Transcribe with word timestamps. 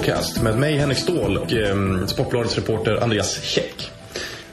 podcast 0.00 0.42
med 0.42 0.58
mig 0.58 0.76
Henrik 0.76 0.98
Ståhl 0.98 1.38
och 1.38 1.52
eh, 1.52 2.06
Sportbladets 2.06 2.56
reporter 2.56 3.02
Andreas 3.02 3.42
Käck. 3.42 3.90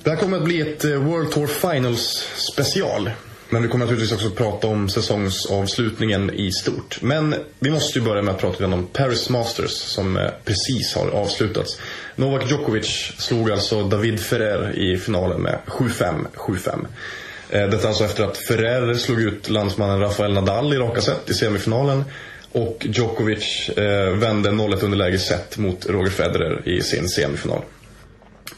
Det 0.03 0.09
här 0.09 0.17
kommer 0.17 0.37
att 0.37 0.43
bli 0.43 0.61
ett 0.61 0.85
eh, 0.85 0.91
World 0.91 1.31
Tour 1.31 1.47
Finals 1.47 2.27
special. 2.53 3.09
Men 3.49 3.61
vi 3.61 3.67
kommer 3.67 3.85
naturligtvis 3.85 4.11
också 4.11 4.27
att 4.27 4.35
prata 4.35 4.67
om 4.67 4.89
säsongsavslutningen 4.89 6.33
i 6.33 6.51
stort. 6.51 7.01
Men 7.01 7.35
vi 7.59 7.71
måste 7.71 7.99
ju 7.99 8.05
börja 8.05 8.21
med 8.21 8.33
att 8.33 8.41
prata 8.41 8.65
om 8.65 8.87
Paris 8.93 9.29
Masters 9.29 9.71
som 9.71 10.17
eh, 10.17 10.29
precis 10.45 10.95
har 10.95 11.09
avslutats. 11.09 11.79
Novak 12.15 12.51
Djokovic 12.51 13.13
slog 13.17 13.51
alltså 13.51 13.83
David 13.83 14.19
Ferrer 14.19 14.79
i 14.79 14.97
finalen 14.97 15.41
med 15.41 15.59
7-5, 15.67 16.25
7-5. 16.35 16.85
Eh, 17.49 17.69
detta 17.69 17.87
alltså 17.87 18.03
efter 18.03 18.23
att 18.23 18.37
Ferrer 18.37 18.93
slog 18.93 19.21
ut 19.21 19.49
landsmannen 19.49 19.99
Rafael 19.99 20.33
Nadal 20.33 20.73
i 20.73 20.77
raka 20.77 21.01
set 21.01 21.29
i 21.29 21.33
semifinalen. 21.33 22.03
Och 22.57 22.85
Djokovic 22.89 23.69
eh, 23.69 24.15
vände 24.15 24.49
0-1 24.49 24.83
underläge 24.83 25.19
set 25.19 25.57
mot 25.57 25.85
Roger 25.85 26.11
Federer 26.11 26.61
i 26.65 26.81
sin 26.81 27.09
semifinal. 27.09 27.61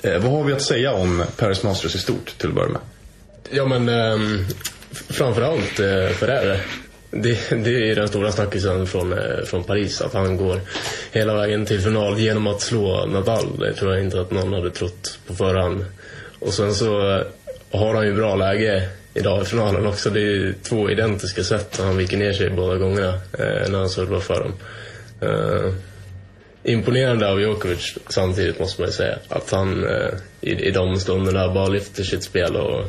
Eh, 0.02 0.22
vad 0.22 0.31
har 0.31 0.44
vi 0.44 0.53
att 0.53 0.62
säga 0.62 0.94
om 0.94 1.23
Paris 1.38 1.63
Masters 1.63 1.95
i 1.95 1.98
stort 1.98 2.38
till 2.38 2.49
att 2.49 2.55
börja 2.55 2.70
med? 2.70 2.81
Ja 3.49 3.66
men 3.66 3.89
eh, 3.89 4.45
framförallt 4.91 5.80
eh, 5.80 6.08
Ferrer. 6.08 6.66
Det, 7.12 7.50
det 7.64 7.91
är 7.91 7.95
den 7.95 8.08
stora 8.08 8.31
snackisen 8.31 8.88
från, 8.88 9.14
eh, 9.14 9.45
från 9.45 9.64
Paris, 9.64 10.02
att 10.02 10.13
han 10.13 10.38
går 10.38 10.61
hela 11.11 11.34
vägen 11.34 11.66
till 11.66 11.81
final 11.81 12.19
genom 12.19 12.47
att 12.47 12.61
slå 12.61 13.06
Nadal. 13.06 13.59
Det 13.59 13.73
tror 13.73 13.94
jag 13.94 14.03
inte 14.03 14.22
att 14.22 14.31
någon 14.31 14.53
hade 14.53 14.72
trott 14.72 15.19
på 15.28 15.36
förhand. 15.36 15.86
Och 16.39 16.53
sen 16.53 16.75
så 16.75 17.16
eh, 17.16 17.25
har 17.72 17.95
han 17.95 18.06
ju 18.06 18.13
bra 18.13 18.36
läge 18.36 18.89
idag 19.14 19.42
i 19.42 19.46
finalen 19.46 19.88
också. 19.88 20.10
Det 20.10 20.20
är 20.20 20.24
ju 20.24 20.54
två 20.54 20.90
identiska 20.90 21.44
sätt 21.44 21.80
han 21.84 21.98
viker 21.98 22.18
ner 22.18 22.34
sig 22.34 22.50
båda 22.50 22.78
gångerna 22.78 23.14
eh, 23.14 23.70
när 23.70 23.78
han 23.78 23.90
servar 23.90 24.20
för 24.20 24.40
dem. 24.40 24.54
Eh, 25.22 25.74
imponerande 26.64 27.30
av 27.30 27.42
Djokovic 27.42 27.98
samtidigt 28.10 28.60
måste 28.60 28.82
man 28.82 28.90
ju 28.90 28.94
säga. 28.94 29.18
Att 29.30 29.52
han 29.52 29.88
eh, 29.88 30.12
i, 30.42 30.52
i 30.52 30.72
de 30.72 31.00
stunderna 31.00 31.54
bara 31.54 31.68
lyfter 31.68 32.04
sitt 32.04 32.24
spel 32.24 32.56
och, 32.56 32.86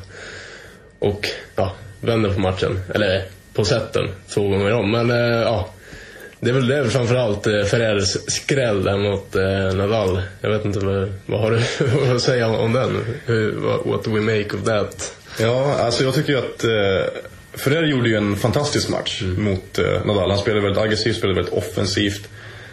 och 0.98 1.27
ja, 1.57 1.73
vänder 2.01 2.35
på 2.35 2.41
matchen. 2.41 2.81
Eller 2.95 3.25
på 3.55 3.65
sätten 3.65 4.09
två 4.29 4.48
gånger 4.48 4.73
om. 4.73 4.91
Men 4.91 5.11
eh, 5.11 5.41
ja, 5.41 5.69
det 6.41 6.51
är 6.51 6.55
väl, 6.55 6.67
det 6.67 6.91
framförallt 6.91 7.47
eh, 7.47 7.63
Ferrers 7.63 8.17
skräll 8.27 8.85
där 8.85 8.97
mot 8.97 9.37
eh, 9.37 9.77
Nadal. 9.77 10.23
Jag 10.41 10.51
vet 10.51 10.65
inte, 10.65 10.79
vad, 10.79 11.13
vad 11.27 11.41
har 11.41 11.51
du 11.51 11.61
att 12.15 12.23
säga 12.23 12.48
om, 12.48 12.55
om 12.55 12.73
den? 12.73 13.05
Hur, 13.27 13.53
what, 13.53 13.87
what 13.87 14.05
do 14.05 14.11
we 14.11 14.21
make 14.21 14.57
of 14.57 14.65
that? 14.65 15.17
Ja, 15.41 15.74
alltså 15.78 16.05
jag 16.05 16.14
tycker 16.14 16.33
ju 16.33 16.38
att 16.38 16.64
eh, 16.64 17.20
Ferrer 17.52 17.86
gjorde 17.86 18.08
ju 18.08 18.16
en 18.16 18.36
fantastisk 18.36 18.88
match 18.88 19.22
Mm. 19.22 19.44
mot 19.44 19.78
eh, 19.78 20.05
Nadal. 20.05 20.30
Han 20.30 20.38
spelade 20.38 20.62
väldigt 20.62 20.83
aggressivt, 20.83 21.16
spelade 21.16 21.36
väldigt 21.41 21.55
offensivt. 21.55 22.28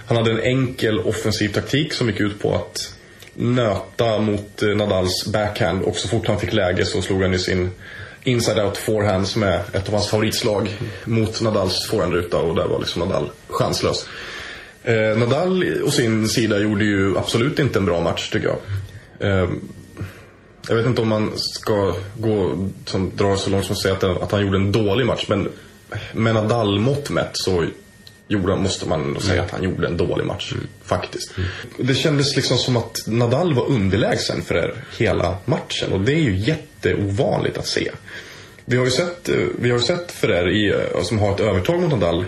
Han 0.08 0.18
hade 0.18 0.32
en 0.32 0.40
enkel 0.40 1.00
offensiv 1.00 1.50
taktik 1.50 1.94
som 1.94 2.08
gick 2.10 2.20
ut 2.20 2.40
på 2.40 2.56
att 2.56 2.94
nöta 3.34 4.20
mot 4.20 4.62
eh, 4.62 4.70
Nadals 4.70 5.26
backhand 5.34 5.84
och 5.84 5.96
så 5.96 6.08
fort 6.08 6.28
han 6.28 6.40
fick 6.40 6.54
läge 6.54 6.86
så 6.86 7.02
slog 7.02 7.22
han 7.22 7.32
ju 7.34 7.40
sin 7.40 7.70
inside-out 8.24 8.78
forehand 8.78 9.28
som 9.28 9.44
är 9.44 9.60
ett 9.74 9.88
av 9.88 9.94
hans 9.94 10.08
favoritslag 10.10 10.70
mot 11.06 11.42
Nadals 11.42 11.86
forehandruta 11.88 12.38
och 12.38 12.56
där 12.56 12.68
var 12.68 12.80
liksom 12.80 13.02
Nadal 13.02 13.30
chanslös. 13.48 14.08
Eh, 14.84 15.18
Nadal 15.18 15.64
å 15.84 15.92
sin 15.92 16.28
sida 16.28 16.60
gjorde 16.60 16.86
ju 16.86 17.18
absolut 17.18 17.60
inte 17.60 17.80
en 17.80 17.86
bra 17.86 18.02
match 18.02 18.30
tycker 18.30 18.48
jag. 18.48 18.60
Eh, 19.32 19.50
jag 20.68 20.76
vet 20.76 20.86
inte 20.86 21.02
om 21.02 21.08
man 21.08 21.32
ska 21.36 21.96
gå 22.18 22.68
som 22.86 23.12
drar 23.16 23.36
så 23.36 23.50
långt 23.50 23.66
som 23.66 23.74
att 23.74 23.82
säga 23.82 23.94
att, 23.94 24.04
att 24.04 24.32
han 24.32 24.42
gjorde 24.42 24.58
en 24.58 24.72
dålig 24.72 25.06
match. 25.06 25.26
Men 25.30 25.50
med 26.14 26.36
Nadal-mått 26.36 27.10
mätt 27.10 27.32
så 27.34 27.66
gjorde, 28.28 28.56
måste 28.56 28.88
man 28.88 29.02
ändå 29.02 29.20
säga 29.20 29.44
att 29.44 29.52
han 29.52 29.64
gjorde 29.64 29.88
en 29.88 29.98
dålig 29.98 30.26
match. 30.26 30.54
Faktiskt. 30.84 31.32
Det 31.78 31.96
kändes 31.96 32.36
liksom 32.36 32.58
som 32.58 32.78
att 32.78 32.98
Nadal 33.08 33.54
var 33.54 33.66
underlägsen 33.66 34.42
för 34.42 34.56
er 34.56 34.84
hela 34.98 35.38
matchen. 35.46 35.94
Och 35.94 36.02
det 36.02 36.14
är 36.14 36.22
ju 36.22 36.38
jätteovanligt 36.38 37.58
att 37.58 37.68
se. 37.68 37.92
Vi 38.66 38.78
har 38.78 38.86
ju 38.86 38.92
sett, 38.92 39.30
eh, 39.30 39.36
vi 39.60 39.72
har 39.72 39.80
sett 39.80 40.12
Ferrer 40.12 40.50
i, 40.50 40.70
eh, 40.70 41.02
som 41.04 41.20
har 41.20 41.34
ett 41.34 41.40
övertag 41.40 41.82
mot 41.82 41.92
Nadal 41.92 42.26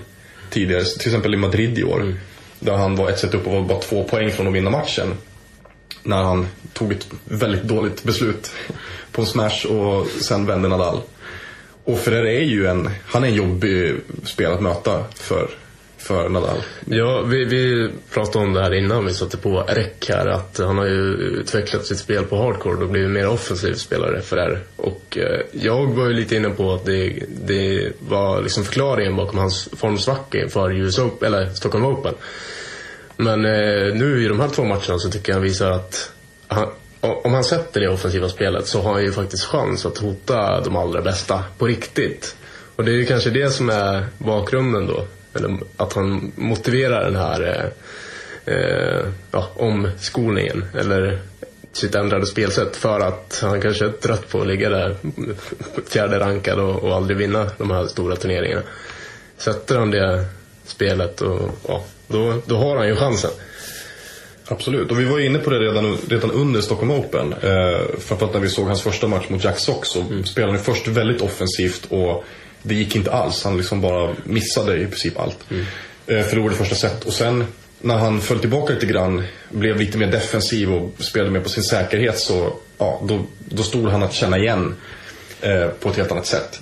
tidigare. 0.49 0.83
Till 0.83 1.07
exempel 1.07 1.33
i 1.33 1.38
Madrid 1.38 1.79
i 1.79 1.83
år. 1.83 2.16
Där 2.59 2.73
han 2.73 2.95
var 2.95 3.09
ett 3.09 3.19
set 3.19 3.33
upp 3.33 3.47
och 3.47 3.53
var 3.53 3.61
bara 3.61 3.79
två 3.79 4.03
poäng 4.03 4.31
från 4.31 4.47
att 4.47 4.53
vinna 4.53 4.69
matchen 4.69 5.13
när 6.03 6.23
han 6.23 6.47
tog 6.73 6.91
ett 6.91 7.07
väldigt 7.25 7.63
dåligt 7.63 8.03
beslut 8.03 8.51
på 9.11 9.21
en 9.21 9.27
smash 9.27 9.65
och 9.65 10.07
sen 10.07 10.45
vände 10.45 10.67
Nadal. 10.67 11.01
Och 11.83 11.99
Ferrer 11.99 12.25
är 12.25 12.43
ju 12.43 12.67
en, 12.67 12.89
han 13.05 13.23
är 13.23 13.27
en 13.27 13.33
jobbig 13.33 13.95
spelare 14.23 14.55
att 14.55 14.61
möta 14.61 15.03
för, 15.15 15.49
för 15.97 16.29
Nadal. 16.29 16.57
Ja, 16.85 17.21
vi, 17.21 17.45
vi 17.45 17.89
pratade 18.13 18.45
om 18.45 18.53
det 18.53 18.61
här 18.61 18.73
innan 18.73 19.05
vi 19.05 19.13
satte 19.13 19.37
på 19.37 19.59
räck 19.67 20.09
här. 20.09 20.27
Att 20.27 20.57
han 20.57 20.77
har 20.77 20.85
ju 20.85 21.13
utvecklat 21.13 21.85
sitt 21.85 21.97
spel 21.97 22.23
på 22.23 22.37
hardcore 22.37 22.83
och 22.83 22.89
blivit 22.89 23.09
mer 23.09 23.27
offensiv 23.27 23.73
spelare 23.73 24.21
för 24.21 24.35
det. 24.35 24.59
Och 24.75 25.17
eh, 25.17 25.41
jag 25.51 25.87
var 25.87 26.07
ju 26.07 26.13
lite 26.13 26.35
inne 26.35 26.49
på 26.49 26.73
att 26.73 26.85
det, 26.85 27.23
det 27.45 27.91
var 27.99 28.41
liksom 28.41 28.63
förklaringen 28.63 29.16
bakom 29.16 29.39
hans 29.39 29.69
formsvacka 29.77 30.43
inför 30.43 30.71
US 30.71 30.99
Open, 30.99 31.33
eller 31.33 31.49
Stockholm 31.49 31.85
Open. 31.85 32.13
Men 33.22 33.46
eh, 33.46 33.94
nu 33.96 34.24
i 34.24 34.28
de 34.28 34.40
här 34.40 34.47
två 34.47 34.63
matcherna 34.63 35.00
så 35.00 35.09
tycker 35.09 35.30
jag 35.30 35.35
han 35.35 35.44
visar 35.44 35.72
att 35.72 36.12
han, 36.47 36.68
om 37.02 37.34
han 37.34 37.44
sätter 37.44 37.80
det 37.80 37.90
offensiva 37.90 38.30
spelet 38.30 38.68
så 38.68 38.81
har 38.81 38.94
han 38.94 39.03
ju 39.03 39.12
faktiskt 39.12 39.44
chans 39.44 39.85
att 39.85 39.97
hota 39.97 40.62
de 40.62 40.75
allra 40.75 41.02
bästa 41.02 41.44
på 41.58 41.68
riktigt. 41.68 42.35
Och 42.75 42.85
det 42.85 42.91
är 42.91 42.96
ju 42.96 43.06
kanske 43.06 43.29
det 43.29 43.50
som 43.50 43.69
är 43.69 44.06
bakgrunden 44.18 44.88
då. 44.88 45.06
Eller 45.34 45.58
att 45.78 45.94
han 45.94 46.31
motiverar 46.35 47.03
den 47.03 47.16
här 47.16 47.72
eh, 48.46 48.56
eh, 48.56 49.06
ja, 49.31 49.50
omskolningen. 49.56 50.66
Eller 50.79 51.19
sitt 51.72 51.96
ändrade 51.96 52.25
spelsätt 52.25 52.75
för 52.75 53.00
att 53.00 53.40
han 53.41 53.62
kanske 53.62 53.85
är 53.85 53.91
trött 53.91 54.29
på 54.29 54.41
att 54.41 54.47
ligga 54.47 54.69
där 54.69 54.96
fjärde 55.90 56.19
rankad 56.19 56.59
och, 56.59 56.84
och 56.84 56.96
aldrig 56.96 57.18
vinna 57.18 57.52
de 57.58 57.72
här 57.72 57.88
stora 57.88 58.16
turneringarna. 58.16 58.63
Sätter 59.38 59.78
han 59.78 59.91
det 59.91 60.25
spelet 60.66 61.22
och 61.22 61.50
ja, 61.68 61.84
då, 62.09 62.42
då 62.46 62.58
har 62.58 62.78
han 62.78 62.88
ju 62.88 62.96
chansen. 62.96 63.31
Absolut, 64.52 64.92
och 64.92 65.00
vi 65.00 65.06
var 65.06 65.20
inne 65.20 65.40
på 65.40 65.50
det 65.50 65.59
redan, 65.59 65.97
redan 66.09 66.31
under 66.31 66.62
Stockholm 66.62 66.92
Open. 66.92 67.34
Eh, 67.34 67.81
framförallt 68.00 68.34
när 68.34 68.42
vi 68.42 68.50
såg 68.50 68.68
hans 68.68 68.81
första 68.81 69.08
match 69.08 69.30
mot 69.30 69.44
Jack 69.44 69.59
Sox 69.59 69.90
så 69.90 70.06
spelade 70.25 70.53
han 70.53 70.64
först 70.64 70.88
väldigt 70.88 71.22
offensivt 71.22 71.86
och 71.90 72.24
det 72.62 72.75
gick 72.75 72.96
inte 72.96 73.12
alls. 73.12 73.44
Han 73.44 73.58
liksom 73.58 73.81
bara 73.81 74.16
missade 74.24 74.78
i 74.78 74.86
princip 74.86 75.20
allt. 75.20 75.38
Eh, 76.08 76.24
förlorade 76.24 76.56
första 76.56 76.75
set 76.75 77.06
och 77.06 77.14
sen 77.14 77.46
när 77.81 77.97
han 77.97 78.22
föll 78.22 78.40
tillbaka 78.40 78.74
lite 78.74 78.86
grann, 78.86 79.24
blev 79.50 79.78
lite 79.78 79.97
mer 79.97 80.08
defensiv 80.08 80.74
och 80.74 81.03
spelade 81.03 81.31
mer 81.31 81.40
på 81.40 81.50
sin 81.50 81.64
säkerhet 81.64 82.20
så 82.20 82.53
ja, 82.78 83.02
då, 83.03 83.26
då 83.40 83.64
stod 83.64 83.90
han 83.90 84.03
att 84.03 84.14
känna 84.14 84.38
igen 84.38 84.76
eh, 85.41 85.68
på 85.68 85.90
ett 85.90 85.96
helt 85.96 86.12
annat 86.12 86.26
sätt. 86.26 86.59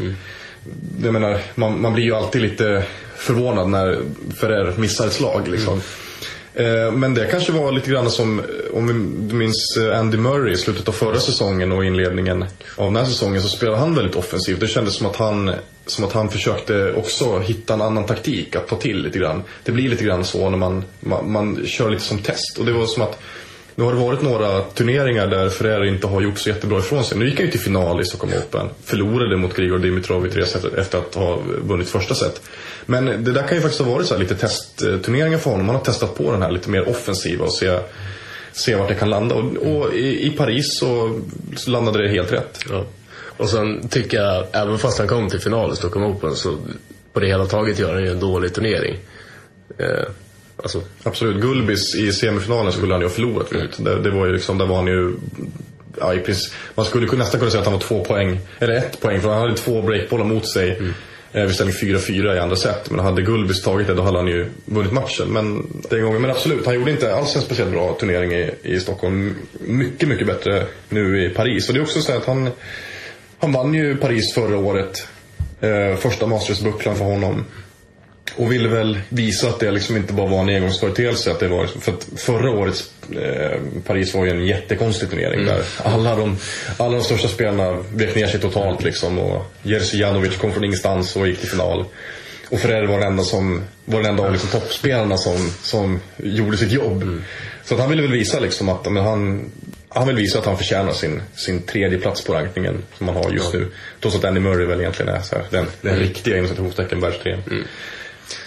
Jag 1.04 1.14
menar, 1.14 1.40
man, 1.56 1.82
man 1.82 1.94
blir 1.94 2.04
ju 2.04 2.16
alltid 2.16 2.42
lite 2.42 2.84
förvånad 3.18 3.70
när 3.70 4.00
Ferrer 4.40 4.74
missar 4.78 5.08
ett 5.08 5.14
slag. 5.14 5.48
Liksom. 5.48 5.82
Eh, 6.54 6.92
Men 6.92 7.14
det 7.14 7.26
kanske 7.32 7.52
var 7.52 7.72
lite 7.72 7.90
grann 7.92 8.12
som, 8.12 8.42
om 8.74 8.88
vi- 8.88 9.28
du 9.30 9.36
minns 9.36 9.78
eh, 9.78 10.00
Andy 10.00 10.18
Murray 10.18 10.54
i 10.54 10.58
slutet 10.58 10.88
av 10.88 10.92
förra 10.92 11.20
säsongen 11.20 11.72
och 11.72 11.86
inledningen 11.86 12.46
av 12.76 12.86
den 12.86 12.96
här 12.96 13.06
säsongen 13.06 13.42
så 13.42 13.48
spelade 13.48 13.78
han 13.78 13.96
väldigt 13.96 14.16
offensivt. 14.16 14.60
Det 14.60 14.68
kändes 14.68 14.94
som 14.96 15.08
att 15.08 15.16
han, 15.16 15.52
som 15.86 16.04
att 16.06 16.14
han 16.14 16.30
försökte 16.30 16.94
också 16.94 17.40
hitta 17.40 17.74
en 17.74 17.82
annan 17.82 18.06
taktik 18.06 18.56
att 18.56 18.68
ta 18.68 18.76
till 18.76 18.98
lite 19.04 19.20
grann. 19.20 19.44
Det 19.64 19.72
blir 19.72 19.90
lite 19.90 20.04
grann 20.04 20.26
så 20.26 20.50
när 20.50 20.58
man, 20.58 20.84
man, 21.00 21.32
man 21.32 21.66
kör 21.66 21.90
lite 21.90 22.04
som 22.04 22.18
test. 22.20 22.58
Och 22.60 22.66
det 22.66 22.72
var 22.72 22.86
som 22.86 23.04
att 23.04 23.20
nu 23.78 23.84
har 23.84 23.94
det 23.94 24.00
varit 24.00 24.22
några 24.22 24.62
turneringar 24.62 25.28
där 25.28 25.50
Ferrer 25.50 25.86
inte 25.86 26.08
har 26.08 26.22
gjort 26.22 26.40
så 26.40 26.50
jättebra 26.50 26.80
ifrån 26.80 27.04
sig. 27.04 27.18
Nu 27.18 27.26
gick 27.26 27.38
han 27.38 27.46
ju 27.46 27.52
till 27.52 27.60
final 27.60 28.02
i 28.02 28.06
Stockholm 28.06 28.34
Open. 28.34 28.70
Förlorade 28.84 29.38
mot 29.38 29.56
Grigor 29.56 29.80
Dimitrov 29.80 30.28
i 30.28 30.30
tre 30.30 30.46
set 30.46 30.74
efter 30.74 30.98
att 30.98 31.16
ha 31.16 31.40
vunnit 31.62 31.90
första 31.90 32.16
set. 32.16 32.42
Men 32.86 33.06
det 33.06 33.32
där 33.32 33.48
kan 33.48 33.58
ju 33.58 33.62
faktiskt 33.62 33.82
ha 33.82 33.92
varit 33.92 34.08
så 34.08 34.14
här 34.14 34.22
lite 34.22 34.36
testturneringar 34.36 35.38
för 35.38 35.52
honom. 35.52 35.66
Han 35.66 35.76
har 35.76 35.84
testat 35.84 36.16
på 36.16 36.32
den 36.32 36.42
här 36.42 36.52
lite 36.52 36.70
mer 36.70 36.90
offensiva 36.90 37.46
och 37.46 37.54
se, 37.54 37.80
se 38.52 38.76
vart 38.76 38.88
det 38.88 38.96
kan 38.96 39.10
landa. 39.10 39.36
Och, 39.36 39.56
och 39.56 39.94
i, 39.94 40.28
i 40.28 40.30
Paris 40.30 40.80
så, 40.80 41.20
så 41.56 41.72
landade 41.72 42.04
det 42.04 42.10
helt 42.10 42.32
rätt. 42.32 42.60
Ja. 42.70 42.86
Och 43.38 43.50
sen 43.50 43.88
tycker 43.88 44.18
jag, 44.18 44.46
även 44.52 44.78
fast 44.78 44.98
han 44.98 45.08
kom 45.08 45.30
till 45.30 45.40
final 45.40 45.74
i 45.74 45.76
Stockholm 45.76 46.06
Open 46.06 46.36
så 46.36 46.58
på 47.14 47.20
det 47.20 47.28
hela 47.28 47.46
taget 47.46 47.80
gör 47.80 47.94
han 47.94 48.04
ju 48.04 48.12
en 48.12 48.20
dålig 48.20 48.54
turnering. 48.54 48.96
Eh, 49.78 50.08
alltså, 50.58 50.82
Absolut. 51.04 51.42
Gulbis 51.42 51.96
i 51.96 52.14
semifinalen 52.14 52.72
skulle 52.74 52.94
han 52.94 53.02
ju 53.02 53.08
ha 53.08 53.14
förlorat 53.14 53.52
mot. 53.52 53.86
Det, 53.86 54.02
det 54.02 54.10
var 54.10 54.26
ju 54.26 54.34
liksom, 54.34 54.58
där 54.58 54.66
var 54.66 54.76
han 54.76 54.88
ju... 54.88 55.16
Ja, 56.00 56.14
i 56.14 56.20
princip, 56.20 56.54
man 56.76 56.86
skulle 56.86 57.18
nästan 57.18 57.40
kunna 57.40 57.52
säga 57.52 57.60
att 57.62 57.68
han 57.68 57.74
var 57.74 57.82
två 57.82 58.04
poäng, 58.04 58.40
eller 58.60 58.74
ett 58.74 59.02
poäng, 59.02 59.22
för 59.22 59.30
han 59.30 59.42
hade 59.42 59.58
två 59.58 59.82
breakbollar 59.82 60.26
mot 60.26 60.50
sig. 60.50 60.94
Eh, 61.38 61.46
vid 61.46 61.56
ställning 61.56 61.76
4-4 61.76 62.36
i 62.36 62.40
andra 62.40 62.56
set. 62.56 62.90
Men 62.90 63.00
hade 63.00 63.22
Gulbis 63.22 63.64
tagit 63.64 63.88
det 63.88 63.94
då 63.94 64.02
hade 64.02 64.18
han 64.18 64.28
ju 64.28 64.50
vunnit 64.66 64.92
matchen. 64.92 65.28
Men 65.28 65.68
den 65.90 66.04
gången, 66.04 66.22
men 66.22 66.32
absolut, 66.32 66.66
han 66.66 66.76
gjorde 66.76 66.92
inte 66.92 67.16
alls 67.16 67.36
en 67.36 67.42
speciellt 67.42 67.72
bra 67.72 67.98
turnering 68.00 68.34
i, 68.34 68.52
i 68.64 68.80
Stockholm. 68.80 69.36
Mycket, 69.60 70.10
mycket 70.10 70.28
bättre 70.28 70.66
nu 70.90 71.26
i 71.26 71.30
Paris. 71.30 71.68
Och 71.68 71.74
det 71.74 71.80
är 71.80 71.84
också 71.84 72.02
så 72.02 72.18
att 72.18 72.26
han, 72.26 72.50
han 73.40 73.52
vann 73.52 73.74
ju 73.74 73.98
Paris 73.98 74.34
förra 74.34 74.58
året. 74.58 75.08
Eh, 75.62 75.96
första 75.96 76.26
Masters-bucklan 76.26 76.96
för 76.96 77.06
honom. 77.06 77.46
Och 78.36 78.52
ville 78.52 78.68
väl 78.70 79.00
visa 79.10 79.48
att 79.48 79.60
det 79.60 79.72
liksom 79.72 79.98
inte 79.98 80.14
bara 80.14 80.28
var 80.28 80.40
en 80.42 80.50
engångsföreteelse. 80.50 81.32
Att 81.32 81.40
det 81.40 81.48
var, 81.48 81.62
liksom- 81.62 81.82
för 81.82 81.92
att 81.92 82.08
förra 82.16 82.50
årets 82.52 82.92
eh, 83.22 83.60
Paris 83.86 84.14
var 84.14 84.26
ju 84.26 84.32
en 84.32 84.46
jättekonstig 84.46 85.10
turnering 85.10 85.46
där 85.46 85.62
alla 85.84 86.16
de, 86.16 86.38
alla 86.78 86.98
de 86.98 87.04
största 87.04 87.28
spelarna 87.28 87.84
vek 87.94 88.16
ner 88.16 88.28
sig 88.28 88.40
totalt 88.40 88.84
liksom. 88.84 89.20
Och 89.20 89.46
Jerzy 89.64 89.98
Janovic 89.98 90.38
kom 90.38 90.52
från 90.52 90.64
ingenstans 90.64 91.16
och 91.16 91.28
gick 91.28 91.40
till 91.40 91.50
final. 91.50 91.86
Och 92.50 92.60
Ferrer 92.60 92.88
var 92.88 93.00
den 93.00 93.08
enda, 93.08 93.24
som, 93.24 93.64
var 93.86 94.02
den 94.02 94.10
enda 94.12 94.24
av 94.24 94.32
liksom 94.32 94.50
toppspelarna 94.50 95.18
som, 95.18 95.52
som 95.62 96.00
gjorde 96.18 96.58
sitt 96.58 96.72
jobb. 96.72 97.22
Så 97.66 97.74
att 97.74 97.80
han 97.80 97.90
ville 97.90 98.02
väl 98.02 98.12
visa 98.12 98.40
liksom 98.40 98.70
att 98.70 98.92
men 98.92 99.04
han, 99.04 99.52
han 99.90 100.08
vill 100.08 100.16
visa 100.16 100.40
att 100.40 100.46
han 100.46 100.58
förtjänar 100.58 100.94
sin, 100.94 101.22
sin 101.36 101.62
tredje 101.62 101.98
plats 102.00 102.24
på 102.24 102.34
rankingen 102.34 102.84
som 102.98 103.08
han 103.08 103.18
har 103.18 103.32
just 103.32 103.54
nu. 103.54 103.68
Trots 104.02 104.16
att 104.16 104.26
Andy 104.26 104.40
Murray 104.40 104.66
väl 104.66 104.80
egentligen 104.80 105.14
är 105.16 105.22
så 105.22 105.36
här, 105.36 105.46
den, 105.50 105.66
den 105.82 105.96
riktiga 106.00 106.38
inom 106.38 106.50
citationstecken 106.50 107.00
världstrean. 107.02 107.44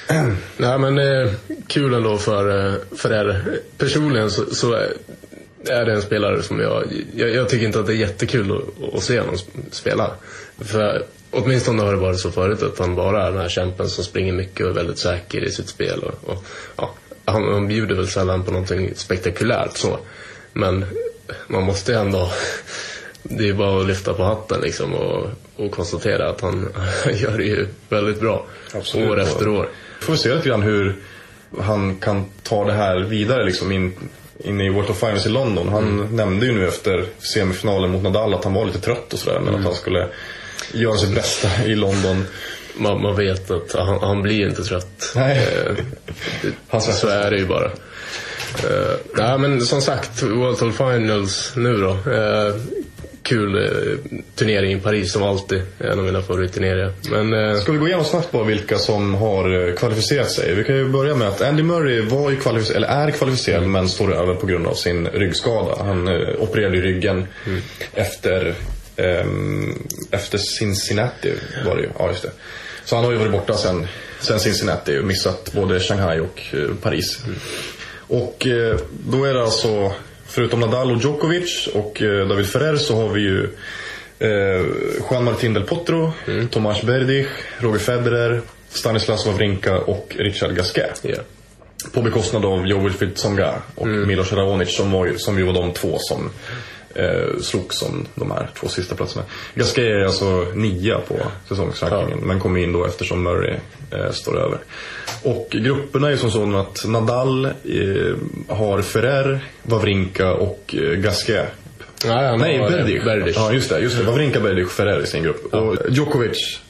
Nej 0.57 0.79
men 0.79 0.99
eh, 0.99 1.33
kul 1.67 1.95
ändå 1.95 2.19
för, 2.19 2.67
eh, 2.69 2.75
för 2.97 3.13
er. 3.13 3.59
Personligen 3.79 4.31
så, 4.31 4.55
så 4.55 4.73
är- 4.73 4.93
är 5.69 5.85
det 5.85 5.93
en 5.93 6.03
spelare 6.03 6.43
som 6.43 6.61
jag, 6.61 6.85
jag, 7.15 7.31
jag 7.35 7.49
tycker 7.49 7.67
inte 7.67 7.81
att 7.81 7.87
det 7.87 7.93
är 7.93 7.97
jättekul 7.97 8.53
att, 8.57 8.95
att 8.95 9.03
se 9.03 9.21
honom 9.21 9.37
spela. 9.71 10.11
För 10.61 11.05
åtminstone 11.31 11.83
har 11.83 11.93
det 11.93 12.01
varit 12.01 12.21
så 12.21 12.31
förut 12.31 12.63
att 12.63 12.79
han 12.79 12.95
bara 12.95 13.27
är 13.27 13.31
den 13.33 13.41
här 13.41 13.49
kämpen 13.49 13.89
som 13.89 14.05
springer 14.05 14.33
mycket 14.33 14.65
och 14.67 14.71
är 14.71 14.75
väldigt 14.75 14.99
säker 14.99 15.45
i 15.45 15.51
sitt 15.51 15.69
spel. 15.69 15.99
Och, 16.03 16.29
och, 16.33 16.45
ja, 16.77 16.95
han, 17.25 17.53
han 17.53 17.69
bjuder 17.69 17.95
väl 17.95 18.09
sällan 18.09 18.45
på 18.45 18.51
någonting 18.51 18.93
spektakulärt 18.97 19.77
så. 19.77 19.99
Men 20.53 20.85
man 21.47 21.63
måste 21.63 21.95
ändå 21.95 22.31
det 23.23 23.49
är 23.49 23.55
bara 23.55 23.81
att 23.81 23.87
lyfta 23.87 24.15
på 24.15 24.25
hatten 24.25 24.61
liksom 24.61 24.95
och, 24.95 25.27
och 25.57 25.71
konstatera 25.71 26.31
att 26.31 26.41
han, 26.41 26.69
han 27.05 27.17
gör 27.17 27.39
det 27.39 27.45
ju 27.45 27.69
väldigt 27.89 28.21
bra. 28.21 28.47
Absolut. 28.75 29.11
År 29.11 29.21
efter 29.21 29.49
år. 29.49 29.69
Får 30.01 30.13
vi 30.13 30.19
se 30.19 30.35
lite 30.35 30.49
grann 30.49 30.63
hur 30.63 30.97
han 31.61 31.97
kan 31.97 32.25
ta 32.43 32.65
det 32.65 32.73
här 32.73 33.01
vidare 33.01 33.45
liksom 33.45 33.73
in, 33.73 33.93
in 34.39 34.61
i 34.61 34.71
World 34.71 34.91
of 34.91 34.99
Finals 34.99 35.27
i 35.27 35.29
London. 35.29 35.69
Han 35.69 36.17
nämnde 36.17 36.47
ju 36.47 36.53
nu 36.53 36.69
efter 36.69 37.05
semifinalen 37.19 37.91
mot 37.91 38.03
Nadal 38.03 38.35
att 38.35 38.45
han 38.45 38.55
var 38.55 38.65
lite 38.65 38.81
trött 38.81 39.13
och 39.13 39.19
sådär. 39.19 39.41
Men 39.41 39.55
att 39.55 39.65
han 39.65 39.75
skulle 39.75 40.09
göra 40.73 40.97
sitt 40.97 41.15
bästa 41.15 41.65
i 41.65 41.75
London. 41.75 42.25
Man, 42.77 43.03
man 43.03 43.17
vet 43.17 43.51
att 43.51 43.73
han, 43.73 43.99
han 44.01 44.23
blir 44.23 44.49
inte 44.49 44.65
trött. 44.65 45.13
Nej. 45.15 45.49
Eh, 45.67 45.85
Han 46.69 46.81
så 46.81 47.09
är 47.09 47.31
det 47.31 47.37
ju 47.37 47.47
bara. 47.47 47.71
Uh, 48.65 48.97
nej 49.15 49.39
men 49.39 49.61
som 49.61 49.81
sagt, 49.81 50.23
World 50.23 50.59
Tour 50.59 50.71
Finals 50.73 51.53
nu 51.57 51.77
då. 51.77 51.91
Eh, 51.91 52.55
kul 53.23 53.65
eh, 53.65 53.99
turnering 54.35 54.73
i 54.73 54.81
Paris 54.81 55.13
som 55.13 55.23
alltid. 55.23 55.63
En 55.79 55.99
av 55.99 56.05
mina 56.05 56.23
favoritturneringar. 56.23 56.93
Men 57.11 57.51
eh, 57.51 57.61
Ska 57.61 57.73
vi 57.73 57.79
gå 57.79 57.87
igenom 57.87 58.05
snabbt 58.05 58.33
bara 58.33 58.45
vilka 58.45 58.79
som 58.79 59.15
har 59.15 59.69
eh, 59.69 59.75
kvalificerat 59.75 60.31
sig? 60.31 60.55
Vi 60.55 60.65
kan 60.65 60.77
ju 60.77 60.89
börja 60.89 61.15
med 61.15 61.29
att 61.29 61.43
Andy 61.43 61.63
Murray 61.63 62.01
var 62.01 62.31
ju 62.31 62.37
kvalificerad, 62.37 62.77
eller 62.77 62.89
är 62.89 63.11
kvalificerad 63.11 63.67
men 63.67 63.89
står 63.89 64.15
över 64.15 64.35
på 64.35 64.47
grund 64.47 64.67
av 64.67 64.75
sin 64.75 65.07
ryggskada. 65.07 65.85
Han 65.85 66.09
opererade 66.39 66.77
i 66.77 66.81
ryggen 66.81 67.27
efter, 67.95 68.55
ehm, 68.97 69.89
efter 70.11 70.39
Cincinnati 70.39 71.33
var 71.67 71.77
det 71.77 71.83
ju. 71.83 71.89
Ja, 71.99 72.09
just 72.09 72.23
det. 72.23 72.31
Så 72.85 72.97
han 72.97 73.05
har 73.05 73.13
ju 73.13 73.19
varit 73.19 73.33
borta 73.33 73.55
sen, 73.55 73.87
sen 74.21 74.41
Cincinnati 74.41 74.99
och 74.99 75.05
missat 75.05 75.53
både 75.53 75.81
Shanghai 75.81 76.21
och 76.21 76.55
Paris. 76.83 77.19
Och 78.11 78.47
eh, 78.47 78.77
då 79.09 79.25
är 79.25 79.35
det 79.35 79.43
alltså, 79.43 79.93
förutom 80.31 80.61
Nadal 80.61 80.93
och 80.93 80.99
Djokovic 80.99 81.69
och 81.75 82.03
eh, 82.03 82.29
David 82.29 82.47
Ferrer 82.47 82.77
så 82.77 82.97
har 82.97 83.09
vi 83.09 83.21
ju 83.21 83.45
eh, 84.19 84.67
Juan 85.11 85.25
Martín 85.25 85.55
del 85.55 85.63
Potro, 85.63 86.13
Tomas 86.51 86.83
Berdych, 86.83 87.29
Roger 87.59 87.79
Federer, 87.79 88.41
Stanislas 88.69 89.27
Wawrinka 89.27 89.79
och 89.79 90.17
Richard 90.19 90.57
Gasquet. 90.57 91.01
ja. 91.03 91.17
På 91.93 92.03
bekostnad 92.03 92.45
av 92.45 92.67
Joe 92.67 92.83
Wilfried 92.83 93.15
Tsonga 93.15 93.55
och 93.75 93.87
Milos 93.87 94.33
Raonic 94.33 94.77
som, 94.77 94.93
var, 94.93 95.13
som 95.17 95.39
ju 95.39 95.45
var 95.45 95.53
de 95.53 95.73
två 95.73 95.97
som 95.99 96.31
eh, 96.95 97.41
slogs 97.41 97.83
om 97.83 98.07
de 98.15 98.31
här 98.31 98.51
två 98.61 98.69
sista 98.69 98.95
platserna. 98.95 99.25
Gasquet 99.55 99.85
är 99.85 100.05
alltså 100.05 100.47
nia 100.55 100.99
på 100.99 101.17
säsongsrankingen 101.49 102.19
men 102.19 102.41
kommer 102.41 102.61
in 102.61 102.73
då 102.73 102.87
eftersom 102.87 103.23
Murray 103.23 103.57
eh, 103.91 104.11
står 104.11 104.39
över. 104.39 104.59
Och 105.23 105.49
grupperna 105.51 106.11
är 106.11 106.17
som 106.17 106.31
så 106.31 106.57
att 106.59 106.85
Nadal 106.87 107.45
eh, 107.45 107.53
har 108.49 108.83
Ferrer, 108.83 109.41
Wawrinka 109.63 110.33
och 110.33 110.75
eh, 110.79 110.95
Gasquet 110.99 111.49
Nej, 112.05 112.27
han 112.27 112.39
Nej, 112.39 112.59
Berdych. 112.59 113.05
Berdych. 113.05 113.37
Ja, 113.37 113.53
just 113.53 113.71
det. 113.71 113.81
Just 113.81 113.99
det. 113.99 114.05
Wawrinka, 114.05 114.41
Berdych 114.41 114.71
Ferrer 114.71 115.03
i 115.03 115.07
sin 115.07 115.23
grupp. 115.23 115.55
Och 115.55 115.77
Djokovic, 115.89 116.61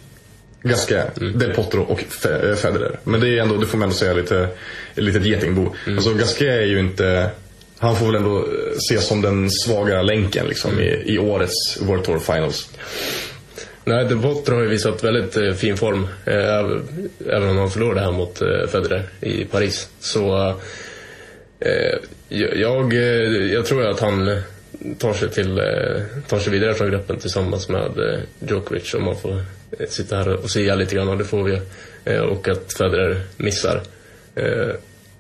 Gasquet, 0.62 1.14
Del 1.14 1.55
Potro 1.55 1.82
och 1.82 2.00
eh, 2.00 2.55
Federer. 2.55 2.99
Men 3.05 3.20
det 3.20 3.28
är 3.28 3.43
ändå, 3.43 3.56
det 3.56 3.66
får 3.66 3.78
man 3.78 3.87
ändå 3.87 3.96
säga, 3.96 4.12
lite, 4.12 4.49
ett 4.94 5.05
litet 5.05 5.25
getingbo. 5.26 5.75
Alltså 5.87 6.14
Gasquet 6.14 6.49
är 6.49 6.66
ju 6.66 6.81
inte... 6.81 7.31
Han 7.81 7.97
får 7.97 8.06
väl 8.06 8.15
ändå 8.15 8.38
eh, 8.38 8.77
ses 8.77 9.06
som 9.06 9.23
den 9.23 9.50
svaga 9.50 10.03
länken 10.03 10.47
liksom, 10.47 10.81
i, 10.81 11.03
i 11.06 11.19
årets 11.19 11.81
World 11.81 12.05
Tour 12.05 12.19
Finals. 12.19 12.69
Nej, 13.85 14.05
De 14.05 14.23
Potro 14.23 14.55
har 14.55 14.62
ju 14.62 14.69
visat 14.69 15.05
väldigt 15.05 15.37
eh, 15.37 15.53
fin 15.53 15.77
form. 15.77 16.09
Eh, 16.25 17.35
även 17.35 17.50
om 17.50 17.56
han 17.56 17.71
förlorade 17.71 18.00
här 18.00 18.12
mot 18.12 18.43
eh, 18.43 18.67
Federer 18.69 19.03
i 19.21 19.44
Paris. 19.44 19.88
Så 20.00 20.49
eh, 21.61 21.71
eh 21.71 21.99
jag, 22.55 22.94
eh, 22.94 23.53
jag 23.53 23.67
tror 23.67 23.87
att 23.87 24.00
han 24.00 24.41
tar 24.99 25.12
sig, 25.12 25.31
till, 25.31 25.59
eh, 25.59 26.03
tar 26.29 26.38
sig 26.38 26.53
vidare 26.53 26.75
från 26.75 26.91
gruppen 26.91 27.19
tillsammans 27.19 27.69
med 27.69 27.99
eh, 27.99 28.21
Djokovic. 28.49 28.94
Om 28.94 29.05
man 29.05 29.17
får 29.17 29.44
eh, 29.79 29.88
sitta 29.88 30.17
här 30.17 30.29
och 30.29 30.50
sia 30.50 30.75
lite 30.75 30.94
grann, 30.94 31.09
och 31.09 31.19
det 31.19 31.25
får 31.25 31.43
vi. 31.43 31.61
Eh, 32.05 32.21
och 32.21 32.49
att 32.49 32.73
Federer 32.73 33.21
missar. 33.37 33.81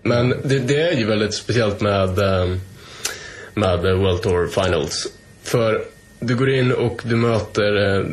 Men 0.02 0.28
det, 0.44 0.58
det 0.58 0.80
är 0.80 0.96
ju 0.96 1.06
väldigt 1.06 1.34
speciellt 1.34 1.80
med 1.80 2.18
eh, 2.18 2.56
med 3.54 3.80
World 3.82 4.22
Tour 4.22 4.46
Finals. 4.46 5.06
För 5.42 5.84
du 6.20 6.36
går 6.36 6.50
in 6.50 6.72
och 6.72 7.02
du 7.04 7.16
möter 7.16 7.96
eh, 7.98 8.04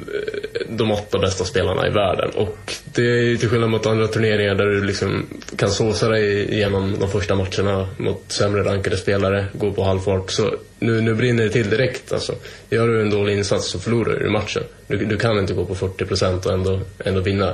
de 0.70 0.92
åtta 0.92 1.20
bästa 1.20 1.46
spelarna 1.46 1.88
i 1.88 1.90
världen. 1.90 2.30
Och 2.36 2.74
det 2.94 3.02
är 3.02 3.24
ju 3.24 3.38
till 3.38 3.50
skillnad 3.50 3.70
mot 3.70 3.86
andra 3.86 4.08
turneringar 4.08 4.56
där 4.56 4.66
du 4.66 4.84
liksom 4.84 5.26
kan 5.56 5.70
såsa 5.70 6.10
dig 6.10 6.54
igenom 6.54 6.96
de 7.00 7.10
första 7.10 7.36
matcherna 7.36 7.88
mot 7.98 8.24
sämre 8.28 8.64
rankade 8.64 8.98
spelare, 8.98 9.46
gå 9.54 9.72
på 9.72 9.84
halvfart. 9.84 10.32
Så 10.32 10.56
nu, 10.80 11.02
nu 11.02 11.14
brinner 11.14 11.44
det 11.44 11.50
till 11.50 11.70
direkt. 11.70 12.14
Alltså, 12.14 12.36
gör 12.70 12.88
du 12.88 13.02
en 13.02 13.10
dålig 13.10 13.38
insats 13.38 13.72
så 13.72 13.80
förlorar 13.80 14.20
du 14.20 14.30
matchen. 14.30 14.64
Du, 14.88 15.06
du 15.06 15.18
kan 15.18 15.40
inte 15.40 15.54
gå 15.54 15.66
på 15.66 15.76
40% 15.76 16.46
och 16.46 16.54
ändå, 16.54 16.80
ändå 17.06 17.22
vinna. 17.22 17.54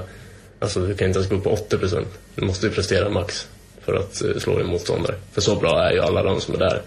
Alltså 0.60 0.80
du 0.80 0.96
kan 0.96 1.08
inte 1.08 1.20
ens 1.20 1.32
gå 1.32 1.40
på 1.40 1.56
80%. 1.56 2.06
Du 2.36 2.46
måste 2.46 2.66
ju 2.66 2.72
prestera 2.72 3.10
max 3.10 3.48
för 3.86 3.94
att 3.94 4.24
eh, 4.24 4.38
slå 4.38 4.58
din 4.58 4.68
motståndare. 4.68 5.16
För 5.34 5.42
så 5.42 5.56
bra 5.56 5.84
är 5.84 5.92
ju 5.94 6.00
alla 6.00 6.24
de 6.24 6.42
som 6.42 6.56
är 6.56 6.60
där. 6.60 6.82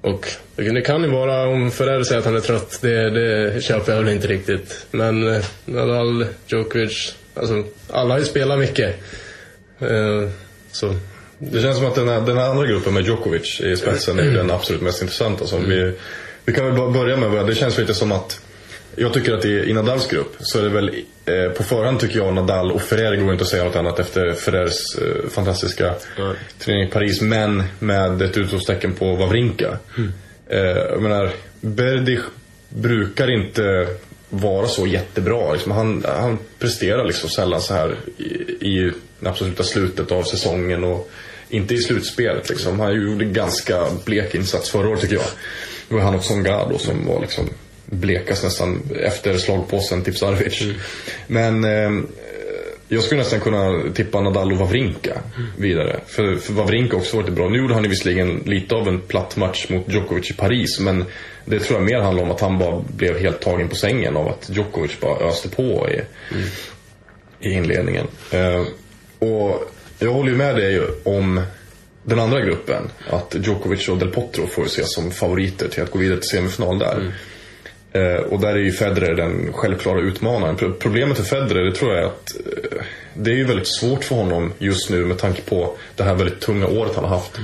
Och 0.00 0.28
det 0.56 0.80
kan 0.80 1.02
ju 1.02 1.10
vara, 1.10 1.46
om 1.48 1.70
Ferrer 1.70 2.02
säger 2.02 2.18
att 2.18 2.24
han 2.24 2.36
är 2.36 2.40
trött, 2.40 2.78
det, 2.80 3.10
det 3.10 3.62
köper 3.62 3.92
jag 3.92 4.02
väl 4.02 4.12
inte 4.12 4.28
riktigt. 4.28 4.86
Men 4.90 5.34
eh, 5.34 5.44
Nadal, 5.64 6.26
Djokovic, 6.46 7.14
alltså 7.34 7.64
alla 7.90 8.14
har 8.14 8.18
ju 8.18 8.24
spelat 8.24 8.58
mycket. 8.58 8.96
Eh, 9.78 10.28
så, 10.72 10.94
Det 11.38 11.60
känns 11.60 11.76
som 11.76 11.86
att 11.86 11.94
den 11.94 12.08
här, 12.08 12.20
den 12.20 12.36
här 12.36 12.50
andra 12.50 12.66
gruppen 12.66 12.94
med 12.94 13.06
Djokovic 13.06 13.60
i 13.60 13.76
spetsen 13.76 14.18
är 14.18 14.30
den 14.30 14.50
absolut 14.50 14.82
mest 14.82 15.02
intressanta. 15.02 15.46
Så 15.46 15.58
vi, 15.58 15.92
vi 16.44 16.52
kan 16.52 16.66
väl 16.66 16.74
bara 16.74 16.90
börja 16.90 17.16
med, 17.16 17.46
det 17.46 17.54
känns 17.54 17.78
lite 17.78 17.94
som 17.94 18.12
att 18.12 18.40
jag 18.96 19.12
tycker 19.12 19.34
att 19.34 19.44
i, 19.44 19.48
i 19.48 19.72
Nadals 19.72 20.08
grupp 20.08 20.36
så 20.40 20.58
är 20.58 20.62
det 20.62 20.68
väl 20.68 20.90
eh, 21.24 21.52
på 21.56 21.62
förhand 21.62 22.00
tycker 22.00 22.16
jag 22.18 22.34
Nadal 22.34 22.72
och 22.72 22.82
Ferrer 22.82 23.16
går 23.16 23.32
inte 23.32 23.42
att 23.42 23.50
säga 23.50 23.64
något 23.64 23.76
annat 23.76 23.98
efter 23.98 24.32
Ferrers 24.32 24.96
eh, 24.98 25.28
fantastiska 25.30 25.94
Nej. 26.18 26.34
turnering 26.58 26.88
i 26.88 26.90
Paris. 26.90 27.20
Men 27.20 27.62
med 27.78 28.22
ett 28.22 28.36
utropstecken 28.36 28.94
på 28.94 29.14
Wawrinka. 29.14 29.78
Eh, 30.48 30.60
jag 30.60 31.02
menar, 31.02 31.30
Berdych 31.60 32.22
brukar 32.68 33.30
inte 33.30 33.86
vara 34.28 34.66
så 34.66 34.86
jättebra. 34.86 35.52
Liksom, 35.52 35.72
han, 35.72 36.04
han 36.08 36.38
presterar 36.58 37.04
liksom 37.04 37.30
sällan 37.30 37.60
så 37.60 37.74
här 37.74 37.96
i, 38.16 38.24
i 38.60 38.92
det 39.20 39.28
absoluta 39.28 39.62
slutet 39.62 40.12
av 40.12 40.22
säsongen 40.22 40.84
och 40.84 41.10
inte 41.48 41.74
i 41.74 41.78
slutspelet. 41.78 42.48
Liksom. 42.48 42.80
Han 42.80 42.94
gjorde 42.94 43.24
ganska 43.24 43.86
blek 44.04 44.34
insats 44.34 44.70
förra 44.70 44.88
året 44.88 45.00
tycker 45.00 45.14
jag. 45.14 45.24
Det 45.88 45.94
var 45.94 46.02
han 46.02 46.14
och 46.14 46.24
Songa 46.24 46.68
då 46.68 46.78
som 46.78 47.06
var 47.06 47.20
liksom 47.20 47.50
blekast 47.92 48.44
nästan 48.44 48.82
efter 49.00 49.36
slagpåsen 49.36 50.02
Tipsarevic. 50.02 50.62
Men 51.26 51.64
eh, 51.64 51.90
jag 52.88 53.02
skulle 53.02 53.20
nästan 53.20 53.40
kunna 53.40 53.92
tippa 53.94 54.20
Nadal 54.20 54.52
och 54.52 54.58
Wawrinka 54.58 55.18
vidare. 55.58 56.00
För, 56.06 56.36
för 56.36 56.52
Wawrinka 56.52 56.96
också 56.96 57.16
varit 57.16 57.32
bra. 57.32 57.48
Nu 57.48 57.58
gjorde 57.58 57.74
han 57.74 57.82
visserligen 57.82 58.42
lite 58.46 58.74
av 58.74 58.88
en 58.88 59.00
platt 59.00 59.36
match 59.36 59.66
mot 59.68 59.88
Djokovic 59.88 60.30
i 60.30 60.34
Paris. 60.34 60.80
Men 60.80 61.04
det 61.44 61.58
tror 61.58 61.78
jag 61.78 61.90
mer 61.90 62.00
handlar 62.00 62.22
om 62.22 62.30
att 62.30 62.40
han 62.40 62.58
bara 62.58 62.84
blev 62.96 63.18
helt 63.18 63.40
tagen 63.40 63.68
på 63.68 63.74
sängen 63.74 64.16
av 64.16 64.28
att 64.28 64.50
Djokovic 64.52 65.00
bara 65.00 65.18
öste 65.18 65.48
på 65.48 65.88
i, 65.90 66.00
i 67.48 67.52
inledningen. 67.52 68.06
Eh, 68.30 68.66
och 69.18 69.72
jag 69.98 70.12
håller 70.12 70.30
ju 70.30 70.36
med 70.36 70.56
dig 70.56 70.80
om 71.04 71.40
den 72.04 72.18
andra 72.18 72.40
gruppen. 72.40 72.90
Att 73.10 73.36
Djokovic 73.40 73.88
och 73.88 73.98
Del 73.98 74.10
Potro 74.10 74.46
får 74.46 74.64
ses 74.64 74.94
som 74.94 75.10
favoriter 75.10 75.68
till 75.68 75.82
att 75.82 75.90
gå 75.90 75.98
vidare 75.98 76.20
till 76.20 76.28
semifinal 76.28 76.78
där. 76.78 77.00
Eh, 77.00 77.12
och 78.30 78.40
där 78.40 78.48
är 78.48 78.56
ju 78.58 78.72
Federer 78.72 79.14
den 79.14 79.52
självklara 79.52 80.00
utmanaren. 80.00 80.56
Pro- 80.56 80.72
Problemet 80.78 81.16
för 81.16 81.24
Federer 81.24 81.64
det 81.64 81.72
tror 81.72 81.92
jag 81.94 82.02
är 82.02 82.06
att 82.06 82.32
eh, 82.46 82.82
det 83.14 83.30
är 83.30 83.34
ju 83.34 83.44
väldigt 83.44 83.68
svårt 83.68 84.04
för 84.04 84.14
honom 84.14 84.52
just 84.58 84.90
nu 84.90 85.04
med 85.04 85.18
tanke 85.18 85.42
på 85.42 85.76
det 85.96 86.02
här 86.02 86.14
väldigt 86.14 86.40
tunga 86.40 86.66
året 86.66 86.92
han 86.94 87.04
har 87.04 87.10
haft. 87.16 87.38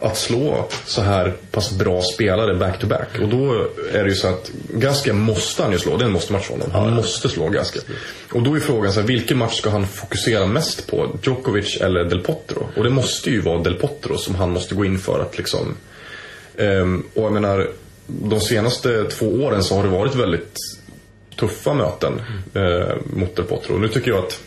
Att 0.00 0.16
slå 0.16 0.68
så 0.86 1.00
här 1.02 1.32
pass 1.50 1.72
bra 1.72 2.02
spelare 2.02 2.54
back-to-back. 2.54 3.08
Och 3.22 3.28
då 3.28 3.66
är 3.92 4.02
det 4.04 4.08
ju 4.08 4.14
så 4.14 4.28
att 4.28 4.50
Gasquet 4.74 5.14
måste 5.14 5.62
han 5.62 5.72
ju 5.72 5.78
slå. 5.78 5.96
Det 5.96 6.04
är 6.04 6.06
en 6.06 6.12
måste-match 6.12 6.44
för 6.44 6.52
honom. 6.52 6.70
Han 6.70 6.94
måste 6.94 7.28
slå 7.28 7.48
Gasquet. 7.48 7.84
Och 8.32 8.42
då 8.42 8.54
är 8.54 8.60
frågan 8.60 8.92
så 8.92 9.00
här, 9.00 9.06
vilken 9.06 9.38
match 9.38 9.54
ska 9.58 9.70
han 9.70 9.86
fokusera 9.86 10.46
mest 10.46 10.90
på? 10.90 11.18
Djokovic 11.22 11.80
eller 11.80 12.04
Del 12.04 12.20
Potro? 12.20 12.68
Och 12.76 12.84
det 12.84 12.90
måste 12.90 13.30
ju 13.30 13.40
vara 13.40 13.58
Del 13.62 13.74
Potro 13.74 14.18
som 14.18 14.34
han 14.34 14.50
måste 14.50 14.74
gå 14.74 14.84
in 14.84 14.98
för 14.98 15.20
att 15.20 15.38
liksom... 15.38 15.76
Ehm, 16.56 17.02
och 17.14 17.22
jag 17.24 17.32
menar, 17.32 17.68
de 18.06 18.40
senaste 18.40 19.04
två 19.04 19.26
åren 19.26 19.62
så 19.62 19.76
har 19.76 19.82
det 19.82 19.88
varit 19.88 20.14
väldigt 20.14 20.56
tuffa 21.36 21.74
möten 21.74 22.20
eh, 22.54 22.96
mot 23.04 23.36
Del 23.36 23.44
Potro. 23.44 23.78
Nu 23.78 23.88
tycker 23.88 24.10
jag 24.10 24.24
att 24.24 24.42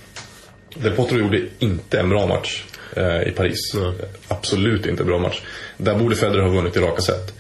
Del 0.76 0.92
Potro 0.92 1.18
gjorde 1.18 1.42
inte 1.60 2.00
en 2.00 2.10
bra 2.10 2.28
match 2.28 2.64
eh, 2.96 3.22
i 3.28 3.32
Paris. 3.32 3.74
Nej. 3.74 3.94
Absolut 4.28 4.86
inte 4.86 5.04
en 5.04 5.08
bra 5.08 5.20
match. 5.20 5.42
Där 5.78 5.96
borde 5.96 6.16
Federer 6.16 6.42
ha 6.42 6.50
vunnit 6.50 6.78
i 6.78 6.80
raka 6.80 7.02
set. 7.02 7.34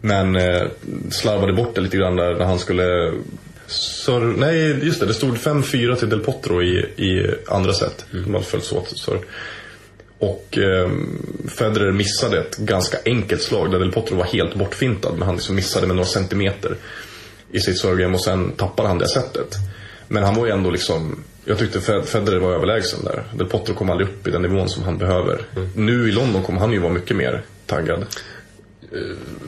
Men 0.00 0.36
eh, 0.36 0.62
slarvade 1.10 1.52
bort 1.52 1.74
det 1.74 1.80
lite 1.80 1.96
grann 1.96 2.16
där 2.16 2.34
när 2.34 2.44
han 2.44 2.58
skulle... 2.58 3.12
Sör, 3.66 4.20
nej, 4.20 4.84
just 4.84 5.00
det. 5.00 5.06
Det 5.06 5.14
stod 5.14 5.36
5-4 5.36 5.94
till 5.96 6.08
Del 6.08 6.20
Potro 6.20 6.62
i, 6.62 6.78
i 6.96 7.34
andra 7.48 7.72
set. 7.72 8.06
De 8.10 8.34
hade 8.34 8.46
följts 8.46 8.72
åt. 8.72 8.98
Så. 8.98 9.16
Och 10.20 10.58
eh, 10.58 10.90
Federer 11.48 11.92
missade 11.92 12.38
ett 12.40 12.56
ganska 12.56 12.98
enkelt 13.04 13.42
slag 13.42 13.70
där 13.70 13.78
Del 13.78 13.92
Potro 13.92 14.16
var 14.16 14.24
helt 14.24 14.54
bortfintad. 14.54 15.12
Men 15.12 15.22
han 15.22 15.34
liksom 15.36 15.56
missade 15.56 15.86
med 15.86 15.96
några 15.96 16.08
centimeter 16.08 16.76
i 17.52 17.60
sitt 17.60 17.78
servegame 17.80 18.14
och 18.14 18.20
sen 18.24 18.52
tappade 18.52 18.88
han 18.88 18.98
det 18.98 19.08
setet. 19.08 19.54
Men 20.08 20.22
han 20.24 20.34
var 20.34 20.46
ju 20.46 20.52
ändå 20.52 20.70
liksom... 20.70 21.24
Jag 21.44 21.58
tyckte 21.58 21.78
Fed- 21.80 22.02
Federer 22.04 22.38
var 22.38 22.52
överlägsen 22.52 23.04
där. 23.04 23.22
Del 23.34 23.46
Potro 23.46 23.74
kom 23.74 23.90
aldrig 23.90 24.08
upp 24.08 24.26
i 24.28 24.30
den 24.30 24.42
nivån 24.42 24.68
som 24.68 24.82
han 24.82 24.98
behöver. 24.98 25.40
Nu 25.74 26.08
i 26.08 26.12
London 26.12 26.42
kommer 26.42 26.60
han 26.60 26.72
ju 26.72 26.78
vara 26.78 26.92
mycket 26.92 27.16
mer 27.16 27.42
taggad. 27.66 28.06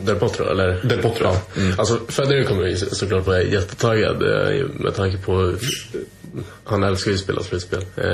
Del 0.04 0.16
Potro, 0.16 0.44
eller? 0.50 0.80
Del 0.84 0.98
Potro, 1.02 1.24
ja. 1.24 1.36
Mm. 1.56 1.74
Alltså, 1.78 2.00
Federer 2.08 2.44
kommer 2.44 2.74
såklart 2.94 3.26
vara 3.26 3.42
jättetaggad 3.42 4.22
eh, 4.22 4.66
med 4.74 4.94
tanke 4.94 5.18
på... 5.18 5.54
Han 6.64 6.82
älskar 6.82 7.10
ju 7.10 7.14
att 7.14 7.20
spela 7.22 7.42
slutspel. 7.42 7.80
Eh, 7.96 8.04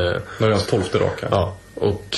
Nu 0.40 0.46
är 0.46 0.50
hans 0.50 0.66
tolfte 0.66 0.98
raka. 0.98 1.28
Ja, 1.30 1.56
och 1.74 2.16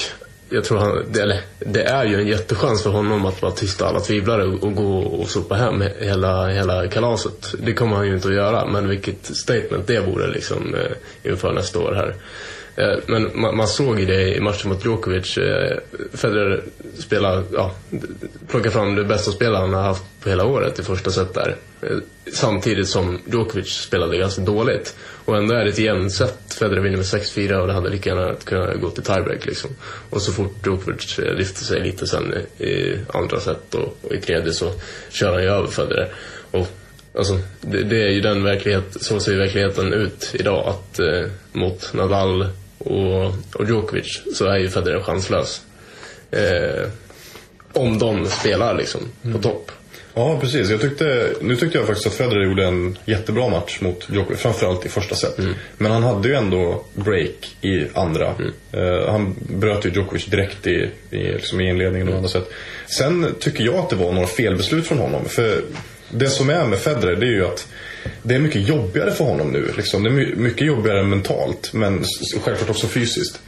jag 0.50 0.64
tror 0.64 0.78
han, 0.78 1.04
det, 1.12 1.20
eller, 1.20 1.40
det 1.58 1.82
är 1.82 2.04
ju 2.04 2.14
en 2.14 2.26
jättechans 2.26 2.82
för 2.82 2.90
honom 2.90 3.26
att 3.26 3.40
bara 3.40 3.50
tysta 3.50 3.86
alla 3.86 4.00
tvivlare 4.00 4.44
och, 4.44 4.62
och 4.62 4.74
gå 4.74 4.98
och 4.98 5.28
sopa 5.28 5.54
hem 5.54 5.84
hela, 5.98 6.48
hela 6.48 6.88
kalaset. 6.88 7.54
Det 7.58 7.72
kommer 7.72 7.96
han 7.96 8.06
ju 8.06 8.14
inte 8.14 8.28
att 8.28 8.34
göra, 8.34 8.66
men 8.66 8.88
vilket 8.88 9.36
statement 9.36 9.86
det 9.86 10.00
vore 10.00 10.26
liksom 10.26 10.74
eh, 10.74 11.30
inför 11.30 11.52
nästa 11.52 11.78
år 11.78 11.92
här. 11.92 12.14
Eh, 12.80 12.98
men 13.06 13.30
man, 13.34 13.56
man 13.56 13.68
såg 13.68 14.00
ju 14.00 14.06
det 14.06 14.34
i 14.34 14.40
matchen 14.40 14.68
mot 14.68 14.84
Djokovic. 14.84 15.38
Eh, 15.38 15.78
Federer 16.12 16.62
spelar, 16.98 17.44
ja, 17.52 17.74
plockar 18.48 18.70
fram 18.70 18.94
det 18.94 19.04
bästa 19.04 19.32
spelaren 19.32 19.60
han 19.62 19.74
har 19.74 19.82
haft 19.82 20.02
på 20.22 20.28
hela 20.28 20.44
året 20.44 20.78
i 20.78 20.82
första 20.82 21.10
set 21.10 21.34
där. 21.34 21.56
Eh, 21.82 21.98
samtidigt 22.32 22.88
som 22.88 23.18
Djokovic 23.32 23.68
spelade 23.68 24.18
ganska 24.18 24.42
dåligt. 24.42 24.96
Och 25.24 25.36
ändå 25.36 25.54
är 25.54 25.64
det 25.64 25.70
ett 25.70 25.78
jämnt 25.78 26.12
set. 26.12 26.54
Federer 26.58 26.80
vinner 26.80 26.96
med 26.96 27.06
6-4 27.06 27.54
och 27.54 27.66
det 27.66 27.72
hade 27.72 27.90
lika 27.90 28.10
gärna 28.10 28.34
kunnat 28.44 28.80
gå 28.80 28.90
till 28.90 29.02
tiebreak 29.02 29.46
liksom. 29.46 29.70
Och 30.10 30.22
så 30.22 30.32
fort 30.32 30.66
Djokovic 30.66 31.18
lyfter 31.18 31.64
sig 31.64 31.80
lite 31.80 32.06
sen 32.06 32.34
i 32.58 32.98
andra 33.08 33.40
set 33.40 33.74
och, 33.74 33.98
och 34.02 34.12
i 34.12 34.20
tredje 34.20 34.52
så 34.52 34.72
kör 35.10 35.32
han 35.32 35.42
ju 35.42 35.48
över 35.48 35.68
Federer. 35.68 36.12
Och 36.50 36.66
Alltså, 37.14 37.38
det, 37.60 37.82
det 37.82 38.02
är 38.02 38.08
ju 38.08 38.20
den 38.20 38.44
verklighet, 38.44 38.96
så 39.00 39.20
ser 39.20 39.32
ju 39.32 39.38
verkligheten 39.38 39.92
ut 39.92 40.30
idag. 40.34 40.68
Att 40.68 40.98
eh, 40.98 41.30
mot 41.52 41.92
Nadal 41.94 42.48
och, 42.84 43.24
och 43.54 43.68
Djokovic 43.68 44.22
så 44.34 44.46
är 44.46 44.58
ju 44.58 44.70
Federer 44.70 45.00
chanslös. 45.00 45.62
Eh, 46.30 46.88
om 47.72 47.98
de 47.98 48.26
spelar 48.26 48.74
liksom 48.74 49.00
på 49.32 49.38
topp. 49.38 49.70
Ja, 50.14 50.38
precis. 50.40 50.70
Jag 50.70 50.80
tyckte, 50.80 51.28
nu 51.40 51.56
tyckte 51.56 51.78
jag 51.78 51.86
faktiskt 51.86 52.06
att 52.06 52.14
Federer 52.14 52.44
gjorde 52.44 52.64
en 52.64 52.98
jättebra 53.04 53.48
match 53.48 53.80
mot 53.80 54.08
Djokovic. 54.12 54.40
Framförallt 54.40 54.86
i 54.86 54.88
första 54.88 55.14
set. 55.14 55.38
Men 55.78 55.92
han 55.92 56.02
hade 56.02 56.28
ju 56.28 56.34
ändå 56.34 56.84
break 56.94 57.56
i 57.60 57.86
andra. 57.94 58.34
Eh, 58.72 59.10
han 59.10 59.34
bröt 59.38 59.86
ju 59.86 59.90
Djokovic 59.90 60.26
direkt 60.26 60.66
i, 60.66 60.90
i, 61.10 61.16
liksom 61.16 61.60
i 61.60 61.68
inledningen 61.68 62.08
och 62.08 62.14
andra 62.14 62.28
set. 62.28 62.50
Sen 62.86 63.34
tycker 63.40 63.64
jag 63.64 63.74
att 63.74 63.90
det 63.90 63.96
var 63.96 64.12
några 64.12 64.26
felbeslut 64.26 64.86
från 64.86 64.98
honom. 64.98 65.24
För 65.28 65.62
det 66.10 66.28
som 66.28 66.50
är 66.50 66.64
med 66.64 66.78
Federer 66.78 67.16
det 67.16 67.26
är 67.26 67.30
ju 67.30 67.46
att 67.46 67.68
det 68.22 68.34
är 68.34 68.38
mycket 68.38 68.68
jobbigare 68.68 69.10
för 69.10 69.24
honom 69.24 69.50
nu. 69.50 69.72
Liksom. 69.76 70.02
Det 70.02 70.10
är 70.10 70.36
mycket 70.36 70.66
jobbigare 70.66 71.02
mentalt. 71.02 71.72
Men 71.72 72.04
självklart 72.44 72.70
också 72.70 72.86
fysiskt. 72.86 73.40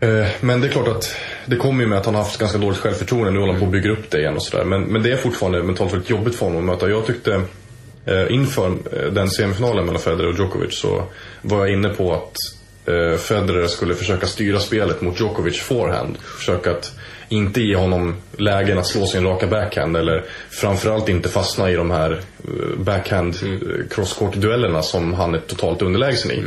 Eh, 0.00 0.26
men 0.40 0.60
det 0.60 0.66
är 0.66 0.70
klart 0.70 0.88
att 0.88 1.16
det 1.46 1.56
kommer 1.56 1.82
ju 1.82 1.88
med 1.88 1.98
att 1.98 2.06
han 2.06 2.14
har 2.14 2.22
haft 2.22 2.38
ganska 2.38 2.58
dåligt 2.58 2.78
självförtroende. 2.78 3.30
Nu 3.30 3.38
håller 3.38 3.52
han 3.52 3.60
på 3.60 3.66
att 3.66 3.72
bygga 3.72 3.90
upp 3.90 4.10
det 4.10 4.18
igen 4.18 4.34
och 4.34 4.42
sådär. 4.42 4.64
Men, 4.64 4.82
men 4.82 5.02
det 5.02 5.12
är 5.12 5.16
fortfarande 5.16 5.62
mentalt 5.62 5.92
väldigt 5.92 6.10
jobbigt 6.10 6.34
för 6.34 6.46
honom 6.46 6.60
att 6.60 6.74
möta. 6.74 6.90
Jag 6.90 7.06
tyckte 7.06 7.42
eh, 8.04 8.26
inför 8.30 8.66
eh, 8.66 9.12
den 9.12 9.30
semifinalen 9.30 9.86
mellan 9.86 10.00
Federer 10.00 10.28
och 10.28 10.38
Djokovic 10.38 10.78
så 10.78 11.04
var 11.42 11.58
jag 11.58 11.72
inne 11.72 11.88
på 11.88 12.14
att 12.14 12.34
Federer 13.20 13.66
skulle 13.66 13.94
försöka 13.94 14.26
styra 14.26 14.60
spelet 14.60 15.00
mot 15.00 15.20
Djokovic 15.20 15.60
forehand. 15.60 16.18
Försöka 16.38 16.70
att 16.70 16.92
inte 17.28 17.60
ge 17.60 17.76
honom 17.76 18.16
lägen 18.36 18.78
att 18.78 18.86
slå 18.86 19.06
sin 19.06 19.24
raka 19.24 19.46
backhand 19.46 19.96
eller 19.96 20.24
framförallt 20.50 21.08
inte 21.08 21.28
fastna 21.28 21.70
i 21.70 21.74
de 21.74 21.90
här 21.90 22.12
eh, 22.12 22.78
backhand 22.78 23.36
mm. 23.42 23.88
crosscourt-duellerna 23.90 24.82
som 24.82 25.14
han 25.14 25.34
är 25.34 25.40
totalt 25.40 25.82
underlägsen 25.82 26.30
i 26.30 26.44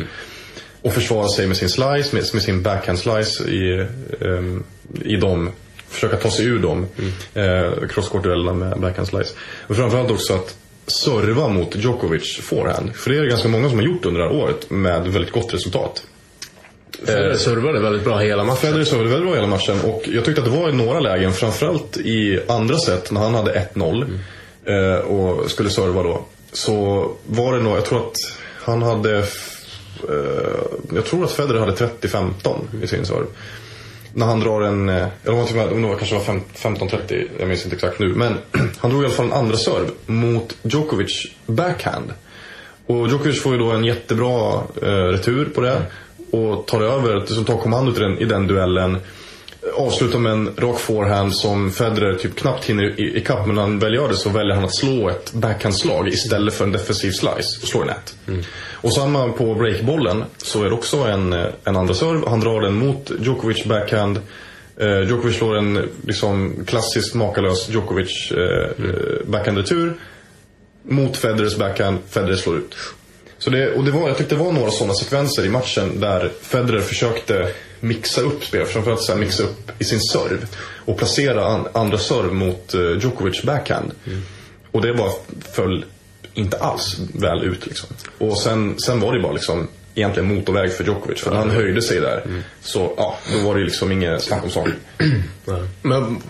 och 0.82 0.94
försvara 0.94 1.28
sig 1.28 1.48
med 1.48 1.58
sin 1.58 1.70
slice, 1.70 2.16
med, 2.16 2.24
med 2.34 2.42
sin 2.42 2.64
backhand 2.64 3.00
slice 3.00 3.44
i, 3.44 3.88
ehm, 4.22 4.64
i 5.06 5.16
dem. 5.16 5.50
Försöka 5.90 6.18
ta 6.18 6.32
sig 6.32 6.46
ur 6.46 6.60
dem. 6.60 6.88
Mm. 6.98 7.12
Eh, 7.34 7.88
crosscourt-duellerna 7.88 8.54
med 8.54 8.80
backhand 8.80 9.08
slice. 9.08 9.34
Och 9.68 9.76
framförallt 9.76 10.12
också 10.12 10.34
att 10.34 10.58
serva 10.88 11.48
mot 11.48 11.76
Djokovic 11.76 12.40
forehand. 12.42 12.96
För 12.96 13.10
det 13.10 13.18
är 13.18 13.22
det 13.22 13.30
ganska 13.30 13.48
många 13.48 13.70
som 13.70 13.80
har 13.80 13.86
gjort 13.86 14.06
under 14.06 14.22
det 14.22 14.28
här 14.28 14.36
året 14.36 14.70
med 14.70 15.08
väldigt 15.08 15.32
gott 15.32 15.54
resultat. 15.54 16.04
Federer 17.06 17.36
servade 17.36 17.80
väldigt 17.80 18.04
bra 18.04 18.18
hela 18.18 18.44
matchen. 18.44 18.58
Federer 18.62 18.84
servade 18.84 19.10
väldigt 19.10 19.28
bra 19.28 19.36
hela 19.36 19.48
matchen 19.48 19.76
och 19.86 20.04
jag 20.08 20.26
tyckte 20.26 20.42
att 20.42 20.52
det 20.52 20.58
var 20.58 20.70
i 20.70 20.74
några 20.74 21.00
lägen, 21.00 21.34
framförallt 21.34 21.98
i 21.98 22.40
andra 22.48 22.78
set 22.78 23.12
när 23.12 23.22
han 23.22 23.36
hade 23.36 23.68
1-0 23.74 24.20
eh, 24.66 25.00
och 25.00 25.52
skulle 25.52 25.70
serva 25.70 26.04
då. 26.04 26.26
Så 26.54 27.12
var 27.28 27.54
det 27.58 27.64
nog, 27.64 27.78
jag 27.78 27.86
tror 27.86 28.00
att 28.08 28.16
han 28.64 28.82
hade, 28.82 29.18
eh, 29.18 29.26
jag 30.96 31.06
tror 31.06 31.24
att 31.24 31.32
Federer 31.32 31.60
hade 31.60 31.72
30-15 31.76 32.60
i 32.84 32.88
sin 32.88 33.06
serve. 33.06 33.26
När 34.14 34.26
han 34.26 34.40
drar 34.40 34.62
en, 34.62 34.90
eh, 34.90 35.08
eller 35.24 35.34
om 35.40 35.46
det 35.82 35.88
var- 35.88 35.96
kanske 35.98 36.16
var 36.16 36.24
fem- 36.24 36.42
15-30, 36.56 37.28
jag 37.40 37.48
minns 37.48 37.64
inte 37.64 37.76
exakt 37.76 38.00
nu. 38.00 38.08
Men 38.16 38.38
han 38.78 38.90
drog 38.92 39.04
i 39.04 39.06
alla 39.06 39.14
fall 39.14 39.26
en 39.26 39.34
andra 39.34 39.58
serve 39.58 39.88
mot 40.06 40.56
Djokovic 40.64 41.26
backhand. 41.46 42.14
Och 42.88 43.08
Djokovic 43.08 43.42
får 43.42 43.54
ju 43.54 43.60
då 43.60 43.72
en 43.72 43.84
jättebra 43.86 44.64
eh, 44.82 44.88
retur 44.88 45.46
på 45.56 45.62
det. 45.62 45.82
Och 46.32 46.66
tar 46.68 46.82
över, 46.82 47.26
som 47.26 47.46
tar 47.46 47.58
kommandot 47.58 47.98
i 47.98 48.00
den, 48.00 48.18
i 48.20 48.26
den 48.26 48.48
duellen. 48.48 48.98
Avslutar 49.78 50.20
med 50.20 50.32
en 50.32 50.50
rak 50.58 50.80
forehand 50.80 51.36
som 51.36 51.72
Federer 51.72 52.14
typ 52.16 52.36
knappt 52.36 52.66
hinner 52.66 53.00
i- 53.00 53.18
ikapp. 53.18 53.46
Men 53.46 53.56
när 53.56 53.62
han 53.62 53.80
väl 53.80 53.94
gör 53.94 54.10
det 54.10 54.16
så 54.16 54.30
väljer 54.30 54.56
han 54.56 54.64
att 54.64 54.76
slå 54.76 55.10
ett 55.10 55.34
backhandslag 55.34 56.08
istället 56.08 56.54
för 56.54 56.66
en 56.66 56.72
defensiv 56.72 57.12
slice. 57.12 57.60
Och 57.62 57.68
slår 57.68 57.86
net. 57.86 58.16
Och 58.72 58.94
samma 58.94 59.28
på 59.30 59.56
breakbollen 59.56 60.24
så 60.38 60.64
är 60.64 60.70
det 60.70 60.76
också 60.76 60.98
en, 60.98 61.34
en 61.64 61.76
andra 61.76 61.94
serve. 61.94 62.30
Han 62.30 62.40
drar 62.40 62.62
den 62.62 62.74
mot 62.74 63.12
Djokovic 63.20 63.66
backhand. 63.66 64.20
Eh, 64.78 65.00
Djokovic 65.08 65.38
slår 65.38 65.58
en 65.58 65.90
liksom, 66.08 66.54
klassiskt 66.68 67.16
makalös 67.16 67.70
Djokovic 67.70 68.32
eh, 68.32 68.86
eh, 68.86 69.26
backhand-retur 69.28 69.94
mot 70.84 71.18
Federers 71.18 71.58
backhand, 71.58 71.98
Federer 72.10 72.36
slår 72.36 72.58
ut. 72.58 72.76
Så 73.44 73.50
det, 73.50 73.74
och 73.74 73.84
det 73.84 73.92
var, 73.92 74.08
jag 74.08 74.18
tyckte 74.18 74.36
det 74.36 74.44
var 74.44 74.52
några 74.52 74.72
sådana 74.72 74.94
sekvenser 74.94 75.46
i 75.46 75.50
matchen 75.50 76.00
där 76.00 76.32
Federer 76.42 76.82
försökte 76.82 77.54
mixa 77.80 78.22
upp 78.22 78.44
spel, 78.44 78.66
framförallt 78.66 79.02
så 79.02 79.12
här 79.12 79.20
mixa 79.20 79.44
upp 79.44 79.72
i 79.80 79.84
sin 79.84 80.00
serve 80.00 80.48
och 80.86 80.98
placera 80.98 81.46
an, 81.46 81.68
andra 81.74 81.98
serve 81.98 82.34
mot 82.34 82.76
uh, 82.76 82.98
Djokovic 83.00 83.44
backhand. 83.44 83.92
Och 84.72 84.82
det 84.82 84.94
bara 84.94 85.12
föll 85.52 85.86
inte 86.34 86.58
alls 86.58 87.00
väl 87.14 87.44
ut 87.44 87.66
liksom. 87.66 87.90
Och 88.18 88.42
sen, 88.42 88.80
sen 88.80 89.00
var 89.00 89.14
det 89.14 89.22
bara 89.22 89.34
liksom 89.34 89.68
egentligen 89.96 90.36
motorväg 90.36 90.74
för 90.74 90.84
Djokovic. 90.84 91.22
För 91.22 91.32
när 91.32 91.38
han 91.38 91.50
höjde 91.50 91.82
sig 91.82 92.00
där 92.00 92.44
så, 92.62 92.94
ja, 92.98 93.18
då 93.34 93.48
var 93.48 93.56
det 93.56 93.64
liksom 93.64 93.92
inget 93.92 94.24
snack 94.24 94.44
om 94.44 94.50
saken. 94.50 94.76
Men 95.82 96.22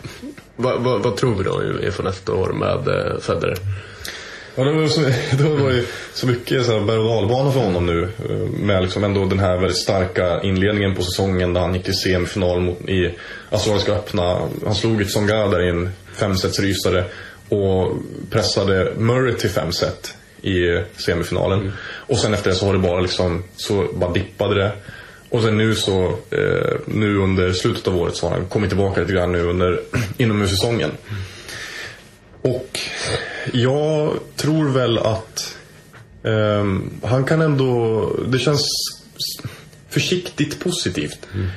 vad, 0.56 0.82
vad, 0.82 1.04
vad 1.04 1.16
tror 1.16 1.36
vi 1.36 1.44
då 1.44 1.86
inför 1.86 2.04
nästa 2.04 2.34
år 2.34 2.50
med 2.50 2.88
eh, 2.88 3.20
Federer? 3.20 3.58
Ja, 4.56 4.64
det 4.64 4.72
var, 4.72 4.88
så, 4.88 5.02
det 5.38 5.44
var 5.44 5.72
ju 5.72 5.86
så 6.14 6.28
mycket 6.28 6.66
så 6.66 6.80
här 6.80 6.86
berg 6.86 6.98
och 6.98 7.06
dalbana 7.06 7.52
för 7.52 7.60
honom 7.60 7.86
nu. 7.86 8.10
Eh, 8.30 8.36
med 8.66 8.82
liksom 8.82 9.04
ändå 9.04 9.26
den 9.26 9.40
här 9.40 9.58
väldigt 9.58 9.78
starka 9.78 10.42
inledningen 10.42 10.96
på 10.96 11.04
säsongen 11.04 11.54
där 11.54 11.62
han 11.62 11.74
gick 11.74 11.84
till 11.84 11.98
semifinal 11.98 12.62
mot, 12.62 12.90
i 12.90 13.14
Australiska 13.50 13.92
öppna. 13.92 14.50
Han 14.66 14.76
slog 14.76 15.02
ett 15.02 15.08
Tsonga 15.08 15.48
där 15.48 15.66
i 15.66 15.70
en 15.70 15.90
femsetsrysare 16.14 17.04
och 17.50 17.98
pressade 18.30 18.94
Murray 18.98 19.34
till 19.34 19.50
fem 19.50 19.72
set 19.72 20.16
i 20.42 20.84
semifinalen. 20.98 21.72
Och 21.82 22.18
sen 22.18 22.34
efter 22.34 22.50
det 22.50 22.56
så 22.56 22.66
har 22.66 22.74
det 22.74 22.80
bara 22.80 23.00
liksom, 23.00 23.44
så 23.56 23.88
bara 23.94 24.12
dippade 24.12 24.56
det. 24.56 24.72
Och 25.30 25.42
sen 25.42 25.58
nu 25.58 25.76
så, 25.76 26.06
eh, 26.30 26.80
nu 26.86 27.18
under 27.18 27.54
slutet 27.54 27.88
av 27.88 27.98
året 27.98 28.16
så 28.16 28.28
har 28.28 28.36
han 28.36 28.46
kommit 28.46 28.70
tillbaka 28.70 29.02
lite 29.02 29.14
grann 29.14 29.32
nu 29.32 29.42
under 29.42 29.80
inomhussäsongen. 30.18 30.92
Och 32.42 32.80
jag 33.54 34.20
tror 34.36 34.70
väl 34.70 34.98
att 34.98 35.56
eh, 36.24 36.66
han 37.04 37.24
kan 37.24 37.42
ändå, 37.42 38.10
det 38.28 38.40
känns 38.40 38.68
försiktigt 39.90 40.60
positivt. 40.60 41.28
Mm. 41.34 41.48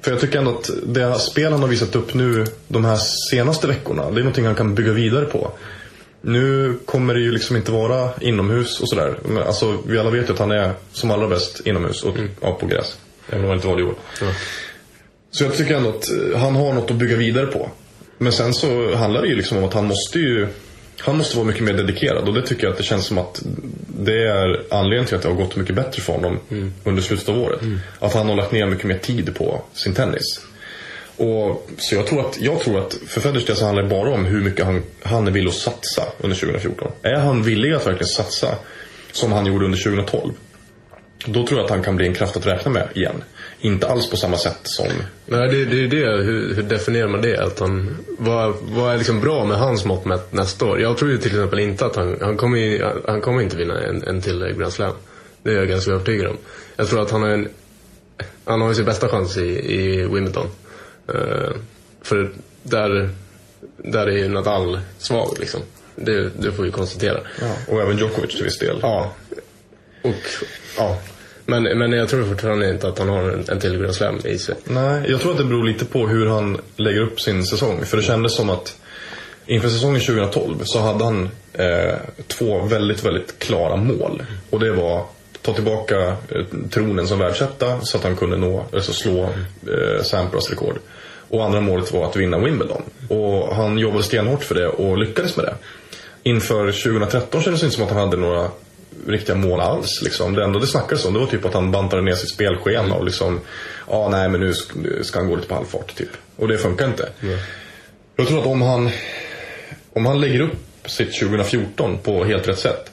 För 0.00 0.10
jag 0.10 0.20
tycker 0.20 0.38
ändå 0.38 0.50
att 0.50 0.70
det 0.86 1.18
spel 1.18 1.52
han 1.52 1.60
har 1.60 1.68
visat 1.68 1.96
upp 1.96 2.14
nu 2.14 2.44
de 2.68 2.84
här 2.84 2.98
senaste 3.30 3.66
veckorna, 3.66 4.10
det 4.10 4.16
är 4.16 4.22
någonting 4.24 4.46
han 4.46 4.54
kan 4.54 4.74
bygga 4.74 4.92
vidare 4.92 5.24
på. 5.24 5.52
Nu 6.20 6.78
kommer 6.84 7.14
det 7.14 7.20
ju 7.20 7.32
liksom 7.32 7.56
inte 7.56 7.72
vara 7.72 8.10
inomhus 8.20 8.80
och 8.80 8.88
sådär. 8.88 9.18
Alltså, 9.46 9.78
vi 9.86 9.98
alla 9.98 10.10
vet 10.10 10.28
ju 10.28 10.32
att 10.32 10.38
han 10.38 10.50
är 10.50 10.72
som 10.92 11.10
allra 11.10 11.28
bäst 11.28 11.60
inomhus 11.64 12.02
och 12.02 12.16
mm. 12.16 12.30
ja, 12.40 12.54
på 12.60 12.66
gräs. 12.66 12.96
Även 13.28 13.40
om 13.40 13.48
han 13.48 13.56
inte 13.56 13.68
var 13.68 13.76
det 13.76 13.82
i 13.82 13.84
år. 13.84 13.94
Ja. 14.20 14.26
Så 15.30 15.44
jag 15.44 15.56
tycker 15.56 15.74
ändå 15.74 15.88
att 15.88 16.10
eh, 16.10 16.40
han 16.40 16.56
har 16.56 16.72
något 16.72 16.90
att 16.90 16.96
bygga 16.96 17.16
vidare 17.16 17.46
på. 17.46 17.70
Men 18.18 18.32
sen 18.32 18.54
så 18.54 18.94
handlar 18.94 19.22
det 19.22 19.28
ju 19.28 19.36
liksom 19.36 19.58
om 19.58 19.64
att 19.64 19.74
han 19.74 19.86
måste 19.86 20.18
ju 20.18 20.48
han 21.04 21.16
måste 21.16 21.36
vara 21.36 21.46
mycket 21.46 21.62
mer 21.62 21.72
dedikerad 21.72 22.28
och 22.28 22.34
det 22.34 22.46
tycker 22.46 22.64
jag 22.64 22.72
att 22.72 22.78
det 22.78 22.84
känns 22.84 23.06
som 23.06 23.18
att 23.18 23.42
det 23.98 24.26
är 24.26 24.74
anledningen 24.74 25.06
till 25.06 25.16
att 25.16 25.22
det 25.22 25.28
har 25.28 25.36
gått 25.36 25.56
mycket 25.56 25.74
bättre 25.74 26.02
för 26.02 26.12
honom 26.12 26.38
mm. 26.50 26.72
under 26.84 27.02
slutet 27.02 27.28
av 27.28 27.38
året. 27.38 27.62
Mm. 27.62 27.80
Att 27.98 28.14
han 28.14 28.28
har 28.28 28.36
lagt 28.36 28.52
ner 28.52 28.66
mycket 28.66 28.84
mer 28.84 28.98
tid 28.98 29.34
på 29.34 29.62
sin 29.72 29.94
tennis. 29.94 30.40
Och, 31.16 31.70
så 31.78 31.94
jag 31.94 32.06
tror, 32.06 32.20
att, 32.20 32.40
jag 32.40 32.60
tror 32.60 32.78
att 32.78 32.94
för 33.06 33.20
Federers 33.20 33.46
del 33.46 33.56
så 33.56 33.64
handlar 33.64 33.82
det 33.82 33.88
bara 33.88 34.14
om 34.14 34.24
hur 34.24 34.40
mycket 34.40 34.64
han, 34.64 34.82
han 35.02 35.26
är 35.26 35.30
villig 35.30 35.48
att 35.48 35.54
satsa 35.54 36.02
under 36.20 36.36
2014. 36.36 36.92
Är 37.02 37.18
han 37.18 37.42
villig 37.42 37.72
att 37.72 37.86
verkligen 37.86 38.08
satsa 38.08 38.54
som 39.12 39.32
han 39.32 39.46
gjorde 39.46 39.64
under 39.64 39.78
2012 39.78 40.32
då 41.26 41.46
tror 41.46 41.58
jag 41.58 41.64
att 41.64 41.70
han 41.70 41.82
kan 41.82 41.96
bli 41.96 42.06
en 42.06 42.14
kraft 42.14 42.36
att 42.36 42.46
räkna 42.46 42.70
med 42.70 42.88
igen. 42.94 43.24
Inte 43.64 43.88
alls 43.88 44.10
på 44.10 44.16
samma 44.16 44.36
sätt 44.36 44.60
som... 44.62 44.86
Nej, 45.26 45.48
det, 45.48 45.64
det 45.64 45.84
är 45.84 45.88
det. 45.88 46.22
Hur, 46.22 46.54
hur, 46.54 46.62
definierar 46.62 47.08
man 47.08 47.22
det? 47.22 47.44
Att 47.44 47.58
han, 47.58 47.96
vad, 48.18 48.54
vad 48.62 48.94
är 48.94 48.98
liksom 48.98 49.20
bra 49.20 49.44
med 49.44 49.58
hans 49.58 49.84
mått 49.84 50.04
mätt 50.04 50.32
nästa 50.32 50.64
år? 50.64 50.80
Jag 50.80 50.98
tror 50.98 51.10
ju 51.10 51.18
till 51.18 51.30
exempel 51.30 51.58
inte 51.58 51.86
att 51.86 51.96
han, 51.96 52.16
han 52.20 52.36
kommer, 52.36 52.92
han 53.06 53.20
kommer 53.20 53.42
inte 53.42 53.56
vinna 53.56 53.80
en, 53.80 54.02
en 54.02 54.20
till 54.20 54.54
Grand 54.58 54.72
Slam. 54.72 54.92
Det 55.42 55.50
är 55.50 55.54
jag 55.54 55.68
ganska 55.68 55.90
övertygad 55.90 56.26
om. 56.26 56.36
Jag 56.76 56.88
tror 56.88 57.02
att 57.02 57.10
han 57.10 57.22
har 57.22 57.28
en... 57.28 57.48
Han 58.44 58.60
har 58.60 58.68
ju 58.68 58.74
sin 58.74 58.84
bästa 58.84 59.08
chans 59.08 59.36
i, 59.36 59.74
i 59.80 59.96
Wimbledon. 59.96 60.46
Uh, 61.14 61.50
för 62.02 62.32
där, 62.62 63.10
där 63.76 64.06
är 64.06 64.16
ju 64.16 64.28
Nadal 64.28 64.80
svag 64.98 65.36
liksom. 65.40 65.60
Det, 65.96 66.30
det 66.38 66.52
får 66.52 66.62
vi 66.62 66.70
konstatera. 66.70 67.20
Ja, 67.40 67.56
och 67.68 67.82
även 67.82 67.98
Djokovic 67.98 68.34
till 68.34 68.44
viss 68.44 68.58
del. 68.58 68.78
Ja. 68.82 69.12
Och, 70.02 70.14
ja. 70.76 70.98
Men, 71.52 71.78
men 71.78 71.92
jag 71.92 72.08
tror 72.08 72.24
fortfarande 72.24 72.70
inte 72.70 72.88
att 72.88 72.98
han 72.98 73.08
har 73.08 73.22
en, 73.22 73.44
en 73.48 73.60
till 73.60 73.78
Grand 73.78 73.94
Slam 73.94 74.18
i 74.24 74.38
sig. 74.38 74.54
Nej, 74.64 75.04
jag 75.08 75.20
tror 75.20 75.32
att 75.32 75.38
det 75.38 75.44
beror 75.44 75.64
lite 75.64 75.84
på 75.84 76.08
hur 76.08 76.26
han 76.26 76.60
lägger 76.76 77.00
upp 77.00 77.20
sin 77.20 77.44
säsong. 77.44 77.84
För 77.84 77.96
det 77.96 78.02
kändes 78.02 78.34
som 78.34 78.50
att 78.50 78.76
inför 79.46 79.68
säsongen 79.68 80.00
2012 80.00 80.60
så 80.64 80.80
hade 80.80 81.04
han 81.04 81.30
eh, 81.52 81.94
två 82.26 82.62
väldigt, 82.62 83.04
väldigt 83.04 83.38
klara 83.38 83.76
mål. 83.76 84.22
Och 84.50 84.60
det 84.60 84.72
var 84.72 85.04
ta 85.42 85.52
tillbaka 85.52 86.06
eh, 86.06 86.44
tronen 86.70 87.06
som 87.06 87.18
världsetta 87.18 87.80
så 87.80 87.96
att 87.96 88.04
han 88.04 88.16
kunde 88.16 88.36
nå, 88.36 88.64
alltså 88.72 88.92
slå 88.92 89.22
eh, 89.22 90.02
Sampras 90.02 90.50
rekord. 90.50 90.78
Och 91.28 91.44
andra 91.44 91.60
målet 91.60 91.92
var 91.92 92.08
att 92.08 92.16
vinna 92.16 92.38
Wimbledon. 92.38 92.82
Och 93.08 93.56
han 93.56 93.78
jobbade 93.78 94.02
stenhårt 94.02 94.44
för 94.44 94.54
det 94.54 94.68
och 94.68 94.98
lyckades 94.98 95.36
med 95.36 95.46
det. 95.46 95.54
Inför 96.22 96.66
2013 96.66 97.42
kändes 97.42 97.60
det 97.60 97.64
inte 97.64 97.76
som 97.76 97.84
att 97.84 97.90
han 97.90 98.00
hade 98.00 98.16
några 98.16 98.50
riktiga 99.06 99.36
mål 99.36 99.60
alls. 99.60 100.02
Liksom. 100.02 100.34
Det 100.34 100.44
enda 100.44 100.58
det 100.58 100.66
snackades 100.66 101.04
om 101.04 101.12
det 101.12 101.18
var 101.18 101.26
typ 101.26 101.44
att 101.44 101.54
han 101.54 101.70
bantade 101.70 102.02
ner 102.02 102.14
sitt 102.14 102.30
spelschema 102.30 102.94
och 102.94 103.04
liksom, 103.04 103.40
ja 103.88 103.94
ah, 103.94 104.08
nej 104.08 104.28
men 104.28 104.40
nu 104.40 104.54
ska 105.02 105.18
han 105.18 105.28
gå 105.28 105.36
lite 105.36 105.48
på 105.48 105.54
halvfart 105.54 105.96
typ. 105.96 106.10
Och 106.36 106.48
det 106.48 106.58
funkar 106.58 106.86
inte. 106.86 107.08
Mm. 107.22 107.38
Jag 108.16 108.28
tror 108.28 108.40
att 108.40 108.46
om 108.46 108.62
han, 108.62 108.90
om 109.92 110.06
han 110.06 110.20
lägger 110.20 110.40
upp 110.40 110.56
sitt 110.86 111.20
2014 111.20 111.98
på 111.98 112.24
helt 112.24 112.48
rätt 112.48 112.58
sätt 112.58 112.90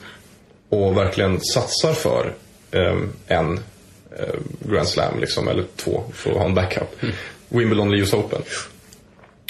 och 0.68 0.96
verkligen 0.96 1.40
satsar 1.40 1.92
för 1.92 2.34
eh, 2.70 2.96
en 3.26 3.60
eh, 4.18 4.34
Grand 4.70 4.88
Slam 4.88 5.20
liksom, 5.20 5.48
eller 5.48 5.64
två 5.76 6.04
för 6.12 6.30
att 6.30 6.36
ha 6.36 6.44
en 6.44 6.54
backup. 6.54 7.02
Mm. 7.02 7.14
Wimbledon, 7.48 7.90
Leos 7.90 8.14
Open. 8.14 8.42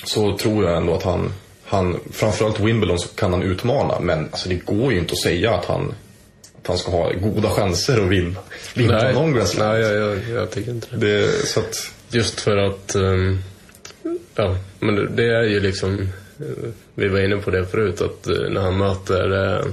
Så 0.05 0.37
tror 0.37 0.65
jag 0.65 0.77
ändå 0.77 0.95
att 0.95 1.03
han, 1.03 1.33
han, 1.65 2.01
framförallt 2.13 2.61
Wimbledon 2.61 2.99
så 2.99 3.09
kan 3.09 3.33
han 3.33 3.43
utmana 3.43 4.01
men 4.01 4.25
alltså, 4.25 4.49
det 4.49 4.55
går 4.55 4.93
ju 4.93 4.99
inte 4.99 5.13
att 5.13 5.23
säga 5.23 5.55
att 5.55 5.65
han 5.65 5.95
att 6.63 6.69
han 6.69 6.79
ska 6.79 6.91
ha 6.91 7.13
goda 7.13 7.51
chanser 7.51 8.01
att 8.05 8.09
vinna, 8.09 8.41
vinna 8.75 9.13
någon 9.13 9.35
Grand 9.35 9.49
Slam. 9.49 9.69
Nej, 9.69 9.81
jag, 9.81 9.97
jag, 9.97 10.19
jag 10.35 10.51
tycker 10.51 10.71
inte 10.71 10.97
det. 10.97 11.21
det 11.21 11.47
så 11.47 11.61
att... 11.61 11.93
Just 12.13 12.41
för 12.41 12.57
att, 12.57 12.97
um, 12.97 13.39
ja, 14.35 14.57
men 14.79 15.17
det 15.17 15.25
är 15.25 15.43
ju 15.43 15.61
liksom, 15.61 15.99
uh, 16.41 16.71
vi 16.95 17.09
var 17.09 17.21
inne 17.21 17.37
på 17.37 17.51
det 17.51 17.67
förut, 17.67 18.01
att 18.01 18.29
uh, 18.29 18.51
när 18.51 18.61
han 18.61 18.79
möter 18.79 19.33
uh, 19.33 19.67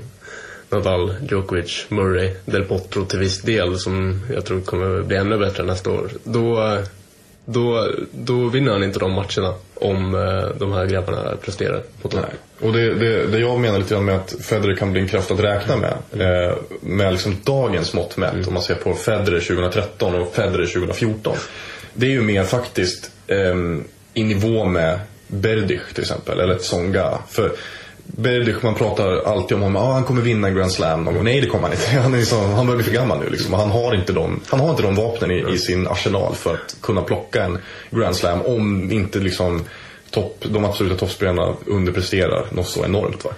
Nadal, 0.70 1.16
Djokovic, 1.30 1.86
Murray, 1.90 2.34
Del 2.46 2.64
Potro 2.64 3.06
till 3.06 3.20
viss 3.20 3.42
del, 3.42 3.80
som 3.80 4.22
jag 4.34 4.46
tror 4.46 4.62
kommer 4.62 5.02
bli 5.02 5.18
ännu 5.18 5.38
bättre 5.38 5.64
nästa 5.64 5.92
år, 5.92 6.10
då 6.24 6.78
då, 7.50 7.92
då 8.12 8.48
vinner 8.48 8.72
han 8.72 8.84
inte 8.84 9.00
de 9.00 9.12
matcherna 9.12 9.54
om 9.74 10.16
eh, 10.16 10.58
de 10.60 10.72
här 10.72 10.86
grabbarna 10.86 11.36
presterar 11.42 11.84
på 12.02 12.10
topp. 12.10 12.26
Och 12.60 12.74
det, 12.74 12.94
det, 12.94 13.28
det, 13.28 13.40
jag 13.40 13.60
menar 13.60 13.80
lite 13.80 13.94
grann 13.94 14.06
med 14.06 14.16
att 14.16 14.36
Federer 14.42 14.76
kan 14.76 14.92
bli 14.92 15.02
en 15.02 15.08
kraft 15.08 15.32
att 15.32 15.40
räkna 15.40 15.78
med. 15.78 15.94
Mm. 16.14 16.50
Eh, 16.50 16.56
med 16.82 17.12
liksom 17.14 17.38
dagens 17.44 17.94
mått 17.94 18.18
mätt. 18.18 18.34
Mm. 18.34 18.48
Om 18.48 18.54
man 18.54 18.64
ser 18.64 18.76
på 18.76 18.94
Federer 18.94 19.40
2013 19.40 20.16
och 20.16 20.34
Federer 20.36 20.66
2014. 20.66 21.38
Det 21.94 22.06
är 22.06 22.10
ju 22.12 22.22
mer 22.22 22.44
faktiskt 22.44 23.12
eh, 23.28 23.56
i 24.14 24.24
nivå 24.24 24.66
med 24.66 25.00
Berdych 25.28 25.94
till 25.94 26.04
exempel. 26.04 26.40
Eller 26.40 26.56
Tsonga. 26.56 27.18
För 27.30 27.52
Berdych, 28.18 28.64
man 28.64 28.76
pratar 28.76 29.18
alltid 29.18 29.58
om 29.58 29.64
honom. 29.64 29.84
Ah, 29.84 29.94
han 29.94 30.04
kommer 30.04 30.22
vinna 30.22 30.48
en 30.48 30.56
Grand 30.56 30.72
Slam 30.72 31.04
någon 31.04 31.14
gång. 31.14 31.24
Nej, 31.24 31.42
det 31.42 31.48
kommer 31.48 31.64
han 31.64 31.72
inte. 31.72 31.90
Han, 32.00 32.14
är 32.14 32.18
liksom, 32.18 32.54
han 32.54 32.66
börjar 32.66 32.78
bli 32.78 32.86
för 32.86 32.94
gammal 32.94 33.20
nu. 33.20 33.30
Liksom. 33.30 33.54
Han, 33.54 33.72
har 33.72 33.96
inte 33.96 34.14
de, 34.14 34.40
han 34.48 34.60
har 34.60 34.70
inte 34.70 34.82
de 34.82 34.96
vapnen 34.96 35.32
i, 35.32 35.54
i, 35.54 35.58
sin 35.58 35.88
arsenal 35.88 36.36
för 36.36 36.54
att 36.54 36.76
kunna 36.82 37.02
plocka 37.02 37.44
en 37.44 37.58
Grand 37.92 38.16
Slam. 38.16 38.42
Om 38.42 38.92
inte 38.92 39.20
liksom, 39.20 39.62
topp, 40.12 40.46
de 40.50 40.66
absoluta 40.66 40.96
toppspelarna 40.96 41.54
underpresterar 41.66 42.46
något 42.52 42.68
så 42.68 42.86
enormt. 42.86 43.26
Va? 43.26 43.32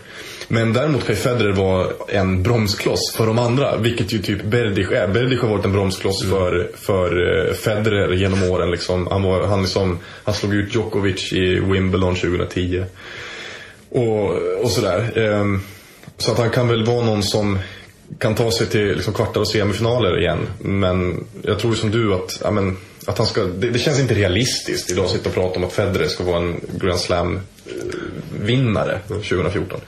Men 0.47 0.73
däremot 0.73 1.05
kan 1.05 1.15
ju 1.15 1.21
Federer 1.21 1.51
vara 1.51 1.87
en 2.07 2.43
bromskloss 2.43 3.13
för 3.15 3.27
de 3.27 3.39
andra. 3.39 3.77
Vilket 3.77 4.13
ju 4.13 4.19
typ 4.19 4.43
Berdych 4.43 4.91
är. 4.91 5.07
Berdych 5.07 5.41
har 5.41 5.49
varit 5.49 5.65
en 5.65 5.71
bromskloss 5.71 6.23
mm. 6.23 6.35
för, 6.35 6.69
för 6.75 7.47
eh, 7.47 7.53
Federer 7.53 8.13
genom 8.13 8.43
åren. 8.43 8.71
Liksom. 8.71 9.07
Han, 9.07 9.23
var, 9.23 9.47
han, 9.47 9.61
liksom, 9.61 9.99
han 10.23 10.33
slog 10.33 10.53
ut 10.53 10.75
Djokovic 10.75 11.33
i 11.33 11.59
Wimbledon 11.59 12.15
2010 12.15 12.85
och, 13.89 14.31
och 14.63 14.71
sådär. 14.71 15.17
Ehm, 15.17 15.61
så 16.17 16.31
att 16.31 16.37
han 16.37 16.49
kan 16.49 16.67
väl 16.67 16.85
vara 16.85 17.05
någon 17.05 17.23
som 17.23 17.59
kan 18.19 18.35
ta 18.35 18.51
sig 18.51 18.67
till 18.67 18.95
liksom, 18.95 19.13
kvartar 19.13 19.41
och 19.41 19.47
semifinaler 19.47 20.19
igen. 20.19 20.39
Men 20.59 21.25
jag 21.41 21.59
tror 21.59 21.73
som 21.73 21.91
du 21.91 22.13
att, 22.13 22.39
ja, 22.43 22.51
men, 22.51 22.77
att 23.05 23.17
han 23.17 23.27
ska, 23.27 23.43
det, 23.43 23.69
det, 23.69 23.79
känns 23.79 23.99
inte 23.99 24.13
realistiskt 24.13 24.91
idag 24.91 25.05
att 25.05 25.11
sitta 25.11 25.29
och 25.29 25.35
prata 25.35 25.59
om 25.59 25.63
att 25.63 25.73
Federer 25.73 26.07
ska 26.07 26.23
vara 26.23 26.37
en 26.37 26.59
Grand 26.79 26.99
Slam-vinnare 26.99 28.93
eh, 28.93 28.99
2014. 29.07 29.79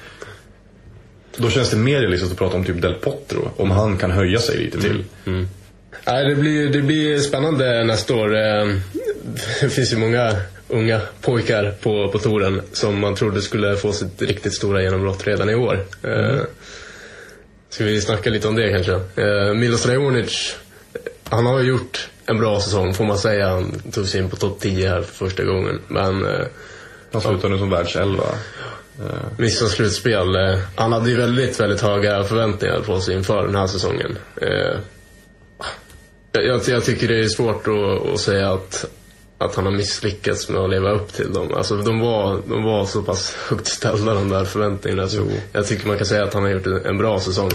Då 1.38 1.50
känns 1.50 1.70
det 1.70 1.78
mer 1.78 2.00
realistiskt 2.00 2.32
att 2.32 2.38
prata 2.38 2.58
om 2.58 2.64
typ 2.66 2.82
Del 2.82 2.94
Potro, 2.94 3.50
om 3.58 3.72
han 3.72 3.98
kan 3.98 4.12
höja 4.12 4.40
sig 4.40 4.58
lite 4.58 4.82
till. 4.82 5.04
Mm. 5.26 5.48
Mm. 6.06 6.30
Det, 6.30 6.36
blir, 6.36 6.70
det 6.70 6.82
blir 6.82 7.20
spännande 7.20 7.84
nästa 7.84 8.16
år. 8.16 8.36
Ehm, 8.36 8.82
det 9.62 9.70
finns 9.70 9.94
ju 9.94 9.98
många 9.98 10.36
unga 10.72 11.02
pojkar 11.22 11.76
på, 11.82 12.12
på 12.12 12.20
touren 12.20 12.62
som 12.74 13.00
man 13.00 13.16
trodde 13.16 13.42
skulle 13.42 13.76
få 13.76 13.94
sitt 13.94 14.22
riktigt 14.22 14.54
stora 14.54 14.82
genombrott 14.82 15.28
redan 15.28 15.50
i 15.50 15.56
år. 15.56 15.86
Mm. 16.04 16.36
Eh, 16.36 16.42
ska 17.70 17.84
vi 17.84 18.02
snacka 18.02 18.30
lite 18.30 18.48
om 18.48 18.56
det 18.56 18.72
kanske? 18.72 18.94
Eh, 18.94 19.54
Milos 19.54 19.86
Raonic, 19.86 20.56
han 21.24 21.46
har 21.46 21.60
ju 21.60 21.70
gjort 21.70 22.10
en 22.26 22.38
bra 22.38 22.60
säsong 22.60 22.94
får 22.94 23.06
man 23.06 23.18
säga. 23.18 23.50
Han 23.50 23.82
tog 23.92 24.08
sig 24.08 24.22
in 24.22 24.30
på 24.30 24.36
topp 24.36 24.60
10 24.60 24.90
här 24.90 25.02
för 25.02 25.26
första 25.26 25.44
gången. 25.44 25.82
Men... 25.88 26.26
Eh, 26.26 26.46
han 27.12 27.22
slutade 27.22 27.54
nu 27.54 27.60
som 27.60 27.70
världselva. 27.70 28.24
Eh. 29.00 29.38
Missade 29.38 29.72
slutspel. 29.72 30.36
Eh, 30.36 30.60
han 30.76 30.92
hade 30.92 31.10
ju 31.10 31.16
väldigt, 31.16 31.60
väldigt 31.60 31.82
höga 31.82 32.24
förväntningar 32.24 32.80
på 32.80 33.02
sig 33.02 33.16
inför 33.16 33.46
den 33.46 33.56
här 33.56 33.68
säsongen. 33.68 34.18
Eh, 34.42 34.80
jag, 36.32 36.62
jag, 36.68 36.84
tycker 36.84 37.08
det 37.08 37.20
är 37.20 37.28
svårt 37.28 37.68
att, 37.68 38.14
att 38.14 38.20
säga 38.20 38.52
att 38.52 38.86
att 39.42 39.56
han 39.56 39.66
har 39.66 39.72
misslyckats 39.72 40.50
med 40.50 40.62
att 40.62 40.70
leva 40.70 40.92
upp 40.92 41.14
till 41.14 41.34
dem. 41.34 41.54
Alltså 41.54 41.78
de 41.78 42.00
var, 42.00 42.42
de 42.50 42.64
var 42.64 42.86
så 42.86 43.02
pass 43.02 43.36
högt 43.50 43.68
ställda 43.68 44.14
de 44.14 44.30
där 44.30 44.46
förväntningarna. 44.46 45.08
Så 45.08 45.28
jag 45.54 45.68
tycker 45.68 45.88
man 45.88 45.98
kan 45.98 46.06
säga 46.06 46.24
att 46.24 46.34
han 46.34 46.44
har 46.44 46.50
gjort 46.50 46.68
en 46.68 46.98
bra 46.98 47.20
säsong. 47.20 47.52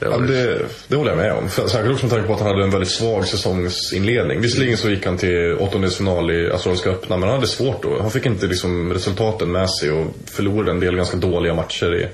Ja, 0.00 0.18
det, 0.18 0.66
det 0.88 0.96
håller 0.96 1.10
jag 1.10 1.18
med 1.18 1.32
om. 1.32 1.48
Särskilt 1.50 1.92
också 1.92 2.04
med 2.04 2.10
tanke 2.10 2.26
på 2.26 2.34
att 2.34 2.40
han 2.40 2.48
hade 2.48 2.62
en 2.62 2.70
väldigt 2.70 2.90
svag 2.90 3.26
säsongsinledning. 3.26 4.40
Visserligen 4.40 4.76
så 4.76 4.90
gick 4.90 5.06
han 5.06 5.16
till 5.16 5.56
åttondelsfinal 5.60 6.30
i 6.30 6.50
Australiska 6.50 6.90
öppna 6.90 7.16
men 7.16 7.28
han 7.28 7.38
hade 7.38 7.48
svårt 7.48 7.82
då. 7.82 8.00
Han 8.00 8.10
fick 8.10 8.26
inte 8.26 8.46
liksom 8.46 8.92
resultaten 8.92 9.52
med 9.52 9.70
sig 9.70 9.90
och 9.90 10.06
förlorade 10.26 10.70
en 10.70 10.80
del 10.80 10.96
ganska 10.96 11.16
dåliga 11.16 11.54
matcher 11.54 11.94
i 11.94 12.08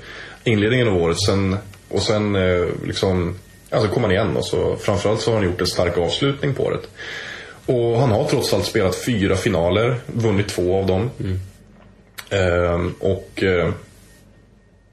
inledningen 0.51 0.87
av 0.87 0.97
året. 0.97 1.17
Sen, 1.25 1.57
och 1.89 2.01
sen 2.01 2.35
eh, 2.35 2.65
liksom, 2.85 3.35
alltså 3.69 3.89
kom 3.89 4.03
han 4.03 4.11
igen 4.11 4.37
och 4.37 4.45
så 4.45 4.75
framförallt 4.75 5.21
så 5.21 5.31
har 5.31 5.37
han 5.37 5.45
gjort 5.45 5.61
en 5.61 5.67
stark 5.67 5.97
avslutning 5.97 6.53
på 6.53 6.63
året. 6.63 6.87
Och 7.65 7.99
han 7.99 8.11
har 8.11 8.27
trots 8.27 8.53
allt 8.53 8.65
spelat 8.65 8.95
fyra 8.95 9.35
finaler, 9.35 9.95
vunnit 10.07 10.47
två 10.47 10.79
av 10.79 10.85
dem. 10.85 11.09
Ehm, 12.29 12.93
och 12.99 13.43
eh, 13.43 13.71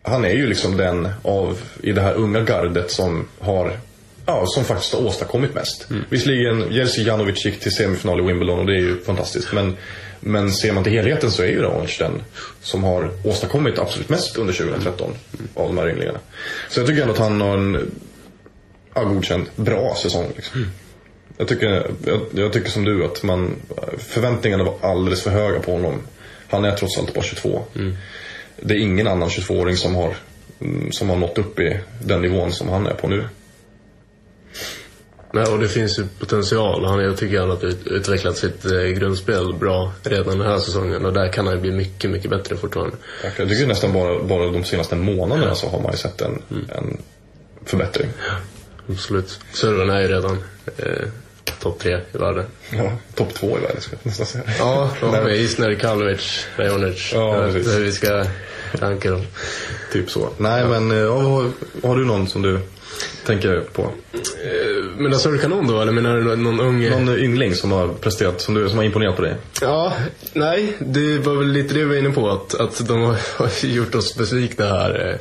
han 0.02 0.24
är 0.24 0.34
ju 0.34 0.46
liksom 0.46 0.76
den 0.76 1.08
av, 1.22 1.60
i 1.82 1.92
det 1.92 2.00
här 2.00 2.14
unga 2.14 2.40
gardet 2.40 2.90
som 2.90 3.28
har 3.38 3.76
Ja, 4.26 4.46
som 4.46 4.64
faktiskt 4.64 4.92
har 4.92 5.06
åstadkommit 5.06 5.54
mest. 5.54 5.86
Visserligen, 6.08 6.72
Jerzy 6.72 7.02
Janovic 7.02 7.44
gick 7.44 7.60
till 7.60 7.74
semifinal 7.74 8.20
i 8.20 8.22
Wimbledon 8.22 8.58
och 8.58 8.66
det 8.66 8.72
är 8.72 8.80
ju 8.80 9.00
fantastiskt. 9.00 9.52
Men, 9.52 9.76
men 10.20 10.52
ser 10.52 10.72
man 10.72 10.84
till 10.84 10.92
helheten 10.92 11.30
så 11.30 11.42
är 11.42 11.46
ju 11.46 11.62
Raonic 11.62 11.98
den 11.98 12.22
som 12.60 12.84
har 12.84 13.10
åstadkommit 13.24 13.78
absolut 13.78 14.08
mest 14.08 14.36
under 14.36 14.54
2013 14.54 15.14
av 15.54 15.68
de 15.68 15.78
här 15.78 15.88
ynglingarna. 15.88 16.18
Så 16.70 16.80
jag 16.80 16.86
tycker 16.86 17.02
ändå 17.02 17.12
att 17.12 17.18
han 17.18 17.40
har 17.40 17.58
en 17.58 17.90
ja, 18.94 19.04
godkänd, 19.04 19.46
bra 19.56 19.96
säsong. 20.02 20.32
Liksom. 20.36 20.66
Jag, 21.36 21.48
tycker, 21.48 21.90
jag, 22.06 22.20
jag 22.32 22.52
tycker 22.52 22.70
som 22.70 22.84
du 22.84 23.04
att 23.04 23.22
man, 23.22 23.54
förväntningarna 23.98 24.64
var 24.64 24.74
alldeles 24.80 25.22
för 25.22 25.30
höga 25.30 25.60
på 25.60 25.72
honom. 25.72 25.94
Han 26.48 26.64
är 26.64 26.76
trots 26.76 26.98
allt 26.98 27.14
bara 27.14 27.24
22. 27.24 27.64
Det 28.60 28.74
är 28.74 28.78
ingen 28.78 29.06
annan 29.06 29.28
22-åring 29.28 29.76
som 29.76 29.94
har, 29.94 30.14
mm, 30.60 30.92
som 30.92 31.08
har 31.10 31.16
nått 31.16 31.38
upp 31.38 31.58
i 31.60 31.78
den 32.04 32.20
nivån 32.22 32.52
som 32.52 32.68
han 32.68 32.86
är 32.86 32.94
på 32.94 33.08
nu. 33.08 33.24
Nej, 35.34 35.44
och 35.46 35.58
det 35.58 35.68
finns 35.68 35.98
ju 35.98 36.06
potential. 36.18 36.84
Han, 36.84 36.98
jag 37.04 37.16
tycker 37.16 37.40
han 37.40 37.50
har 37.50 37.64
ut- 37.66 37.86
utvecklat 37.86 38.36
sitt 38.36 38.64
eh, 38.64 38.78
grundspel 38.80 39.54
bra 39.54 39.92
redan 40.02 40.38
den 40.38 40.46
här 40.48 40.58
säsongen. 40.58 41.04
Och 41.06 41.12
där 41.12 41.32
kan 41.32 41.46
han 41.46 41.54
ju 41.54 41.60
bli 41.60 41.72
mycket, 41.72 42.10
mycket 42.10 42.30
bättre 42.30 42.56
fortfarande. 42.56 42.96
Tack. 43.22 43.32
Jag 43.38 43.48
tycker 43.48 43.66
nästan 43.66 43.92
bara, 43.92 44.22
bara 44.22 44.50
de 44.50 44.64
senaste 44.64 44.96
månaderna 44.96 45.54
så 45.54 45.68
har 45.68 45.80
man 45.80 45.92
ju 45.92 45.98
sett 45.98 46.20
en, 46.20 46.42
en 46.76 46.98
förbättring. 47.64 48.08
Absolut. 48.90 49.40
Serven 49.52 49.90
är 49.90 50.00
ju 50.00 50.08
redan 50.08 50.44
eh, 50.76 51.08
topp 51.62 51.78
tre 51.78 52.00
i 52.14 52.18
världen. 52.18 52.44
Ja, 52.70 52.92
topp 53.14 53.34
två 53.34 53.58
i 53.58 53.60
världen 53.60 53.80
skulle 53.80 53.98
jag 54.02 54.08
nästan 54.08 54.26
säga. 54.26 54.44
Ja, 54.58 54.90
med 55.10 55.36
Isner, 55.36 55.74
Kalvic, 55.74 56.46
Rajonic. 56.56 57.12
Ja, 57.14 57.48
precis. 57.52 57.74
hur 57.74 57.80
vi 57.80 57.92
ska 57.92 58.24
ranka 58.74 59.10
dem. 59.10 59.22
Typ 59.92 60.10
så. 60.10 60.28
Nej 60.38 60.64
men, 60.68 60.90
eh, 60.90 60.96
ja, 60.98 61.18
har, 61.20 61.50
har 61.82 61.96
du 61.96 62.04
någon 62.04 62.26
som 62.28 62.42
du 62.42 62.58
tänker 63.26 63.60
på? 63.72 63.82
Eh, 63.82 64.84
Men 64.98 65.12
är 65.12 65.32
det 65.32 65.38
kanon 65.38 65.66
då, 65.66 65.80
eller 65.80 65.92
menar 65.92 66.16
du 66.16 66.36
någon 66.36 66.60
ung... 66.60 66.90
Någon 66.90 67.08
yngling 67.18 67.54
som 67.54 67.72
har 67.72 67.88
presterat, 67.88 68.40
som, 68.40 68.54
du, 68.54 68.68
som 68.68 68.78
har 68.78 68.84
imponerat 68.84 69.16
på 69.16 69.22
dig? 69.22 69.34
Ja, 69.60 69.92
nej, 70.32 70.76
det 70.78 71.18
var 71.18 71.34
väl 71.34 71.48
lite 71.48 71.74
det 71.74 71.80
vi 71.80 71.84
var 71.86 71.96
inne 71.96 72.10
på. 72.10 72.30
Att, 72.30 72.54
att 72.54 72.86
de 72.88 73.00
har 73.02 73.16
gjort 73.66 73.94
oss 73.94 74.16
besvikna 74.16 74.64
här. 74.64 75.08
eh, 75.10 75.16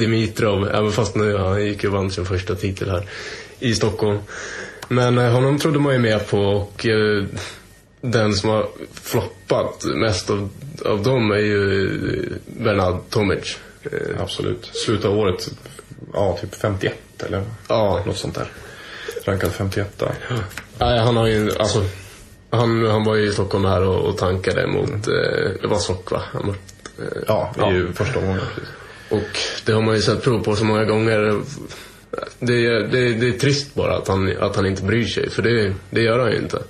Dimitrov, 0.00 0.68
även 0.68 0.92
fast 0.92 1.14
nu 1.14 1.36
han 1.36 1.66
gick 1.66 1.84
och 1.84 1.92
vann 1.92 2.10
sin 2.10 2.24
första 2.24 2.54
titel 2.54 2.90
här 2.90 3.06
i 3.58 3.74
Stockholm. 3.74 4.18
Men 4.88 5.18
eh, 5.18 5.30
honom 5.32 5.58
trodde 5.58 5.78
man 5.78 5.92
ju 5.92 5.98
med 5.98 6.28
på 6.28 6.38
och 6.38 6.86
eh, 6.86 7.24
den 8.00 8.34
som 8.34 8.50
har 8.50 8.68
floppat 8.94 9.84
mest 9.84 10.30
av, 10.30 10.48
av 10.84 11.02
dem 11.02 11.30
är 11.30 11.36
ju 11.38 12.28
Bernard 12.46 12.96
Tomic. 13.10 13.58
Eh, 13.82 14.20
Absolut. 14.22 14.70
Slutet 14.72 15.04
av 15.04 15.18
året, 15.18 15.48
ja 16.12 16.38
typ 16.40 16.54
51 16.54 16.94
eller 17.26 17.42
Ja, 17.68 18.02
något 18.06 18.16
sånt 18.16 18.34
där. 18.34 18.48
Rankad 19.24 19.52
51 19.52 19.98
där. 19.98 20.14
nej, 20.78 20.98
han 20.98 21.16
har 21.16 21.26
ju, 21.26 21.50
alltså, 21.58 21.84
han, 22.50 22.86
han 22.86 23.04
var 23.04 23.16
ju 23.16 23.28
i 23.28 23.32
Stockholm 23.32 23.64
här 23.64 23.82
och, 23.82 24.00
och 24.08 24.18
tankade 24.18 24.66
mot, 24.66 24.90
eh, 25.08 25.50
det 25.62 25.66
var 25.66 25.78
Sock 25.78 26.10
va? 26.10 26.22
Han, 26.32 26.46
mot, 26.46 26.56
eh, 26.98 27.04
Ja, 27.26 27.52
det 27.58 27.62
är 27.64 27.70
ju 27.72 27.92
första 27.92 28.18
omgången. 28.18 28.40
precis. 28.54 28.70
Och 29.10 29.38
det 29.66 29.72
har 29.72 29.82
man 29.82 29.94
ju 29.94 30.00
sett 30.02 30.22
prov 30.22 30.44
på 30.44 30.56
så 30.56 30.64
många 30.64 30.84
gånger. 30.84 31.40
Det, 32.38 32.52
är- 32.66 32.88
det, 32.88 33.12
det 33.14 33.28
är 33.28 33.38
trist 33.38 33.74
bara 33.74 33.96
att 33.96 34.08
han, 34.08 34.36
att 34.40 34.56
han 34.56 34.66
inte 34.66 34.82
bryr 34.82 35.06
sig, 35.06 35.30
för 35.30 35.42
det, 35.42 35.74
det 35.90 36.00
gör 36.02 36.18
han 36.18 36.30
ju 36.32 36.38
inte. 36.38 36.62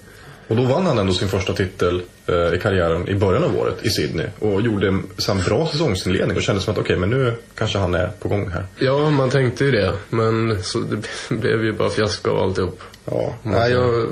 Och 0.51 0.57
då 0.57 0.63
vann 0.63 0.87
han 0.87 0.99
ändå 0.99 1.13
sin 1.13 1.29
första 1.29 1.53
titel 1.53 2.03
eh, 2.27 2.55
i 2.55 2.59
karriären 2.63 3.09
i 3.09 3.15
början 3.15 3.45
av 3.45 3.57
året 3.57 3.77
i 3.83 3.91
Sydney. 3.91 4.27
Och 4.39 4.63
gjorde 4.63 4.89
en 4.89 5.03
här 5.29 5.45
bra 5.45 5.67
säsongsinledning 5.67 6.37
och 6.37 6.43
kände 6.43 6.63
som 6.63 6.73
att 6.73 6.79
okej, 6.79 6.97
men 6.97 7.11
nu 7.11 7.35
kanske 7.55 7.79
han 7.79 7.95
är 7.95 8.11
på 8.21 8.29
gång 8.29 8.51
här. 8.51 8.67
Ja, 8.79 9.11
man 9.11 9.31
tänkte 9.31 9.65
ju 9.65 9.71
det, 9.71 9.93
men 10.09 10.63
så 10.63 10.79
det 10.79 10.99
blev 11.35 11.65
ju 11.65 11.73
bara 11.73 11.91
fiasko 11.91 12.31
av 12.31 12.39
alltihop. 12.39 12.81
Ja, 13.05 13.35
nej, 13.43 13.73
jag, 13.73 14.09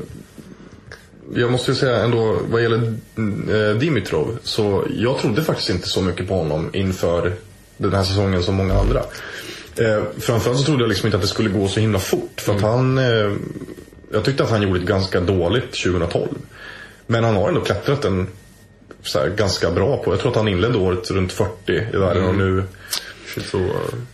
jag 1.34 1.52
måste 1.52 1.70
ju 1.70 1.74
säga 1.74 1.96
ändå 1.96 2.38
vad 2.50 2.62
gäller 2.62 2.94
eh, 3.50 3.76
Dimitrov 3.76 4.38
så 4.42 4.84
jag 4.96 5.18
trodde 5.18 5.44
faktiskt 5.44 5.70
inte 5.70 5.88
så 5.88 6.02
mycket 6.02 6.28
på 6.28 6.34
honom 6.34 6.70
inför 6.72 7.34
den 7.76 7.92
här 7.92 8.04
säsongen 8.04 8.42
som 8.42 8.54
många 8.54 8.74
andra. 8.74 9.02
Eh, 9.76 10.02
framförallt 10.18 10.58
så 10.58 10.64
trodde 10.64 10.82
jag 10.82 10.88
liksom 10.88 11.06
inte 11.06 11.16
att 11.16 11.22
det 11.22 11.28
skulle 11.28 11.50
gå 11.50 11.68
så 11.68 11.80
himla 11.80 11.98
fort 11.98 12.40
för 12.40 12.54
att 12.54 12.62
han 12.62 12.98
eh, 12.98 13.32
jag 14.12 14.24
tyckte 14.24 14.42
att 14.42 14.50
han 14.50 14.62
gjorde 14.62 14.80
ett 14.80 14.86
ganska 14.86 15.20
dåligt 15.20 15.84
2012. 15.84 16.28
Men 17.06 17.24
han 17.24 17.36
har 17.36 17.48
ändå 17.48 17.60
klättrat 17.60 18.04
en 18.04 18.26
ganska 19.36 19.70
bra 19.70 19.96
på. 19.96 20.12
Jag 20.12 20.20
tror 20.20 20.30
att 20.30 20.36
han 20.36 20.48
inledde 20.48 20.78
året 20.78 21.10
runt 21.10 21.32
40 21.32 21.72
i 21.94 21.96
världen 21.96 22.24
och 22.24 22.34
nu 22.34 22.64
22. 23.34 23.58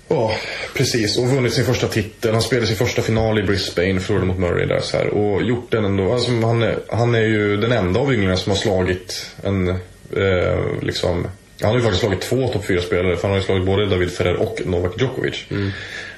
Ja, 0.09 0.37
precis. 0.75 1.19
Och 1.19 1.29
vunnit 1.29 1.53
sin 1.53 1.65
första 1.65 1.89
titel. 1.89 2.33
Han 2.33 2.43
spelade 2.43 2.67
sin 2.67 2.77
första 2.77 3.03
final 3.03 3.39
i 3.39 3.43
Brisbane, 3.43 4.01
förlorade 4.01 4.27
mot 4.27 4.39
Murray 4.39 4.67
där 4.67 4.81
så 4.81 4.97
här. 4.97 5.09
Och 5.09 5.43
gjort 5.43 5.71
den 5.71 5.85
ändå. 5.85 6.13
Alltså, 6.13 6.31
han, 6.31 6.63
är, 6.63 6.79
han 6.89 7.15
är 7.15 7.21
ju 7.21 7.57
den 7.57 7.73
enda 7.73 8.01
av 8.01 8.13
ynglingarna 8.13 8.37
som 8.37 8.51
har 8.51 8.57
slagit 8.59 9.31
en, 9.43 9.69
eh, 9.69 10.83
liksom. 10.83 11.27
Han 11.61 11.71
har 11.71 11.77
ju 11.77 11.83
faktiskt 11.83 12.01
slagit 12.01 12.21
två 12.21 12.49
topp 12.49 12.65
4-spelare. 12.65 13.17
För 13.17 13.23
han 13.23 13.31
har 13.31 13.39
ju 13.39 13.45
slagit 13.45 13.67
både 13.67 13.87
David 13.87 14.13
Ferrer 14.13 14.37
och 14.37 14.61
Novak 14.65 15.01
Djokovic. 15.01 15.45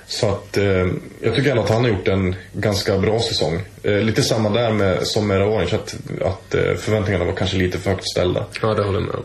Så 0.09 0.29
att 0.29 0.57
eh, 0.57 0.87
jag 1.21 1.35
tycker 1.35 1.51
ändå 1.51 1.63
att 1.63 1.71
han 1.71 1.83
har 1.83 1.89
gjort 1.91 2.09
en 2.09 2.35
ganska 2.53 2.99
bra 2.99 3.21
säsong. 3.21 3.61
Eh, 3.83 4.01
lite 4.01 4.23
samma 4.23 4.51
där 4.51 4.73
med, 4.73 5.07
som 5.07 5.27
med 5.27 5.39
Raonic. 5.41 5.73
Att, 5.73 5.97
att 6.25 6.55
eh, 6.55 6.75
förväntningarna 6.75 7.25
var 7.25 7.33
kanske 7.33 7.57
lite 7.57 7.79
för 7.79 7.91
högt 7.91 8.09
ställda. 8.11 8.47
Ja, 8.63 8.75
det 8.75 8.83
håller 8.83 9.01
jag 9.01 9.07
med 9.07 9.15
om. 9.15 9.25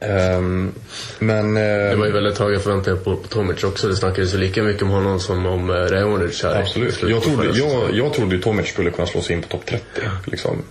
Ehm, 0.00 0.72
men... 1.18 1.56
eh, 1.56 1.62
Det 1.62 1.96
var 1.96 2.06
ju 2.06 2.12
väldigt 2.12 2.38
höga 2.38 2.58
förväntningar 2.58 2.98
på, 3.00 3.16
på 3.16 3.28
Tomic 3.28 3.64
också. 3.64 3.88
Det 3.88 3.96
snackades 3.96 4.34
ju 4.34 4.38
lika 4.38 4.62
mycket 4.62 4.82
om 4.82 4.88
honom 4.88 5.20
som 5.20 5.46
om 5.46 5.70
eh, 5.70 5.74
Rajonic 5.74 6.42
här 6.42 6.60
Absolut. 6.60 7.02
Jag 7.02 7.22
trodde, 7.22 7.58
jag, 7.58 7.94
jag 7.94 8.12
trodde 8.14 8.34
ju 8.36 8.42
Tomic 8.42 8.66
skulle 8.68 8.90
kunna 8.90 9.06
slå 9.06 9.20
sig 9.20 9.36
in 9.36 9.42
på 9.42 9.48
topp 9.48 9.66
30. 9.66 9.82
Liksom. 10.24 10.62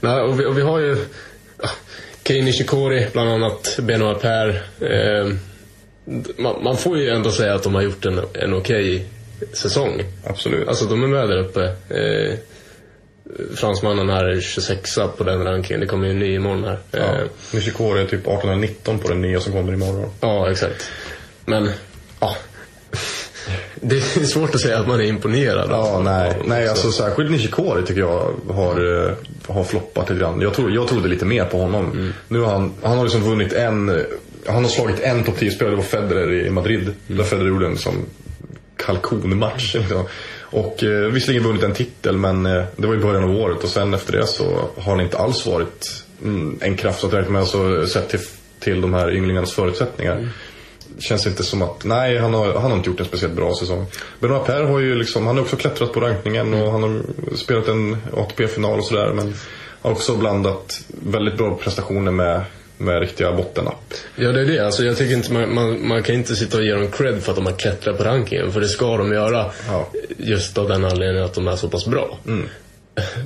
Nej, 0.00 0.20
och 0.20 0.40
vi, 0.40 0.44
och 0.46 0.58
vi 0.58 0.62
har 0.62 0.78
ju 0.78 0.96
ja, 1.62 1.68
Kei 2.24 2.42
Nishikori, 2.42 3.06
bland 3.12 3.30
annat 3.30 3.78
Benoit 3.82 4.20
Per. 4.20 4.48
Eh, 4.80 5.32
man, 6.36 6.64
man 6.64 6.76
får 6.76 6.98
ju 6.98 7.08
ändå 7.08 7.30
säga 7.30 7.54
att 7.54 7.62
de 7.62 7.74
har 7.74 7.82
gjort 7.82 8.06
en, 8.06 8.20
en 8.34 8.54
okej 8.54 9.06
säsong. 9.52 10.02
Absolut. 10.24 10.68
Alltså 10.68 10.84
de 10.84 11.02
är 11.02 11.08
med 11.08 11.28
där 11.28 11.38
uppe. 11.38 11.64
Eh, 11.88 12.38
fransmannen 13.54 14.10
här 14.10 14.24
är 14.24 14.40
26 14.40 14.94
på 15.16 15.24
den 15.24 15.44
rankingen. 15.44 15.80
Det 15.80 15.86
kommer 15.86 16.06
ju 16.06 16.12
en 16.12 16.18
ny 16.18 16.34
imorgon 16.34 16.64
här. 16.64 16.78
ja. 16.90 16.98
Eh, 16.98 17.26
Nishikori 17.52 18.00
är 18.00 18.04
typ 18.04 18.20
1819 18.20 18.98
på 18.98 19.08
den 19.08 19.22
nya 19.22 19.40
som 19.40 19.52
kommer 19.52 19.72
imorgon. 19.72 20.10
ja, 20.20 20.50
exakt. 20.50 20.90
Men, 21.44 21.70
ja. 22.20 22.36
Det 23.74 23.96
är 23.96 24.24
svårt 24.24 24.54
att 24.54 24.60
säga 24.60 24.78
att 24.78 24.88
man 24.88 25.00
är 25.00 25.04
imponerad. 25.04 25.70
Ja, 25.70 26.00
nej. 26.04 26.36
nej 26.44 26.64
så. 26.64 26.70
alltså 26.70 26.92
särskilt 26.92 27.30
Nishikori 27.30 27.86
tycker 27.86 28.00
jag 28.00 28.34
har, 28.50 29.06
eh, 29.06 29.12
har 29.46 29.64
floppat 29.64 30.10
lite 30.10 30.20
grann. 30.20 30.40
Jag, 30.40 30.54
tro, 30.54 30.70
jag 30.70 30.88
trodde 30.88 31.08
lite 31.08 31.24
mer 31.24 31.44
på 31.44 31.58
honom. 31.58 32.12
Nu 32.28 32.40
har 32.40 32.52
han, 32.52 32.74
han 32.82 32.96
har 32.96 33.04
liksom 33.04 33.22
vunnit 33.22 33.52
en, 33.52 34.06
han 34.46 34.64
har 34.64 34.70
slagit 34.70 35.00
en 35.00 35.24
topp 35.24 35.38
10-spelare, 35.38 35.70
det 35.70 35.76
var 35.76 35.82
Federer 35.82 36.46
i 36.46 36.50
Madrid. 36.50 36.94
Där 37.06 37.24
Federer 37.24 37.48
gjorde 37.48 37.66
en 37.66 37.78
som 37.78 37.94
kalkonmatch. 38.76 39.74
Liksom. 39.74 40.04
Och 40.40 40.84
eh, 40.84 41.10
visserligen 41.10 41.44
vunnit 41.44 41.62
en 41.62 41.74
titel 41.74 42.16
men 42.16 42.46
eh, 42.46 42.64
det 42.76 42.86
var 42.86 42.94
i 42.94 42.98
början 42.98 43.24
av 43.24 43.30
året 43.30 43.64
och 43.64 43.68
sen 43.68 43.94
efter 43.94 44.12
det 44.12 44.26
så 44.26 44.68
har 44.76 44.92
han 44.92 45.00
inte 45.00 45.18
alls 45.18 45.46
varit 45.46 46.04
mm, 46.22 46.58
en 46.60 46.76
kraft 46.76 47.04
att 47.04 47.12
räkna 47.12 47.32
med. 47.32 47.40
Alltså, 47.40 47.86
sett 47.86 48.08
till, 48.08 48.20
till 48.58 48.80
de 48.80 48.94
här 48.94 49.16
ynglingarnas 49.16 49.52
förutsättningar. 49.52 50.28
Känns 50.98 51.26
inte 51.26 51.44
som 51.44 51.62
att, 51.62 51.84
nej 51.84 52.18
han 52.18 52.34
har, 52.34 52.54
han 52.54 52.70
har 52.70 52.76
inte 52.76 52.90
gjort 52.90 53.00
en 53.00 53.06
speciellt 53.06 53.34
bra 53.34 53.54
säsong. 53.54 53.86
Benoit 54.20 54.46
Per 54.46 54.64
har 54.64 54.78
ju 54.78 54.94
liksom, 54.94 55.26
han 55.26 55.36
har 55.36 55.42
också 55.42 55.56
klättrat 55.56 55.92
på 55.92 56.00
rankningen 56.00 56.54
och 56.54 56.72
han 56.72 56.82
har 56.82 57.02
spelat 57.36 57.68
en 57.68 57.96
ATP-final 58.12 58.78
och 58.78 58.84
sådär. 58.84 59.12
Men 59.12 59.34
har 59.82 59.90
också 59.90 60.16
blandat 60.16 60.80
väldigt 60.88 61.36
bra 61.36 61.54
prestationer 61.54 62.12
med, 62.12 62.42
med 62.80 63.00
riktiga 63.00 63.32
bottennapp. 63.32 63.94
Ja, 64.16 64.32
det 64.32 64.40
är 64.40 64.44
det. 64.44 64.58
Alltså, 64.58 64.84
jag 64.84 64.96
tycker 64.96 65.14
inte 65.14 65.32
man, 65.32 65.54
man, 65.54 65.88
man 65.88 66.02
kan 66.02 66.14
inte 66.14 66.36
sitta 66.36 66.58
och 66.58 66.64
ge 66.64 66.72
dem 66.74 66.90
cred 66.90 67.22
för 67.22 67.32
att 67.32 67.36
de 67.36 67.46
har 67.46 67.52
klättrat 67.52 67.98
på 67.98 68.04
rankingen. 68.04 68.52
För 68.52 68.60
det 68.60 68.68
ska 68.68 68.96
de 68.96 69.12
göra. 69.12 69.46
Ja. 69.68 69.88
Just 70.18 70.58
av 70.58 70.68
den 70.68 70.84
anledningen 70.84 71.24
att 71.24 71.34
de 71.34 71.48
är 71.48 71.56
så 71.56 71.68
pass 71.68 71.86
bra. 71.86 72.18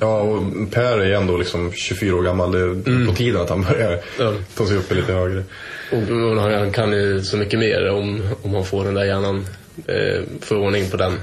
Ja, 0.01 0.19
och 0.21 0.43
Per 0.71 0.99
är 0.99 1.11
ändå 1.11 1.37
liksom 1.37 1.71
24 1.73 2.15
år 2.15 2.21
gammal. 2.23 2.51
Det 2.51 2.59
är 2.59 3.07
på 3.07 3.13
tiden 3.13 3.41
att 3.41 3.49
han 3.49 3.61
börjar 3.61 3.99
Ja. 4.19 4.33
ta 4.57 4.65
sig 4.65 4.77
upp 4.77 4.93
lite 4.93 5.13
högre. 5.13 5.43
Och, 5.91 6.41
han 6.41 6.71
kan 6.71 6.91
ju 6.91 7.21
så 7.21 7.37
mycket 7.37 7.59
mer 7.59 7.89
om, 7.89 8.21
om 8.41 8.53
han 8.53 8.65
får 8.65 8.83
den 8.85 8.93
där 8.93 9.03
hjärnan. 9.05 9.45
Eh, 9.87 10.23
får 10.41 10.55
ordning 10.55 10.89
på 10.89 10.97
den. 10.97 11.13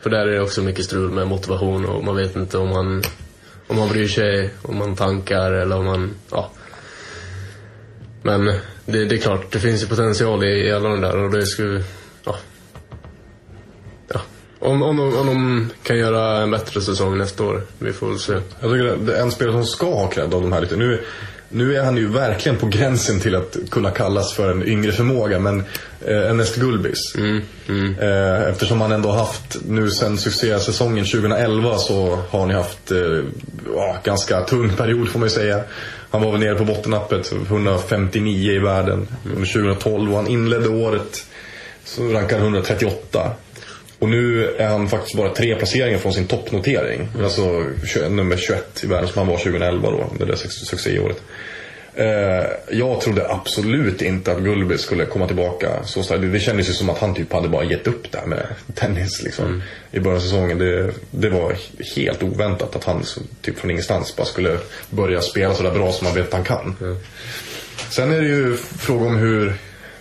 För 0.00 0.10
där 0.10 0.26
är 0.26 0.32
det 0.32 0.40
också 0.42 0.62
mycket 0.62 0.84
strul 0.84 1.10
med 1.10 1.26
motivation 1.28 1.84
och 1.84 2.04
man 2.04 2.16
vet 2.16 2.36
inte 2.36 2.58
om 2.58 2.72
han, 2.72 3.02
om 3.66 3.78
han 3.78 3.88
bryr 3.88 4.08
sig, 4.08 4.50
om 4.62 4.80
han 4.80 4.96
tankar 4.96 5.52
eller 5.52 5.76
om 5.76 5.86
han, 5.86 6.14
ja. 6.30 6.50
Men 8.26 8.44
det, 8.86 9.04
det 9.04 9.14
är 9.14 9.18
klart, 9.18 9.50
det 9.52 9.58
finns 9.58 9.82
ju 9.82 9.86
potential 9.86 10.44
i, 10.44 10.66
i 10.66 10.72
alla 10.72 10.88
de 10.88 11.00
där 11.00 11.16
och 11.24 11.30
det 11.30 11.46
skulle, 11.46 11.84
ja. 12.24 12.36
ja. 14.12 14.20
Om, 14.58 14.82
om, 14.82 14.96
de, 14.96 15.16
om 15.18 15.26
de 15.26 15.70
kan 15.82 15.98
göra 15.98 16.42
en 16.42 16.50
bättre 16.50 16.80
säsong 16.80 17.18
nästa 17.18 17.44
år. 17.44 17.62
Vi 17.78 17.92
får 17.92 18.08
väl 18.08 18.18
se. 18.18 18.32
Jag 18.32 18.42
tycker 18.72 18.84
det- 18.84 18.96
det 18.96 19.16
är 19.16 19.22
en 19.22 19.30
spelare 19.32 19.54
som 19.54 19.64
ska 19.66 19.86
ha 19.94 20.08
cred 20.08 20.34
av 20.34 20.42
de 20.42 20.52
här 20.52 20.60
lite. 20.60 20.76
Nu, 20.76 21.04
nu 21.54 21.76
är 21.76 21.84
han 21.84 21.96
ju 21.96 22.08
verkligen 22.08 22.58
på 22.58 22.66
gränsen 22.66 23.20
till 23.20 23.34
att 23.34 23.56
kunna 23.70 23.90
kallas 23.90 24.32
för 24.32 24.50
en 24.50 24.68
yngre 24.68 24.92
förmåga. 24.92 25.38
Men 25.38 25.60
eh, 26.06 26.16
Ernest 26.16 26.56
Gulbis. 26.56 27.14
Eh, 28.00 28.48
eftersom 28.50 28.80
han 28.80 28.92
ändå 28.92 29.12
haft, 29.12 29.56
nu 29.68 29.90
sen 29.90 30.18
succésäsongen 30.18 31.04
2011 31.04 31.78
så 31.78 32.18
har 32.30 32.40
han 32.40 32.50
ju 32.50 32.56
haft 32.56 32.90
eh, 32.90 33.98
ganska 34.04 34.40
tung 34.40 34.76
period 34.76 35.08
får 35.08 35.18
man 35.18 35.28
ju 35.28 35.34
säga. 35.34 35.60
Han 36.10 36.22
var 36.22 36.32
väl 36.32 36.40
nere 36.40 36.54
på 36.54 36.64
bottennappet, 36.64 37.32
159 37.32 38.52
i 38.52 38.58
världen 38.58 39.08
under 39.24 39.52
2012 39.52 40.10
och 40.10 40.16
han 40.16 40.26
inledde 40.26 40.68
året 40.68 41.26
så 41.84 42.02
rankade 42.02 42.42
han 42.42 42.42
138. 42.42 43.30
Och 44.04 44.10
nu 44.10 44.54
är 44.58 44.68
han 44.68 44.88
faktiskt 44.88 45.16
bara 45.16 45.34
tre 45.34 45.54
placeringar 45.54 45.98
från 45.98 46.12
sin 46.12 46.26
toppnotering. 46.26 47.08
Alltså 47.22 47.64
21, 47.86 48.12
nummer 48.12 48.36
21 48.36 48.84
i 48.84 48.86
världen 48.86 49.08
som 49.08 49.18
han 49.18 49.26
var 49.28 49.36
2011 49.36 49.90
då, 49.90 50.12
det 50.18 50.24
där 50.24 50.34
suc- 50.34 50.64
succéåret. 50.64 51.22
Eh, 51.94 52.46
jag 52.70 53.00
trodde 53.00 53.30
absolut 53.30 54.02
inte 54.02 54.32
att 54.32 54.38
Gulbis 54.38 54.80
skulle 54.80 55.06
komma 55.06 55.26
tillbaka 55.26 55.84
så 55.84 56.02
starkt. 56.02 56.22
Det, 56.22 56.28
det 56.28 56.40
kändes 56.40 56.68
ju 56.68 56.72
som 56.72 56.90
att 56.90 56.98
han 56.98 57.14
typ 57.14 57.32
hade 57.32 57.48
bara 57.48 57.64
gett 57.64 57.86
upp 57.86 58.12
där 58.12 58.26
med 58.26 58.46
tennis 58.74 59.22
liksom, 59.22 59.62
i 59.92 60.00
början 60.00 60.16
av 60.16 60.22
säsongen. 60.22 60.58
Det, 60.58 60.92
det 61.10 61.28
var 61.28 61.56
helt 61.96 62.22
oväntat 62.22 62.76
att 62.76 62.84
han 62.84 63.04
så, 63.04 63.20
typ 63.42 63.58
från 63.58 63.70
ingenstans 63.70 64.16
bara 64.16 64.26
skulle 64.26 64.58
börja 64.90 65.20
spela 65.20 65.54
sådär 65.54 65.70
bra 65.72 65.92
som 65.92 66.04
man 66.04 66.14
vet 66.14 66.26
att 66.26 66.32
han 66.34 66.44
kan. 66.44 66.76
Sen 67.90 68.12
är 68.12 68.20
det 68.20 68.28
ju 68.28 68.56
fråga 68.56 69.06
om 69.06 69.16
hur, 69.16 69.54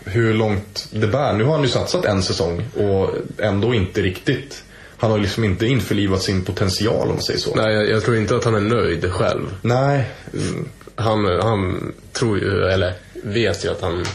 hur 0.05 0.33
långt 0.33 0.87
det 0.91 1.07
bär. 1.07 1.33
Nu 1.33 1.43
har 1.43 1.53
han 1.53 1.63
ju 1.63 1.69
satsat 1.69 2.05
en 2.05 2.23
säsong 2.23 2.65
och 2.75 3.09
ändå 3.37 3.73
inte 3.73 4.01
riktigt. 4.01 4.63
Han 4.97 5.11
har 5.11 5.17
liksom 5.17 5.43
inte 5.43 5.65
införlivat 5.65 6.21
sin 6.21 6.45
potential 6.45 7.01
om 7.01 7.07
man 7.07 7.21
säger 7.21 7.39
så. 7.39 7.55
Nej, 7.55 7.73
jag, 7.73 7.89
jag 7.89 8.03
tror 8.03 8.17
inte 8.17 8.35
att 8.35 8.43
han 8.43 8.55
är 8.55 8.59
nöjd 8.59 9.11
själv. 9.11 9.55
Nej. 9.61 10.09
Mm. 10.33 10.69
Han, 10.95 11.25
han 11.25 11.93
tror 12.11 12.39
ju, 12.39 12.65
eller 12.65 12.93
vet 13.23 13.65
ju 13.65 13.69
att 13.69 13.81
han, 13.81 14.05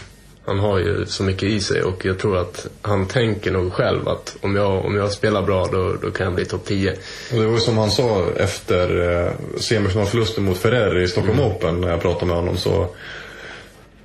han 0.45 0.59
har 0.59 0.79
ju 0.79 1.07
så 1.07 1.23
mycket 1.23 1.43
i 1.43 1.61
sig 1.61 1.83
och 1.83 2.05
jag 2.05 2.19
tror 2.19 2.37
att 2.37 2.67
han 2.83 3.07
tänker 3.07 3.51
nog 3.51 3.73
själv 3.73 4.09
att 4.09 4.37
om 4.41 4.57
jag, 4.57 4.85
om 4.85 4.97
jag 4.97 5.13
spelar 5.13 5.43
bra 5.43 5.69
då, 5.73 5.97
då 6.03 6.11
kan 6.11 6.25
jag 6.25 6.35
bli 6.35 6.45
topp 6.45 6.65
10. 6.67 6.91
Och 7.33 7.41
det 7.41 7.47
var 7.47 7.55
ju 7.55 7.61
som 7.61 7.79
han 7.79 7.91
sa 7.91 8.27
efter 8.37 9.11
eh, 9.27 9.33
semifinalförlusten 9.61 10.45
mot 10.45 10.59
Ferrer 10.59 11.03
i 11.03 11.09
Stockholm 11.09 11.41
Open 11.41 11.81
när 11.81 11.91
jag 11.91 12.03
pratade 12.03 12.27
med 12.27 12.37
honom 12.37 12.57
så 12.57 12.89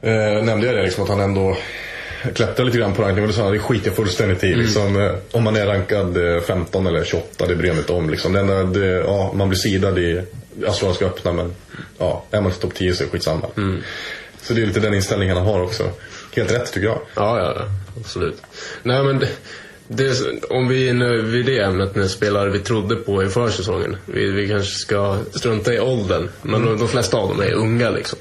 eh, 0.04 0.44
nämnde 0.44 0.66
jag 0.66 0.76
det 0.76 0.84
liksom 0.84 1.04
att 1.04 1.10
han 1.10 1.20
ändå 1.20 1.58
klättrar 2.34 2.66
lite 2.66 2.78
grann 2.78 2.94
på 2.94 3.02
rankingen. 3.02 3.30
Och 3.30 3.52
det 3.52 3.60
skiter 3.60 3.88
jag 3.88 3.96
fullständigt 3.96 4.44
i. 4.44 4.56
Liksom, 4.56 5.02
eh, 5.02 5.12
om 5.32 5.44
man 5.44 5.56
är 5.56 5.66
rankad 5.66 6.36
eh, 6.36 6.42
15 6.42 6.88
eller 6.88 7.04
28, 7.04 7.46
det 7.46 7.56
bryr 7.56 7.68
jag 7.68 7.76
mig 7.76 7.82
inte 7.82 7.94
om. 7.94 8.10
Liksom. 8.10 8.34
Det 8.34 8.40
enda, 8.40 8.64
det, 8.64 8.86
ja, 8.86 9.34
man 9.36 9.50
blir 9.50 9.60
sidad 9.60 10.00
i 10.00 10.22
Australiska 10.68 11.06
öppna 11.06 11.34
men 11.34 11.54
ja, 11.98 12.26
är 12.32 12.42
man 12.42 12.52
inte 12.52 12.62
topp 12.62 12.76
10 12.76 12.94
så 12.94 13.04
är 13.04 13.06
det 13.06 13.12
skitsamma. 13.12 13.48
Så 14.42 14.54
det 14.54 14.62
är 14.62 14.66
lite 14.66 14.80
den 14.80 14.94
inställningen 14.94 15.38
han 15.38 15.46
har 15.46 15.62
också. 15.62 15.90
Helt 16.36 16.52
rätt 16.52 16.74
tycker 16.74 16.88
jag. 16.88 17.00
Ja, 17.16 17.40
ja. 17.40 17.66
Absolut. 18.00 18.42
Nej, 18.84 19.04
men 19.04 19.20
det, 19.20 19.28
det, 19.88 20.22
om 20.50 20.68
vi 20.68 20.90
är 20.90 20.94
nu 20.94 21.22
vid 21.22 21.46
det 21.46 21.60
ämnet 21.60 21.96
med 21.96 22.10
spelare 22.10 22.50
vi 22.50 22.60
trodde 22.60 22.96
på 22.96 23.24
i 23.24 23.30
försäsongen. 23.30 23.98
Vi, 24.06 24.32
vi 24.32 24.48
kanske 24.48 24.76
ska 24.76 25.18
strunta 25.34 25.74
i 25.74 25.80
åldern. 25.80 26.30
Men 26.42 26.66
de, 26.66 26.78
de 26.78 26.88
flesta 26.88 27.18
av 27.18 27.30
dem 27.30 27.40
är 27.40 27.54
unga 27.54 27.90
liksom. 27.90 28.20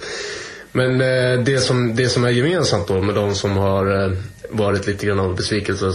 Men 0.73 1.01
eh, 1.01 1.45
det, 1.45 1.59
som, 1.59 1.97
det 1.97 2.09
som 2.09 2.25
är 2.25 2.31
gemensamt 2.31 2.89
då 2.89 3.03
med 3.03 3.15
de 3.15 3.35
som 3.35 3.57
har 3.57 4.05
eh, 4.05 4.13
varit 4.51 4.87
lite 4.87 5.07
grann 5.07 5.21
av 5.21 5.37
besvikelse 5.37 5.93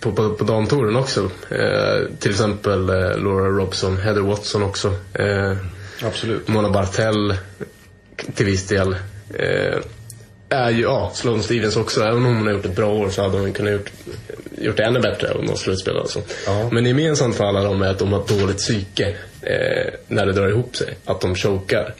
på, 0.00 0.12
på, 0.12 0.34
på 0.34 0.44
damtouren 0.44 0.96
också. 0.96 1.30
Eh, 1.50 2.08
till 2.18 2.30
exempel 2.30 2.88
eh, 2.88 3.18
Laura 3.18 3.48
Robson, 3.48 3.96
Heather 3.96 4.20
Watson 4.20 4.62
också. 4.62 4.94
Eh, 5.14 5.56
Absolut. 6.02 6.48
Mona 6.48 6.70
Bartell 6.70 7.34
till 8.34 8.46
viss 8.46 8.66
del. 8.66 8.96
Eh, 9.34 9.78
är 10.48 10.70
ju, 10.70 10.82
ja, 10.82 11.10
Sloane 11.14 11.42
Stevens 11.42 11.76
också. 11.76 12.00
Även 12.00 12.26
om 12.26 12.36
hon 12.36 12.46
har 12.46 12.54
gjort 12.54 12.64
ett 12.64 12.76
bra 12.76 12.92
år 12.92 13.10
så 13.10 13.22
hade 13.22 13.38
hon 13.38 13.52
kunnat 13.52 13.72
gjort, 13.72 13.92
gjort 14.58 14.76
det 14.76 14.84
ännu 14.84 15.00
bättre 15.00 15.30
om 15.30 15.46
de 15.46 15.56
slutspel 15.56 15.96
alltså. 15.96 16.22
Ja. 16.46 16.68
Men 16.72 16.86
gemensamt 16.86 17.36
för 17.36 17.44
alla 17.44 17.62
dem 17.62 17.82
är 17.82 17.88
att 17.88 17.98
de 17.98 18.12
har 18.12 18.24
dåligt 18.40 18.58
psyke 18.58 19.16
när 20.08 20.26
det 20.26 20.32
drar 20.32 20.48
ihop 20.48 20.76
sig. 20.76 20.96
Att 21.04 21.20
de 21.20 21.34
chokar. 21.34 21.94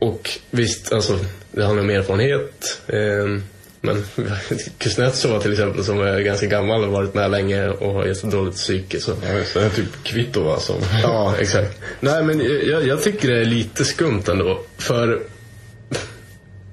Och 0.00 0.30
visst, 0.50 0.92
alltså 0.92 1.18
det 1.52 1.64
handlar 1.64 1.82
om 1.82 1.90
erfarenhet. 1.90 2.80
Eh, 2.86 3.42
men 3.80 4.04
Kuznetsova 4.78 5.40
till 5.40 5.52
exempel 5.52 5.84
som 5.84 6.00
är 6.00 6.20
ganska 6.20 6.46
gammal 6.46 6.84
och 6.84 6.92
varit 6.92 7.14
med 7.14 7.30
länge 7.30 7.68
och 7.68 7.92
har 7.92 8.06
jättedåligt 8.06 8.56
psyke. 8.56 9.00
Så. 9.00 9.12
Ja, 9.26 9.32
just 9.32 9.54
det. 9.54 9.64
Är 9.64 9.70
typ 9.70 10.04
Kvitova 10.04 10.60
som... 10.60 10.76
Ja, 11.02 11.34
exakt. 11.38 11.80
Nej, 12.00 12.24
men 12.24 12.40
jag, 12.68 12.86
jag 12.86 13.02
tycker 13.02 13.28
det 13.28 13.40
är 13.40 13.44
lite 13.44 13.84
skumt 13.84 14.22
ändå. 14.28 14.60
För 14.78 15.22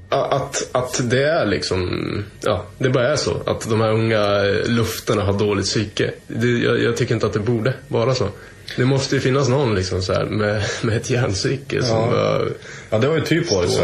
att, 0.10 0.70
att 0.72 1.02
det 1.10 1.24
är 1.24 1.46
liksom, 1.46 2.24
ja, 2.42 2.66
det 2.78 2.90
bara 2.90 3.08
är 3.08 3.16
så. 3.16 3.42
Att 3.46 3.70
de 3.70 3.82
här 3.82 3.92
unga 3.92 4.44
luftarna 4.66 5.24
har 5.24 5.40
dåligt 5.40 5.66
psyke. 5.66 6.12
Det, 6.28 6.48
jag, 6.48 6.84
jag 6.84 6.98
tycker 6.98 7.14
inte 7.14 7.28
att 7.28 7.34
det 7.34 7.40
borde 7.40 7.74
vara 7.88 8.16
så. 8.16 8.30
Det 8.76 8.86
måste 8.86 9.16
ju 9.16 9.22
finnas 9.22 9.50
någon 9.50 9.76
liksom 9.76 10.02
så 10.02 10.14
här 10.14 10.26
med, 10.26 10.64
med 10.82 10.98
ett 10.98 11.10
hjärnpsyke 11.10 11.84
som 11.84 11.98
Ja. 11.98 12.08
bara, 12.12 12.46
Ja, 12.90 12.98
det 12.98 13.08
har 13.08 13.16
ju 13.16 13.22
typ 13.22 13.52
varit 13.52 13.80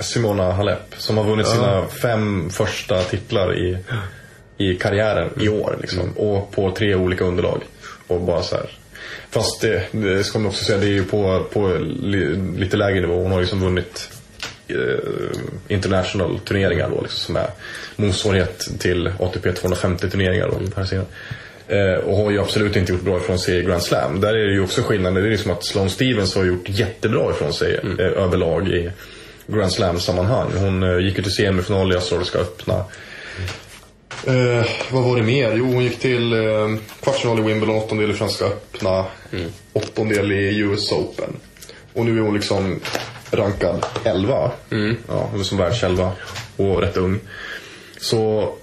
Simona 0.00 0.52
Halep 0.52 0.94
som 0.96 1.16
har 1.16 1.24
vunnit 1.24 1.46
sina 1.46 1.86
fem 1.86 2.50
första 2.50 3.02
titlar 3.02 3.58
i, 3.58 3.78
i 4.58 4.74
karriären 4.74 5.30
i 5.40 5.48
år. 5.48 5.78
Liksom, 5.80 6.12
Och 6.16 6.50
på 6.52 6.70
tre 6.70 6.94
olika 6.94 7.24
underlag. 7.24 7.60
Och 8.06 8.20
bara 8.20 8.42
så 8.42 8.56
här. 8.56 8.70
Fast 9.30 9.60
det, 9.60 9.82
det 9.92 10.24
ska 10.24 10.38
man 10.38 10.48
också 10.48 10.64
säga, 10.64 10.78
det 10.78 10.86
är 10.86 10.90
ju 10.90 11.04
på, 11.04 11.46
på 11.52 11.68
li, 12.02 12.36
lite 12.56 12.76
lägre 12.76 13.00
nivå. 13.00 13.22
Hon 13.22 13.32
har 13.32 13.40
liksom 13.40 13.60
vunnit 13.60 14.08
eh, 14.68 14.76
international 15.68 16.38
turneringar 16.38 16.90
då, 16.90 17.00
liksom, 17.00 17.18
som 17.18 17.36
är 17.36 17.46
motsvarighet 17.96 18.68
till 18.78 19.12
ATP 19.18 19.52
250 19.52 20.10
turneringar 20.10 20.48
då, 20.48 20.58
här 20.76 20.84
sidan. 20.84 21.06
Eh, 21.68 21.94
och 21.94 22.16
har 22.16 22.30
ju 22.30 22.40
absolut 22.40 22.76
inte 22.76 22.92
gjort 22.92 23.02
bra 23.02 23.16
ifrån 23.16 23.38
sig 23.38 23.58
i 23.58 23.62
Grand 23.62 23.82
Slam. 23.82 24.20
Där 24.20 24.34
är 24.34 24.46
det 24.46 24.52
ju 24.52 24.62
också 24.62 24.82
skillnaden. 24.82 25.22
Det 25.22 25.28
är 25.28 25.30
liksom 25.30 25.52
att 25.52 25.64
Sloane 25.64 25.90
Stevens 25.90 26.34
har 26.34 26.44
gjort 26.44 26.68
jättebra 26.68 27.30
ifrån 27.30 27.52
sig 27.52 27.74
eh, 27.74 28.06
överlag 28.06 28.68
i 28.68 28.90
Grand 29.46 29.72
Slam-sammanhang. 29.72 30.50
Hon 30.56 30.82
eh, 30.82 30.98
gick 30.98 31.16
ju 31.16 31.22
till 31.22 31.32
semifinal 31.32 31.92
i 31.92 31.94
Australiska 31.94 32.38
öppna. 32.38 32.84
Eh, 34.26 34.66
vad 34.90 35.04
var 35.04 35.16
det 35.16 35.22
mer? 35.22 35.52
Jo, 35.56 35.64
hon 35.64 35.84
gick 35.84 36.00
till 36.00 36.32
eh, 36.32 36.68
kvartsfinal 37.02 37.38
i 37.38 37.42
Wimbledon, 37.42 37.76
åttondel 37.76 38.10
i 38.10 38.14
Franska 38.14 38.44
öppna, 38.44 39.04
åttondel 39.72 40.32
i 40.32 40.58
US 40.58 40.92
Open. 40.92 41.36
Och 41.92 42.04
nu 42.04 42.18
är 42.18 42.22
hon 42.22 42.34
liksom 42.34 42.80
rankad 43.30 43.86
11. 44.04 44.50
Ja, 45.08 45.28
hon 45.30 45.40
är 45.40 45.44
som 45.44 45.58
världselva 45.58 46.12
och 46.56 46.80
rätt 46.80 46.96
ung. 46.96 47.20
Så 47.98 48.54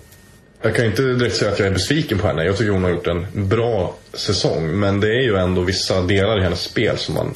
jag 0.62 0.76
kan 0.76 0.86
inte 0.86 1.02
direkt 1.02 1.36
säga 1.36 1.52
att 1.52 1.60
jag 1.60 1.68
är 1.68 1.72
besviken 1.74 2.18
på 2.20 2.28
henne. 2.28 2.46
Jag 2.46 2.58
tycker 2.58 2.72
hon 2.72 2.84
har 2.84 2.92
gjort 2.92 3.08
en 3.08 3.26
bra 3.34 3.96
säsong. 4.14 4.80
Men 4.80 5.00
det 5.00 5.08
är 5.08 5.22
ju 5.22 5.36
ändå 5.38 5.62
vissa 5.62 6.02
delar 6.02 6.40
i 6.40 6.44
hennes 6.44 6.62
spel 6.62 6.98
som 6.98 7.16
man, 7.16 7.34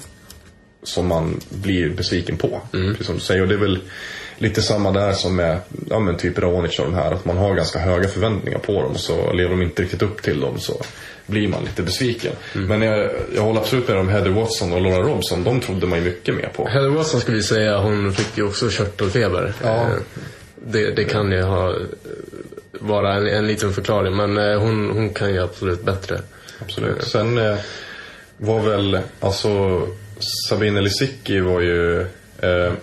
som 0.84 1.08
man 1.08 1.40
blir 1.50 1.90
besviken 1.90 2.38
på. 2.38 2.62
Precis 2.72 3.06
som 3.06 3.16
du 3.16 3.22
säger. 3.22 3.42
Och 3.42 3.48
det 3.48 3.54
är 3.54 3.60
väl 3.60 3.80
lite 4.38 4.62
samma 4.62 4.92
där 4.92 5.14
som 5.14 5.36
med 5.36 5.60
ja, 5.90 6.00
men 6.00 6.18
typ 6.18 6.40
Raonic 6.40 6.80
och 6.80 6.86
de 6.86 6.94
här. 6.94 7.12
Att 7.12 7.26
man 7.26 7.38
har 7.38 7.56
ganska 7.56 7.80
höga 7.80 8.08
förväntningar 8.08 8.60
på 8.60 8.82
dem. 8.82 8.96
Så 8.96 9.34
lever 9.34 9.50
de 9.50 9.62
inte 9.62 9.82
riktigt 9.82 10.02
upp 10.02 10.22
till 10.22 10.40
dem 10.40 10.60
så 10.60 10.82
blir 11.28 11.48
man 11.48 11.64
lite 11.64 11.84
besviken. 11.84 12.32
Men 12.54 12.82
jag, 12.82 13.10
jag 13.36 13.42
håller 13.42 13.60
absolut 13.60 13.88
med 13.88 13.98
om 13.98 14.10
Heather 14.10 14.30
Watson 14.30 14.74
och 14.74 14.82
Laura 14.82 15.04
Robson. 15.04 15.44
De 15.44 15.60
trodde 15.62 15.88
man 15.88 16.00
ju 16.00 16.06
mycket 16.06 16.36
mer 16.36 16.52
på. 16.56 16.68
Heather 16.68 16.90
Watson 16.90 17.22
skulle 17.22 17.38
vi 17.38 17.44
säga, 17.44 17.78
hon 17.78 18.14
fick 18.14 18.38
ju 18.38 18.44
också 18.44 18.70
körtelfeber. 18.70 19.54
Ja. 19.64 19.76
Eh, 19.82 19.90
Det, 20.68 20.96
det 20.96 21.04
kan 21.04 21.32
ju 21.32 21.42
ha 21.42 21.76
vara 22.80 23.14
en, 23.14 23.28
en 23.28 23.48
liten 23.48 23.74
förklaring, 23.74 24.16
men 24.16 24.38
eh, 24.38 24.60
hon, 24.60 24.90
hon 24.90 25.14
kan 25.14 25.34
ju 25.34 25.44
absolut 25.44 25.84
bättre. 25.84 26.22
Absolut. 26.62 27.04
Sen 27.04 27.38
eh, 27.38 27.58
var 28.38 28.60
väl, 28.60 29.00
alltså 29.20 29.82
Sabine 30.50 30.82
Lisicki 30.82 31.40
var 31.40 31.62
ju, 31.62 32.02
eh, 32.42 32.74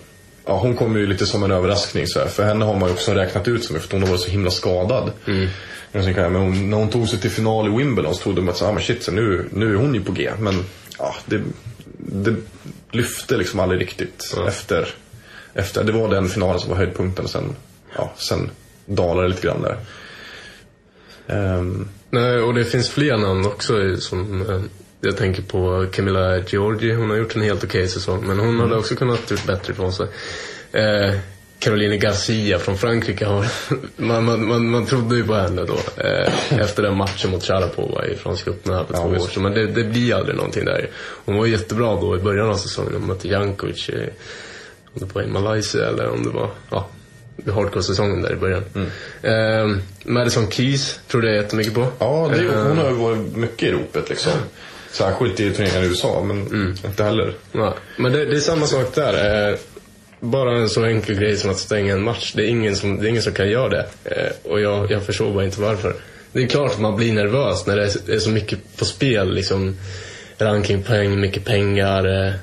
ja 0.45 0.57
hon 0.57 0.75
kom 0.75 0.97
ju 0.97 1.07
lite 1.07 1.25
som 1.25 1.43
en 1.43 1.51
överraskning 1.51 2.07
så 2.07 2.19
här. 2.19 2.27
För 2.27 2.43
henne 2.43 2.65
har 2.65 2.79
man 2.79 2.89
ju 2.89 2.93
också 2.93 3.13
räknat 3.13 3.47
ut 3.47 3.63
som, 3.63 3.79
för 3.79 3.91
hon 3.91 4.03
har 4.03 4.09
varit 4.09 4.21
så 4.21 4.29
himla 4.29 4.51
skadad. 4.51 5.11
Mm. 5.27 5.47
Men 5.91 6.35
hon, 6.35 6.69
när 6.69 6.77
hon 6.77 6.89
tog 6.89 7.09
sig 7.09 7.19
till 7.19 7.31
final 7.31 7.67
i 7.67 7.77
Wimbledon 7.77 8.15
så 8.15 8.21
trodde 8.21 8.41
man 8.41 8.49
att 8.49 8.57
så, 8.57 8.65
ah, 8.65 8.71
men 8.71 8.83
shit, 8.83 9.03
så 9.03 9.11
nu, 9.11 9.49
nu 9.51 9.73
är 9.73 9.75
hon 9.75 9.95
ju 9.95 10.03
på 10.03 10.11
G. 10.11 10.31
Men 10.39 10.65
ja, 10.99 11.15
det, 11.25 11.41
det 11.97 12.35
lyfte 12.91 13.37
liksom 13.37 13.59
aldrig 13.59 13.81
riktigt 13.81 14.35
efter, 14.47 14.87
efter. 15.53 15.83
Det 15.83 15.91
var 15.91 16.09
den 16.09 16.29
finalen 16.29 16.59
som 16.59 16.69
var 16.69 16.77
höjdpunkten. 16.77 17.27
Sen, 17.27 17.55
ja, 17.95 18.13
sen 18.17 18.49
dalade 18.85 19.21
det 19.27 19.27
lite 19.29 19.47
grann 19.47 19.61
där. 19.61 19.77
Ehm, 21.27 21.87
Nej, 22.09 22.37
och 22.39 22.53
det 22.53 22.65
finns 22.65 22.89
fler 22.89 23.17
namn 23.17 23.45
också 23.45 23.97
som 23.97 24.41
eh, 24.49 24.61
jag 25.01 25.17
tänker 25.17 25.41
på 25.41 25.85
Camilla 25.91 26.37
Giorgi. 26.37 26.93
Hon 26.93 27.09
har 27.09 27.17
gjort 27.17 27.35
en 27.35 27.41
helt 27.41 27.63
okej 27.63 27.87
säsong, 27.87 28.23
men 28.27 28.39
hon 28.39 28.59
hade 28.59 28.75
också 28.75 28.95
kunnat 28.95 29.31
gjort 29.31 29.45
bättre 29.45 29.73
ifrån 29.73 29.93
sig. 29.93 30.07
Eh, 30.71 31.13
Caroline 31.59 31.99
Garcia 31.99 32.59
från 32.59 32.77
Frankrike 32.77 33.25
har... 33.25 33.45
Man, 33.97 34.23
man, 34.25 34.47
man, 34.47 34.69
man 34.69 34.85
trodde 34.85 35.15
ju 35.15 35.23
på 35.27 35.33
henne 35.33 35.63
då. 35.65 35.77
Eh, 36.03 36.59
efter 36.59 36.83
den 36.83 36.97
matchen 36.97 37.31
mot 37.31 37.43
Sharapova 37.43 38.05
i 38.05 38.15
Franska 38.15 38.51
öppna 38.51 38.75
här 38.77 38.83
för 38.83 38.93
två 38.93 39.03
år 39.03 39.27
sedan. 39.27 39.43
Men 39.43 39.53
det, 39.53 39.67
det 39.67 39.83
blir 39.83 40.15
aldrig 40.15 40.35
någonting 40.35 40.65
där. 40.65 40.89
Hon 41.25 41.37
var 41.37 41.45
jättebra 41.45 41.95
då 42.01 42.15
i 42.17 42.19
början 42.19 42.49
av 42.49 42.55
säsongen. 42.55 42.93
Hon 42.93 43.07
mötte 43.07 43.27
Jankovic. 43.27 43.89
i- 43.89 44.09
Om 44.93 45.07
det 45.07 45.15
var 45.15 45.21
i 45.21 45.27
Malaysia 45.27 45.87
eller 45.87 46.09
om 46.09 46.23
det 46.23 46.29
var... 46.29 46.49
Ja, 46.71 46.87
hardcore-säsongen 47.53 48.21
där 48.21 48.33
i 48.33 48.35
början. 48.35 48.63
Eh, 49.21 49.77
Madison 50.03 50.51
Keys 50.51 50.99
tror 51.07 51.25
jag 51.25 51.35
jättemycket 51.35 51.73
på. 51.73 51.87
Ja, 51.99 52.31
det, 52.35 52.43
Eh, 52.43 52.67
hon 52.67 52.77
har 52.77 52.89
ju 52.89 52.95
varit 52.95 53.35
mycket 53.35 53.63
i 53.69 53.71
ropet 53.71 54.09
liksom. 54.09 54.31
Särskilt 54.91 55.39
i 55.39 55.51
turneringar 55.51 55.83
i 55.83 55.85
USA, 55.87 56.23
men 56.23 56.75
inte 56.85 57.03
heller. 57.03 57.33
Ja, 57.51 57.75
men 57.97 58.11
det, 58.11 58.25
det 58.25 58.35
är 58.35 58.39
samma 58.39 58.65
sak 58.65 58.95
där. 58.95 59.49
Eh, 59.51 59.57
bara 60.19 60.57
en 60.57 60.69
så 60.69 60.83
enkel 60.85 61.15
grej 61.15 61.37
som 61.37 61.49
att 61.49 61.57
stänga 61.57 61.93
en 61.93 62.03
match. 62.03 62.33
Det 62.35 62.43
är 62.43 62.47
ingen 62.47 62.75
som, 62.75 62.99
det 62.99 63.07
är 63.07 63.09
ingen 63.09 63.21
som 63.21 63.33
kan 63.33 63.49
göra 63.49 63.69
det. 63.69 63.85
Eh, 64.03 64.51
och 64.51 64.61
jag, 64.61 64.91
jag 64.91 65.03
förstår 65.03 65.33
bara 65.33 65.45
inte 65.45 65.61
varför. 65.61 65.95
Det 66.31 66.43
är 66.43 66.47
klart 66.47 66.71
att 66.71 66.79
man 66.79 66.95
blir 66.95 67.13
nervös 67.13 67.65
när 67.65 67.75
det 67.75 67.83
är, 67.83 68.11
är 68.15 68.19
så 68.19 68.29
mycket 68.29 68.59
på 68.77 68.85
spel. 68.85 69.33
Liksom, 69.33 69.75
rankingpoäng, 70.37 71.19
mycket 71.19 71.45
pengar. 71.45 72.33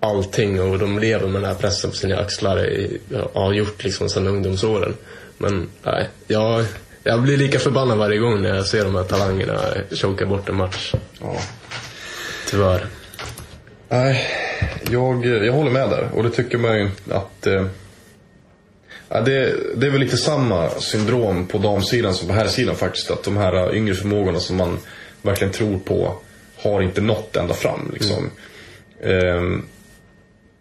Allting. 0.00 0.60
Och 0.60 0.78
de 0.78 0.98
lever 0.98 1.28
med 1.28 1.42
den 1.42 1.50
här 1.50 1.58
pressen 1.58 1.90
på 1.90 1.96
sina 1.96 2.16
axlar. 2.16 2.66
I, 2.66 3.00
har 3.34 3.52
gjort 3.52 3.84
liksom 3.84 4.08
sedan 4.08 4.26
ungdomsåren. 4.26 4.94
Men 5.38 5.68
nej, 5.82 6.08
jag, 6.26 6.64
jag 7.02 7.22
blir 7.22 7.36
lika 7.36 7.58
förbannad 7.58 7.98
varje 7.98 8.18
gång 8.18 8.42
när 8.42 8.54
jag 8.54 8.66
ser 8.66 8.84
de 8.84 8.94
här 8.94 9.04
talangerna 9.04 9.60
choka 9.90 10.26
bort 10.26 10.48
en 10.48 10.56
match. 10.56 10.94
Ja. 11.20 11.36
Tyvärr. 12.50 12.86
Nej, 13.88 14.26
jag, 14.90 15.26
jag 15.26 15.52
håller 15.52 15.70
med 15.70 15.90
där. 15.90 16.08
Och 16.14 16.22
det 16.22 16.30
tycker 16.30 16.58
man 16.58 16.78
ju 16.78 16.90
att... 17.10 17.46
Eh, 17.46 17.66
ja, 19.08 19.20
det, 19.20 19.54
det 19.76 19.86
är 19.86 19.90
väl 19.90 20.00
lite 20.00 20.16
samma 20.16 20.70
syndrom 20.70 21.46
på 21.46 21.58
damsidan 21.58 22.14
som 22.14 22.28
på 22.28 22.34
herrsidan 22.34 22.76
faktiskt. 22.76 23.10
Att 23.10 23.22
de 23.22 23.36
här 23.36 23.74
yngre 23.74 23.94
förmågorna 23.94 24.40
som 24.40 24.56
man 24.56 24.78
verkligen 25.22 25.52
tror 25.52 25.78
på 25.78 26.14
har 26.56 26.82
inte 26.82 27.00
nått 27.00 27.36
ända 27.36 27.54
fram. 27.54 27.90
Liksom. 27.92 28.30
Ehm, 29.02 29.66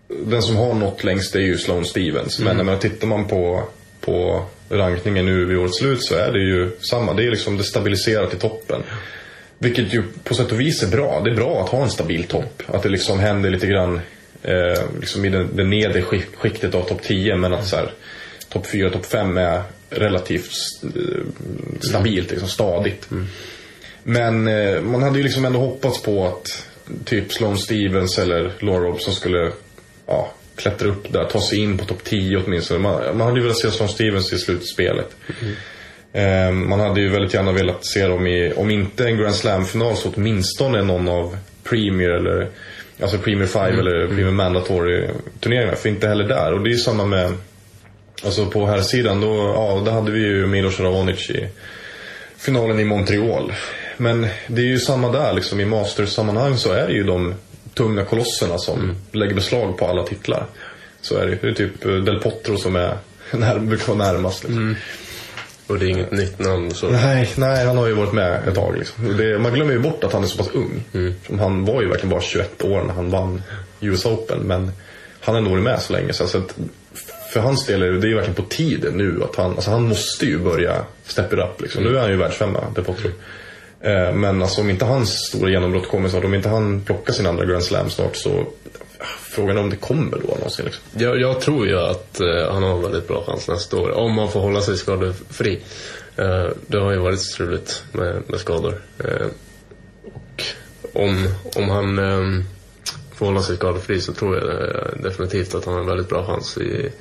den 0.09 0.41
som 0.41 0.55
har 0.55 0.73
nått 0.73 1.03
längst 1.03 1.35
är 1.35 1.39
ju 1.39 1.57
Sloane 1.57 1.85
Stevens. 1.85 2.39
Men 2.39 2.57
jag 2.57 2.65
menar, 2.65 2.79
tittar 2.79 3.07
man 3.07 3.27
på, 3.27 3.63
på 4.01 4.45
rankningen 4.69 5.25
nu 5.25 5.45
vid 5.45 5.57
årets 5.57 5.77
slut 5.77 6.03
så 6.03 6.15
är 6.15 6.31
det 6.31 6.39
ju 6.39 6.71
samma. 6.89 7.13
Det 7.13 7.23
är 7.25 7.31
liksom 7.31 7.57
det 7.57 7.63
stabiliserat 7.63 8.33
i 8.33 8.37
toppen. 8.37 8.81
Vilket 9.59 9.93
ju 9.93 10.03
på 10.23 10.33
sätt 10.33 10.51
och 10.51 10.59
vis 10.59 10.83
är 10.83 10.87
bra. 10.87 11.21
Det 11.25 11.31
är 11.31 11.35
bra 11.35 11.63
att 11.63 11.69
ha 11.69 11.83
en 11.83 11.89
stabil 11.89 12.23
topp. 12.23 12.63
Att 12.65 12.83
det 12.83 12.89
liksom 12.89 13.19
händer 13.19 13.49
lite 13.49 13.67
grann 13.67 14.01
eh, 14.43 14.81
liksom 14.99 15.25
i 15.25 15.29
den, 15.29 15.49
den 15.55 15.69
nedre 15.69 16.01
skick- 16.01 16.35
skiktet 16.35 16.75
av 16.75 16.83
topp 16.83 17.01
10. 17.03 17.35
Men 17.35 17.53
att 17.53 17.67
så 17.67 17.75
här, 17.75 17.91
topp 18.49 18.67
4 18.67 18.89
topp 18.89 19.05
5 19.05 19.37
är 19.37 19.63
relativt 19.89 20.51
eh, 20.83 21.23
stabilt, 21.81 22.31
liksom 22.31 22.49
stadigt. 22.49 23.09
Men 24.03 24.47
eh, 24.47 24.81
man 24.81 25.03
hade 25.03 25.17
ju 25.17 25.23
liksom 25.23 25.45
ändå 25.45 25.59
hoppats 25.59 26.01
på 26.01 26.27
att 26.27 26.65
typ 27.05 27.33
Sloane 27.33 27.57
Stevens 27.57 28.19
eller 28.19 28.51
Laura 28.59 28.79
Robson 28.87 29.13
skulle 29.13 29.51
ja, 30.09 30.31
klättra 30.55 30.89
upp 30.89 31.13
där, 31.13 31.23
ta 31.23 31.41
sig 31.41 31.59
in 31.59 31.77
på 31.77 31.85
topp 31.85 32.03
10 32.03 32.37
åtminstone. 32.37 32.79
Man, 32.79 33.17
man 33.17 33.27
hade 33.27 33.39
ju 33.39 33.43
velat 33.43 33.57
se 33.57 33.71
Sloane 33.71 33.93
Stevens 33.93 34.33
i 34.33 34.37
slutspelet. 34.37 35.15
Eh, 36.13 36.51
man 36.51 36.79
hade 36.79 37.01
ju 37.01 37.09
väldigt 37.09 37.33
gärna 37.33 37.51
velat 37.51 37.85
se 37.85 38.07
dem 38.07 38.27
i, 38.27 38.53
om 38.55 38.69
inte 38.69 39.05
en 39.05 39.17
Grand 39.17 39.35
Slam-final 39.35 39.97
så 39.97 40.13
åtminstone 40.15 40.81
någon 40.81 41.07
av 41.07 41.37
Premier 41.63 42.09
eller 42.09 42.49
Alltså 43.01 43.17
Premier 43.17 43.47
5 43.47 43.79
eller 43.79 44.07
Premier 44.07 44.31
Mandatory 44.31 45.09
turneringar. 45.39 45.75
För 45.75 45.89
inte 45.89 46.07
heller 46.07 46.27
där. 46.27 46.53
Och 46.53 46.63
det 46.63 46.69
är 46.69 46.71
ju 46.71 46.77
samma 46.77 47.05
med 47.05 47.33
Alltså 48.25 48.45
på 48.45 48.65
här 48.65 48.81
sidan 48.81 49.21
då, 49.21 49.53
ja, 49.55 49.81
där 49.85 49.91
hade 49.91 50.11
vi 50.11 50.19
ju 50.19 50.47
Milos 50.47 50.79
Ravonic 50.79 51.29
i 51.29 51.47
finalen 52.37 52.79
i 52.79 52.85
Montreal. 52.85 53.53
Men 53.97 54.27
det 54.47 54.61
är 54.61 54.65
ju 54.65 54.79
samma 54.79 55.11
där 55.11 55.33
liksom 55.33 55.59
i 55.59 55.65
Masters-sammanhang 55.65 56.57
så 56.57 56.71
är 56.71 56.87
det 56.87 56.93
ju 56.93 57.03
de 57.03 57.33
tunga 57.73 58.05
kolosserna 58.05 58.57
som 58.57 58.95
lägger 59.11 59.35
beslag 59.35 59.77
på 59.77 59.87
alla 59.87 60.03
titlar. 60.03 60.45
Så 61.01 61.17
är 61.17 61.25
det 61.25 61.31
ju. 61.31 61.37
Det 61.41 61.47
är 61.47 61.53
typ 61.53 61.85
eh, 61.85 61.91
Del 61.91 62.19
Potro 62.19 62.57
som 62.57 62.75
är 62.75 62.97
när, 63.31 63.59
brukar 63.59 63.93
vara 63.93 64.11
närmast. 64.11 64.43
Liksom. 64.43 64.75
Och 65.67 65.79
det 65.79 65.85
är 65.85 65.89
inget 65.89 66.11
nytt 66.11 66.39
namn 66.39 66.73
så. 66.73 66.89
Nej, 66.89 67.29
nej, 67.37 67.65
han 67.65 67.77
har 67.77 67.87
ju 67.87 67.93
varit 67.93 68.13
med 68.13 68.47
ett 68.47 68.55
tag. 68.55 68.77
Liksom. 68.77 69.17
Det, 69.17 69.39
man 69.39 69.53
glömmer 69.53 69.73
ju 69.73 69.79
bort 69.79 70.03
att 70.03 70.13
han 70.13 70.23
är 70.23 70.27
så 70.27 70.37
pass 70.37 70.49
ung. 70.53 70.83
Som 71.27 71.39
Han 71.39 71.65
var 71.65 71.81
ju 71.81 71.87
verkligen 71.87 72.09
bara 72.09 72.21
21 72.21 72.63
år 72.63 72.83
när 72.83 72.93
han 72.93 73.09
vann 73.09 73.41
US 73.79 74.05
Open. 74.05 74.39
Men 74.39 74.71
han 75.19 75.35
har 75.35 75.37
ändå 75.37 75.51
varit 75.51 75.63
med 75.63 75.81
så 75.81 75.93
länge. 75.93 76.13
Så 76.13 76.23
att 76.23 76.55
för 77.33 77.39
hans 77.39 77.65
del 77.65 77.81
är 77.81 77.91
det, 77.91 77.99
det 77.99 78.07
är 78.07 78.15
verkligen 78.15 78.35
på 78.35 78.49
tiden 78.49 78.93
nu 78.93 79.23
att 79.23 79.35
han, 79.35 79.51
alltså 79.51 79.71
han 79.71 79.87
måste 79.87 80.25
ju 80.25 80.39
börja 80.39 80.85
step 81.05 81.33
it 81.33 81.39
up. 81.39 81.61
Liksom. 81.61 81.83
Nu 81.83 81.97
är 81.97 82.01
han 82.01 82.09
ju 82.09 82.17
världsfemma, 82.17 82.63
Del 82.75 82.83
Potro. 82.83 83.07
Eh, 83.07 83.13
Eh, 83.81 84.13
men 84.13 84.41
alltså 84.41 84.61
om 84.61 84.69
inte 84.69 84.85
hans 84.85 85.09
stora 85.27 85.49
genombrott 85.49 85.87
kommer 85.87 86.09
snart, 86.09 86.23
om 86.23 86.33
inte 86.33 86.49
han 86.49 86.81
plockar 86.81 87.13
sin 87.13 87.25
andra 87.25 87.45
Grand 87.45 87.63
Slam 87.63 87.89
snart 87.89 88.15
så 88.15 88.29
eh, 88.29 88.45
Frågan 89.21 89.57
är 89.57 89.61
om 89.61 89.69
det 89.69 89.75
kommer 89.75 90.17
då 90.17 90.27
någonsin. 90.27 90.65
Liksom. 90.65 90.83
Jag, 90.93 91.21
jag 91.21 91.41
tror 91.41 91.67
ju 91.67 91.79
att 91.79 92.19
eh, 92.19 92.51
han 92.53 92.63
har 92.63 92.75
en 92.75 92.81
väldigt 92.81 93.07
bra 93.07 93.23
chans 93.27 93.47
nästa 93.47 93.77
år. 93.77 93.91
Om 93.91 94.17
han 94.17 94.31
får 94.31 94.39
hålla 94.39 94.61
sig 94.61 94.77
skadefri. 94.77 95.61
Eh, 96.15 96.47
det 96.67 96.79
har 96.79 96.91
ju 96.91 96.99
varit 96.99 97.19
struligt 97.19 97.83
med, 97.91 98.23
med 98.27 98.39
skador. 98.39 98.81
Eh, 99.03 99.27
och 100.13 100.43
om, 100.93 101.27
om 101.55 101.69
han 101.69 101.99
eh, 101.99 102.45
får 103.15 103.25
hålla 103.25 103.41
sig 103.41 103.55
skadefri 103.55 104.01
så 104.01 104.13
tror 104.13 104.35
jag 104.35 104.45
eh, 104.45 105.03
definitivt 105.03 105.55
att 105.55 105.65
han 105.65 105.73
har 105.73 105.81
en 105.81 105.87
väldigt 105.87 106.09
bra 106.09 106.25
chans 106.25 106.57
i, 106.57 106.91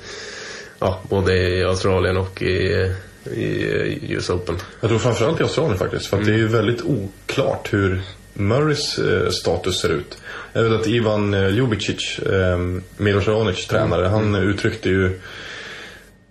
ja, 0.79 0.99
både 1.09 1.37
i 1.37 1.63
Australien 1.63 2.17
och 2.17 2.41
i, 2.41 2.91
i 3.33 3.71
eh, 4.01 4.11
US 4.11 4.29
Open. 4.29 4.57
Jag 4.81 4.89
tror 4.89 4.99
framförallt 4.99 5.39
i 5.39 5.43
Australien 5.43 5.77
faktiskt. 5.77 6.05
För 6.05 6.17
att 6.17 6.25
det 6.25 6.31
är 6.31 6.37
ju 6.37 6.47
väldigt 6.47 6.81
oklart 6.81 7.73
hur 7.73 8.01
Murrays 8.33 8.99
eh, 8.99 9.29
status 9.29 9.79
ser 9.79 9.89
ut. 9.89 10.17
Jag 10.53 10.63
vet 10.63 10.81
att 10.81 10.87
Ivan 10.87 11.33
eh, 11.33 11.49
Ljubicic, 11.49 12.19
eh, 12.19 12.57
Milos 12.97 13.27
Raonic 13.27 13.67
tränare, 13.67 14.07
han 14.07 14.35
uttryckte 14.35 14.89
ju 14.89 15.19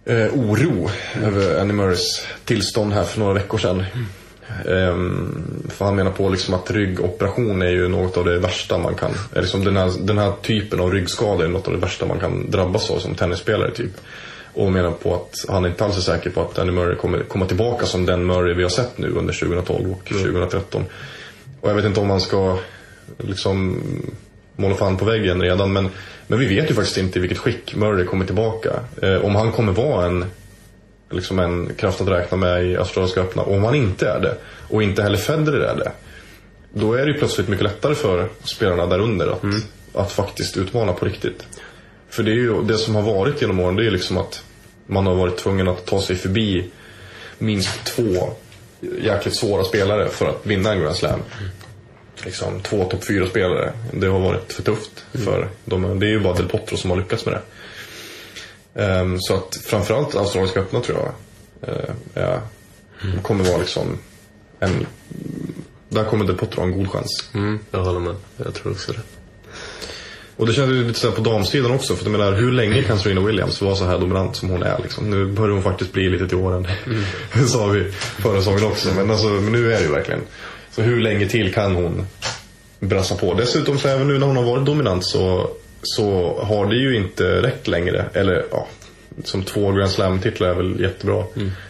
eh, 0.05 0.35
oro 0.35 0.91
över 1.25 1.61
Annie 1.61 1.73
Murrays 1.73 2.27
tillstånd 2.45 2.93
här 2.93 3.05
för 3.05 3.21
några 3.21 3.35
veckor 3.35 3.59
sedan. 3.59 3.85
Ehm, 4.67 5.67
för 5.69 5.85
han 5.85 5.97
menar 5.97 6.11
på 6.11 6.29
liksom 6.29 6.55
att 6.55 6.71
ryggoperation 6.71 7.63
är 7.63 7.71
ju 7.71 7.89
något 7.89 8.17
av 8.17 8.25
det 8.25 8.39
värsta 8.39 8.79
man 8.79 8.95
kan, 8.95 9.11
liksom 9.35 9.65
den, 9.65 9.77
här, 9.77 9.93
den 10.01 10.19
här 10.19 10.33
typen 10.43 10.81
av 10.81 10.93
ryggskada 10.93 11.45
är 11.45 11.49
något 11.49 11.67
av 11.67 11.75
det 11.75 11.81
värsta 11.81 12.07
man 12.07 12.21
kan 12.21 12.51
drabbas 12.51 12.91
av 12.91 12.99
som 12.99 13.15
tennisspelare 13.15 13.71
typ. 13.71 13.93
Och 14.59 14.73
menar 14.73 14.91
på 14.91 15.15
att 15.15 15.45
han 15.49 15.67
inte 15.67 15.85
alls 15.85 15.97
är 15.97 16.01
säker 16.01 16.31
på 16.31 16.41
att 16.41 16.59
Andy 16.59 16.73
Murray 16.73 16.97
kommer 16.97 17.23
komma 17.23 17.47
tillbaka 17.47 17.87
som 17.87 18.07
den 18.07 18.27
Murray 18.27 18.55
vi 18.55 18.63
har 18.63 18.71
sett 18.71 18.99
nu 18.99 19.09
under 19.09 19.33
2012 19.33 19.93
och 19.93 20.05
2013. 20.05 20.85
Och 21.61 21.71
jag 21.71 21.75
vet 21.75 21.85
inte 21.85 22.01
om 22.01 22.07
man 22.07 22.21
ska 22.21 22.59
liksom 23.19 23.83
måla 24.57 24.75
fan 24.75 24.97
på 24.97 25.05
väggen 25.05 25.43
redan 25.43 25.73
men, 25.73 25.89
men 26.27 26.39
vi 26.39 26.47
vet 26.47 26.71
ju 26.71 26.75
faktiskt 26.75 26.99
inte 26.99 27.19
i 27.19 27.23
vilket 27.23 27.39
skick 27.39 27.77
Murray 27.77 28.05
kommer 28.05 28.25
tillbaka. 28.25 28.71
Eh, 29.03 29.25
om 29.25 29.35
han 29.35 29.53
kommer 29.53 29.73
vara 29.73 30.07
en 30.07 30.25
liksom 31.11 31.39
en 31.39 31.75
kraft 31.75 32.01
att 32.01 32.09
räkna 32.09 32.37
med 32.37 32.65
i 32.65 32.77
Australiska 32.77 33.21
öppna. 33.21 33.43
Och 33.43 33.57
om 33.57 33.65
han 33.65 33.75
inte 33.75 34.09
är 34.09 34.21
det, 34.21 34.37
och 34.69 34.83
inte 34.83 35.03
heller 35.03 35.19
Federer 35.19 35.61
är 35.61 35.77
det, 35.77 35.93
då 36.73 36.95
är 36.95 37.07
det 37.07 37.13
ju 37.13 37.19
plötsligt 37.19 37.49
mycket 37.49 37.65
lättare 37.65 37.95
för 37.95 38.29
spelarna 38.45 38.87
där 38.87 38.99
under 38.99 39.27
att, 39.27 39.43
att 39.95 40.13
faktiskt 40.13 40.57
utmana 40.57 40.93
på 40.93 41.05
riktigt. 41.05 41.47
För 42.11 42.23
det 42.23 42.31
är 42.31 42.35
ju 42.35 42.63
det 42.63 42.79
som 42.79 42.95
har 42.95 43.03
varit 43.03 43.41
genom 43.41 43.61
åren, 43.61 43.77
det 43.77 43.87
är 43.87 43.91
liksom 43.91 44.19
att 44.19 44.45
man 44.89 45.07
har 45.07 45.15
varit 45.15 45.37
tvungen 45.37 45.69
att 45.69 45.87
ta 45.87 46.01
sig 46.01 46.17
förbi 46.17 46.71
minst 47.39 47.85
två 47.85 48.33
jäkligt 49.01 49.37
svåra 49.37 49.65
spelare 49.65 50.09
för 50.09 50.27
att 50.27 50.47
vinna 50.47 50.73
en 50.73 50.81
Grand 50.81 50.97
Slam. 50.97 51.21
Liksom 52.25 52.61
två 52.61 52.85
topp 52.85 53.05
fyra 53.05 53.27
spelare. 53.27 53.73
Det 53.93 54.07
har 54.07 54.21
varit 54.21 54.53
för 54.53 54.63
tufft 54.63 55.05
för 55.13 55.49
dem. 55.65 56.01
Det 56.01 56.07
är 56.07 56.11
ju 56.11 56.21
bara 56.21 56.35
Del 56.35 56.49
Potro 56.49 56.77
som 56.77 56.91
har 56.91 56.97
lyckats 56.97 57.27
med 57.27 57.35
det. 57.35 57.43
Ehm, 58.85 59.21
så 59.21 59.35
att 59.35 59.57
framförallt 59.57 60.15
Australiska 60.15 60.61
öppna 60.61 60.81
tror 60.81 60.99
jag 60.99 61.15
uh, 61.75 61.95
ja, 62.15 62.41
kommer 63.23 63.45
vara 63.45 63.59
liksom 63.59 63.99
en... 64.61 64.87
Där 65.89 66.05
kommer 66.05 66.25
Del 66.25 66.37
Potro 66.37 66.61
ha 66.61 66.67
en 66.67 66.79
god 66.79 66.91
chans. 66.91 67.31
Mm, 67.35 67.59
jag 67.71 67.85
håller 67.85 68.01
med. 68.01 68.15
Jag 68.37 68.55
tror 68.55 68.73
också 68.73 68.93
det. 68.93 69.18
Och 70.39 70.47
det 70.47 70.53
kändes 70.53 70.87
lite 70.87 70.99
så 70.99 71.13
på 71.13 71.21
damsidan 71.21 71.71
också. 71.71 71.97
För 71.97 72.05
jag 72.05 72.13
menar, 72.13 72.33
hur 72.33 72.53
länge 72.53 72.83
kan 72.83 72.99
Serena 72.99 73.21
Williams 73.21 73.63
vara 73.63 73.75
så 73.75 73.85
här 73.85 73.99
dominant 73.99 74.37
som 74.37 74.51
hon 74.51 74.63
är? 74.63 74.79
Liksom? 74.83 75.11
Nu 75.11 75.27
börjar 75.27 75.55
hon 75.55 75.63
faktiskt 75.63 75.93
bli 75.93 76.09
lite 76.09 76.29
till 76.29 76.37
åren. 76.37 76.67
Det 77.35 77.45
sa 77.45 77.67
vi 77.67 77.93
förra 78.19 78.39
säsongen 78.39 78.65
också. 78.65 78.89
Men, 78.97 79.11
alltså, 79.11 79.27
men 79.27 79.53
nu 79.53 79.73
är 79.73 79.79
det 79.79 79.85
ju 79.85 79.93
verkligen. 79.93 80.21
Så 80.71 80.83
hur 80.83 81.01
länge 81.01 81.29
till 81.29 81.55
kan 81.55 81.75
hon 81.75 82.07
brassa 82.81 83.15
på? 83.15 83.35
Dessutom 83.35 83.79
så 83.79 83.89
även 83.89 84.09
nu 84.09 84.19
när 84.19 84.27
hon 84.27 84.37
har 84.37 84.45
varit 84.45 84.67
dominant 84.67 85.05
så, 85.05 85.51
så 85.83 86.39
har 86.43 86.67
det 86.67 86.77
ju 86.77 86.97
inte 86.97 87.43
räckt 87.43 87.69
längre. 87.69 88.05
Eller 88.13 88.45
ja, 88.51 88.69
som 89.25 89.43
två 89.43 89.73
Grand 89.73 89.91
Slam-titlar 89.91 90.49
är 90.49 90.55
väl 90.55 90.81
jättebra. 90.81 91.25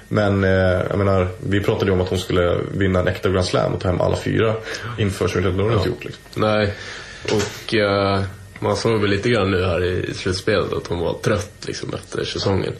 Men 0.08 0.44
eh, 0.44 0.50
jag 0.90 0.98
menar, 0.98 1.28
vi 1.46 1.60
pratade 1.60 1.86
ju 1.86 1.92
om 1.92 2.00
att 2.00 2.08
hon 2.08 2.18
skulle 2.18 2.58
vinna 2.72 3.00
en 3.00 3.08
äkta 3.08 3.28
Grand 3.28 3.46
Slam 3.46 3.72
och 3.72 3.80
ta 3.80 3.88
hem 3.88 4.00
alla 4.00 4.16
fyra 4.16 4.54
inför 4.98 5.28
2013. 5.28 5.56
Det 5.56 5.62
har 5.62 5.70
hon 5.70 5.78
inte 5.78 5.88
gjort. 5.88 6.04
Liksom. 6.04 6.22
Nej, 6.34 6.74
och 7.24 7.74
eh, 7.74 8.22
man 8.60 8.76
såg 8.76 9.00
väl 9.00 9.10
lite 9.10 9.28
grann 9.30 9.50
nu 9.50 9.64
här 9.64 9.84
i 9.84 10.14
slutspelet 10.14 10.72
att 10.72 10.86
hon 10.86 10.98
var 10.98 11.14
trött 11.22 11.52
liksom 11.66 11.94
efter 11.94 12.24
säsongen. 12.24 12.72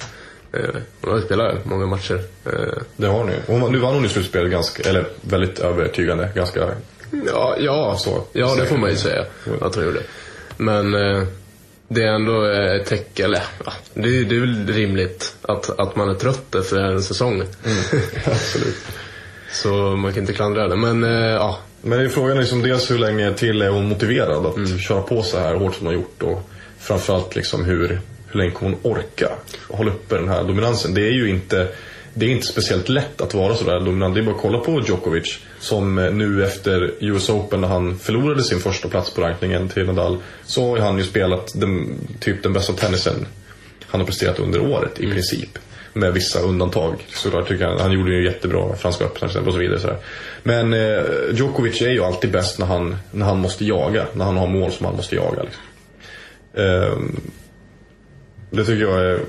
Eh, 0.53 0.61
hon 1.01 1.11
har 1.11 1.18
ju 1.18 1.24
spelat 1.24 1.64
många 1.64 1.87
matcher. 1.87 2.20
Eh, 2.47 2.83
Det 2.97 3.07
har 3.07 3.24
ni. 3.24 3.33
Och 3.47 3.72
nu 3.72 3.79
vann 3.79 3.95
hon 3.95 4.05
i 4.05 4.09
slutspelet 4.09 4.51
ganska, 4.51 4.89
eller 4.89 5.07
väldigt 5.20 5.59
övertygande. 5.59 6.31
Ganska, 6.35 6.68
ja, 7.26 7.57
ja, 7.59 7.97
Så. 7.99 8.24
ja, 8.33 8.55
det 8.55 8.66
får 8.66 8.76
man 8.76 8.91
ju 8.91 8.97
säga 8.97 9.24
att 9.61 9.74
hon 9.74 9.85
gjorde. 9.85 10.03
Men 10.57 10.95
eh, 10.95 11.22
det 11.89 12.03
är 12.03 12.09
ändå 12.14 12.47
eh, 12.51 12.74
ett 12.81 12.87
tecken, 12.87 13.24
eller 13.26 13.43
ja, 13.64 13.72
det, 13.95 14.09
är- 14.18 14.24
det 14.24 14.37
är 14.37 14.41
väl 14.41 14.66
rimligt 14.66 15.37
att, 15.43 15.79
att 15.81 15.97
man 15.97 16.09
är 16.11 16.14
trött 16.14 16.55
efter 16.55 16.76
en 16.79 17.03
säsong. 17.03 17.43
absolut. 18.26 18.76
Så 19.53 19.68
man 19.97 20.12
kan 20.12 20.20
inte 20.22 20.33
klandra 20.33 20.68
det. 20.68 20.76
Men 20.76 21.05
eh, 21.05 21.31
ja, 21.35 21.59
Men 21.83 21.99
det 21.99 22.05
är 22.05 22.09
frågan 22.09 22.39
liksom 22.39 22.62
dels 22.62 22.91
hur 22.91 22.99
länge 22.99 23.35
till 23.35 23.62
är 23.62 23.68
hon 23.68 23.89
motiverad 23.89 24.47
att 24.47 24.81
köra 24.81 25.03
på 25.03 25.22
så 25.22 25.39
här 25.39 25.55
hårt 25.55 25.74
som 25.74 25.87
hon 25.87 25.95
har 25.95 26.03
gjort 26.03 26.22
och 26.22 26.51
framförallt 26.79 27.37
liksom 27.37 27.64
hur, 27.64 28.01
hur 28.26 28.39
länge 28.39 28.51
kommer 28.51 28.76
hon 28.83 28.93
orka 28.93 29.29
hålla 29.68 29.91
uppe 29.91 30.16
den 30.16 30.29
här 30.29 30.45
dominansen. 30.45 30.95
Det 30.95 31.01
är 31.01 31.12
ju 31.12 31.31
inte, 31.31 31.68
det 32.14 32.26
är 32.26 32.31
inte 32.31 32.47
speciellt 32.47 32.89
lätt 32.89 33.20
att 33.20 33.35
vara 33.35 33.55
sådär 33.55 33.81
dominant. 33.81 34.14
Det 34.14 34.20
är 34.20 34.22
bara 34.22 34.35
att 34.35 34.43
kolla 34.43 34.59
på 34.59 34.83
Djokovic 34.87 35.39
som 35.61 35.99
eh, 35.99 36.12
nu 36.12 36.45
efter 36.45 36.95
US 37.01 37.31
Open 37.31 37.61
när 37.61 37.68
han 37.68 37.99
förlorade 37.99 38.43
sin 38.43 38.61
första 38.61 38.89
plats 38.89 39.11
på 39.11 39.20
rankningen 39.20 39.68
till 39.68 39.87
Nadal 39.87 40.18
så 40.45 40.70
har 40.70 40.79
han 40.79 40.99
ju 40.99 41.05
spelat 41.05 41.53
den, 41.55 41.99
typ 42.20 42.43
den 42.43 42.53
bästa 42.53 42.72
tennisen 42.72 43.26
han 43.87 44.01
har 44.01 44.07
presterat 44.07 44.39
under 44.39 44.61
året 44.61 45.01
i 45.01 45.11
princip. 45.11 45.59
Med 45.93 46.12
vissa 46.12 46.41
undantag. 46.41 47.07
Såklart 47.09 47.49
tycker 47.49 47.64
jag, 47.64 47.78
han 47.78 47.93
gjorde 47.93 48.14
ju 48.14 48.24
jättebra 48.24 48.76
Franska 48.76 49.05
öppna 49.05 49.26
och 49.26 49.53
så 49.53 49.59
vidare. 49.59 49.80
Så. 49.80 49.91
Men 50.43 50.74
eh, 50.74 51.03
Djokovic 51.32 51.82
är 51.82 51.91
ju 51.91 52.05
alltid 52.05 52.30
bäst 52.30 52.59
när 52.59 52.66
han, 52.66 52.97
när 53.11 53.26
han 53.26 53.39
måste 53.39 53.64
jaga. 53.64 54.07
När 54.12 54.24
han 54.24 54.36
har 54.36 54.47
mål 54.47 54.72
som 54.72 54.86
han 54.86 54.97
måste 54.97 55.16
jaga. 55.16 55.43
Liksom. 55.43 55.62
Ehm, 56.55 57.20
det 58.51 58.64
tycker 58.64 58.82
jag 58.82 59.01
är 59.01 59.14
eh, 59.14 59.20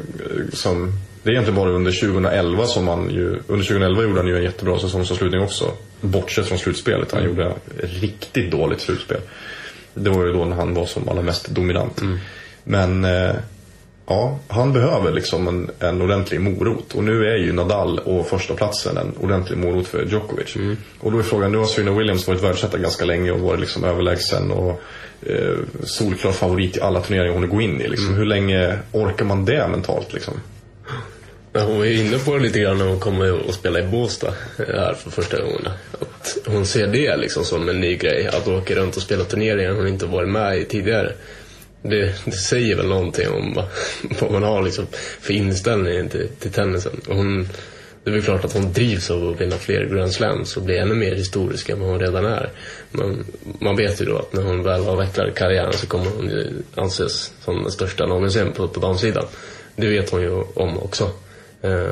som... 0.53 0.91
Det 1.24 1.30
är 1.30 1.32
egentligen 1.32 1.60
bara 1.60 1.70
under 1.70 1.91
2011 1.91 2.66
som 2.66 2.88
han 2.88 3.10
ju... 3.10 3.39
Under 3.47 3.66
2011 3.66 4.03
gjorde 4.03 4.20
han 4.20 4.28
ju 4.28 4.38
en 4.38 4.43
jättebra 4.43 4.80
säsongsavslutning 4.80 5.41
också. 5.41 5.72
Bortsett 6.01 6.47
från 6.47 6.57
slutspelet. 6.57 7.12
Han 7.12 7.24
gjorde 7.24 7.45
ett 7.84 8.01
riktigt 8.01 8.51
dåligt 8.51 8.82
slutspel. 8.82 9.22
Det 9.93 10.10
var 10.10 10.26
ju 10.26 10.34
då 10.34 10.45
när 10.45 10.55
han 10.55 10.74
var 10.74 10.86
som 10.86 11.10
allra 11.10 11.22
mest 11.22 11.47
dominant. 11.47 12.01
Men 12.64 13.05
eh, 13.05 13.36
ja, 14.10 14.39
han 14.47 14.74
behöver 14.74 15.12
liksom 15.12 15.47
en, 15.47 15.70
en 15.80 16.01
ordentlig 16.01 16.41
morot. 16.41 16.93
Och 16.93 17.03
nu 17.03 17.26
är 17.26 17.38
ju 17.38 17.53
Nadal 17.53 17.99
och 17.99 18.28
första 18.28 18.53
platsen 18.53 18.97
en 18.97 19.14
ordentlig 19.20 19.57
morot 19.57 19.88
för 19.88 20.05
Djokovic. 20.05 20.55
Och 20.99 21.12
då 21.12 21.20
är 21.20 21.24
frågan, 21.24 21.51
nu 21.51 21.57
har 21.57 21.66
Serena 21.66 21.97
Williams 21.97 22.28
varit 22.28 22.43
världsetta 22.43 22.78
ganska 22.78 23.05
länge 23.05 23.32
och 23.32 23.39
varit 23.39 23.60
liksom 23.60 23.84
överlägsen 23.84 24.51
och 24.51 24.82
eh, 25.22 25.57
solklar 25.84 26.32
favorit 26.32 26.78
i 26.78 26.82
alla 26.82 27.01
turneringar 27.01 27.34
hon 27.34 27.49
går 27.49 27.62
in 27.62 27.82
i. 27.82 27.88
Liksom. 27.88 28.16
Hur 28.16 28.26
länge 28.26 28.78
orkar 28.91 29.26
man 29.26 29.45
det 29.45 29.68
mentalt 29.68 30.14
liksom? 30.14 30.34
Men 31.53 31.62
hon 31.62 31.78
var 31.78 31.86
ju 31.86 31.99
inne 31.99 32.18
på 32.18 32.36
det 32.36 32.43
lite 32.43 32.60
grann 32.60 32.78
när 32.78 32.86
hon 32.86 32.99
kommer 32.99 33.49
att 33.49 33.55
spela 33.55 33.80
i 33.80 33.84
Båstad 33.84 34.34
här 34.57 34.93
för 34.93 35.12
första 35.12 35.41
gången. 35.41 35.70
Att 35.99 36.38
hon 36.45 36.66
ser 36.66 36.88
det 36.88 37.18
liksom 37.18 37.43
som 37.43 37.70
en 37.70 37.80
ny 37.80 37.95
grej. 37.95 38.28
Att 38.28 38.47
åka 38.47 38.76
runt 38.76 38.95
och 38.95 39.01
spela 39.01 39.24
turneringar 39.24 39.72
hon 39.72 39.88
inte 39.88 40.05
varit 40.05 40.30
med 40.30 40.57
i 40.57 40.66
tidigare. 40.66 41.14
Det, 41.82 42.25
det 42.25 42.32
säger 42.32 42.75
väl 42.75 42.88
någonting 42.88 43.30
om 43.30 43.53
vad, 43.53 43.65
vad 44.19 44.32
man 44.32 44.43
har 44.43 44.63
liksom 44.63 44.88
för 45.21 45.34
inställning 45.34 46.09
till, 46.09 46.27
till 46.39 46.51
tennisen. 46.51 47.01
Och 47.07 47.15
hon, 47.15 47.49
det 48.03 48.09
är 48.09 48.13
väl 48.13 48.23
klart 48.23 48.45
att 48.45 48.53
hon 48.53 48.73
drivs 48.73 49.11
av 49.11 49.30
att 49.30 49.41
vinna 49.41 49.55
fler 49.55 49.86
Grand 49.86 50.13
Slams 50.13 50.57
och 50.57 50.63
bli 50.63 50.77
ännu 50.77 50.95
mer 50.95 51.15
historisk 51.15 51.69
än 51.69 51.80
vad 51.80 51.89
hon 51.89 51.99
redan 51.99 52.25
är. 52.25 52.49
Men 52.91 53.25
man 53.59 53.75
vet 53.75 54.01
ju 54.01 54.05
då 54.05 54.17
att 54.17 54.34
när 54.34 54.43
hon 54.43 54.63
väl 54.63 54.88
avvecklar 54.88 55.32
karriären 55.36 55.73
så 55.73 55.88
kommer 55.88 56.11
hon 56.17 56.25
ju 56.25 56.53
anses 56.75 57.34
som 57.41 57.63
den 57.63 57.71
största 57.71 58.05
någonsin 58.05 58.51
på, 58.51 58.67
på 58.67 58.80
damsidan. 58.80 59.25
Det 59.75 59.88
vet 59.88 60.09
hon 60.09 60.21
ju 60.21 60.43
om 60.53 60.77
också. 60.77 61.11
Eh, 61.61 61.91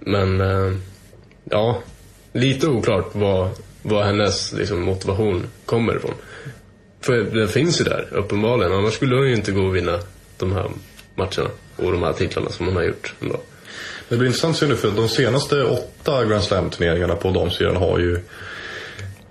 men 0.00 0.40
eh, 0.40 0.72
ja, 1.44 1.82
lite 2.32 2.68
oklart 2.68 3.10
vad, 3.12 3.48
vad 3.82 4.06
hennes 4.06 4.52
liksom, 4.52 4.82
motivation 4.82 5.46
kommer 5.66 5.96
ifrån. 5.96 6.14
För 7.04 7.16
den 7.16 7.48
finns 7.48 7.80
ju 7.80 7.84
där, 7.84 8.08
uppenbarligen. 8.10 8.72
Annars 8.72 8.94
skulle 8.94 9.16
hon 9.16 9.26
ju 9.26 9.34
inte 9.34 9.52
gå 9.52 9.62
och 9.62 9.76
vinna 9.76 9.98
de 10.38 10.52
här 10.52 10.70
matcherna 11.14 11.50
och 11.76 11.92
de 11.92 12.02
här 12.02 12.12
titlarna 12.12 12.50
som 12.50 12.66
hon 12.66 12.76
har 12.76 12.82
gjort 12.82 13.14
ändå. 13.20 13.40
Det 14.08 14.16
blir 14.16 14.26
intressant 14.26 14.54
att 14.54 14.60
se 14.60 14.66
nu 14.66 14.76
för 14.76 14.90
de 14.90 15.08
senaste 15.08 15.64
åtta 15.64 16.24
Grand 16.24 16.44
Slam-turneringarna 16.44 17.16
på 17.16 17.30
damsidan 17.30 17.76
har 17.76 17.98
ju 17.98 18.20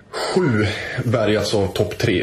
sju 0.09 0.65
bärgats 1.03 1.53
av 1.53 1.74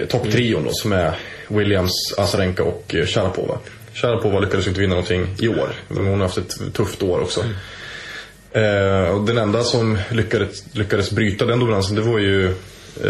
topptrion 0.08 0.64
då, 0.64 0.70
som 0.72 0.92
är 0.92 1.14
Williams, 1.48 2.14
Azarenka 2.18 2.64
och 2.64 2.94
eh, 2.94 3.06
Sharapova. 3.06 3.58
Sharapova 3.94 4.40
lyckades 4.40 4.66
inte 4.66 4.80
vinna 4.80 4.94
någonting 4.94 5.26
i 5.38 5.48
år, 5.48 5.72
men 5.88 6.06
hon 6.06 6.20
har 6.20 6.26
haft 6.26 6.38
ett 6.38 6.74
tufft 6.74 7.02
år 7.02 7.20
också. 7.20 7.44
Eh, 8.52 9.14
och 9.14 9.26
den 9.26 9.38
enda 9.38 9.62
som 9.62 9.98
lyckades, 10.10 10.64
lyckades 10.72 11.10
bryta 11.10 11.44
den 11.44 11.60
dominansen 11.60 11.96
det 11.96 12.02
var 12.02 12.18
ju 12.18 12.54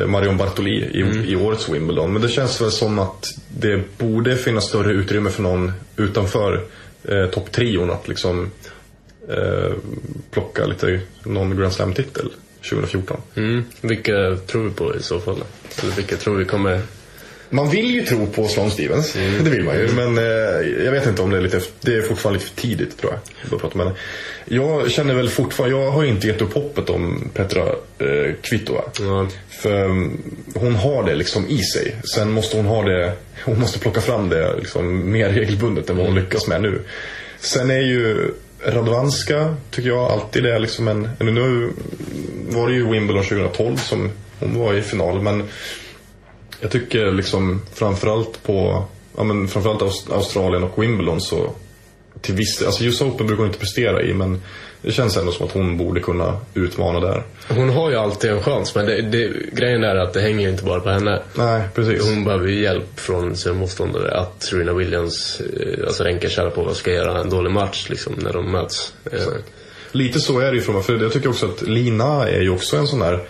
Marion 0.06 0.36
Bartoli 0.36 0.70
i, 0.70 1.32
i 1.32 1.36
årets 1.36 1.68
Wimbledon. 1.68 2.12
Men 2.12 2.22
det 2.22 2.28
känns 2.28 2.60
väl 2.60 2.70
som 2.70 2.98
att 2.98 3.34
det 3.48 3.98
borde 3.98 4.36
finnas 4.36 4.64
större 4.64 4.92
utrymme 4.92 5.30
för 5.30 5.42
någon 5.42 5.72
utanför 5.96 6.64
eh, 7.04 7.26
topptrion 7.26 7.90
att 7.90 8.08
liksom 8.08 8.50
eh, 9.28 9.72
plocka 10.30 10.66
lite 10.66 11.00
någon 11.24 11.56
Grand 11.56 11.72
Slam-titel 11.72 12.30
2014. 12.70 13.20
Mm. 13.34 13.64
Vilka 13.80 14.36
tror 14.46 14.64
vi 14.64 14.70
på 14.70 14.96
i 14.96 15.02
så 15.02 15.20
fall? 15.20 15.42
Eller 15.82 15.92
vilka 15.92 16.16
tror 16.16 16.36
vi 16.36 16.44
kommer... 16.44 16.80
Man 17.52 17.70
vill 17.70 17.90
ju 17.90 18.02
tro 18.02 18.26
på 18.26 18.48
Sloane 18.48 18.70
Stevens, 18.70 19.12
det 19.44 19.50
vill 19.50 19.64
man 19.64 19.74
ju. 19.74 19.88
Men 19.88 20.18
eh, 20.18 20.29
jag 20.90 21.00
vet 21.00 21.08
inte 21.08 21.22
om 21.22 21.30
det 21.30 21.36
är 21.36 21.40
lite, 21.40 21.60
det 21.80 21.94
är 21.94 22.02
fortfarande 22.02 22.38
lite 22.38 22.50
för 22.50 22.60
tidigt 22.60 22.98
tror 22.98 23.12
jag. 23.12 23.54
att 23.54 23.60
prata 23.60 23.78
med 23.78 23.86
henne. 23.86 23.98
Jag 24.44 24.90
känner 24.90 25.14
väl 25.14 25.28
fortfarande, 25.28 25.76
jag 25.76 25.90
har 25.90 26.04
inte 26.04 26.26
gett 26.26 26.42
upp 26.42 26.54
hoppet 26.54 26.90
om 26.90 27.30
Petra 27.34 27.62
eh, 27.98 28.34
Kvitova. 28.42 28.82
Ja, 29.00 29.26
För 29.50 29.84
mm, 29.84 30.22
hon 30.54 30.74
har 30.74 31.04
det 31.04 31.14
liksom 31.14 31.48
i 31.48 31.58
sig. 31.58 31.96
Sen 32.14 32.30
måste 32.30 32.56
hon 32.56 32.66
ha 32.66 32.82
det, 32.82 33.12
hon 33.44 33.60
måste 33.60 33.78
plocka 33.78 34.00
fram 34.00 34.28
det 34.28 34.56
liksom 34.56 35.12
mer 35.12 35.28
regelbundet 35.28 35.90
än 35.90 35.96
vad 35.96 36.06
hon 36.06 36.14
lyckas 36.14 36.46
med 36.46 36.62
nu. 36.62 36.82
Sen 37.40 37.70
är 37.70 37.80
ju 37.80 38.34
Radwanska, 38.64 39.56
tycker 39.70 39.88
jag, 39.88 40.10
alltid 40.10 40.42
det 40.42 40.54
är 40.54 40.58
liksom 40.58 40.88
en, 40.88 41.08
eller 41.20 41.32
nu 41.32 41.72
var 42.48 42.68
det 42.68 42.74
ju 42.74 42.90
Wimbledon 42.90 43.24
2012 43.24 43.76
som 43.76 44.10
hon 44.38 44.58
var 44.58 44.74
i 44.74 44.82
final, 44.82 45.22
men 45.22 45.48
jag 46.60 46.70
tycker 46.70 47.12
liksom 47.12 47.62
framförallt 47.74 48.42
på, 48.42 48.84
ja 49.16 49.24
men 49.24 49.48
framförallt 49.48 49.82
Aust- 49.82 50.12
Australien 50.14 50.62
och 50.64 50.82
Wimbledon 50.82 51.20
så 51.20 51.52
till 52.20 52.34
viss, 52.34 52.62
alltså 52.62 52.84
US 52.84 53.00
Open 53.02 53.26
brukar 53.26 53.38
hon 53.42 53.46
inte 53.46 53.58
prestera 53.58 54.02
i 54.02 54.14
men 54.14 54.42
det 54.82 54.92
känns 54.92 55.16
ändå 55.16 55.32
som 55.32 55.46
att 55.46 55.52
hon 55.52 55.76
borde 55.76 56.00
kunna 56.00 56.38
utmana 56.54 57.00
där. 57.00 57.22
Hon 57.48 57.70
har 57.70 57.90
ju 57.90 57.96
alltid 57.96 58.30
en 58.30 58.42
chans, 58.42 58.74
men 58.74 58.86
det, 58.86 59.02
det, 59.02 59.32
grejen 59.52 59.84
är 59.84 59.96
att 59.96 60.12
det 60.12 60.20
hänger 60.20 60.40
ju 60.40 60.48
inte 60.50 60.64
bara 60.64 60.80
på 60.80 60.90
henne. 60.90 61.22
Nej, 61.34 61.62
precis. 61.74 62.04
Hon 62.08 62.24
behöver 62.24 62.48
ju 62.48 62.62
hjälp 62.62 63.00
från 63.00 63.36
sina 63.36 63.54
motståndare 63.54 64.18
att 64.18 64.42
Serena 64.42 64.72
Williams, 64.72 65.40
eh, 65.40 65.86
alltså 65.86 66.04
Renka 66.04 66.28
Sharapova, 66.28 66.74
ska 66.74 66.92
göra 66.92 67.20
en 67.20 67.30
dålig 67.30 67.50
match 67.50 67.86
liksom, 67.90 68.12
när 68.16 68.32
de 68.32 68.52
möts. 68.52 68.92
Eh, 69.12 69.18
Lite 69.92 70.20
så 70.20 70.38
är 70.40 70.50
det 70.50 70.56
ju 70.56 70.60
från 70.62 70.82
för 70.82 71.02
jag 71.02 71.12
tycker 71.12 71.28
också 71.28 71.46
att 71.46 71.62
Lina 71.62 72.28
är 72.28 72.40
ju 72.40 72.50
också 72.50 72.76
en 72.76 72.86
sån 72.86 72.98
där 72.98 73.20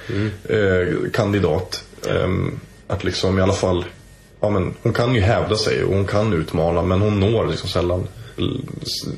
eh, 0.49 1.11
kandidat. 1.13 1.85
Ehm, 2.09 2.61
att 2.87 3.05
liksom 3.05 3.39
i 3.39 3.43
alla 3.43 3.53
fall, 3.53 3.85
ja 4.41 4.51
men 4.51 4.75
hon 4.83 4.93
kan 4.93 5.15
ju 5.15 5.21
hävda 5.21 5.57
sig 5.57 5.85
och 5.85 5.95
hon 5.95 6.07
kan 6.07 6.33
utmana 6.33 6.83
men 6.83 7.01
hon 7.01 7.21
når 7.21 7.47
liksom 7.47 7.69
sällan 7.69 8.07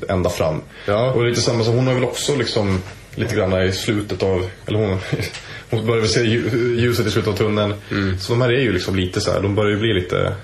ända 0.09 0.29
fram. 0.29 0.61
Ja. 0.87 1.11
Och 1.11 1.23
lite 1.25 1.41
samma 1.41 1.63
som 1.63 1.73
hon 1.73 1.87
har 1.87 1.93
väl 1.93 2.03
också 2.03 2.35
liksom 2.35 2.81
lite 3.15 3.35
grann 3.35 3.63
i 3.63 3.71
slutet 3.71 4.23
av, 4.23 4.49
eller 4.65 4.79
hon, 4.79 4.97
hon 5.69 5.85
börjar 5.85 6.01
väl 6.01 6.09
se 6.09 6.23
lju- 6.23 6.75
ljuset 6.79 7.07
i 7.07 7.11
slutet 7.11 7.33
av 7.33 7.37
tunneln. 7.37 7.73
Så 8.19 8.33
de 8.33 8.41
här 8.41 8.49
är 8.53 8.59
ju 8.61 8.71
liksom 8.73 8.95
lite 8.95 9.21
så 9.21 9.31
här, 9.31 9.41
de 9.41 9.55
börjar 9.55 9.71
ju 9.71 9.77
bli 9.79 9.93
lite, 9.93 10.35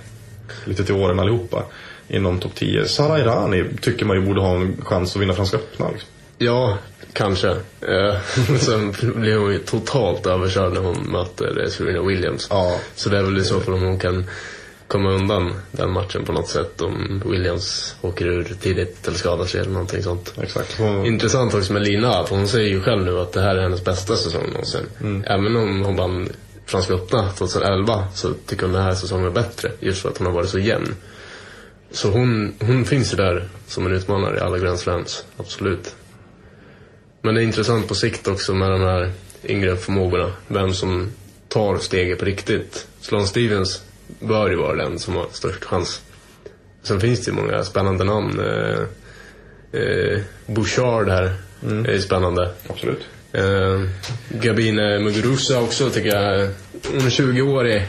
lite 0.66 0.84
till 0.84 0.96
åren 0.96 1.20
allihopa. 1.20 1.64
Inom 2.08 2.40
topp 2.40 2.56
10. 2.56 2.86
Sara 2.86 3.20
Irani 3.20 3.64
tycker 3.82 4.06
man 4.06 4.18
ju 4.18 4.26
borde 4.26 4.42
ha 4.42 4.56
en 4.56 4.82
chans 4.86 5.16
att 5.16 5.22
vinna 5.22 5.34
Franska 5.34 5.58
öppna. 5.58 5.90
Liksom. 5.92 6.10
Ja, 6.38 6.78
kanske. 7.14 7.50
Eh, 7.82 8.16
sen 8.60 8.92
blir 9.02 9.38
hon 9.38 9.52
ju 9.54 9.60
totalt 9.60 10.28
överkörd 10.28 10.74
när 10.74 10.82
hon 10.82 10.98
möter 11.12 11.64
eh, 11.64 11.70
Serena 11.70 12.02
Williams. 12.02 12.48
Ja. 12.50 12.80
Så 12.96 13.10
det 13.10 13.18
är 13.18 13.24
väl 13.24 13.38
i 13.38 13.44
så 13.44 13.60
fall 13.60 13.74
om 13.74 13.82
hon 13.84 14.00
kan 14.00 14.26
komma 14.90 15.10
undan 15.10 15.54
den 15.72 15.92
matchen 15.92 16.26
på 16.26 16.32
något 16.32 16.48
sätt. 16.48 16.82
Om 16.82 17.24
Williams 17.26 17.96
åker 18.02 18.28
ur 18.28 18.56
tidigt 18.62 19.08
eller 19.08 19.18
skadar 19.18 19.46
sig 19.46 19.62
eller 19.62 19.72
någonting 19.72 20.04
sånt. 20.04 20.34
Exakt. 20.42 20.78
Hon, 20.78 21.06
Intressant 21.06 21.54
också 21.54 21.74
med 21.74 21.82
Lina, 21.82 22.10
att 22.10 22.30
hon 22.30 22.48
säger 22.48 22.70
ju 22.70 22.82
själv 22.82 23.06
nu 23.06 23.20
att 23.20 23.34
det 23.34 23.42
här 23.42 23.56
är 23.56 23.62
hennes 23.62 23.84
bästa 23.84 24.16
säsong 24.16 24.50
någonsin. 24.50 25.24
Även 25.26 25.56
om 25.56 25.84
hon 25.86 25.96
vann 25.96 26.30
Franska 26.66 26.94
öppna 26.94 27.32
2011 27.32 28.08
så 28.14 28.34
tycker 28.34 28.64
hon 28.64 28.74
den 28.74 28.84
här 28.84 28.94
säsongen 28.94 29.26
är 29.26 29.32
bättre. 29.32 29.72
Just 29.80 30.02
för 30.02 30.10
att 30.10 30.18
hon 30.18 30.28
har 30.28 30.34
varit 30.34 30.50
så 30.50 30.60
jämn. 30.60 30.96
Så 31.92 32.10
hon, 32.10 32.54
hon 32.60 32.86
finns 32.86 33.14
ju 33.14 33.18
där 33.18 33.48
som 33.68 33.86
en 33.86 33.94
utmanare 33.94 34.38
i 34.38 34.40
alla 34.40 34.58
Grand 34.58 34.80
Slams, 34.80 35.26
absolut. 35.38 35.96
Men 37.22 37.36
det 37.36 37.42
är 37.42 37.44
intressant 37.44 37.88
på 37.88 37.96
sikt 37.96 38.28
också 38.28 38.54
med 38.54 38.72
de 38.72 38.82
här 38.82 39.12
yngre 39.44 39.76
förmågorna. 39.76 40.32
Vem 40.48 40.74
som 40.74 41.12
tar 41.48 41.78
steget 41.78 42.20
på 42.20 42.26
riktigt. 42.26 42.88
Sloane 43.02 43.28
Stevens 43.28 43.84
bör 44.20 44.50
ju 44.50 44.56
vara 44.56 44.76
den 44.76 45.00
som 45.00 45.16
har 45.16 45.28
störst 45.32 45.64
chans 45.64 46.02
sen 46.84 47.00
finns 47.00 47.26
det 47.26 47.32
ju 47.32 47.36
många 47.36 47.64
spännande 47.64 48.04
namn. 48.04 48.40
Eh, 48.40 48.80
eh, 49.82 50.20
Bouchard 50.46 51.10
här 51.10 51.34
är 51.86 51.94
ju 51.94 52.02
spännande. 52.02 52.52
Absolut. 52.68 53.08
Eh, 53.32 53.82
Gabine 54.30 55.00
Muguruza 55.00 55.62
också 55.62 55.90
tycker 55.90 56.10
jag. 56.10 56.50
Hon 56.92 57.06
är 57.06 57.10
20-årig 57.10 57.88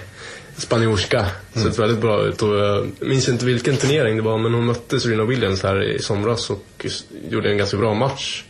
spanjorska. 0.56 1.26
Sett 1.54 1.78
väldigt 1.78 2.00
bra 2.00 2.22
ut. 2.22 2.42
Och 2.42 2.56
jag 2.56 2.90
minns 3.00 3.28
inte 3.28 3.46
vilken 3.46 3.76
turnering 3.76 4.16
det 4.16 4.22
var 4.22 4.38
men 4.38 4.54
hon 4.54 4.66
mötte 4.66 5.00
Serena 5.00 5.24
Williams 5.24 5.62
här 5.62 5.82
i 5.82 5.98
somras 5.98 6.50
och 6.50 6.86
gjorde 7.30 7.50
en 7.50 7.58
ganska 7.58 7.76
bra 7.76 7.94
match. 7.94 8.44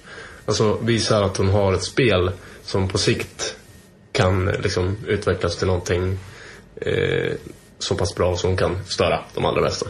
Alltså 0.46 0.78
visar 0.82 1.22
att 1.22 1.36
hon 1.36 1.48
har 1.48 1.72
ett 1.72 1.82
spel 1.82 2.30
som 2.64 2.88
på 2.88 2.98
sikt 2.98 3.56
kan 4.12 4.44
liksom 4.46 4.96
utvecklas 5.06 5.56
till 5.56 5.66
någonting 5.66 6.18
eh, 6.76 7.32
så 7.78 7.94
pass 7.94 8.14
bra 8.14 8.36
som 8.36 8.56
kan 8.56 8.84
störa 8.88 9.20
de 9.34 9.44
allra 9.44 9.62
bästa. 9.62 9.86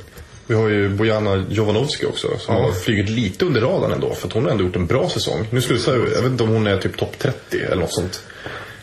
Vi 0.46 0.54
har 0.54 0.68
ju 0.68 0.88
Bojana 0.88 1.44
Jovanovski 1.50 2.06
också 2.06 2.28
som 2.38 2.54
Ja. 2.54 2.62
har 2.62 2.72
flugit 2.72 3.08
lite 3.10 3.44
under 3.44 3.60
radarn 3.60 3.92
ändå. 3.92 4.14
För 4.14 4.30
hon 4.34 4.44
har 4.44 4.50
ändå 4.50 4.64
gjort 4.64 4.76
en 4.76 4.86
bra 4.86 5.08
säsong. 5.08 5.46
Nu 5.50 5.60
skulle 5.60 5.78
jag 5.78 5.84
säga, 5.84 5.96
jag 5.96 6.22
vet 6.22 6.30
inte 6.32 6.42
om 6.44 6.48
hon 6.50 6.66
är 6.66 6.78
typ 6.78 6.96
topp 6.96 7.18
30 7.18 7.58
eller 7.60 7.76
något 7.82 7.94
sånt. 7.94 8.22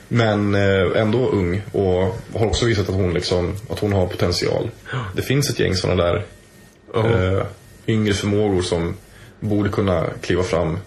Men 0.07 0.55
eh, 0.55 1.01
ändå 1.01 1.29
ung 1.29 1.61
och 1.71 2.15
har 2.39 2.45
också 2.47 2.65
visat 2.65 2.89
att 2.89 2.95
hon, 2.95 3.13
liksom, 3.13 3.55
att 3.69 3.79
hon 3.79 3.93
har 3.93 4.07
potential. 4.07 4.69
Det 5.15 5.21
finns 5.21 5.49
ett 5.49 5.59
gäng 5.59 5.75
sådana 5.75 6.03
där 6.03 6.25
Ja. 6.93 7.07
eh, 7.07 7.43
yngre 7.87 8.13
förmågor 8.13 8.61
som 8.61 8.95
borde 9.39 9.69
kunna 9.69 10.05
kliva 10.21 10.43
fram 10.43 10.77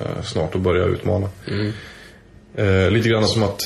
eh, 0.00 0.22
snart 0.24 0.54
och 0.54 0.60
börja 0.60 0.84
utmana. 0.84 1.28
Eh, 2.56 2.90
lite 2.90 3.08
grann 3.08 3.28
som 3.28 3.42
att 3.42 3.60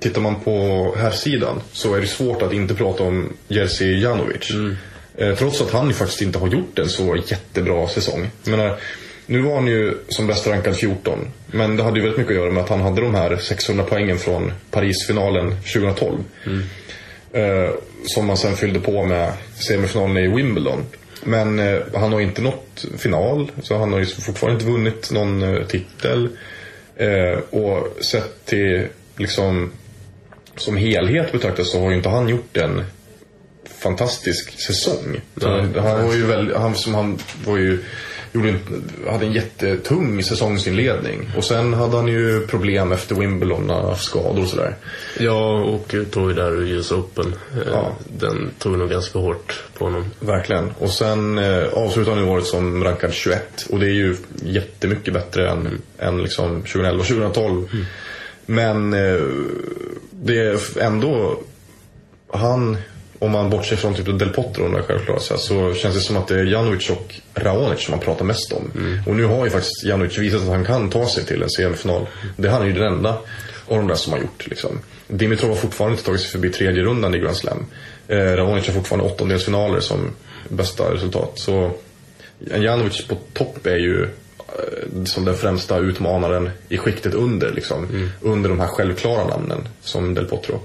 Tittar 0.00 0.20
man 0.20 0.40
på 0.40 0.94
här 0.98 1.10
sidan 1.10 1.60
så 1.72 1.94
är 1.94 2.00
det 2.00 2.06
svårt 2.06 2.42
att 2.42 2.52
inte 2.52 2.74
prata 2.74 3.04
om 3.04 3.32
Jerzy 3.48 4.00
Janovic. 4.02 4.50
Eh, 5.16 5.34
trots 5.34 5.60
att 5.60 5.70
han 5.70 5.88
ju 5.88 5.92
faktiskt 5.92 6.22
inte 6.22 6.38
har 6.38 6.48
gjort 6.48 6.78
en 6.78 6.88
så 6.88 7.16
jättebra 7.26 7.88
säsong. 7.88 8.30
Jag 8.44 8.50
menar, 8.50 8.76
nu 9.26 9.40
var 9.42 9.54
han 9.54 9.66
ju 9.66 9.94
som 10.08 10.26
bäst 10.26 10.46
rankad 10.46 10.76
14. 10.76 11.18
Men 11.46 11.76
det 11.76 11.82
hade 11.82 11.96
ju 11.96 12.02
väldigt 12.02 12.18
mycket 12.18 12.30
att 12.30 12.42
göra 12.42 12.50
med 12.50 12.62
att 12.62 12.68
han 12.68 12.80
hade 12.80 13.00
de 13.00 13.14
här 13.14 13.36
600 13.36 13.84
poängen 13.88 14.18
från 14.18 14.52
Parisfinalen 14.70 15.50
2012. 15.50 16.18
Eh, 17.32 17.70
som 18.04 18.26
man 18.26 18.36
sen 18.36 18.56
fyllde 18.56 18.80
på 18.80 19.04
med 19.04 19.32
semifinalen 19.54 20.16
i 20.16 20.28
Wimbledon. 20.28 20.84
Men 21.24 21.58
eh, 21.58 21.78
han 21.94 22.12
har 22.12 22.20
inte 22.20 22.42
nått 22.42 22.84
final, 22.98 23.50
så 23.62 23.76
han 23.78 23.92
har 23.92 23.98
ju 23.98 24.06
fortfarande 24.06 24.60
inte 24.60 24.72
vunnit 24.72 25.10
någon 25.10 25.42
eh, 25.42 25.66
titel. 25.66 26.28
Eh, 26.96 27.38
och 27.50 28.04
sett 28.04 28.44
till 28.44 28.86
liksom 29.16 29.72
som 30.56 30.76
helhet 30.76 31.32
betraktat 31.32 31.66
så 31.66 31.80
har 31.82 31.90
ju 31.90 31.96
inte 31.96 32.08
han 32.08 32.28
gjort 32.28 32.56
en 32.56 32.84
fantastisk 33.82 34.60
säsong. 34.60 35.20
Nej. 35.34 35.66
Han 35.76 36.06
var 36.06 36.14
ju 36.14 36.26
väldigt, 36.26 36.56
han, 36.56 36.74
som 36.74 36.94
han 36.94 37.18
var 37.44 37.56
ju, 37.56 37.78
gjorde 38.32 38.48
en, 38.48 38.58
hade 39.10 39.26
en 39.26 39.32
jättetung 39.32 40.22
säsongsinledning. 40.22 41.30
Och 41.36 41.44
sen 41.44 41.74
hade 41.74 41.96
han 41.96 42.08
ju 42.08 42.46
problem 42.46 42.92
efter 42.92 43.14
Wimbledon, 43.14 43.66
när 43.66 43.74
han 43.74 43.84
haft 43.84 44.04
skador 44.04 44.42
och 44.42 44.48
sådär. 44.48 44.74
Ja, 45.18 45.62
och 45.62 45.94
tog 46.10 46.28
ju 46.30 46.34
där 46.36 46.52
ur 46.52 46.68
US 46.68 46.92
Open. 46.92 47.34
Eh, 47.52 47.72
Ja. 47.72 47.92
Den 48.18 48.50
tog 48.58 48.78
nog 48.78 48.90
ganska 48.90 49.18
hårt 49.18 49.62
på 49.78 49.84
honom. 49.84 50.04
Verkligen. 50.20 50.72
Och 50.78 50.90
sen 50.90 51.38
eh, 51.38 51.64
avslutade 51.72 52.16
han 52.16 52.24
ju 52.24 52.30
året 52.30 52.46
som 52.46 52.84
rankad 52.84 53.12
21. 53.12 53.66
Och 53.70 53.78
det 53.80 53.86
är 53.86 53.94
ju 53.94 54.16
jättemycket 54.44 55.14
bättre 55.14 55.50
än, 55.50 55.82
än 55.98 56.22
liksom 56.22 56.62
2011 56.62 57.04
2012. 57.04 57.68
Men 58.46 58.92
eh, 58.92 59.20
det 60.10 60.38
är 60.38 60.78
ändå 60.80 61.40
han, 62.32 62.76
om 63.18 63.30
man 63.30 63.50
bortser 63.50 63.76
från 63.76 63.94
typ 63.94 64.18
Del 64.18 64.28
Potro 64.28 64.82
självklart 64.82 65.22
så, 65.22 65.34
här, 65.34 65.40
så 65.40 65.74
känns 65.74 65.94
det 65.94 66.00
som 66.00 66.16
att 66.16 66.28
det 66.28 66.40
är 66.40 66.44
Janovic 66.44 66.90
och 66.90 67.14
Raonic 67.34 67.80
som 67.80 67.92
man 67.92 68.00
pratar 68.00 68.24
mest 68.24 68.52
om. 68.52 68.70
Och 69.06 69.16
nu 69.16 69.24
har 69.24 69.44
ju 69.44 69.50
faktiskt 69.50 69.84
Janovic 69.84 70.18
visat 70.18 70.42
att 70.42 70.48
han 70.48 70.64
kan 70.64 70.90
ta 70.90 71.08
sig 71.08 71.24
till 71.24 71.42
en 71.42 71.50
semifinal. 71.50 72.06
Det 72.36 72.48
är 72.48 72.52
han 72.52 72.62
är 72.62 72.66
ju 72.66 72.72
den 72.72 72.92
enda 72.92 73.18
av 73.68 73.76
de 73.76 73.86
där 73.86 73.94
som 73.94 74.12
har 74.12 74.20
gjort. 74.20 74.46
Liksom. 74.46 74.80
Dimitrov 75.08 75.50
har 75.50 75.56
fortfarande 75.56 75.92
inte 75.92 76.04
tagit 76.04 76.20
sig 76.20 76.30
förbi 76.30 76.50
tredje 76.50 76.82
rundan 76.82 77.14
i 77.14 77.18
Grand 77.18 77.36
Slam. 77.36 77.66
Eh, 78.08 78.16
Raonic 78.16 78.66
har 78.66 78.74
fortfarande 78.74 79.06
åttondelsfinaler 79.06 79.80
som 79.80 80.10
bästa 80.48 80.94
resultat. 80.94 81.32
Så 81.34 81.70
Janovic 82.38 83.06
på 83.08 83.16
topp 83.32 83.66
är 83.66 83.76
ju 83.76 84.08
som 85.04 85.24
den 85.24 85.34
främsta 85.34 85.78
utmanaren 85.78 86.50
i 86.68 86.78
skiktet 86.78 87.14
under. 87.14 87.52
Liksom. 87.52 88.10
Under 88.20 88.48
de 88.48 88.60
här 88.60 88.66
självklara 88.66 89.26
namnen 89.28 89.68
som 89.82 90.14
Del 90.14 90.24
Potro. 90.24 90.60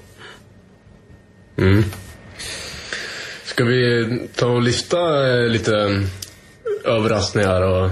Mm. 1.58 1.84
Ska 3.44 3.64
vi 3.64 4.08
ta 4.36 4.46
och 4.48 4.62
lista 4.62 5.30
eh, 5.38 5.48
lite 5.48 6.04
överraskningar 6.86 7.62
och, 7.62 7.90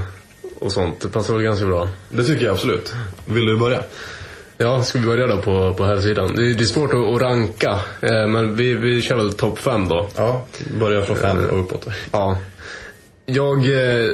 och 0.60 0.72
sånt? 0.72 1.00
Det 1.02 1.08
passar 1.10 1.34
väl 1.34 1.44
ganska 1.44 1.66
bra. 1.66 1.90
Det 2.10 2.24
tycker 2.24 2.46
jag 2.46 2.54
absolut. 2.54 2.94
Vill 3.26 3.46
du 3.46 3.58
börja? 3.58 3.84
Ja, 4.58 4.84
ska 4.84 5.00
vi 5.00 5.06
börja 5.06 5.28
då 5.28 5.42
på, 5.42 5.74
på 5.74 5.86
här 5.86 5.98
sidan? 5.98 6.36
Det, 6.36 6.42
är- 6.50 6.54
det 6.54 6.64
är 6.64 6.66
svårt 6.66 6.94
att, 6.94 7.16
att 7.16 7.22
ranka, 7.22 7.80
eh, 8.02 8.28
men 8.28 8.56
vi, 8.56 8.74
vi 8.74 9.02
kör 9.02 9.16
väl 9.16 9.34
topp 9.34 9.60
fem 9.60 9.88
då. 9.88 10.08
Ja, 10.16 10.46
börja 10.80 11.02
från 11.02 11.16
fem 11.16 11.46
och 11.46 11.60
uppåt. 11.60 11.88
Ja. 12.12 12.38
Jag 13.26 13.58
eh, 13.58 14.10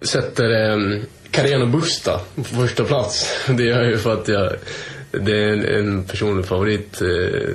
sätter 0.00 0.70
eh, 0.70 1.00
Carreno 1.30 1.66
Busta 1.66 2.20
på 2.34 2.44
första 2.44 2.84
plats. 2.84 3.40
Det 3.48 3.62
gör 3.64 3.82
jag 3.82 3.90
ju 3.90 3.98
för 3.98 4.12
att 4.12 4.28
jag, 4.28 4.52
det 5.10 5.32
är 5.32 5.48
en, 5.48 5.64
en 5.64 6.04
personlig 6.04 6.46
favorit. 6.46 7.02
Eh, 7.02 7.48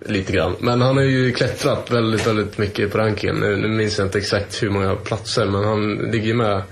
lite 0.00 0.32
grann. 0.32 0.56
Men 0.60 0.80
han 0.80 0.96
har 0.96 1.04
ju 1.04 1.32
klättrat 1.32 1.90
väldigt, 1.90 2.26
väldigt 2.26 2.58
mycket 2.58 2.92
på 2.92 2.98
rankingen. 2.98 3.36
Nu, 3.36 3.56
nu 3.56 3.68
minns 3.68 3.98
jag 3.98 4.06
inte 4.06 4.18
exakt 4.18 4.62
hur 4.62 4.70
många 4.70 4.94
platser, 4.96 5.46
men 5.46 5.64
han 5.64 5.94
ligger 5.94 6.26
ju 6.26 6.34
med 6.34 6.62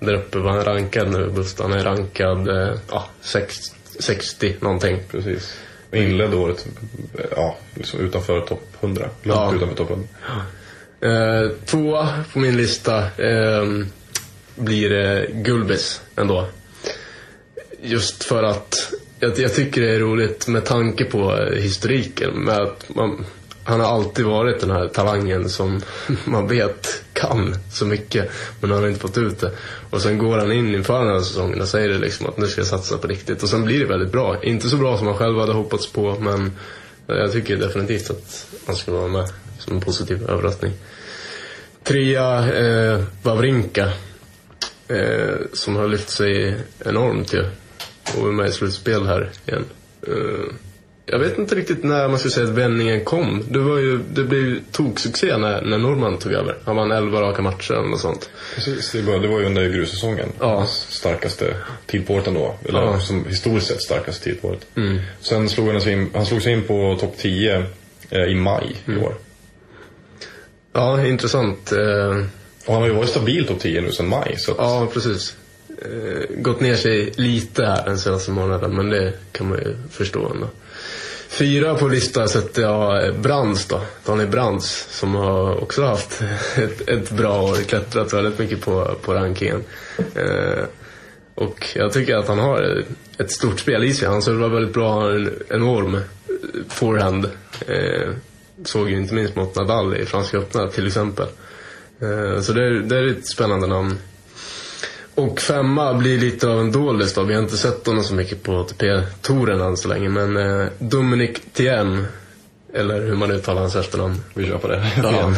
där 0.00 0.14
uppe. 0.14 0.38
Vad 0.38 0.52
han 0.52 0.60
är 0.60 0.64
rankad 0.64 1.10
nu, 1.12 1.30
Busta. 1.30 1.62
Han 1.62 1.72
är 1.72 1.84
rankad 1.84 2.48
eh, 2.48 2.78
ja, 2.90 3.08
sex, 3.20 3.56
60 4.00 4.56
någonting. 4.60 4.98
Precis. 5.10 5.56
Och 5.90 5.96
inledde 5.96 6.36
året 6.36 6.66
ja, 7.36 7.56
liksom 7.74 8.00
utanför 8.00 8.40
topp 8.40 8.68
100. 8.80 9.08
Långt 9.22 9.38
Ja. 9.38 9.54
utanför 9.56 9.76
topp 9.76 9.90
100. 9.90 10.08
Eh, 11.00 11.50
tvåa 11.64 12.08
på 12.32 12.38
min 12.38 12.56
lista 12.56 12.98
eh, 12.98 13.64
blir 14.54 14.92
eh, 14.92 15.22
Gulbis 15.32 16.00
ändå. 16.16 16.46
Just 17.82 18.24
för 18.24 18.42
att 18.42 18.92
jag, 19.20 19.38
jag 19.38 19.54
tycker 19.54 19.80
det 19.80 19.94
är 19.94 20.00
roligt 20.00 20.48
med 20.48 20.64
tanke 20.64 21.04
på 21.04 21.36
eh, 21.36 21.62
historiken. 21.62 22.30
Med 22.44 22.58
att 22.58 22.94
man, 22.94 23.24
han 23.64 23.80
har 23.80 23.86
alltid 23.86 24.24
varit 24.24 24.60
den 24.60 24.70
här 24.70 24.88
talangen 24.88 25.48
som 25.48 25.80
man 26.24 26.48
vet 26.48 27.02
kan 27.12 27.56
så 27.72 27.86
mycket 27.86 28.30
men 28.60 28.70
han 28.70 28.82
har 28.82 28.88
inte 28.88 29.00
fått 29.00 29.18
ut 29.18 29.40
det. 29.40 29.50
Och 29.90 30.00
sen 30.00 30.18
går 30.18 30.38
han 30.38 30.52
in 30.52 30.74
inför 30.74 31.04
den 31.04 31.14
här 31.14 31.20
säsongen 31.20 31.60
och 31.60 31.68
säger 31.68 31.88
det 31.88 31.98
liksom 31.98 32.26
att 32.26 32.38
nu 32.38 32.46
ska 32.46 32.60
jag 32.60 32.68
satsa 32.68 32.98
på 32.98 33.06
riktigt. 33.06 33.42
Och 33.42 33.48
sen 33.48 33.64
blir 33.64 33.80
det 33.80 33.86
väldigt 33.86 34.12
bra. 34.12 34.42
Inte 34.42 34.68
så 34.68 34.76
bra 34.76 34.98
som 34.98 35.06
han 35.06 35.16
själv 35.16 35.38
hade 35.38 35.52
hoppats 35.52 35.92
på 35.92 36.16
men 36.20 36.52
jag 37.06 37.32
tycker 37.32 37.56
definitivt 37.56 38.10
att 38.10 38.46
han 38.66 38.76
ska 38.76 38.92
vara 38.92 39.08
med 39.08 39.28
som 39.58 39.72
en 39.72 39.80
positiv 39.80 40.30
överraskning. 40.30 40.72
Trea, 41.82 42.52
eh, 42.52 43.00
Wawrinka. 43.22 43.92
Eh, 44.88 45.36
som 45.52 45.76
har 45.76 45.88
lyft 45.88 46.10
sig 46.10 46.54
enormt 46.84 47.34
ju. 47.34 47.44
Och 48.18 48.28
är 48.28 48.32
med 48.32 48.48
i 48.48 48.52
slutspel 48.52 49.06
här 49.06 49.30
igen. 49.46 49.64
Eh, 50.06 50.54
jag 51.06 51.18
vet 51.18 51.38
inte 51.38 51.54
riktigt 51.54 51.84
när 51.84 52.08
man 52.08 52.18
ska 52.18 52.28
säga 52.28 52.46
att 52.46 52.52
vändningen 52.52 53.04
kom. 53.04 53.42
Det, 53.48 53.58
var 53.58 53.78
ju, 53.78 53.98
det 54.12 54.24
blev 54.24 54.40
ju 54.40 54.60
toksuccé 54.72 55.36
när, 55.36 55.62
när 55.62 55.78
Norman 55.78 56.18
tog 56.18 56.32
över. 56.32 56.56
Han 56.64 56.76
vann 56.76 56.90
11 56.92 57.20
raka 57.20 57.42
matcher 57.42 57.72
eller 57.74 57.88
något 57.88 58.00
sånt. 58.00 58.30
Precis, 58.54 58.92
det 58.92 59.02
var, 59.02 59.18
det 59.18 59.28
var 59.28 59.40
ju 59.40 59.46
under 59.46 59.68
grussäsongen. 59.68 60.28
Ja. 60.40 60.66
Starkaste 60.88 61.56
tid 61.86 62.06
på 62.06 62.14
året 62.14 62.26
ändå. 62.26 62.54
Eller 62.68 62.80
Ja. 62.82 63.00
som 63.00 63.24
historiskt 63.24 63.66
sett 63.66 63.82
starkaste 63.82 64.24
tid 64.24 64.42
på 64.42 64.48
året. 64.48 64.66
Sen 65.20 65.48
slog 65.48 65.68
han 65.68 65.80
sig 65.80 65.92
in, 65.92 66.10
han 66.14 66.26
slog 66.26 66.42
sig 66.42 66.52
in 66.52 66.62
på 66.62 66.96
topp 67.00 67.14
10 67.18 67.64
eh, 68.10 68.22
i 68.22 68.34
maj 68.34 68.76
i 68.86 68.96
år. 68.96 69.14
Ja, 70.72 71.06
intressant. 71.06 71.72
Eh, 71.72 72.24
och 72.66 72.72
han 72.72 72.82
har 72.82 72.88
ju 72.88 72.94
varit 72.94 73.10
stabil 73.10 73.46
topp 73.46 73.60
10 73.60 73.80
nu 73.80 73.92
sedan 73.92 74.08
maj. 74.08 74.36
Så 74.38 74.50
att, 74.50 74.58
ja, 74.58 74.88
precis. 74.92 75.36
Eh, 75.82 76.36
gått 76.36 76.60
ner 76.60 76.76
sig 76.76 77.12
lite 77.16 77.64
här 77.64 77.84
den 77.84 77.98
senaste 77.98 78.30
månaden, 78.30 78.76
men 78.76 78.90
det 78.90 79.12
kan 79.32 79.48
man 79.48 79.58
ju 79.58 79.76
förstå 79.90 80.28
ändå. 80.34 80.48
Fyra 81.28 81.74
på 81.74 81.88
listan 81.88 82.28
sätter 82.28 82.62
jag 82.62 83.06
eh, 83.06 83.14
Brands 83.14 83.66
då. 83.66 83.80
Daniel 84.06 84.28
Brands 84.28 84.86
som 84.90 85.14
har 85.14 85.62
också 85.62 85.84
haft 85.84 86.22
ett, 86.56 86.88
ett 86.88 87.10
bra 87.10 87.42
år, 87.42 87.56
klättrat 87.56 88.12
väldigt 88.12 88.38
mycket 88.38 88.60
på, 88.60 88.94
på 89.02 89.14
rankingen. 89.14 89.64
Eh, 90.14 90.64
och 91.34 91.68
jag 91.74 91.92
tycker 91.92 92.16
att 92.16 92.28
han 92.28 92.38
har 92.38 92.84
ett 93.18 93.30
stort 93.30 93.60
spel 93.60 93.84
i 93.84 93.94
sig. 93.94 94.08
Han 94.08 94.22
servar 94.22 94.48
väldigt 94.48 94.74
bra, 94.74 94.92
har 94.92 95.10
en 95.10 95.30
enorm 95.48 96.00
forehand. 96.68 97.24
Eh, 97.66 98.10
såg 98.64 98.90
ju 98.90 98.96
inte 98.96 99.14
minst 99.14 99.36
mot 99.36 99.56
Nadal 99.56 99.96
i 99.96 100.06
Franska 100.06 100.38
öppna 100.38 100.68
till 100.68 100.86
exempel. 100.86 101.26
Eh, 102.02 102.40
så 102.40 102.52
det, 102.52 102.64
är- 102.66 102.70
det 102.82 102.96
är 102.96 103.06
ett 103.10 103.26
spännande 103.26 103.66
namn. 103.66 103.98
Och 105.14 105.40
femma 105.40 105.94
blir 105.94 106.18
lite 106.18 106.48
av 106.48 106.60
en 106.60 106.72
doldis 106.72 107.14
då. 107.14 107.22
Vi 107.22 107.34
har 107.34 107.42
inte 107.42 107.56
sett 107.56 107.86
honom 107.86 108.04
så 108.04 108.14
mycket 108.14 108.42
på 108.42 108.56
ATP-touren 108.56 109.60
än 109.60 109.76
så 109.76 109.88
länge. 109.88 110.08
Men 110.08 110.36
eh, 110.36 110.66
Dominic 110.78 111.30
Thiem 111.52 112.06
Eller 112.74 113.00
hur 113.00 113.14
man 113.16 113.30
uttalar 113.30 113.60
hans 113.60 113.76
efternamn. 113.76 114.20
Vi 114.34 114.46
kör 114.46 114.58
på 114.58 114.68
det. 114.68 114.86
Ja. 115.02 115.32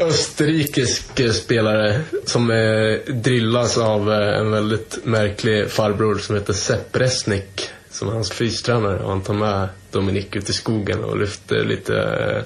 Österrikisk 0.00 1.20
eh, 1.20 1.30
spelare 1.30 2.00
som 2.26 2.50
eh, 2.50 3.14
drillas 3.14 3.78
av 3.78 4.12
eh, 4.12 4.38
en 4.38 4.50
väldigt 4.50 4.98
märklig 5.04 5.70
farbror 5.70 6.18
som 6.18 6.34
heter 6.34 6.52
Sepp 6.52 6.96
Resnick. 6.96 7.70
Som 7.90 8.08
är 8.08 8.12
hans 8.12 8.30
fystränare 8.32 8.98
och 8.98 9.08
han 9.10 9.20
tar 9.22 9.34
med 9.34 9.68
Dominik 9.90 10.36
ut 10.36 10.50
i 10.50 10.52
skogen 10.52 11.04
och 11.04 11.18
lyfter 11.18 11.64
lite, 11.64 11.96
eh, 11.96 12.42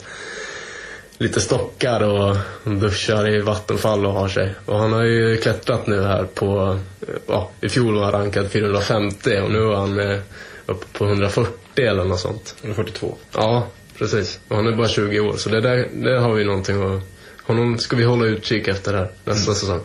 lite 1.21 1.41
stockar 1.41 2.03
och 2.03 2.37
duschar 2.64 3.29
i 3.29 3.41
vattenfall 3.41 4.07
och 4.07 4.12
har 4.12 4.29
sig. 4.29 4.55
Och 4.66 4.79
han 4.79 4.93
har 4.93 5.05
ju 5.05 5.37
klättrat 5.37 5.87
nu 5.87 6.03
här 6.03 6.25
på, 6.25 6.79
ja, 7.27 7.51
i 7.61 7.68
fjol 7.68 7.95
var 7.95 8.03
han 8.03 8.12
rankad 8.12 8.51
450 8.51 9.41
och 9.41 9.51
nu 9.51 9.59
är 9.59 9.75
han 9.75 10.01
eh, 10.01 10.18
uppe 10.66 10.99
på 10.99 11.05
140 11.05 11.53
eller 11.77 12.05
något 12.05 12.21
sånt. 12.21 12.55
142. 12.62 13.16
Ja, 13.33 13.66
precis. 13.99 14.41
Och 14.49 14.57
han 14.57 14.66
är 14.66 14.77
bara 14.77 14.89
20 14.89 15.21
år, 15.21 15.37
så 15.37 15.49
det 15.49 15.61
där, 15.61 15.89
det 15.93 16.21
har 16.21 16.35
vi 16.35 16.45
någonting 16.45 16.83
att... 16.83 17.03
Honom 17.43 17.79
ska 17.79 17.97
vi 17.97 18.05
hålla 18.05 18.25
utkik 18.25 18.68
efter 18.68 18.95
här 18.95 19.11
nästa 19.25 19.55
säsong. 19.55 19.81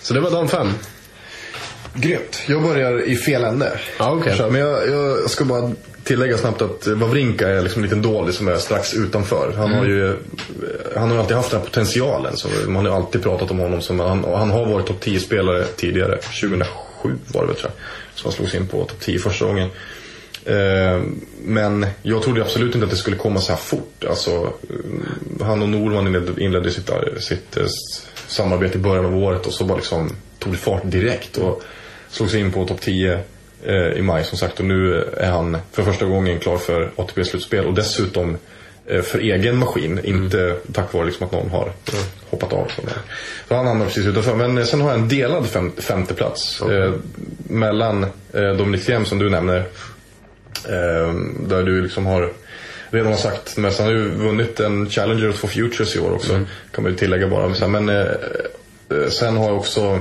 Så 0.00 0.14
det 0.14 0.20
var 0.20 0.30
de 0.30 0.48
fem. 0.48 0.68
Grymt. 1.94 2.42
Jag 2.46 2.62
börjar 2.62 3.02
i 3.02 3.16
fel 3.16 3.44
ände. 3.44 3.80
Okej. 3.98 4.36
Så, 4.36 4.50
Men 4.50 4.60
jag, 4.60 4.88
jag 4.88 5.30
ska 5.30 5.44
bara 5.44 5.72
tillägga 6.06 6.38
snabbt 6.38 6.62
att 6.62 6.86
Wawrinka 6.86 7.48
är 7.48 7.62
liksom 7.62 7.82
en 7.82 7.88
liten 7.88 8.02
doldis 8.02 8.36
som 8.36 8.48
är 8.48 8.56
strax 8.56 8.94
utanför. 8.94 9.52
Han 9.56 9.72
har 9.72 9.84
ju 9.84 10.16
han 10.96 11.10
har 11.10 11.18
alltid 11.18 11.36
haft 11.36 11.50
den 11.50 11.60
här 11.60 11.66
potentialen. 11.66 12.36
Så 12.36 12.48
man 12.66 12.76
har 12.86 12.92
ju 12.92 12.96
alltid 12.96 13.22
pratat 13.22 13.50
om 13.50 13.58
honom 13.58 13.82
som, 13.82 14.00
han, 14.00 14.24
han 14.24 14.50
har 14.50 14.66
varit 14.66 14.86
topp 14.86 15.04
10-spelare 15.04 15.64
tidigare. 15.76 16.16
2007 16.16 16.66
var 17.32 17.40
det 17.40 17.46
väl 17.46 17.56
tror 17.56 17.70
jag. 17.76 17.82
Så 18.18 18.24
han 18.24 18.32
slog 18.32 18.48
sig 18.48 18.60
in 18.60 18.66
på 18.66 18.84
topp 18.84 19.00
10 19.00 19.18
första 19.18 19.44
gången. 19.44 19.68
Eh, 20.44 21.02
Men 21.44 21.86
jag 22.02 22.22
trodde 22.22 22.40
absolut 22.42 22.74
inte 22.74 22.84
att 22.84 22.90
det 22.90 22.96
skulle 22.96 23.16
komma 23.16 23.40
så 23.40 23.52
här 23.52 23.58
fort. 23.58 24.04
Alltså, 24.08 24.30
eh, 24.30 25.46
han 25.46 25.62
och 25.62 25.68
Norman 25.68 26.06
inledde, 26.38 26.70
sitt, 26.70 26.90
sitt 27.18 27.56
eh, 27.56 27.64
s- 27.64 28.06
samarbete 28.26 28.78
i 28.78 28.80
början 28.80 29.04
av 29.06 29.16
året 29.16 29.46
och 29.46 29.52
så 29.52 29.64
bara 29.64 29.76
liksom 29.76 30.10
tog 30.38 30.52
det 30.52 30.58
fart 30.58 30.82
direkt. 30.84 31.36
Och 31.38 31.62
slog 32.10 32.30
sig 32.30 32.40
in 32.40 32.52
på 32.52 32.64
topp 32.66 32.80
10 32.80 33.12
eh, 33.14 33.20
i 33.96 34.02
maj 34.02 34.24
som 34.24 34.38
sagt. 34.38 34.60
Och 34.60 34.66
nu 34.66 35.04
är 35.16 35.30
han 35.30 35.58
för 35.72 35.82
första 35.82 36.06
gången 36.06 36.38
klar 36.38 36.56
för 36.56 36.90
ATP-slutspel. 36.96 37.66
Och 37.66 37.74
dessutom 37.74 38.36
eh, 38.86 39.02
för 39.02 39.18
egen 39.18 39.56
maskin. 39.56 40.00
Inte 40.04 40.56
tack 40.72 40.92
vare 40.92 41.06
liksom 41.06 41.26
att 41.26 41.32
någon 41.32 41.50
har 41.50 41.72
hoppat 42.30 42.52
av. 42.52 42.68
Så, 42.76 42.82
så 43.48 43.54
han 43.54 43.66
hamnar 43.66 43.86
precis 43.86 44.06
utanför. 44.06 44.34
Men 44.34 44.58
eh, 44.58 44.64
sen 44.64 44.80
har 44.80 44.90
jag 44.90 44.98
en 45.00 45.08
delad 45.08 45.46
fem, 45.46 45.72
femteplats. 45.78 46.62
Eh, 46.62 46.92
mellan 47.38 48.06
eh, 48.32 48.50
Dominic 48.58 48.86
Thiem 48.86 49.04
som 49.04 49.18
du 49.18 49.30
nämner. 49.30 49.58
Eh, 50.68 51.14
där 51.48 51.62
du 51.62 51.82
liksom 51.82 52.06
har 52.06 52.32
redan 52.90 53.12
har 53.12 53.18
sagt 53.18 53.56
mest. 53.56 53.78
Han 53.78 53.88
har 53.88 53.94
ju 53.94 54.08
vunnit 54.08 54.60
en 54.60 54.90
Challenger 54.90 55.28
och 55.28 55.34
två 55.34 55.48
Futures 55.48 55.96
i 55.96 55.98
år 55.98 56.12
också. 56.12 56.40
Kan 56.70 56.84
man 56.84 56.92
ju 56.92 56.98
tillägga 56.98 57.28
bara. 57.28 57.68
Men 57.68 57.88
eh, 57.88 58.06
eh, 58.90 59.08
sen 59.10 59.36
har 59.36 59.46
jag 59.46 59.56
också 59.56 59.80
eh, 59.80 60.00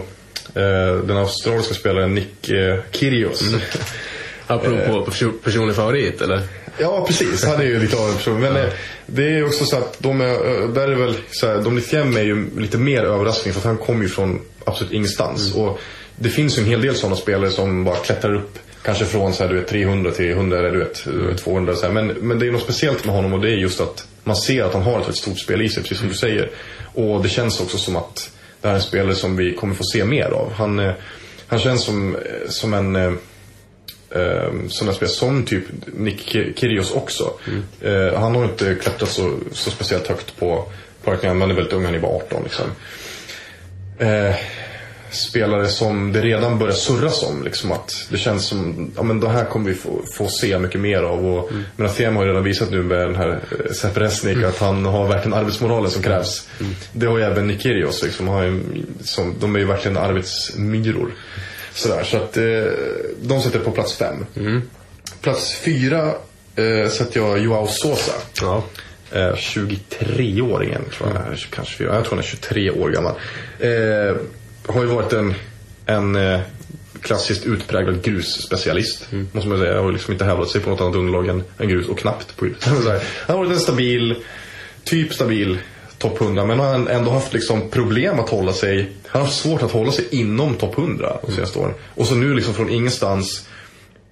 den 1.07 1.17
australiska 1.17 1.73
spelaren 1.73 2.15
Nick 2.15 2.49
eh, 2.49 2.79
Kyrgios. 2.91 3.43
Apropå 4.47 5.05
perso- 5.05 5.39
personlig 5.43 5.75
favorit, 5.75 6.21
eller? 6.21 6.41
Ja, 6.77 7.05
precis. 7.07 7.45
Han 7.45 7.61
är 7.61 7.65
ju 7.65 7.79
lite 7.79 7.97
av 7.97 8.09
en 8.09 8.15
person. 8.15 8.39
Men 8.39 8.55
eh, 8.55 8.65
det 9.05 9.23
är 9.23 9.29
ju 9.29 9.45
också 9.45 9.65
så 9.65 9.77
att 9.77 9.95
de 9.99 10.21
är, 10.21 10.61
eh, 10.63 10.69
där 10.69 10.87
är 10.87 10.95
väl 10.95 11.15
så 11.31 11.47
här, 11.47 11.61
Dominic 11.61 11.89
Thiem 11.89 12.17
är 12.17 12.21
ju 12.21 12.59
lite 12.59 12.77
mer 12.77 13.03
överraskning 13.03 13.53
för 13.53 13.59
att 13.59 13.65
han 13.65 13.77
kommer 13.77 14.03
ju 14.03 14.09
från 14.09 14.41
absolut 14.65 14.93
ingenstans. 14.93 15.55
Och 15.55 15.79
det 16.15 16.29
finns 16.29 16.57
ju 16.57 16.61
en 16.61 16.67
hel 16.67 16.81
del 16.81 16.95
sådana 16.95 17.15
spelare 17.15 17.51
som 17.51 17.83
bara 17.83 17.95
klättrar 17.95 18.35
upp 18.35 18.59
kanske 18.83 19.05
från 19.05 19.33
så 19.33 19.43
här, 19.43 19.49
du 19.49 19.59
vet, 19.59 19.67
300 19.67 20.11
till 20.11 20.31
100 20.31 20.59
eller 20.59 20.71
du 20.71 20.79
vet, 20.79 21.37
200. 21.39 21.75
Så 21.75 21.85
här. 21.85 21.93
Men, 21.93 22.07
men 22.07 22.39
det 22.39 22.47
är 22.47 22.51
något 22.51 22.63
speciellt 22.63 23.05
med 23.05 23.15
honom 23.15 23.33
och 23.33 23.41
det 23.41 23.49
är 23.49 23.57
just 23.57 23.81
att 23.81 24.07
man 24.23 24.35
ser 24.35 24.63
att 24.63 24.73
han 24.73 24.81
har 24.81 25.09
ett 25.09 25.15
stort 25.15 25.39
spel 25.39 25.61
i 25.61 25.69
sig, 25.69 25.83
precis 25.83 25.99
som 25.99 26.07
du 26.07 26.13
säger. 26.13 26.51
Och 26.93 27.23
det 27.23 27.29
känns 27.29 27.59
också 27.61 27.77
som 27.77 27.95
att 27.95 28.31
det 28.65 28.69
här 28.69 28.75
är 28.75 28.79
en 28.79 28.85
spelare 28.85 29.15
som 29.15 29.35
vi 29.35 29.53
kommer 29.53 29.75
få 29.75 29.83
se 29.83 30.05
mer 30.05 30.25
av. 30.25 30.53
Han, 30.53 30.79
eh, 30.79 30.93
han 31.47 31.59
känns 31.59 31.83
som, 31.83 32.15
eh, 32.15 32.49
som 32.49 32.73
en 32.73 32.95
eh, 32.95 33.13
sådana 34.69 34.93
spel 34.93 35.09
som 35.09 35.45
typ 35.45 35.63
Nick 35.85 36.21
Kyrgios 36.29 36.91
också. 36.91 37.33
Eh, 37.81 38.19
han 38.19 38.35
har 38.35 38.43
inte 38.45 38.75
klättrat 38.75 39.09
så, 39.09 39.37
så 39.51 39.71
speciellt 39.71 40.07
högt 40.07 40.39
på 40.39 40.71
parken. 41.03 41.41
Han 41.41 41.51
är 41.51 41.55
väldigt 41.55 41.73
ung, 41.73 41.85
han 41.85 41.95
är 41.95 41.99
bara 41.99 42.11
18 42.11 42.43
liksom. 42.43 42.65
Eh, 43.99 44.35
spelare 45.15 45.67
som 45.67 46.11
det 46.11 46.21
redan 46.21 46.59
börjar 46.59 46.73
surras 46.73 47.23
om. 47.23 47.43
Liksom, 47.43 47.71
att 47.71 48.07
det 48.09 48.17
känns 48.17 48.45
som, 48.45 48.91
ja 48.95 49.03
men 49.03 49.19
det 49.19 49.29
här 49.29 49.45
kommer 49.45 49.69
vi 49.69 49.75
få, 49.75 50.01
få 50.13 50.27
se 50.27 50.59
mycket 50.59 50.81
mer 50.81 51.03
av. 51.03 51.25
Och, 51.25 51.51
Men 51.75 51.85
Athiem 51.85 52.15
har 52.15 52.23
ju 52.23 52.29
redan 52.29 52.43
visat 52.43 52.71
nu 52.71 52.83
med 52.83 52.99
den 52.99 53.15
här 53.15 53.29
eh, 53.29 53.71
Sepp 53.71 53.97
Resnick 53.97 54.43
att 54.43 54.57
han 54.57 54.85
har 54.85 55.07
verkligen 55.07 55.37
arbetsmoralen 55.37 55.91
som 55.91 56.01
krävs. 56.01 56.47
Det 56.91 57.05
har 57.05 57.17
ju 57.17 57.23
även 57.23 57.47
Nick 57.47 57.61
Kyrgios. 57.61 58.03
Liksom, 58.03 58.27
har 58.27 58.43
ju, 58.43 58.63
som, 59.03 59.35
de 59.39 59.55
är 59.55 59.59
ju 59.59 59.65
verkligen 59.65 59.97
arbetsmyror. 59.97 61.13
Sådär, 61.73 62.03
så 62.03 62.17
att 62.17 62.37
eh, 62.37 62.43
de 63.21 63.41
sätter 63.41 63.59
på 63.59 63.71
plats 63.71 63.93
fem. 63.93 64.25
Plats 65.21 65.55
fyra 65.55 66.13
eh, 66.55 66.89
sätter 66.89 67.19
jag 67.19 67.39
Joao 67.39 67.67
Sosa. 67.67 68.13
Ja. 68.41 68.63
Eh, 69.11 69.33
23-åringen 69.33 70.81
tror 70.97 71.09
jag. 71.13 71.37
Kanske, 71.49 71.83
jag 71.83 72.03
tror 72.03 72.09
han 72.09 72.19
är 72.19 72.23
23 72.23 72.71
år 72.71 72.89
gammal. 72.89 73.13
Eh, 73.59 74.15
har 74.67 74.81
ju 74.81 74.87
varit 74.87 75.13
en, 75.13 75.33
en 75.85 76.15
eh, 76.15 76.39
klassiskt 77.01 77.45
utpräglad 77.45 78.03
grusspecialist. 78.03 79.07
Måste 79.31 79.49
man 79.49 79.59
säga. 79.59 79.73
Jag 79.73 79.83
har 79.83 79.91
liksom 79.91 80.13
inte 80.13 80.25
hävdat 80.25 80.49
sig 80.49 80.61
på 80.61 80.69
något 80.69 80.81
annat 80.81 80.95
underlag 80.95 81.27
än, 81.27 81.43
än 81.59 81.69
grus 81.69 81.87
och 81.87 81.99
knappt 81.99 82.37
på 82.37 82.45
grus. 82.45 82.57
Han 82.65 82.75
har 83.27 83.37
varit 83.37 83.51
en 83.51 83.59
stabil, 83.59 84.15
typ 84.83 85.13
stabil 85.13 85.59
topp 85.97 86.21
100. 86.21 86.45
Men 86.45 86.59
han 86.59 86.87
har 86.87 86.89
ändå 86.91 87.11
haft 87.11 87.33
liksom 87.33 87.69
problem 87.69 88.19
att 88.19 88.29
hålla 88.29 88.53
sig. 88.53 88.91
Han 89.07 89.21
har 89.21 89.27
haft 89.27 89.39
svårt 89.39 89.63
att 89.63 89.71
hålla 89.71 89.91
sig 89.91 90.05
inom 90.11 90.55
topp 90.55 90.77
100 90.77 91.17
de 91.25 91.31
senaste 91.31 91.59
åren. 91.59 91.73
Och 91.95 92.07
så 92.07 92.15
nu 92.15 92.33
liksom 92.33 92.53
från 92.53 92.69
ingenstans 92.69 93.47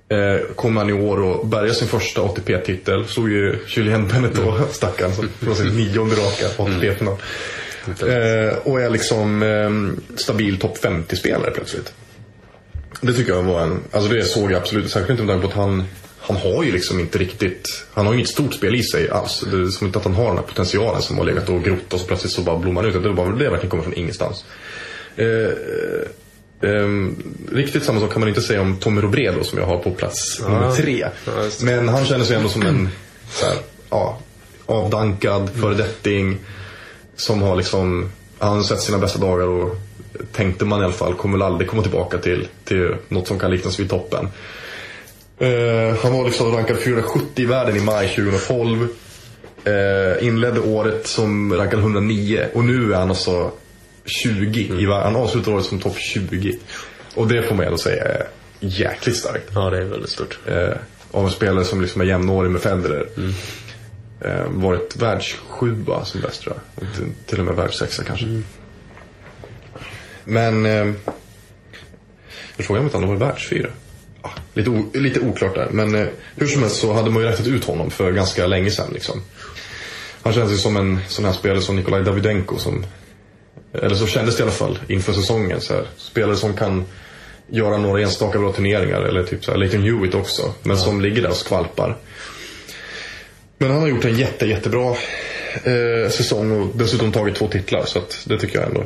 eh, 0.09 0.55
kommer 0.55 0.81
han 0.81 0.89
i 0.89 0.93
år 0.93 1.19
och 1.19 1.47
bärgar 1.47 1.73
sin 1.73 1.87
första 1.87 2.21
ATP-titel. 2.21 3.05
Såg 3.07 3.29
ju 3.29 3.59
Julien 3.67 4.07
Benneteau, 4.07 4.53
stackaren, 4.71 5.15
som 5.15 5.29
från 5.39 5.55
sin 5.55 5.67
nionde 5.67 6.15
raka 6.15 6.63
ATP-final. 6.63 7.15
Eh, 7.88 8.57
och 8.63 8.81
är 8.81 8.89
liksom 8.89 9.43
eh, 9.43 10.15
stabil 10.17 10.59
topp 10.59 10.77
50-spelare 10.81 11.51
plötsligt. 11.51 11.93
Det 13.01 13.13
tycker 13.13 13.34
jag 13.34 13.43
var 13.43 13.61
en, 13.61 13.79
alltså 13.91 14.13
det 14.13 14.23
såg 14.23 14.51
jag 14.51 14.57
absolut, 14.57 14.91
särskilt 14.91 15.09
inte 15.09 15.23
med 15.23 15.34
tanke 15.34 15.47
på 15.47 15.61
att 15.61 15.67
han, 15.67 15.84
han 16.19 16.36
har 16.36 16.63
ju 16.63 16.71
liksom 16.71 16.99
inte 16.99 17.17
riktigt, 17.17 17.86
han 17.93 18.05
har 18.05 18.13
ju 18.13 18.19
inget 18.19 18.29
stort 18.29 18.53
spel 18.53 18.75
i 18.75 18.84
sig 18.84 19.09
alls. 19.09 19.43
Det 19.51 19.57
är 19.57 19.65
som 19.65 19.88
inte 19.88 19.99
att 19.99 20.05
han 20.05 20.13
har 20.13 20.25
den 20.25 20.36
här 20.36 20.43
potentialen 20.43 21.01
som 21.01 21.17
har 21.17 21.25
legat 21.25 21.49
och 21.49 21.63
grott 21.63 21.93
och 21.93 21.99
så 21.99 22.07
plötsligt 22.07 22.34
så 22.34 22.41
bara 22.41 22.59
blommar 22.59 22.88
ut. 22.88 23.03
Det 23.03 23.09
är 23.09 23.13
bara 23.13 23.31
det 23.31 23.49
verkligen 23.49 23.69
kommer 23.69 23.84
från 23.84 23.93
ingenstans. 23.93 24.45
Eh, 25.15 25.27
Ehm, 26.63 27.15
riktigt 27.51 27.84
samma 27.84 27.99
sak 27.99 28.11
kan 28.11 28.19
man 28.19 28.29
inte 28.29 28.41
säga 28.41 28.61
om 28.61 28.77
Tommy 28.77 29.01
Robredo 29.01 29.43
som 29.43 29.59
jag 29.59 29.65
har 29.65 29.77
på 29.77 29.91
plats 29.91 30.41
nummer 30.41 30.75
tre. 30.75 31.07
Men 31.61 31.89
han 31.89 32.05
känner 32.05 32.25
sig 32.25 32.36
ändå 32.36 32.49
som 32.49 32.61
en 32.61 32.89
så 33.29 33.45
här, 33.45 33.55
ja, 33.89 34.19
avdankad 34.65 35.49
föredetting. 35.61 36.38
Som 37.16 37.41
har 37.41 37.55
liksom, 37.55 38.11
han 38.39 38.57
har 38.57 38.64
sett 38.64 38.82
sina 38.82 38.97
bästa 38.97 39.20
dagar 39.20 39.47
och 39.47 39.76
tänkte 40.32 40.66
man 40.66 40.82
i 40.82 40.84
alla 40.84 40.93
fall 40.93 41.14
kommer 41.14 41.45
aldrig 41.45 41.70
komma 41.70 41.82
tillbaka 41.82 42.18
till, 42.18 42.47
till 42.64 42.95
något 43.07 43.28
som 43.28 43.39
kan 43.39 43.51
liknas 43.51 43.80
vid 43.80 43.89
toppen. 43.89 44.28
Eh, 45.39 45.95
han 46.01 46.14
var 46.14 46.26
liksom 46.26 46.51
rankad 46.51 46.78
470 46.78 47.28
i 47.36 47.45
världen 47.45 47.78
i 47.78 47.80
maj 47.80 48.07
2012. 48.07 48.88
Eh, 49.64 50.28
inledde 50.28 50.59
året 50.59 51.07
som 51.07 51.53
rankad 51.53 51.80
109 51.80 52.45
och 52.53 52.64
nu 52.64 52.93
är 52.93 52.97
han 52.97 53.09
alltså 53.09 53.51
20 54.05 54.59
i 54.59 54.86
världen. 54.86 55.14
Han 55.14 55.16
avslutar 55.16 55.53
året 55.53 55.66
som 55.66 55.80
topp 55.80 55.97
20. 55.97 56.57
Och 57.16 57.28
det 57.28 57.43
får 57.43 57.55
man 57.55 57.66
ändå 57.66 57.78
säga 57.78 58.03
är 58.03 58.28
jäkligt 58.59 59.18
starkt. 59.18 59.49
Ja, 59.53 59.70
det 59.70 59.78
är 59.78 59.86
väldigt 59.86 60.09
stort. 60.09 60.39
Eh, 60.45 60.74
av 61.11 61.26
en 61.26 61.32
spelare 61.32 61.66
som 61.66 61.82
liksom 61.82 62.01
är 62.01 62.05
jämnårig 62.05 62.51
med 62.51 62.61
Federer. 62.61 63.07
Eh, 64.24 64.45
varit 64.47 64.95
världssjua 64.95 66.05
som 66.05 66.21
bäst 66.21 66.41
tror 66.41 66.55
jag. 66.55 66.88
Till, 67.26 67.39
och 67.39 67.45
med 67.45 67.55
världssexa 67.55 68.03
kanske. 68.03 68.41
Men 70.24 70.65
eh, 70.65 70.93
jag 72.57 72.65
frågar 72.65 72.69
mig 72.69 72.80
om 72.80 72.86
inte 72.86 72.97
han 72.97 73.07
varit 73.07 73.21
världsfyra. 73.21 73.69
Ah, 74.21 74.30
lite, 74.53 74.69
o, 74.69 74.91
lite 74.93 75.19
oklart 75.19 75.55
där. 75.55 75.69
Men 75.71 75.95
eh, 75.95 76.07
hur 76.36 76.47
som 76.47 76.61
helst 76.61 76.76
så 76.76 76.93
hade 76.93 77.09
man 77.09 77.24
ju 77.24 77.30
räknat 77.30 77.47
ut 77.47 77.65
honom 77.65 77.91
för 77.91 78.11
ganska 78.11 78.47
länge 78.47 78.71
sedan. 78.71 78.89
Liksom. 78.93 79.21
Han 80.21 80.34
känns 80.34 80.51
ju 80.51 80.57
som 80.57 80.78
en 80.78 80.99
sån 81.07 81.26
här 81.26 81.34
spelare 81.34 81.61
som 81.61 81.76
Nikolaj 81.76 82.03
Davydenko. 82.03 82.57
Som, 82.57 82.86
eller 83.74 83.95
så 83.95 84.07
kändes 84.07 84.36
det 84.36 84.41
i 84.41 84.43
alla 84.43 84.51
fall 84.51 84.80
inför 84.88 85.13
säsongen. 85.13 85.61
Så 85.61 85.74
här. 85.74 85.88
Spelare 85.97 86.36
som 86.36 86.53
kan 86.53 86.86
göra 87.47 87.78
några 87.78 88.01
enstaka 88.01 88.39
bra 88.39 88.53
turneringar. 88.53 89.01
Eller 89.01 89.24
typ 89.24 89.45
så 89.45 89.51
här, 89.51 89.57
Leighton 89.57 89.84
Hewitt 89.84 90.15
också. 90.15 90.53
Men 90.63 90.78
som 90.78 91.01
ligger 91.01 91.21
där 91.21 91.30
och 91.30 91.36
skvalpar. 91.36 91.97
Men 93.64 93.72
han 93.72 93.82
har 93.82 93.88
gjort 93.88 94.05
en 94.05 94.18
jätte, 94.18 94.45
jättebra 94.45 94.95
eh, 95.64 96.09
säsong 96.11 96.61
och 96.61 96.78
dessutom 96.78 97.11
tagit 97.11 97.36
två 97.36 97.47
titlar. 97.47 97.86
Så 97.86 98.01
det 98.26 98.38
tycker 98.39 98.59
jag 98.59 98.68
ändå 98.68 98.84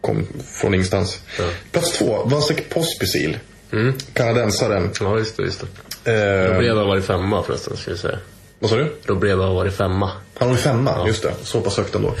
kom 0.00 0.26
från 0.60 0.74
ingenstans. 0.74 1.20
Ja. 1.38 1.44
Plats 1.72 1.98
två, 1.98 2.24
Vasek 2.24 2.68
Pospisil. 2.70 3.38
Mm. 3.72 3.92
Kanadensaren. 4.12 4.90
Ja, 5.00 5.18
just 5.18 5.36
det. 5.36 5.42
Just 5.42 5.64
det. 6.04 6.12
Eh, 6.12 6.52
Robredo 6.54 6.78
har 6.78 6.86
varit 6.86 7.04
femma 7.04 7.42
förresten, 7.42 7.76
ska 7.76 7.90
vi 7.90 7.98
säga. 7.98 8.18
vad 8.58 8.70
sa 8.70 8.76
du? 8.76 8.92
Robredo 9.04 9.42
har 9.42 9.54
varit 9.54 9.74
femma. 9.74 10.10
Han 10.38 10.48
var 10.48 10.56
ju 10.56 10.62
femma, 10.62 11.06
just 11.06 11.22
det. 11.22 11.34
Så 11.42 11.60
pass 11.60 11.76
högt 11.76 11.94
ändå. 11.94 12.14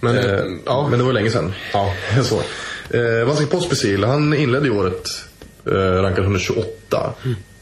Men, 0.00 0.18
Eh, 0.18 0.40
ja. 0.66 0.88
Men 0.90 0.98
det 0.98 1.04
var 1.04 1.12
länge 1.12 1.30
sedan. 1.30 1.52
Ja. 1.72 1.94
Så. 2.22 2.42
Eh, 2.98 3.24
Vasek 3.24 3.50
Pospisil, 3.50 4.04
han 4.04 4.34
inledde 4.34 4.66
ju 4.66 4.72
året 4.74 5.08
eh, 5.66 5.72
rankad 5.72 6.24
128. 6.24 7.14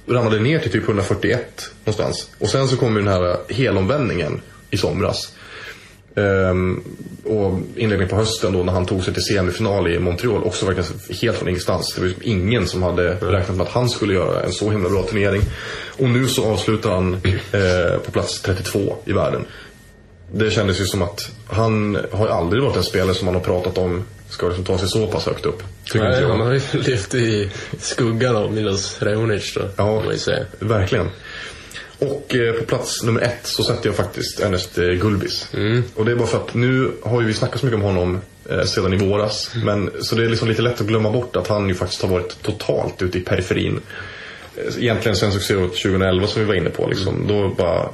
Ramlade 0.07 0.38
ner 0.38 0.59
till 0.59 0.72
typ 0.72 0.84
141 0.84 1.70
någonstans. 1.84 2.30
Och 2.38 2.48
sen 2.48 2.68
så 2.68 2.76
kom 2.76 2.96
ju 2.96 3.03
den 3.03 3.12
här 3.12 3.30
eh, 3.30 3.36
helomvändningen 3.48 4.40
i 4.70 4.76
somras. 4.76 5.32
Um, 6.14 6.84
och 7.24 7.59
inledningen 7.76 8.09
på 8.09 8.16
hösten 8.16 8.53
då 8.53 8.62
när 8.62 8.72
han 8.72 8.86
tog 8.86 9.05
sig 9.05 9.14
till 9.14 9.22
semifinal 9.22 9.92
i 9.92 9.98
Montreal. 9.98 10.44
Också 10.44 10.66
verkligen 10.66 10.90
helt 11.20 11.36
från 11.36 11.48
ingenstans. 11.48 11.94
Det 11.94 12.00
var 12.00 12.09
liksom 12.09 12.30
ingen 12.30 12.66
som 12.66 12.82
hade 12.82 13.14
räknat 13.14 13.57
med 13.57 13.66
att 13.66 13.72
han 13.72 13.88
skulle 13.88 14.14
göra 14.14 14.42
en 14.42 14.53
så 14.53 14.70
himla 14.70 14.88
bra 14.88 15.03
turnering. 15.03 15.42
Och 15.98 16.09
nu 16.09 16.28
så 16.28 16.44
avslutar 16.44 16.90
han 16.90 17.14
eh, 17.53 17.98
på 18.05 18.11
plats 18.11 18.42
32 18.42 18.96
i 19.05 19.12
världen. 19.12 19.44
Det 20.32 20.50
kändes 20.50 20.80
ju 20.80 20.84
som 20.84 21.03
att 21.03 21.30
han 21.46 21.98
har 22.12 22.26
ju 22.26 22.32
aldrig 22.32 22.62
varit 22.62 22.76
en 22.76 22.84
spelare 22.84 23.14
som 23.14 23.26
man 23.26 23.34
har 23.34 23.42
pratat 23.42 23.78
om 23.78 24.05
ska 24.33 24.47
liksom 24.47 24.64
ta 24.64 24.78
sig 24.78 24.89
så 24.89 25.07
pass 25.07 25.26
högt 25.26 25.47
upp. 25.47 25.62
Tycker 25.85 25.99
inte 25.99 26.11
Nej, 26.11 26.20
jag. 26.20 26.28
han 26.28 26.41
har 26.41 26.53
ju 26.53 26.61
levt 26.72 27.14
i 27.14 27.51
skuggan 27.78 28.37
av 28.37 28.53
Milos 28.53 29.03
Raonic 29.03 29.55
då, 29.55 29.68
Ja. 29.76 30.03
Verkligen. 30.59 31.09
Och 31.99 32.35
eh, 32.35 32.53
på 32.53 32.64
plats 32.64 33.03
nummer 33.03 33.20
ett 33.20 33.47
så 33.47 33.64
sätter 33.64 33.87
jag 33.89 33.97
faktiskt 33.97 34.41
Ernest 34.41 34.78
eh, 34.78 34.85
Gulbis. 34.85 35.49
Och 35.95 36.05
det 36.05 36.12
är 36.12 36.16
bara 36.16 36.26
för 36.28 36.39
att 36.39 36.55
nu 36.55 36.91
har 37.03 37.20
ju 37.20 37.26
vi 37.26 37.35
snackat 37.35 37.61
så 37.61 37.66
mycket 37.66 37.76
om 37.76 37.83
honom 37.83 38.20
eh, 38.51 38.62
sedan 38.64 38.93
i 38.93 38.97
våras. 38.97 39.51
Men, 39.64 39.91
så 40.01 40.14
det 40.14 40.24
är 40.24 40.28
liksom 40.28 40.49
lite 40.49 40.62
lätt 40.62 40.80
att 40.80 40.87
glömma 40.87 41.11
bort 41.11 41.37
att 41.37 41.49
han 41.49 41.68
ju 41.68 41.74
faktiskt 41.74 42.03
har 42.03 42.09
varit 42.09 42.43
totalt 42.43 43.03
ute 43.03 43.18
i 43.18 43.20
periferin. 43.20 43.80
Egentligen 44.78 45.16
sen 45.16 45.33
succéåret 45.33 45.70
2011 45.70 46.26
som 46.26 46.43
vi 46.43 46.49
var 46.49 46.55
inne 46.55 46.70
på. 46.70 46.87
Liksom, 46.87 47.26
Då 47.28 47.49
bara 47.49 47.89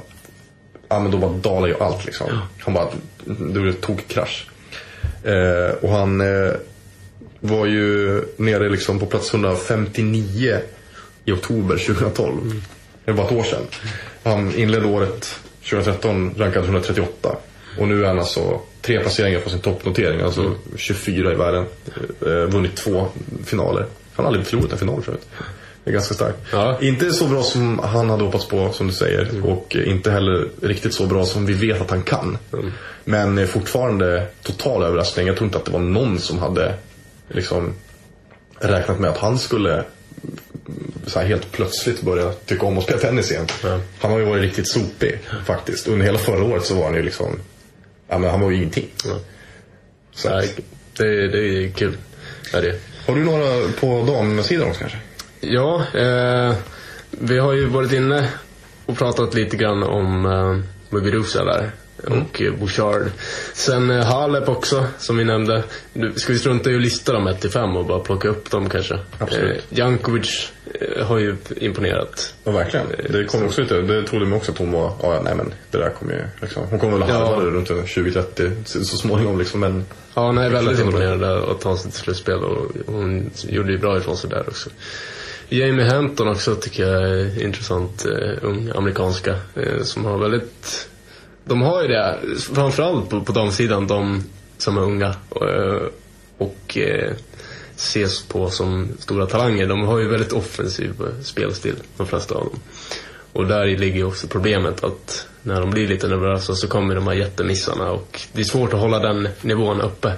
ja, 0.89 0.99
men 0.99 1.11
då 1.11 1.17
bara 1.17 1.31
dalar 1.31 1.67
ju 1.67 1.75
allt 1.79 2.05
liksom. 2.05 2.27
Han 2.59 2.73
bara, 2.73 2.87
det 3.25 3.73
tog 3.73 4.07
krasch. 4.07 4.47
Eh, 5.23 5.75
och 5.81 5.89
han 5.89 6.21
eh, 6.21 6.51
var 7.39 7.65
ju 7.65 8.21
nere 8.37 8.69
liksom 8.69 8.99
på 8.99 9.05
plats 9.05 9.33
159 9.33 10.59
i 11.25 11.31
oktober 11.31 11.77
2012. 11.77 12.61
Det 13.05 13.11
var 13.11 13.25
ett 13.25 13.31
år 13.31 13.43
sedan. 13.43 13.63
Han 14.23 14.55
inledde 14.55 14.85
året 14.85 15.39
2013 15.69 16.33
rankad 16.37 16.63
138. 16.63 17.35
Och 17.79 17.87
nu 17.87 18.03
är 18.03 18.07
han 18.07 18.19
alltså 18.19 18.61
tre 18.81 18.99
placeringar 18.99 19.39
på 19.39 19.49
sin 19.49 19.59
toppnotering. 19.59 20.21
Alltså 20.21 20.55
24 20.75 21.31
i 21.31 21.35
världen. 21.35 21.65
Eh, 22.21 22.27
vunnit 22.31 22.75
två 22.75 23.07
finaler. 23.45 23.85
Han 24.15 24.25
har 24.25 24.31
aldrig 24.31 24.47
förlorat 24.47 24.71
en 24.71 24.77
final 24.77 25.01
förut. 25.01 25.27
Är 25.89 25.93
ganska 25.93 26.13
starkt. 26.13 26.37
Ja. 26.51 26.77
Inte 26.81 27.11
så 27.13 27.27
bra 27.27 27.43
som 27.43 27.79
han 27.79 28.09
hade 28.09 28.23
hoppats 28.23 28.47
på, 28.47 28.71
som 28.71 28.87
du 28.87 28.93
säger. 28.93 29.45
Och 29.45 29.75
inte 29.75 30.11
heller 30.11 30.47
riktigt 30.61 30.93
så 30.93 31.05
bra 31.05 31.25
som 31.25 31.45
vi 31.45 31.53
vet 31.53 31.81
att 31.81 31.89
han 31.89 32.03
kan. 32.03 32.37
Men 33.03 33.37
eh, 33.37 33.45
fortfarande 33.45 34.27
total 34.43 34.83
överraskning. 34.83 35.27
Jag 35.27 35.37
tror 35.37 35.45
inte 35.45 35.57
att 35.57 35.65
det 35.65 35.71
var 35.71 35.79
någon 35.79 36.19
som 36.19 36.39
hade 36.39 36.73
liksom 37.27 37.73
räknat 38.59 38.99
med 38.99 39.09
att 39.09 39.17
han 39.17 39.39
skulle 39.39 39.83
så 41.05 41.19
helt 41.19 41.51
plötsligt 41.51 42.01
börja 42.01 42.31
tycka 42.31 42.65
om 42.65 42.77
att 42.77 42.83
spela 42.83 42.99
tennis 42.99 43.31
igen. 43.31 43.47
Ja. 43.63 43.79
Han 43.99 44.11
har 44.11 44.19
ju 44.19 44.25
varit 44.25 44.41
riktigt 44.41 44.67
sopig 44.67 45.19
faktiskt. 45.45 45.87
Under 45.87 46.05
hela 46.05 46.17
förra 46.17 46.43
året 46.43 46.65
så 46.65 46.75
var 46.75 46.83
han 46.83 46.95
ju 46.95 47.03
liksom, 47.03 47.39
ja 48.09 48.17
men 48.17 48.29
han 48.29 48.41
var 48.41 48.49
ju 48.49 48.55
ingenting. 48.57 48.87
Ja. 49.05 49.19
Så 50.11 50.29
Nej, 50.29 50.49
det, 50.97 51.27
det 51.27 51.39
är 51.39 51.71
kul. 51.71 51.97
Är 52.53 52.61
det. 52.61 52.75
har 53.07 53.15
du 53.15 53.23
några 53.23 53.71
på 53.79 54.05
damsidan 54.05 54.67
också 54.67 54.79
kanske? 54.79 54.97
Ja, 55.41 55.83
eh, 55.93 56.53
vi 57.09 57.37
har 57.39 57.53
ju 57.53 57.65
varit 57.65 57.91
inne 57.93 58.29
och 58.85 58.97
pratat 58.97 59.33
lite 59.33 59.57
grann 59.57 59.83
om 59.83 60.25
eh, 60.25 60.57
Muguruza 60.89 61.43
där. 61.43 61.71
Och 62.07 62.41
eh, 62.41 62.53
Bouchard. 62.53 63.01
Sen 63.53 63.89
eh, 63.91 64.05
Halep 64.05 64.49
också, 64.49 64.85
som 64.97 65.17
vi 65.17 65.23
nämnde. 65.23 65.63
Nu 65.93 66.13
ska 66.13 66.33
vi 66.33 66.39
strunta 66.39 66.71
i 66.71 66.75
att 66.75 66.81
lista 66.81 67.13
dem 67.13 67.27
1 67.27 67.41
till 67.41 67.49
5 67.49 67.77
och 67.77 67.85
bara 67.85 67.99
plocka 67.99 68.27
upp 68.27 68.51
dem 68.51 68.69
kanske. 68.69 68.99
Absolut. 69.17 69.57
Eh, 69.57 69.77
Jankovic 69.79 70.51
eh, 70.73 71.05
har 71.05 71.17
ju 71.19 71.35
imponerat. 71.57 72.33
Ja, 72.43 72.51
verkligen. 72.51 72.87
Det 73.09 73.23
kom 73.25 73.45
också 73.45 73.61
lite, 73.61 73.81
det 73.81 74.03
trodde 74.03 74.25
man 74.25 74.37
också 74.37 74.51
att 74.51 74.57
hon 74.57 74.71
var, 74.71 74.93
ja 75.01 75.21
nej 75.23 75.35
men 75.35 75.53
det 75.71 75.77
där 75.77 75.89
kommer 75.89 76.13
ju 76.13 76.23
liksom, 76.41 76.63
hon 76.69 76.79
kommer 76.79 76.97
väl 76.97 77.09
Ja. 77.09 77.15
halva 77.15 77.43
nu 77.43 77.49
runt 77.49 77.67
2030 77.67 78.51
så, 78.65 78.83
så 78.83 78.97
småningom 78.97 79.39
liksom 79.39 79.59
men 79.59 79.85
Ja, 80.13 80.43
är 80.43 80.49
väldigt 80.49 80.79
imponerad 80.79 81.23
att 81.23 81.61
ta 81.61 81.77
sig 81.77 81.91
till 81.91 81.99
slutspel 81.99 82.37
och 82.43 82.71
hon 82.85 83.31
gjorde 83.47 83.71
ju 83.71 83.77
bra 83.77 83.97
ifrån 83.97 84.17
sig 84.17 84.29
där 84.29 84.43
också. 84.49 84.69
Jamie 85.49 85.85
Hampton 85.85 86.27
också 86.27 86.55
tycker 86.55 86.83
jag 86.87 87.03
är 87.03 87.43
intressant, 87.43 88.05
eh, 88.05 88.37
ung 88.41 88.71
amerikanska, 88.75 89.35
eh, 89.55 89.83
som 89.83 90.05
har 90.05 90.17
väldigt... 90.17 90.89
De 91.45 91.61
har 91.61 91.81
ju 91.81 91.87
det, 91.87 92.19
framförallt 92.53 93.09
på, 93.09 93.21
på 93.21 93.31
damsidan, 93.31 93.87
de 93.87 94.23
som 94.57 94.77
är 94.77 94.81
unga 94.81 95.15
eh, 95.41 95.87
och 96.37 96.77
eh, 96.77 97.13
ses 97.75 98.23
på 98.23 98.49
som 98.49 98.87
stora 98.99 99.25
talanger. 99.25 99.67
De 99.67 99.81
har 99.81 99.99
ju 99.99 100.07
väldigt 100.07 100.33
offensiv 100.33 100.93
spelstil, 101.23 101.75
de 101.97 102.07
flesta 102.07 102.35
av 102.35 102.43
dem. 102.43 102.59
Och 103.33 103.47
där 103.47 103.77
ligger 103.77 103.97
ju 103.97 104.03
också 104.03 104.27
problemet 104.27 104.83
att 104.83 105.27
när 105.41 105.59
de 105.59 105.69
blir 105.69 105.87
lite 105.87 106.07
nervösa 106.07 106.55
så 106.55 106.67
kommer 106.67 106.95
de 106.95 107.07
här 107.07 107.13
jättemissarna 107.13 107.91
och 107.91 108.21
det 108.33 108.41
är 108.41 108.45
svårt 108.45 108.73
att 108.73 108.79
hålla 108.79 108.99
den 108.99 109.29
nivån 109.41 109.81
uppe 109.81 110.13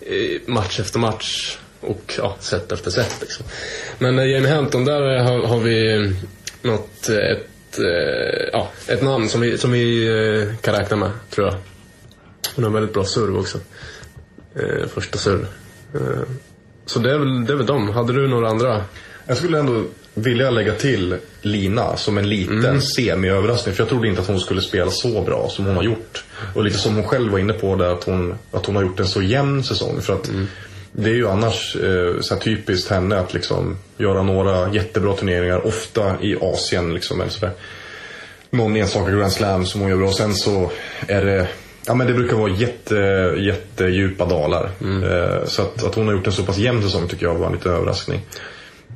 eh, 0.00 0.40
match 0.46 0.80
efter 0.80 0.98
match 0.98 1.58
och 1.80 2.14
ja, 2.18 2.36
set 2.40 2.72
efter 2.72 2.90
set 2.90 3.16
liksom. 3.20 3.46
Men 3.98 4.18
eh, 4.18 4.26
Jamie 4.26 4.52
Hampton, 4.52 4.84
där 4.84 5.16
eh, 5.16 5.24
har, 5.24 5.46
har 5.46 5.58
vi 5.58 6.12
något, 6.62 7.08
eh, 7.08 7.16
ett, 7.16 7.78
eh, 7.78 8.48
ja, 8.52 8.70
ett 8.86 9.02
namn 9.02 9.28
som 9.28 9.40
vi, 9.40 9.58
som 9.58 9.72
vi 9.72 10.06
eh, 10.08 10.56
kan 10.56 10.74
räkna 10.74 10.96
med, 10.96 11.10
tror 11.30 11.46
jag. 11.46 11.56
Hon 12.54 12.64
har 12.64 12.70
väldigt 12.70 12.94
bra 12.94 13.04
serv 13.04 13.38
också. 13.38 13.58
Eh, 14.54 14.86
första 14.88 15.18
serv. 15.18 15.46
Eh, 15.94 16.22
så 16.86 16.98
det 16.98 17.12
är, 17.12 17.18
väl, 17.18 17.46
det 17.46 17.52
är 17.52 17.56
väl 17.56 17.66
dem. 17.66 17.88
Hade 17.88 18.12
du 18.12 18.28
några 18.28 18.48
andra? 18.48 18.84
Jag 19.26 19.36
skulle 19.36 19.58
ändå 19.58 19.84
vilja 20.14 20.50
lägga 20.50 20.74
till 20.74 21.16
Lina 21.42 21.96
som 21.96 22.18
en 22.18 22.28
liten 22.28 22.82
semi-överraskning. 22.82 23.74
För 23.74 23.82
jag 23.82 23.88
trodde 23.88 24.08
inte 24.08 24.20
att 24.20 24.26
hon 24.26 24.40
skulle 24.40 24.60
spela 24.60 24.90
så 24.90 25.22
bra 25.22 25.48
som 25.48 25.66
hon 25.66 25.76
har 25.76 25.82
gjort. 25.82 26.24
Och 26.54 26.64
lite 26.64 26.78
som 26.78 26.94
hon 26.94 27.04
själv 27.04 27.32
var 27.32 27.38
inne 27.38 27.52
på 27.52 27.76
där 27.76 27.92
att 27.92 28.04
hon, 28.04 28.34
att 28.50 28.66
hon 28.66 28.76
har 28.76 28.82
gjort 28.82 29.00
en 29.00 29.06
så 29.06 29.22
jämn 29.22 29.64
säsong. 29.64 30.00
För 30.00 30.12
att 30.12 30.30
det 30.92 31.10
är 31.10 31.14
ju 31.14 31.28
annars 31.28 31.76
eh, 31.76 32.20
så 32.20 32.36
typiskt 32.36 32.90
henne 32.90 33.18
att 33.18 33.34
liksom 33.34 33.76
göra 33.96 34.22
några 34.22 34.72
jättebra 34.72 35.16
turneringar. 35.16 35.66
Ofta 35.66 36.22
i 36.22 36.36
Asien 36.40 36.94
liksom. 36.94 37.20
Eller 37.20 37.30
så 37.30 37.40
där. 37.40 37.54
Någon 38.50 38.76
enstaka 38.76 39.10
Grand 39.10 39.32
Slam 39.32 39.66
som 39.66 39.80
hon 39.80 39.90
gör 39.90 39.96
bra. 39.96 40.08
Och 40.08 40.16
sen 40.16 40.34
så 40.34 40.70
är 41.06 41.24
det 41.24 41.48
Ja 41.86 41.94
men 41.94 42.06
det 42.06 42.14
brukar 42.14 42.36
vara 42.36 42.50
jätte, 42.50 42.94
jättedjupa 43.38 44.26
dalar. 44.26 44.70
Eh, 44.80 45.44
så 45.44 45.62
att, 45.62 45.84
att 45.84 45.94
hon 45.94 46.06
har 46.06 46.14
gjort 46.14 46.26
en 46.26 46.32
så 46.32 46.42
pass 46.42 46.58
jämn 46.58 46.82
säsong 46.82 47.08
tycker 47.08 47.26
jag 47.26 47.34
var 47.34 47.46
en 47.46 47.52
liten 47.52 47.72
överraskning. 47.72 48.20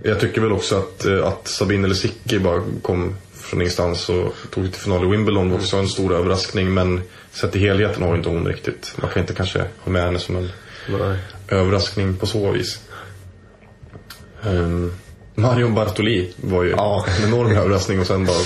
Jag 0.02 0.20
tycker 0.20 0.40
väl 0.40 0.52
också 0.52 0.76
att, 0.76 1.04
eh, 1.04 1.26
att 1.26 1.48
Sabine 1.48 1.88
Lisicki 1.88 2.38
bara 2.38 2.62
kom 2.82 3.16
från 3.34 3.60
ingenstans 3.60 4.08
och 4.08 4.34
tog 4.50 4.72
till 4.72 4.80
final 4.80 5.04
i 5.04 5.10
Wimbledon 5.10 5.50
var 5.50 5.58
också 5.58 5.76
en 5.76 5.88
stor 5.88 6.14
överraskning. 6.14 6.74
Men 6.74 7.02
sett 7.32 7.52
till 7.52 7.60
helheten 7.60 8.02
har 8.02 8.16
inte 8.16 8.28
hon 8.28 8.46
riktigt. 8.46 8.94
Man 9.00 9.10
kan 9.10 9.20
inte 9.20 9.34
kanske 9.34 9.58
ha 9.58 9.92
med 9.92 10.02
henne 10.02 10.18
som 10.18 10.36
en 10.36 10.50
Nej. 10.88 11.18
Överraskning 11.48 12.16
på 12.16 12.26
så 12.26 12.50
vis. 12.50 12.80
Um, 14.42 14.92
Marion 15.34 15.74
Bartoli 15.74 16.32
var 16.36 16.64
ju 16.64 16.70
Ja. 16.70 17.04
en 17.18 17.28
enorm 17.28 17.52
överraskning 17.52 18.00
och 18.00 18.06
sen 18.06 18.24
bara 18.26 18.36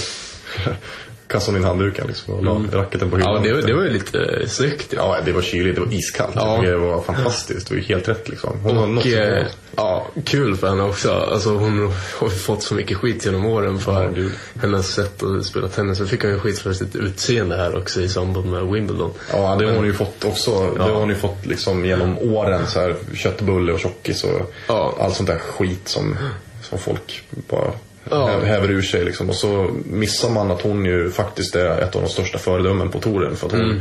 kastade 1.29 1.59
in 1.59 1.65
handduken 1.65 2.07
liksom 2.07 2.35
och 2.35 2.45
la 2.45 2.63
racketen 2.73 3.11
på 3.11 3.17
hyllan. 3.17 3.35
Ja, 3.35 3.41
det, 3.43 3.53
var- 3.53 3.63
det 3.63 3.75
var 3.75 3.83
ju 3.83 3.91
lite 3.91 4.19
eh, 4.19 4.47
snyggt. 4.49 4.93
Ja. 4.97 5.17
Ja, 5.19 5.23
det 5.25 5.33
var 5.33 5.43
kyligt, 5.43 5.75
det 5.75 5.81
var 5.81 5.93
iskallt. 5.95 6.33
Ja. 6.35 6.61
Det 6.63 6.77
var 6.77 7.03
fantastiskt, 7.03 7.69
det 7.69 7.75
var 7.75 7.81
ju 7.81 7.87
helt 7.89 8.09
rätt 8.09 8.29
liksom. 8.29 8.61
Hon 8.63 8.99
Och 8.99 9.07
eh, 9.07 9.47
ja, 9.77 10.07
kul 10.25 10.57
för 10.57 10.69
henne 10.69 10.83
också. 10.83 11.13
Alltså, 11.13 11.51
hon 11.51 11.93
har 12.19 12.29
fått 12.29 12.63
så 12.63 12.75
mycket 12.75 12.97
skit 12.97 13.25
genom 13.25 13.45
åren 13.47 13.79
för 13.79 14.13
Ja, 14.17 14.29
hennes 14.63 14.95
sätt 14.95 15.23
att 15.23 15.45
spela 15.45 15.69
tennis. 15.69 15.99
Så 15.99 16.07
fick 16.07 16.23
hon 16.23 16.31
ju 16.33 16.39
skit 16.41 16.59
för 16.59 16.73
sitt 16.73 16.97
utseende 16.97 17.57
här 17.57 17.77
också 17.79 18.01
i 18.01 18.09
samband 18.09 18.47
med 18.51 18.67
Wimbledon. 18.67 19.11
Ja, 19.33 19.57
det 19.57 19.67
har 19.67 19.75
hon 19.77 19.85
ju 19.87 19.93
fått 19.93 20.25
också. 20.25 20.71
Det 20.77 20.83
har 20.83 20.91
hon 21.01 21.09
ju 21.09 21.15
fått 21.15 21.47
liksom 21.47 21.85
genom 21.85 22.19
åren. 22.19 22.67
Så 22.67 22.81
här, 22.81 22.95
köttbulle 23.15 23.73
och 23.73 23.81
tjockis 23.81 24.25
och 24.25 24.53
Ja. 24.69 24.95
allt 25.01 25.15
sånt 25.15 25.29
där 25.29 25.39
skit 25.39 25.89
som, 25.89 26.17
som 26.63 26.79
folk 26.79 27.23
bara 27.49 27.71
Ja. 28.11 28.29
hä- 28.29 28.45
häver 28.47 28.71
ur 28.71 28.83
sig. 28.83 29.05
Liksom. 29.05 29.29
Och 29.29 29.35
så 29.37 29.71
missar 29.91 30.31
man 30.31 30.51
att 30.51 30.63
hon 30.63 30.85
ju 30.85 31.11
faktiskt 31.11 31.55
är 31.57 31.81
ett 31.83 31.97
av 31.97 32.03
de 32.03 32.09
största 32.09 32.39
föredömen 32.39 32.91
på 32.91 32.99
touren. 33.01 33.37
För 33.37 33.47
att 33.47 33.53
hon 33.53 33.61
Mm. 33.71 33.81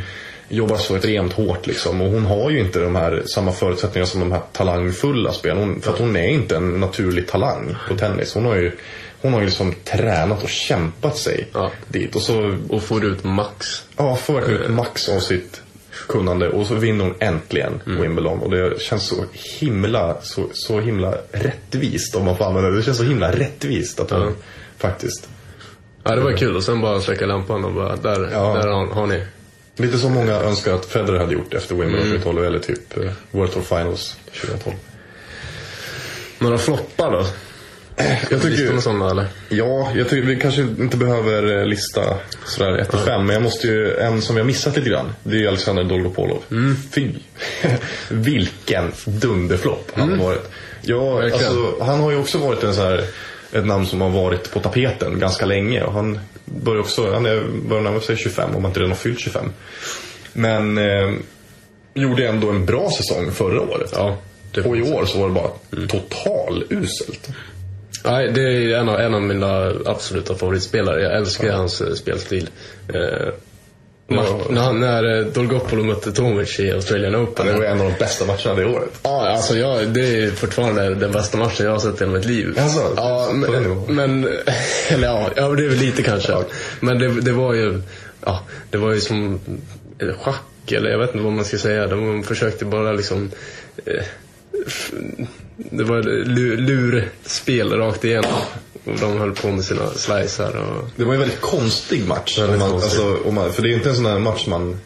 jobbar 0.50 0.78
så 0.78 0.96
extremt 0.96 1.34
hårt 1.34 1.68
liksom. 1.68 2.02
Och 2.02 2.12
hon 2.12 2.26
har 2.26 2.50
ju 2.50 2.60
inte 2.60 2.80
de 2.80 2.96
här, 2.96 3.24
samma 3.26 3.52
förutsättningar 3.52 4.06
som 4.06 4.20
de 4.20 4.32
här 4.32 4.42
talangfulla 4.54 5.34
spelarna. 5.34 5.62
Hon, 5.62 5.82
för 5.82 5.94
att 5.94 6.00
hon 6.00 6.16
är 6.16 6.28
inte 6.30 6.56
en 6.56 6.80
naturlig 6.80 7.28
talang 7.28 7.76
på 7.88 7.96
tennis. 7.96 8.34
Hon 8.34 8.46
har 8.46 8.56
ju, 8.56 8.72
hon 9.22 9.34
har 9.34 9.40
ju 9.40 9.46
liksom 9.46 9.74
tränat 9.84 10.44
och 10.44 10.50
kämpat 10.50 11.18
sig 11.18 11.48
Ja. 11.54 11.72
dit. 11.88 12.16
Och 12.16 12.22
så 12.22 12.58
Och 12.70 12.84
får 12.84 13.06
ut 13.06 13.24
max. 13.24 13.84
Ja, 13.98 14.16
får 14.16 14.34
verkligen 14.34 14.62
ut 14.62 14.70
max 14.70 15.10
av 15.10 15.20
sitt 15.20 15.62
kunnande 16.08 16.50
och 16.50 16.68
så 16.68 16.76
vinner 16.76 17.04
hon 17.06 17.14
äntligen 17.20 17.82
Wimbledon. 17.86 18.40
Och 18.40 18.52
det 18.52 18.82
känns 18.82 19.08
så 19.08 19.26
himla, 19.32 20.22
så, 20.22 20.46
så 20.54 20.80
himla 20.80 21.18
rättvist 21.32 22.16
om 22.16 22.26
man 22.26 22.38
får 22.38 22.46
använda 22.46 22.70
det. 22.70 22.76
Det 22.78 22.84
känns 22.84 22.98
så 22.98 23.04
himla 23.04 23.32
rättvist 23.32 24.00
att 24.00 24.12
hon 24.12 24.22
Ja. 24.22 24.30
faktiskt. 24.78 25.30
Ja, 26.04 26.16
det 26.16 26.22
var 26.22 26.38
kul. 26.38 26.56
Och 26.56 26.64
sen 26.64 26.82
bara 26.82 27.00
släcka 27.02 27.26
lampan 27.26 27.66
och 27.66 27.74
bara, 27.74 27.96
där, 27.96 28.30
Ja. 28.32 28.54
där 28.54 28.68
har, 28.68 28.88
har 28.88 29.08
ni. 29.08 29.24
Lite 29.76 29.98
som 29.98 30.12
många 30.14 30.34
önskar 30.34 30.74
att 30.74 30.86
Federer 30.86 31.20
hade 31.20 31.34
gjort 31.34 31.54
efter 31.54 31.76
Wimbledon 31.76 32.08
2012 32.08 32.46
eller 32.46 32.60
typ 32.60 32.98
eh, 32.98 33.12
World 33.32 33.52
Tour 33.54 33.64
Finals 33.64 34.18
2012. 34.42 34.76
Några 36.40 36.58
floppar 36.58 37.12
då? 37.12 37.26
Jag 38.32 38.42
tycker 38.42 38.74
med 38.74 38.84
sådana 38.84 39.12
eller? 39.12 39.28
ja, 39.50 39.92
jag 39.96 40.10
tycker 40.10 40.28
vi 40.28 40.40
kanske 40.40 40.62
inte 40.62 40.98
behöver 40.98 41.60
eh, 41.60 41.66
lista 41.66 42.18
sådär 42.46 42.78
1 42.78 42.90
till 42.90 43.00
5 43.00 43.26
men 43.26 43.34
jag 43.34 43.44
måste 43.44 43.68
ju, 43.68 43.96
en 43.96 44.22
som 44.22 44.38
har 44.38 44.44
missat 44.44 44.76
lite 44.76 44.90
grann. 44.90 45.14
Det 45.24 45.36
är 45.36 45.40
ju 45.40 45.48
Alexander 45.48 45.84
Dolgopolov. 45.84 46.44
Fy! 46.92 47.12
Vilken 48.10 48.92
dunderflopp 49.06 49.92
han 49.96 50.10
har 50.10 50.26
varit. 50.26 50.52
Ja, 50.82 51.24
alltså, 51.24 51.76
han 51.82 52.00
har 52.00 52.12
ju 52.12 52.18
också 52.18 52.38
varit 52.38 52.64
en 52.64 52.74
så 52.74 52.82
här, 52.82 53.04
ett 53.52 53.66
namn 53.66 53.86
som 53.86 54.02
har 54.02 54.10
varit 54.10 54.52
på 54.52 54.60
tapeten 54.60 55.20
ganska 55.20 55.46
länge. 55.46 55.84
Och 55.84 55.94
han 55.94 56.20
börjar 56.46 56.80
också, 56.80 57.14
han 57.14 57.26
är, 57.26 57.44
börjar 57.70 57.84
närma 57.84 58.00
sig 58.00 58.18
25 58.18 58.56
om 58.56 58.64
han 58.64 58.66
inte 58.66 58.80
redan 58.80 58.92
har 58.92 58.98
fyllt 58.98 59.20
25. 59.20 59.52
Men 60.34 60.78
eh, 60.78 61.14
gjorde 61.94 62.28
ändå 62.28 62.50
en 62.50 62.66
bra 62.66 62.90
säsong 62.98 63.32
förra 63.32 63.62
året. 63.62 63.94
Ja, 63.96 64.18
och 64.66 64.78
i 64.78 64.82
år 64.82 65.06
så 65.06 65.20
var 65.20 65.28
det 65.28 65.34
bara 65.34 65.52
total 65.88 66.64
uselt. 66.70 67.30
Nej, 68.06 68.32
det 68.32 68.42
är 68.42 68.78
en 68.78 68.90
av, 68.90 69.00
en 69.00 69.14
av 69.14 69.22
mina 69.22 69.74
absoluta 69.86 70.36
favoritspelare. 70.36 71.02
Jag 71.02 71.18
älskar 71.18 71.52
hans 71.52 71.82
eh, 71.82 71.94
spelstil. 71.94 72.50
Eh, 72.94 73.34
Ja. 74.10 74.42
när, 74.50 74.74
när 74.74 75.18
eh, 75.20 75.26
Dolgopolo 75.26 75.84
mötte 75.84 76.12
Tomic 76.12 76.60
i 76.60 76.72
Australian 76.72 77.16
Open. 77.16 77.48
Det 77.48 77.54
var 77.54 77.64
en 77.64 77.82
av 77.82 77.92
de 77.92 77.98
bästa 78.00 78.26
matcherna 78.26 78.54
det 78.54 78.66
året. 78.66 79.00
Ja, 79.04 79.28
alltså 79.30 79.58
jag, 79.58 79.88
det 79.88 80.24
är 80.24 80.32
fortfarande 80.32 80.96
den 80.96 81.12
bästa 81.12 81.38
matchen 81.38 81.66
jag 81.66 81.72
har 81.72 81.80
sett 81.80 82.02
i 82.02 82.04
hela 82.06 82.18
mitt 82.18 82.26
liv. 82.26 82.54
Jaså? 82.58 82.94
ja, 82.96 83.30
men, 83.34 83.82
men, 83.96 84.24
eller 84.90 85.08
ja, 85.08 85.30
ja, 85.36 85.50
det 85.50 85.64
är 85.64 85.70
väl 85.70 85.78
lite 85.78 86.04
kanske. 86.04 86.38
Men 86.80 87.00
det, 87.00 87.22
det 87.22 87.32
var 87.32 87.54
ju, 87.54 87.82
ja, 88.26 88.44
det 88.70 88.78
var 88.78 88.94
ju 88.94 89.00
som 89.02 89.40
eh, 90.00 90.18
schack, 90.22 90.72
eller 90.72 90.90
jag 90.90 91.00
vet 91.00 91.10
inte 91.10 91.24
vad 91.24 91.34
man 91.34 91.46
ska 91.46 91.58
säga. 91.58 91.88
De 91.88 92.24
försökte 92.24 92.66
bara 92.66 92.92
liksom, 92.92 93.32
eh, 93.86 94.04
det 95.58 95.84
var 95.84 96.02
lu- 96.26 96.58
lurspel 96.58 97.72
rakt 97.74 98.04
igenom. 98.06 98.32
Och 98.86 98.98
de 99.00 99.18
höll 99.18 99.32
på 99.32 99.48
med 99.48 99.64
sina 99.66 99.90
slicer 99.90 100.56
och... 100.58 100.90
Det 100.96 101.04
var 101.06 101.14
en 101.14 101.20
väldigt 101.20 101.42
konstig 101.42 102.08
match. 102.08 102.40
Väldigt 102.40 102.60
man, 102.60 102.70
konstig. 102.72 103.02
Alltså, 103.02 103.32
man, 103.32 103.52
för 103.54 103.62
det 103.62 103.70
är 103.70 103.74
inte 103.74 103.90
en 103.90 103.96
sån 103.96 104.06
här 104.06 104.20
match 104.20 104.48
man... 104.48 104.80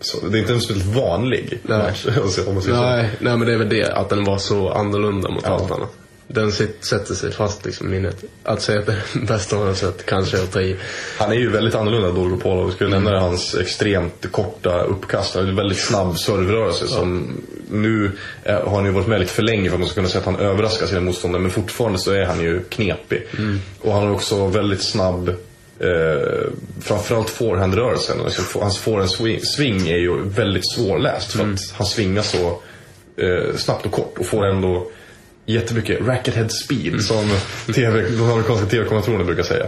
Så, 0.00 0.26
det 0.28 0.38
är 0.38 0.40
inte 0.40 0.52
en 0.52 0.60
speciellt 0.60 0.96
vanlig 0.96 1.58
Nej. 1.62 1.78
match. 1.78 2.06
alltså. 2.22 2.52
Nej, 2.52 3.10
nej, 3.20 3.36
men 3.36 3.40
det 3.46 3.52
är 3.52 3.58
väl 3.58 3.68
det, 3.68 3.92
att 3.92 4.08
den 4.08 4.24
var 4.24 4.38
så 4.38 4.68
annorlunda 4.70 5.30
mot 5.30 5.42
Ja. 5.46 5.50
allt 5.50 5.70
annat. 5.70 5.92
Den 6.34 6.52
sätter 6.52 7.14
sig 7.14 7.32
fast 7.32 7.64
liksom 7.64 7.86
i 7.86 7.90
minnet. 7.90 8.24
Att 8.42 8.62
säga 8.62 8.78
att 8.80 8.86
det 8.86 8.92
är 8.92 9.02
den 9.14 9.26
bästa 9.26 9.56
man 9.56 9.66
har 9.66 9.74
sett 9.74 10.06
kanske 10.06 10.38
är 10.38 10.42
att 10.42 10.52
ta 10.52 10.60
i. 10.60 10.76
Han 11.18 11.30
är 11.32 11.36
ju 11.36 11.50
väldigt 11.50 11.74
annorlunda 11.74 12.10
Dolgopolov. 12.10 12.66
Vi 12.66 12.72
skulle 12.72 12.90
Mm. 12.96 13.04
nämna 13.04 13.20
hans 13.20 13.54
extremt 13.54 14.26
korta 14.32 14.82
uppkast. 14.82 15.34
Han 15.34 15.48
en 15.48 15.56
väldigt 15.56 15.78
snabb 15.78 16.18
servrörelse 16.18 16.86
som 16.88 17.32
nu 17.70 18.10
eh, 18.42 18.54
har 18.68 18.76
han 18.76 18.84
ju 18.84 18.90
varit 18.90 19.06
med 19.06 19.20
lite 19.20 19.32
för 19.32 19.42
länge 19.42 19.68
för 19.68 19.74
att 19.76 19.80
man 19.80 19.88
ska 19.88 19.94
kunna 19.94 20.08
säga 20.08 20.20
att 20.20 20.26
han 20.26 20.36
överraskar 20.36 20.86
sina 20.86 21.00
motståndare. 21.00 21.42
Men 21.42 21.50
fortfarande 21.50 21.98
så 21.98 22.12
är 22.12 22.24
han 22.24 22.40
ju 22.40 22.60
knepig. 22.62 23.26
Mm. 23.38 23.58
Och 23.80 23.92
han 23.92 24.02
har 24.02 24.10
också 24.14 24.46
väldigt 24.46 24.82
snabb 24.82 25.34
Eh, 25.80 26.48
framförallt 26.80 27.30
forehandrörelsen. 27.30 28.20
Alltså, 28.20 28.58
hans 28.60 28.78
forehand 28.78 29.10
swing, 29.10 29.40
swing 29.40 29.88
är 29.88 29.96
ju 29.96 30.22
väldigt 30.28 30.72
svårläst 30.74 31.32
för 31.32 31.40
Mm. 31.40 31.54
att 31.54 31.60
han 31.76 31.86
svingar 31.86 32.22
så 32.22 32.62
eh, 33.16 33.56
snabbt 33.56 33.86
och 33.86 33.92
kort 33.92 34.18
och 34.18 34.26
får 34.26 34.46
ändå 34.46 34.90
jättemycket 35.46 36.00
racket-head 36.00 36.48
speed 36.48 37.02
som 37.02 37.30
TV, 37.74 38.02
de 38.02 38.30
amerikanska 38.30 38.66
tv-kommentatorerna 38.66 39.24
brukar 39.24 39.42
säga. 39.42 39.66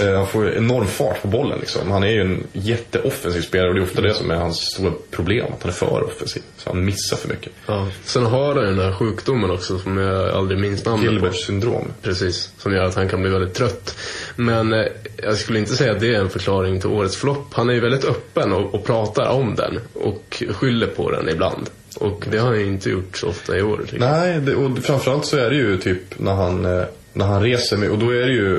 Eh, 0.00 0.12
han 0.12 0.26
får 0.26 0.56
enorm 0.56 0.86
fart 0.86 1.22
på 1.22 1.28
bollen 1.28 1.58
liksom. 1.58 1.90
Han 1.90 2.02
är 2.02 2.10
ju 2.10 2.20
en 2.20 2.46
jätteoffensiv 2.52 3.40
spelare 3.40 3.68
och 3.68 3.74
det 3.74 3.80
är 3.80 3.84
ofta 3.84 4.00
det 4.00 4.14
som 4.14 4.30
är 4.30 4.34
hans 4.34 4.60
stora 4.60 4.92
problem. 5.10 5.46
Att 5.52 5.62
han 5.62 5.70
är 5.70 5.74
för 5.74 6.04
offensiv. 6.04 6.42
Så 6.56 6.70
han 6.70 6.84
missar 6.84 7.16
för 7.16 7.28
mycket. 7.28 7.52
Ja. 7.66 7.88
Sen 8.04 8.26
har 8.26 8.54
han 8.54 8.64
ju 8.64 8.70
den 8.74 8.84
här 8.84 8.92
sjukdomen 8.92 9.50
också 9.50 9.78
som 9.78 9.98
jag 9.98 10.30
aldrig 10.30 10.60
minns 10.60 10.84
namnet 10.84 11.06
på. 11.06 11.12
Gilberts 11.12 11.46
syndrom. 11.46 11.92
Precis, 12.02 12.50
som 12.58 12.72
gör 12.72 12.84
att 12.84 12.94
han 12.94 13.08
kan 13.08 13.20
bli 13.20 13.30
väldigt 13.30 13.54
trött. 13.54 13.98
Men 14.36 14.72
eh, 14.72 14.86
jag 15.16 15.36
skulle 15.36 15.58
inte 15.58 15.76
säga 15.76 15.92
att 15.92 16.00
det 16.00 16.14
är 16.14 16.20
en 16.20 16.30
förklaring 16.30 16.80
till 16.80 16.90
årets 16.90 17.16
flopp. 17.16 17.54
Han 17.54 17.68
är 17.70 17.74
ju 17.74 17.80
väldigt 17.80 18.04
öppen 18.04 18.52
och, 18.52 18.74
och 18.74 18.84
pratar 18.84 19.28
om 19.28 19.54
den 19.54 19.80
och 19.92 20.42
skyller 20.50 20.86
på 20.86 21.10
den 21.10 21.28
ibland. 21.28 21.70
Och 21.96 22.24
det 22.30 22.38
har 22.38 22.46
han 22.46 22.60
inte 22.60 22.90
gjort 22.90 23.16
så 23.16 23.28
ofta 23.28 23.58
i 23.58 23.62
år. 23.62 23.86
Nej, 23.92 24.40
det, 24.40 24.54
och 24.54 24.78
framförallt 24.78 25.26
så 25.26 25.36
är 25.38 25.50
det 25.50 25.56
ju 25.56 25.78
typ 25.78 26.18
när 26.18 26.34
han, 26.34 26.64
eh, 26.64 26.84
när 27.12 27.26
han 27.26 27.42
reser 27.42 27.76
med, 27.76 27.90
och 27.90 27.98
då 27.98 28.10
är 28.10 28.26
det 28.26 28.32
ju 28.32 28.56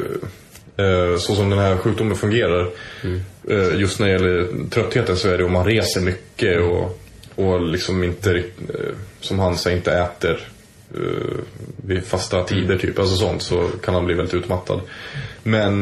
eh, 0.77 1.17
så 1.17 1.35
som 1.35 1.49
den 1.49 1.59
här 1.59 1.77
sjukdomen 1.77 2.15
fungerar. 2.15 2.69
Eh, 3.49 3.79
just 3.79 3.99
när 3.99 4.07
det 4.07 4.13
gäller 4.13 4.69
tröttheten 4.69 5.17
så 5.17 5.29
är 5.29 5.38
det 5.38 5.43
om 5.43 5.51
man 5.51 5.65
reser 5.65 6.01
mycket 6.01 6.61
och, 6.61 6.99
och 7.35 7.61
liksom 7.61 8.03
inte, 8.03 8.43
som 9.21 9.39
han 9.39 9.57
säger, 9.57 9.77
inte 9.77 9.91
äter 9.91 10.39
vid 11.77 12.05
fasta 12.05 12.43
tider 12.43 12.77
typ, 12.77 12.99
alltså 12.99 13.15
sånt, 13.15 13.41
så 13.41 13.67
kan 13.83 13.93
han 13.93 14.05
bli 14.05 14.15
väldigt 14.15 14.33
utmattad. 14.33 14.81
Men 15.43 15.81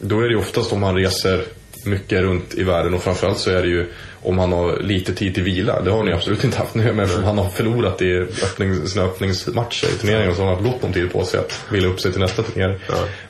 då 0.00 0.20
är 0.20 0.22
det 0.22 0.30
ju 0.30 0.38
oftast 0.38 0.72
om 0.72 0.82
han 0.82 0.96
reser 0.96 1.44
mycket 1.86 2.20
runt 2.20 2.54
i 2.54 2.62
världen 2.62 2.94
och 2.94 3.02
framförallt 3.02 3.38
så 3.38 3.50
är 3.50 3.62
det 3.62 3.68
ju 3.68 3.86
om 4.26 4.38
han 4.38 4.52
har 4.52 4.78
lite 4.80 5.14
tid 5.14 5.34
till 5.34 5.42
vila. 5.42 5.80
Det 5.80 5.90
har 5.90 6.04
ni 6.04 6.12
absolut 6.12 6.44
inte 6.44 6.58
haft 6.58 6.74
nu, 6.74 6.92
men 6.92 7.00
eftersom 7.00 7.24
han 7.24 7.38
har 7.38 7.48
förlorat 7.50 8.02
i 8.02 8.18
öppning, 8.18 8.86
sina 8.86 9.04
öppningsmatcher 9.04 9.86
i 9.94 9.98
turneringen 9.98 10.34
så 10.34 10.42
har 10.42 10.48
han 10.48 10.56
haft 10.64 10.72
gott 10.72 10.84
om 10.84 10.92
tid 10.92 11.12
på 11.12 11.24
sig 11.24 11.40
att 11.40 11.60
vila 11.72 11.88
upp 11.88 12.00
sig 12.00 12.12
till 12.12 12.20
nästa 12.20 12.42
turnering. 12.42 12.78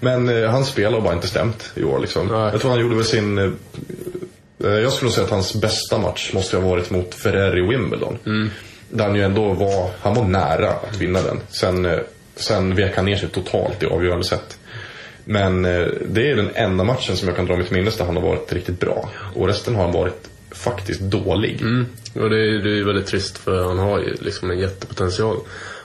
Men 0.01 0.29
eh, 0.43 0.51
hans 0.51 0.69
spel 0.69 0.95
har 0.95 1.01
bara 1.01 1.15
inte 1.15 1.29
stämt 1.29 1.73
i 1.75 1.85
år 1.85 1.99
liksom. 1.99 2.27
Nej. 2.27 2.49
Jag 2.53 2.61
tror 2.61 2.71
han 2.71 2.81
gjorde 2.81 2.95
väl 2.97 3.05
sin 3.05 3.39
eh, 3.39 3.51
Eh, 4.65 4.71
Jag 4.71 4.93
skulle 4.93 5.11
säga 5.11 5.25
att 5.25 5.31
hans 5.31 5.55
bästa 5.55 5.99
match 5.99 6.31
måste 6.35 6.57
ha 6.57 6.69
varit 6.69 6.91
mot 6.91 7.15
Ferrer 7.15 7.59
i 7.59 7.61
Wimbledon. 7.69 8.19
Där 8.91 9.05
han 9.05 9.15
ju 9.15 9.23
ändå 9.23 9.53
var, 9.53 9.91
han 10.01 10.15
var 10.15 10.25
nära 10.25 10.69
att 10.71 10.97
vinna 10.97 11.23
den. 11.23 11.41
Sen, 11.49 11.85
eh, 11.87 11.99
sen 12.37 12.75
vek 12.75 12.97
han 12.97 13.05
ner 13.05 13.17
sig 13.17 13.29
totalt 13.29 13.83
i 13.83 13.87
avgörande 13.87 14.25
sätt. 14.25 14.59
Men 15.25 15.65
eh, 15.65 15.87
det 16.09 16.31
är 16.31 16.37
den 16.37 16.51
enda 16.55 16.85
matchen 16.85 17.17
som 17.17 17.29
jag 17.29 17.37
kan 17.37 17.47
dra 17.47 17.57
till 17.63 17.73
minnes 17.77 17.97
där 17.97 18.05
han 18.05 18.17
har 18.17 18.23
varit 18.23 18.53
riktigt 18.53 18.81
bra. 18.81 19.09
Och 19.35 19.47
resten 19.47 19.75
har 19.75 19.83
han 19.83 19.93
varit 19.93 20.29
faktiskt 20.57 21.01
dålig. 21.01 21.61
Mm. 21.61 21.87
Och 22.15 22.31
det 22.31 22.37
är, 22.37 22.67
ju 22.67 22.85
väldigt 22.85 23.07
trist 23.07 23.39
för 23.39 23.65
han 23.65 23.79
har 23.79 23.99
ju 23.99 24.15
liksom 24.21 24.51
en 24.51 24.59
jättepotential. 24.59 25.37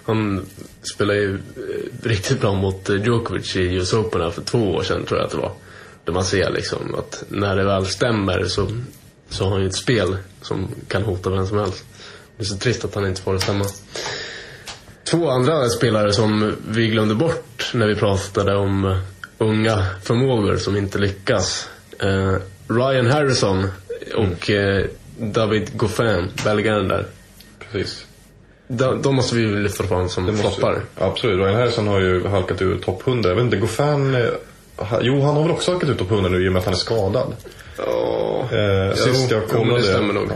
Han 0.06 0.46
spelade 0.94 1.20
ju 1.20 1.34
eh, 1.36 2.08
riktigt 2.08 2.42
bra 2.42 2.54
mot 2.54 2.90
eh, 2.90 2.96
Djokovic 2.96 3.56
i 3.56 3.60
US 3.60 3.94
Open 3.94 4.22
här 4.22 4.30
för 4.30 4.42
två 4.42 4.72
år 4.72 4.84
sedan 4.84 5.06
tror 5.06 5.20
jag 5.20 5.26
att 5.26 5.32
det 5.32 5.38
var. 5.38 5.52
Där 6.06 6.14
man 6.14 6.26
ser 6.26 6.52
liksom 6.52 6.96
att 6.96 7.24
när 7.28 7.56
det 7.56 7.64
väl 7.64 7.86
stämmer 7.86 8.46
så, 8.46 8.68
så 9.30 9.44
har 9.44 9.52
han 9.52 9.62
ju 9.62 9.68
ett 9.68 9.76
spel 9.76 10.18
som 10.42 10.68
kan 10.88 11.04
hota 11.04 11.30
vem 11.30 11.48
som 11.48 11.58
helst. 11.58 11.86
Det 12.38 12.44
är 12.44 12.46
så 12.46 12.58
trist 12.58 12.86
att 12.86 12.96
han 12.96 13.08
inte 13.08 13.22
får 13.22 13.34
det 13.34 13.40
stämma. 13.40 13.66
Två 15.04 15.30
andra 15.30 15.70
spelare 15.70 16.14
som 16.14 16.56
vi 16.70 16.88
glömde 16.88 17.16
bort 17.16 17.72
när 17.74 17.88
vi 17.88 17.96
pratade 17.96 18.56
om 18.56 18.86
eh, 18.86 18.98
unga 19.38 19.86
förmågor 20.04 20.58
som 20.58 20.78
inte 20.78 20.98
lyckas. 20.98 21.70
Eh, 22.00 22.36
Ryan 22.68 23.08
Harrison 23.08 23.68
och 24.16 24.50
eh, 24.50 24.86
David 25.20 25.78
Goffin, 25.78 26.28
belgaren 26.44 26.88
där. 26.88 27.06
Precis. 27.72 28.06
De, 28.68 29.02
de 29.02 29.16
måste 29.16 29.36
vi 29.36 29.46
lyfta 29.46 29.84
fram 29.84 30.10
som 30.10 30.26
Det 30.26 30.32
måste- 30.32 30.48
floppar. 30.50 30.82
Absolut. 30.98 31.40
Ryan 31.40 31.56
Harrison 31.56 31.88
har 31.88 32.00
ju 32.00 32.28
halkat 32.28 32.62
ur 32.62 32.78
topp 32.80 33.08
100. 33.08 33.30
Jag 33.30 33.36
vet 33.36 33.44
inte, 33.46 33.58
Goffin... 33.58 34.16
eh, 34.16 34.22
Jo, 35.02 35.22
han 35.22 35.36
har 35.36 35.42
väl 35.44 35.52
också 35.52 35.72
halkat 35.72 35.90
ur 35.90 35.96
topp 35.96 36.12
100 36.12 36.30
nu 36.30 36.46
i 36.46 36.48
och 36.50 36.54
med 36.54 36.60
att 36.60 36.66
han 36.66 36.74
är 36.74 36.78
skadad. 36.78 37.34
Ja, 37.78 38.48
Eh, 38.52 38.96
sist 38.96 39.32
jag 39.32 39.48
kollade, 39.48 39.80
det 39.80 39.84
stämmer 39.84 40.14
nog. 40.14 40.30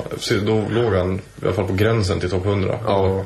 då 0.45 0.81
låg 0.81 0.93
han 0.93 1.15
i 1.15 1.21
alla 1.45 1.53
fall 1.53 1.65
på 1.67 1.73
gränsen 1.73 2.19
till 2.19 2.29
topp 2.29 2.45
100. 2.45 2.79
Ja. 2.85 2.95
Och, 2.99 3.25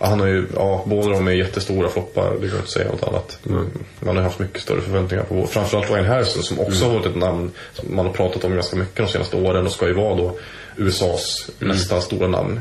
han 0.00 0.20
har 0.20 0.26
ju, 0.26 0.46
ja, 0.54 0.82
båda 0.86 1.08
de 1.08 1.28
är 1.28 1.32
jättestora 1.32 1.88
floppar, 1.88 2.30
det 2.30 2.36
går 2.36 2.44
inte 2.44 2.58
att 2.58 2.70
säga 2.70 2.90
något 2.90 3.02
annat. 3.02 3.38
Mm. 3.48 3.70
Man 4.00 4.16
har 4.16 4.22
haft 4.22 4.38
mycket 4.38 4.62
större 4.62 4.80
förväntningar 4.80 5.24
på 5.24 5.46
framförallt 5.46 5.90
Ryan 5.90 6.04
Harrison 6.06 6.42
som 6.42 6.60
också 6.60 6.84
Mm. 6.84 6.88
har 6.90 6.98
varit 6.98 7.06
ett 7.06 7.16
namn 7.16 7.50
som 7.72 7.96
man 7.96 8.06
har 8.06 8.12
pratat 8.12 8.44
om 8.44 8.54
ganska 8.54 8.76
mycket 8.76 8.96
de 8.96 9.08
senaste 9.08 9.36
åren 9.36 9.66
och 9.66 9.72
ska 9.72 9.86
ju 9.86 9.94
vara 9.94 10.14
då 10.14 10.38
USAs 10.76 11.50
Mm. 11.60 11.74
nästa 11.76 12.00
stora 12.00 12.28
namn. 12.28 12.60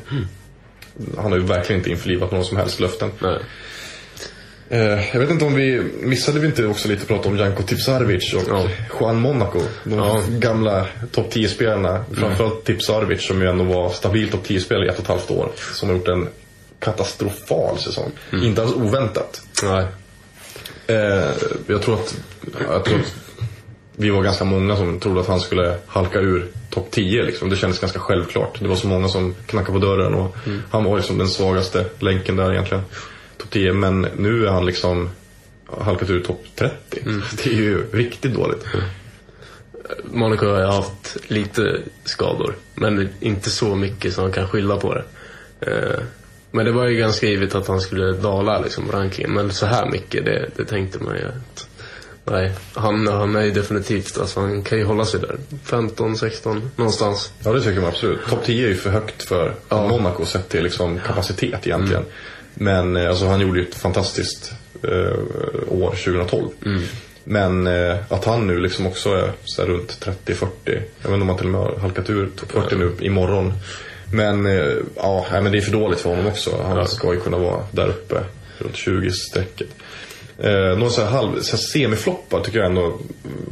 Han 1.17 1.31
har 1.31 1.39
ju 1.39 1.45
verkligen 1.45 1.79
inte 1.79 1.89
införlivat 1.89 2.31
några 2.31 2.43
som 2.45 2.57
helst 2.57 2.79
löften. 2.79 3.11
Nej. 3.19 3.37
Eh, 4.69 5.09
jag 5.13 5.19
vet 5.19 5.29
inte 5.29 5.45
om 5.45 5.55
vi, 5.55 5.81
missade 6.01 6.39
vi 6.39 6.47
inte 6.47 6.65
också 6.67 6.87
lite 6.87 7.05
prata 7.05 7.29
om 7.29 7.37
Janko 7.37 7.63
Tipsarevic 7.63 8.33
och 8.33 8.41
Ja. 8.49 8.63
Juan 8.99 9.15
Monaco. 9.19 9.59
De 9.83 9.93
Ja. 9.99 10.21
gamla 10.29 10.85
topp 11.11 11.29
10-spelarna. 11.33 12.05
Framförallt 12.13 12.63
Tipsarevic 12.65 13.27
som 13.27 13.41
ju 13.41 13.47
ändå 13.49 13.63
var 13.63 13.89
stabil 13.89 14.29
topp 14.29 14.43
10-spelare 14.47 14.85
i 14.85 14.89
ett 14.89 14.95
och 14.97 15.01
ett 15.03 15.07
halvt 15.07 15.31
år. 15.31 15.51
Som 15.73 15.89
har 15.89 15.95
gjort 15.95 16.07
en 16.07 16.27
katastrofal 16.79 17.77
säsong. 17.77 18.11
Inte 18.33 18.61
alls 18.61 18.73
oväntat. 18.73 19.41
Nej. 19.63 19.85
Eh, 20.87 21.29
jag 21.67 21.81
tror 21.81 21.95
att, 21.95 22.17
jag 22.69 22.85
tror 22.85 22.99
att 22.99 23.15
vi 23.95 24.09
var 24.09 24.23
ganska 24.23 24.43
många 24.43 24.75
som 24.75 24.99
trodde 24.99 25.21
att 25.21 25.27
han 25.27 25.39
skulle 25.39 25.77
halka 25.87 26.19
ur 26.19 26.47
topp 26.69 26.87
10. 26.91 27.23
Liksom. 27.23 27.49
Det 27.49 27.55
kändes 27.55 27.79
ganska 27.79 27.99
självklart. 27.99 28.59
Det 28.59 28.67
var 28.67 28.75
så 28.75 28.87
många 28.87 29.07
som 29.07 29.35
knackade 29.45 29.79
på 29.79 29.85
dörren 29.85 30.13
och 30.13 30.35
mm. 30.45 30.61
han 30.71 30.83
var 30.83 30.97
liksom 30.97 31.17
den 31.17 31.29
svagaste 31.29 31.85
länken 31.99 32.35
där 32.35 32.51
egentligen. 32.51 32.83
Topp 33.37 33.49
10. 33.49 33.73
Men 33.73 34.01
nu 34.01 34.47
är 34.47 34.51
han 34.51 34.65
liksom 34.65 35.09
halkat 35.77 36.09
ur 36.09 36.19
topp 36.19 36.45
30. 36.55 36.99
Mm. 37.05 37.21
Det 37.43 37.49
är 37.49 37.53
ju 37.53 37.85
riktigt 37.91 38.33
dåligt. 38.33 38.65
Mm. 38.73 38.85
Monaco 40.03 40.45
har 40.45 40.61
haft 40.61 41.17
lite 41.27 41.81
skador, 42.03 42.55
men 42.75 43.09
inte 43.19 43.49
så 43.49 43.75
mycket 43.75 44.13
som 44.13 44.23
han 44.23 44.33
kan 44.33 44.47
skylla 44.47 44.77
på 44.77 44.93
det. 44.93 45.03
Men 46.51 46.65
det 46.65 46.71
var 46.71 46.87
ju 46.87 46.97
ganska 46.97 47.27
givet 47.27 47.55
att 47.55 47.67
han 47.67 47.81
skulle 47.81 48.11
dala 48.11 48.59
liksom, 48.59 48.91
rankingen, 48.91 49.33
men 49.33 49.51
så 49.51 49.65
här 49.65 49.85
mycket, 49.85 50.25
det, 50.25 50.49
det 50.55 50.65
tänkte 50.65 51.03
man 51.03 51.15
ju 51.15 51.25
att 51.25 51.67
Nej, 52.31 52.51
han, 52.73 53.07
han 53.07 53.35
är 53.35 53.41
ju 53.41 53.51
definitivt, 53.51 54.17
alltså 54.17 54.39
han 54.39 54.63
kan 54.63 54.77
ju 54.77 54.83
hålla 54.83 55.05
sig 55.05 55.19
där. 55.19 55.37
15, 55.63 56.17
16, 56.17 56.71
någonstans. 56.75 57.33
Ja, 57.43 57.53
det 57.53 57.61
tycker 57.61 57.81
man 57.81 57.89
absolut. 57.89 58.19
Topp 58.29 58.45
10 58.45 58.65
är 58.65 58.69
ju 58.69 58.75
för 58.75 58.89
högt 58.89 59.23
för 59.23 59.55
ja. 59.69 59.87
Monaco 59.87 60.25
sett 60.25 60.49
till 60.49 60.63
liksom 60.63 60.99
kapacitet 60.99 61.67
egentligen. 61.67 62.03
Mm. 62.03 62.13
Men 62.53 62.97
eh, 62.97 63.09
alltså, 63.09 63.25
han 63.25 63.41
gjorde 63.41 63.59
ju 63.59 63.65
ett 63.65 63.75
fantastiskt 63.75 64.53
eh, 64.83 65.19
år 65.67 65.89
2012. 65.89 66.49
Mm. 66.65 66.81
Men 67.23 67.67
eh, 67.67 67.97
att 68.09 68.25
han 68.25 68.47
nu 68.47 68.59
liksom 68.59 68.87
också 68.87 69.09
är 69.09 69.31
så 69.43 69.65
runt 69.65 70.05
30-40. 70.25 70.47
Jag 70.65 70.73
vet 70.73 70.83
inte 71.03 71.13
om 71.13 71.29
han 71.29 71.37
till 71.37 71.45
och 71.45 71.51
med 71.51 71.61
har 71.61 71.77
halkat 71.79 72.09
ur 72.09 72.29
topp 72.35 72.51
40 72.51 72.75
nu 72.75 72.91
imorgon. 72.99 73.53
Men 74.11 74.45
eh, 74.45 74.73
ja, 74.95 75.25
men 75.31 75.51
det 75.51 75.57
är 75.57 75.61
för 75.61 75.71
dåligt 75.71 75.99
för 75.99 76.09
honom 76.09 76.27
också. 76.27 76.61
Han 76.67 76.77
ja. 76.77 76.85
ska 76.85 77.13
ju 77.13 77.19
kunna 77.19 77.37
vara 77.37 77.63
där 77.71 77.87
uppe 77.87 78.23
runt 78.57 78.75
20-strecket. 78.75 79.67
Eh, 80.39 80.77
någon 80.77 80.91
sån 80.91 81.03
här, 81.03 81.11
halv, 81.11 81.39
så 81.41 81.51
här 81.51 81.63
semifloppar 81.63 82.41
tycker 82.41 82.59
jag 82.59 82.67
ändå 82.67 82.99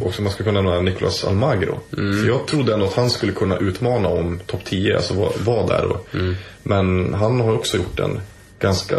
också 0.01 0.21
man 0.21 0.31
ska 0.31 0.43
kunna 0.43 0.61
nämna 0.61 0.81
Nicolas 0.81 1.25
Almagro. 1.25 1.79
Mm. 1.97 2.21
För 2.21 2.27
jag 2.29 2.47
trodde 2.47 2.73
ändå 2.73 2.85
att 2.85 2.93
han 2.93 3.09
skulle 3.09 3.31
kunna 3.31 3.57
utmana 3.57 4.09
om 4.09 4.39
topp 4.45 4.61
10, 4.65 4.95
alltså 4.95 5.13
vara 5.13 5.31
var 5.39 5.67
där. 5.67 5.85
Och, 5.85 6.07
mm. 6.13 6.35
Men 6.63 7.13
han 7.13 7.39
har 7.39 7.53
också 7.53 7.77
gjort 7.77 7.99
en 7.99 8.21
ganska 8.59 8.95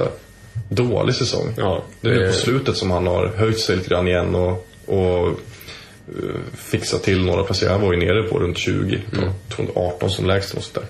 dålig 0.68 1.14
säsong. 1.14 1.54
Ja, 1.56 1.84
det 2.00 2.08
är 2.08 2.14
det... 2.14 2.26
på 2.26 2.32
slutet 2.32 2.76
som 2.76 2.90
han 2.90 3.06
har 3.06 3.26
höjt 3.36 3.60
sig 3.60 3.76
lite 3.76 3.88
grann 3.88 4.08
igen 4.08 4.34
och, 4.34 4.68
och 4.86 5.26
uh, 5.28 6.36
fixat 6.54 7.02
till 7.02 7.24
några 7.24 7.42
placeringar. 7.42 7.78
Han 7.78 7.86
var 7.86 7.94
ju 7.94 7.98
nere 7.98 8.22
på 8.22 8.38
runt 8.38 8.58
20, 8.58 9.00
mm. 9.12 9.30
18 9.74 10.10
som 10.10 10.26
lägst. 10.26 10.54
Och 10.54 10.62
sådär. 10.62 10.88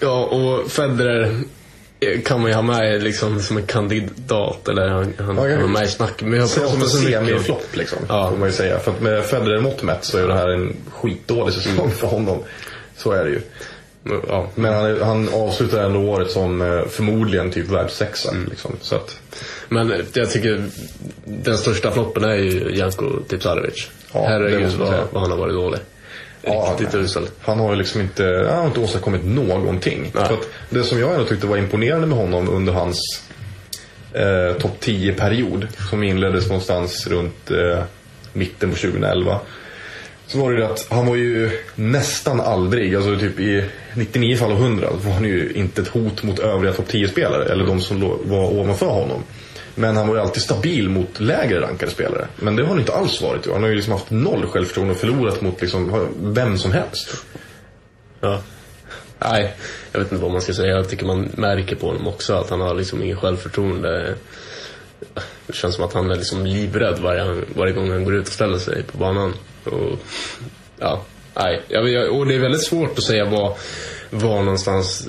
Ja, 0.00 0.24
och 0.24 0.70
Federer 0.70 1.44
kan 2.24 2.40
man 2.40 2.50
ju 2.50 2.54
ha 2.54 2.62
med 2.62 3.02
liksom 3.02 3.40
som 3.40 3.56
en 3.56 3.66
kandidat 3.66 4.68
eller 4.68 4.88
han, 4.88 5.14
han 5.18 5.36
ja, 5.36 5.58
kan 5.58 5.72
med 5.72 5.84
i 5.84 5.88
snack. 5.88 6.22
Men 6.22 6.40
jag 6.40 6.54
pratar 6.54 6.70
som 6.70 6.82
en 6.82 6.88
semiflopp 6.88 7.76
liksom. 7.76 7.98
Ja. 8.08 8.30
Får 8.30 8.36
man 8.36 8.48
ju 8.48 8.54
säga. 8.54 8.78
För 8.78 8.90
att 8.90 9.00
med 9.00 9.24
Federer 9.24 9.60
mått 9.60 9.82
mätt 9.82 10.04
så 10.04 10.18
är 10.18 10.28
det 10.28 10.34
här 10.34 10.48
en 10.48 10.76
skitdålig 10.90 11.54
säsong 11.54 11.78
mm. 11.78 11.90
för 11.90 12.06
honom. 12.06 12.42
Så 12.96 13.12
är 13.12 13.24
det 13.24 13.30
ju. 13.30 13.40
Ja, 14.28 14.50
men 14.54 14.74
han, 14.74 15.02
han 15.02 15.28
avslutar 15.28 15.84
ändå 15.84 16.00
året 16.00 16.30
som 16.30 16.62
eh, 16.62 16.84
förmodligen 16.86 17.50
typ 17.50 17.68
världssexa. 17.68 18.30
Mm. 18.30 18.48
Liksom, 18.50 18.76
så 18.80 18.94
att... 18.94 19.20
Men 19.68 20.04
jag 20.12 20.30
tycker 20.30 20.64
den 21.24 21.58
största 21.58 21.90
floppen 21.90 22.24
är 22.24 22.34
ju 22.34 22.76
Janko 22.76 23.20
Tipsarevic. 23.28 23.88
Ja, 24.12 24.26
Herregud 24.28 24.72
vad, 24.78 24.94
vad 25.12 25.22
han 25.22 25.30
har 25.30 25.38
varit 25.38 25.54
dålig. 25.54 25.80
Riktigt 26.46 26.94
usel. 26.94 27.26
Han 27.40 27.58
har 27.58 27.70
ju 27.70 27.76
liksom 27.76 28.00
inte, 28.00 28.46
han 28.50 28.58
har 28.58 28.66
inte 28.66 28.80
åstadkommit 28.80 29.24
någonting. 29.24 30.10
För 30.12 30.34
att 30.34 30.48
det 30.70 30.84
som 30.84 31.00
jag 31.00 31.12
ändå 31.12 31.24
tyckte 31.24 31.46
var 31.46 31.56
imponerande 31.56 32.06
med 32.06 32.18
honom 32.18 32.48
under 32.48 32.72
hans 32.72 32.98
eh, 34.12 34.56
topp 34.58 34.76
10-period, 34.80 35.66
som 35.90 36.02
inleddes 36.02 36.46
någonstans 36.46 37.06
runt 37.06 37.50
eh, 37.50 37.82
mitten 38.32 38.70
på 38.70 38.76
2011. 38.76 39.40
Så 40.26 40.38
var 40.38 40.52
det 40.52 40.58
ju 40.58 40.64
att 40.64 40.86
han 40.90 41.06
var 41.06 41.16
ju 41.16 41.50
nästan 41.74 42.40
aldrig, 42.40 42.94
alltså 42.94 43.18
typ 43.18 43.40
i 43.40 43.64
99 43.94 44.36
fall 44.36 44.52
av 44.52 44.58
100 44.58 44.88
var 45.04 45.12
han 45.12 45.24
ju 45.24 45.52
inte 45.54 45.82
ett 45.82 45.88
hot 45.88 46.22
mot 46.22 46.38
övriga 46.38 46.72
topp 46.72 46.88
10-spelare 46.90 47.44
eller 47.52 47.66
de 47.66 47.80
som 47.80 48.00
var 48.24 48.52
ovanför 48.52 48.86
honom. 48.86 49.22
Men 49.74 49.96
han 49.96 50.08
var 50.08 50.14
ju 50.14 50.20
alltid 50.20 50.42
stabil 50.42 50.88
mot 50.88 51.20
lägre 51.20 51.60
rankade 51.60 51.92
spelare. 51.92 52.28
Men 52.36 52.56
det 52.56 52.62
har 52.62 52.68
han 52.68 52.78
inte 52.78 52.94
alls 52.94 53.22
varit. 53.22 53.46
Han 53.52 53.62
har 53.62 53.70
ju 53.70 53.74
liksom 53.74 53.92
haft 53.92 54.10
noll 54.10 54.46
självförtroende 54.46 54.94
och 54.94 55.00
förlorat 55.00 55.40
mot 55.40 55.60
liksom 55.60 56.08
vem 56.20 56.58
som 56.58 56.72
helst. 56.72 57.24
Ja. 58.20 58.42
Nej, 59.18 59.54
jag 59.92 60.00
vet 60.00 60.12
inte 60.12 60.22
vad 60.22 60.32
man 60.32 60.40
ska 60.40 60.54
säga. 60.54 60.76
Jag 60.76 60.88
tycker 60.88 61.06
man 61.06 61.28
märker 61.34 61.76
på 61.76 61.86
honom 61.86 62.06
också 62.06 62.34
att 62.34 62.50
han 62.50 62.60
har 62.60 62.74
liksom 62.74 63.02
ingen 63.02 63.16
självförtroende. 63.16 64.14
Det 65.46 65.52
känns 65.52 65.74
som 65.74 65.84
att 65.84 65.92
han 65.92 66.10
är 66.10 66.16
liksom 66.16 66.46
livrädd 66.46 66.98
varje, 66.98 67.42
varje 67.56 67.72
gång 67.72 67.90
han 67.90 68.04
går 68.04 68.14
ut 68.14 68.26
och 68.26 68.32
ställer 68.32 68.58
sig 68.58 68.82
på 68.82 68.98
banan. 68.98 69.34
Och, 69.64 69.98
ja, 70.78 71.02
nej. 71.34 71.62
Och 72.08 72.26
det 72.26 72.34
är 72.34 72.38
väldigt 72.38 72.64
svårt 72.64 72.98
att 72.98 73.04
säga 73.04 73.24
var, 73.24 73.56
var 74.10 74.42
någonstans 74.42 75.08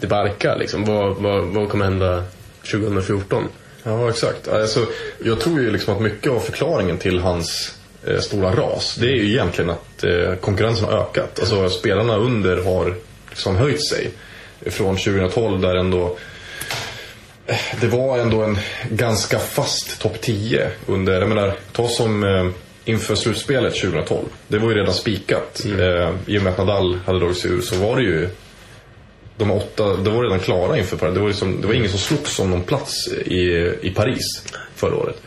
det 0.00 0.06
barkar. 0.06 0.58
Liksom. 0.58 0.84
Vad, 0.84 1.16
vad, 1.16 1.44
vad 1.44 1.68
kommer 1.68 1.84
hända 1.84 2.24
2014? 2.70 3.48
Ja, 3.86 4.10
exakt. 4.10 4.48
Alltså, 4.48 4.86
jag 5.24 5.40
tror 5.40 5.60
ju 5.60 5.70
liksom 5.70 5.94
att 5.94 6.00
mycket 6.00 6.32
av 6.32 6.40
förklaringen 6.40 6.98
till 6.98 7.18
hans 7.18 7.74
eh, 8.06 8.18
stora 8.18 8.54
ras, 8.54 8.96
det 9.00 9.06
är 9.06 9.14
ju 9.14 9.28
egentligen 9.28 9.70
att 9.70 10.04
eh, 10.04 10.34
konkurrensen 10.34 10.84
har 10.84 10.98
ökat. 10.98 11.40
Alltså 11.40 11.70
spelarna 11.70 12.16
under 12.16 12.56
har 12.56 12.94
liksom 13.28 13.56
höjt 13.56 13.88
sig. 13.88 14.10
Från 14.66 14.96
2012 14.96 15.60
där 15.60 15.76
ändå 15.76 16.16
eh, 17.46 17.56
det 17.80 17.86
var 17.86 18.18
ändå 18.18 18.42
en 18.42 18.58
ganska 18.90 19.38
fast 19.38 20.00
topp 20.00 20.20
10 20.20 20.70
under, 20.86 21.20
jag 21.20 21.28
menar, 21.28 21.54
ta 21.72 21.88
som 21.88 22.24
eh, 22.24 22.48
inför 22.84 23.14
slutspelet 23.14 23.74
2012. 23.74 24.24
Det 24.48 24.58
var 24.58 24.68
ju 24.68 24.74
redan 24.74 24.94
spikat. 24.94 25.64
Mm. 25.64 25.80
Eh, 25.80 26.10
I 26.26 26.38
och 26.38 26.42
med 26.42 26.52
att 26.52 26.58
Nadal 26.58 27.00
hade 27.06 27.18
dragit 27.18 27.38
sig 27.38 27.50
ur 27.50 27.60
så 27.60 27.76
var 27.76 27.96
det 27.96 28.02
ju 28.02 28.28
de 29.36 29.50
åtta, 29.50 29.96
det 29.96 30.10
var 30.10 30.22
redan 30.22 30.40
klara 30.40 30.78
inför 30.78 30.96
Paris. 30.96 31.14
Det 31.14 31.20
var, 31.20 31.28
liksom, 31.28 31.60
det 31.60 31.66
var 31.66 31.74
ingen 31.74 31.90
som 31.90 31.98
slogs 31.98 32.38
om 32.38 32.50
någon 32.50 32.62
plats 32.62 33.08
i, 33.08 33.72
i 33.82 33.90
Paris 33.90 34.42
förra 34.74 34.96
året. 34.96 35.22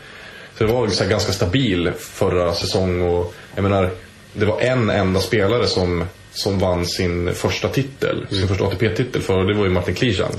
Så 0.58 0.64
det 0.64 0.72
var 0.72 0.86
liksom 0.86 1.08
ganska 1.08 1.32
stabil 1.32 1.92
förra 1.98 2.54
säsong 2.54 3.02
och 3.02 3.34
jag 3.54 3.62
menar, 3.62 3.90
det 4.32 4.44
var 4.44 4.60
en 4.60 4.90
enda 4.90 5.20
spelare 5.20 5.66
som, 5.66 6.04
som 6.32 6.58
vann 6.58 6.86
sin 6.86 7.34
första 7.34 7.68
titel, 7.68 8.26
sin 8.30 8.48
första 8.48 8.64
ATP-titel 8.64 9.22
för 9.22 9.44
det 9.44 9.54
var 9.54 9.64
ju 9.64 9.70
Martin 9.70 9.94
Klijan. 9.94 10.32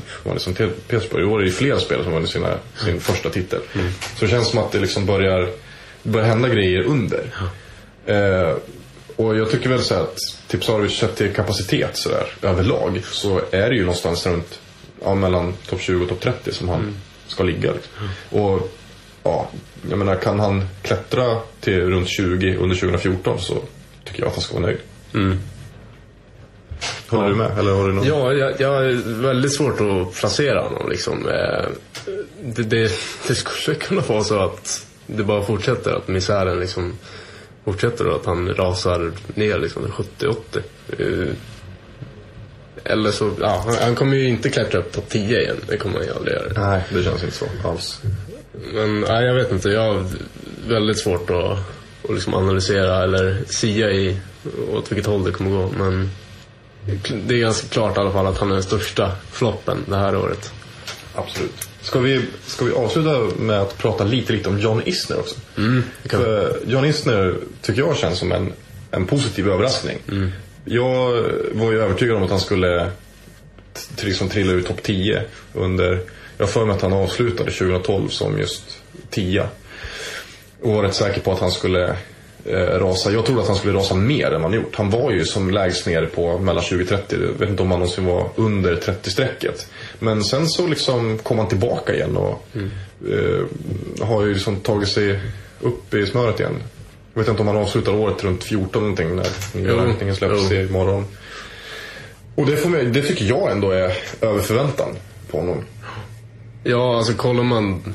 Petersburg. 0.88 1.24
I 1.24 1.26
år 1.26 1.42
är 1.42 1.46
det 1.46 1.52
flera 1.52 1.80
spelare 1.80 2.04
som 2.04 2.14
vann 2.14 2.28
sina, 2.28 2.58
sin 2.86 3.00
första 3.00 3.30
titel. 3.30 3.60
Mm. 3.76 3.88
Så 4.16 4.26
det 4.26 4.32
känns 4.32 4.50
som 4.50 4.60
att 4.60 4.72
det 4.72 4.80
liksom 4.80 5.06
börjar, 5.06 5.50
börjar 6.04 6.28
hända 6.28 6.50
grejer 6.50 6.82
under. 6.84 7.24
Eh, 8.06 8.56
och 9.22 9.38
jag 9.38 9.52
tycker 9.52 9.70
väl 9.70 9.82
så 9.82 9.96
att 9.96 10.18
Tipsarevic 10.48 10.98
sett 10.98 11.16
till 11.16 11.34
kapacitet 11.34 11.98
så 11.98 12.10
där, 12.10 12.50
överlag 12.50 13.02
så 13.06 13.42
är 13.52 13.70
det 13.70 13.76
ju 13.76 13.82
någonstans 13.82 14.26
runt 14.26 14.60
ja, 15.04 15.16
mellan 15.16 15.54
topp 15.70 15.82
20 15.82 16.04
och 16.04 16.10
topp 16.10 16.22
30 16.22 16.54
som 16.54 16.70
han 16.70 16.80
mm. 16.80 16.94
ska 17.28 17.44
ligga. 17.44 17.72
Liksom. 17.72 17.92
Mm. 18.00 18.44
Och 18.44 18.72
ja, 19.24 19.50
jag 19.90 20.00
menar 20.00 20.16
kan 20.16 20.40
han 20.40 20.68
klättra 20.82 21.38
till 21.60 21.80
runt 21.80 22.10
20 22.10 22.56
under 22.56 22.76
2014 22.76 23.40
så 23.40 23.62
tycker 24.04 24.20
jag 24.20 24.28
att 24.28 24.36
han 24.36 24.42
ska 24.42 24.54
vara 24.54 24.66
nöjd. 24.66 24.80
Mm. 25.14 25.40
Håller 27.08 27.24
ja. 27.24 27.30
du 27.30 27.36
med? 27.36 27.60
Eller 27.60 27.72
har 27.72 27.88
du 27.88 27.94
någon... 27.94 28.06
Ja, 28.06 28.34
jag, 28.34 28.62
jag 28.62 28.70
har 28.70 29.22
väldigt 29.22 29.54
svårt 29.54 29.82
att 29.82 30.14
placera 30.14 30.62
honom. 30.62 30.90
Liksom. 30.90 31.28
Eh, 31.30 31.66
det, 32.44 32.64
det, 32.64 32.92
det 33.28 33.36
skulle 33.36 33.76
kunna 33.76 34.02
vara 34.02 34.24
så 34.24 34.40
att 34.40 34.86
det 35.08 35.24
bara 35.24 35.44
fortsätter, 35.44 35.92
att 35.92 36.08
misären 36.08 36.60
liksom 36.60 36.94
fortsätter 37.66 38.06
då, 38.06 38.16
att 38.16 38.26
han 38.26 38.54
rasar 38.56 39.12
ner 39.36 39.60
liksom 39.60 39.88
70-80. 39.88 40.36
Eh, 40.98 41.34
eller 42.84 43.12
så, 43.12 43.32
ja, 43.40 43.64
han, 43.66 43.76
han 43.76 43.96
kommer 43.96 44.16
ju 44.16 44.28
inte 44.28 44.50
klättra 44.50 44.80
upp 44.80 44.92
topp 44.92 45.10
10 45.10 45.40
igen. 45.40 45.58
Det 45.68 45.78
kommer 45.78 45.98
han 45.98 46.08
ju 46.08 46.14
aldrig 46.14 46.36
göra. 46.36 46.70
Nej, 46.70 46.84
det 46.90 47.04
känns 47.04 47.24
inte 47.24 47.36
så 47.36 47.46
alls. 47.64 48.02
Men 48.74 49.02
nej, 49.02 49.26
jag 49.26 49.36
vet 49.36 49.52
inte. 49.52 49.70
Jag 49.70 49.94
har 49.94 50.06
väldigt 50.68 51.00
svårt 51.00 51.30
att, 51.30 51.58
att 52.04 52.14
liksom 52.14 52.34
analysera 52.34 53.04
eller 53.04 53.44
sia 53.46 53.92
i 53.92 54.18
åt 54.74 54.92
vilket 54.92 55.06
håll 55.06 55.24
det 55.24 55.32
kommer 55.32 55.52
gå. 55.52 55.72
Men 55.78 56.10
det 57.28 57.36
är 57.36 57.40
ganska 57.40 57.68
klart 57.68 57.98
i 57.98 58.00
alla 58.00 58.12
fall 58.12 58.28
att 58.28 58.38
han 58.38 58.50
är 58.50 58.54
den 58.54 58.64
största 58.64 59.12
floppen 59.32 59.78
det 59.88 59.96
här 59.96 60.16
året. 60.16 60.54
Absolut. 61.16 61.71
Ska 61.82 62.00
vi, 62.00 62.22
ska 62.46 62.66
vi 62.66 62.72
avsluta 62.72 63.20
med 63.40 63.62
att 63.62 63.78
prata 63.78 64.04
lite, 64.04 64.34
lite 64.34 64.50
om 64.50 64.60
John 64.60 64.82
Isner 64.86 65.20
också? 65.20 65.36
Mm, 65.58 65.84
För 66.06 66.60
John 66.66 66.86
Isner 66.86 67.36
tycker 67.62 67.82
jag 67.82 67.98
känns 67.98 68.20
som 68.20 68.32
en, 68.32 68.54
en 68.92 69.06
positiv 69.06 69.50
överraskning. 69.50 69.98
Mm. 70.12 70.32
Jag 70.66 71.12
var 71.52 71.72
ju 71.72 71.82
övertygad 71.82 72.18
om 72.18 72.24
att 72.24 72.30
han 72.30 72.40
skulle 72.40 72.92
liksom 74.02 74.30
trilla 74.30 74.52
ur 74.54 74.62
topp 74.62 74.84
10 74.84 75.24
under... 75.54 76.00
Jag 76.38 76.46
har 76.46 76.52
för 76.52 76.66
mig 76.66 76.76
att 76.76 76.82
han 76.82 76.94
avslutade 76.94 77.52
2012 77.52 78.10
som 78.10 78.40
just 78.40 78.64
10. 79.10 79.48
Och 80.62 80.74
var 80.74 80.84
rätt 80.84 80.96
säker 80.96 81.22
på 81.22 81.32
att 81.32 81.40
han 81.40 81.52
skulle 81.52 81.96
rasa. 82.80 83.12
Jag 83.12 83.26
trodde 83.26 83.42
att 83.42 83.48
han 83.48 83.56
skulle 83.58 83.74
rasa 83.74 83.96
mer 83.96 84.32
än 84.32 84.42
han 84.42 84.54
gjort. 84.54 84.76
Han 84.76 84.90
var 84.90 85.12
ju 85.12 85.26
som 85.26 85.52
lägst 85.52 85.88
ner 85.88 86.06
på 86.06 86.38
mellan 86.38 86.64
20-30. 86.64 86.98
Jag 87.10 87.20
vet 87.40 87.50
inte 87.50 87.64
om 87.64 87.72
han 87.72 87.80
någonsin 87.80 88.06
var 88.06 88.30
under 88.36 88.76
30-strecket. 88.76 89.68
Men 90.00 90.24
sen 90.24 90.48
så 90.48 90.68
liksom 90.68 91.18
kom 91.18 91.38
han 91.38 91.48
tillbaka 91.48 91.96
igen. 91.96 92.18
och... 92.18 92.48
Mm. 92.56 92.70
Eh, 93.10 94.06
har 94.08 94.26
ju 94.26 94.34
liksom 94.34 94.56
tagit 94.56 94.90
sig 94.90 95.20
upp 95.62 95.94
i 95.94 96.06
smöret 96.06 96.40
igen. 96.40 96.56
Jag 97.14 97.22
vet 97.22 97.30
inte 97.30 97.42
om 97.42 97.48
han 97.48 97.58
avslutar 97.58 97.94
året 97.94 98.24
runt 98.24 98.44
14 98.44 98.82
någonting 98.82 99.16
när 99.16 100.04
nya 100.04 100.16
släpps 100.16 100.52
Jo. 100.52 100.58
imorgon. 100.58 101.06
Och 102.36 102.46
det, 102.46 102.58
får 102.58 102.70
mig, 102.70 102.86
det 102.86 103.02
tycker 103.02 103.26
jag 103.26 103.52
ändå 103.52 103.72
är 103.72 103.94
över 104.22 104.40
förväntan 104.40 104.96
på 105.32 105.40
honom. 105.40 105.64
Ja, 106.64 106.98
alltså 106.98 107.14
kollar 107.14 107.44
man 107.44 107.94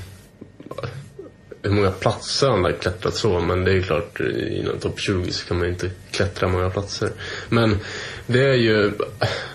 hur 1.68 1.74
många 1.74 1.90
platser 1.90 2.48
han 2.48 2.64
har 2.64 2.72
klättrat 2.72 3.14
så. 3.14 3.40
Men 3.40 3.64
det 3.64 3.70
är 3.70 3.74
ju 3.74 3.82
klart, 3.82 4.20
inom 4.50 4.78
topp 4.78 5.00
20 5.00 5.32
så 5.32 5.46
kan 5.46 5.56
man 5.56 5.66
ju 5.66 5.72
inte 5.72 5.90
klättra 6.10 6.48
många 6.48 6.70
platser. 6.70 7.10
Men 7.48 7.78
det 8.26 8.42
är 8.42 8.54
ju 8.54 8.92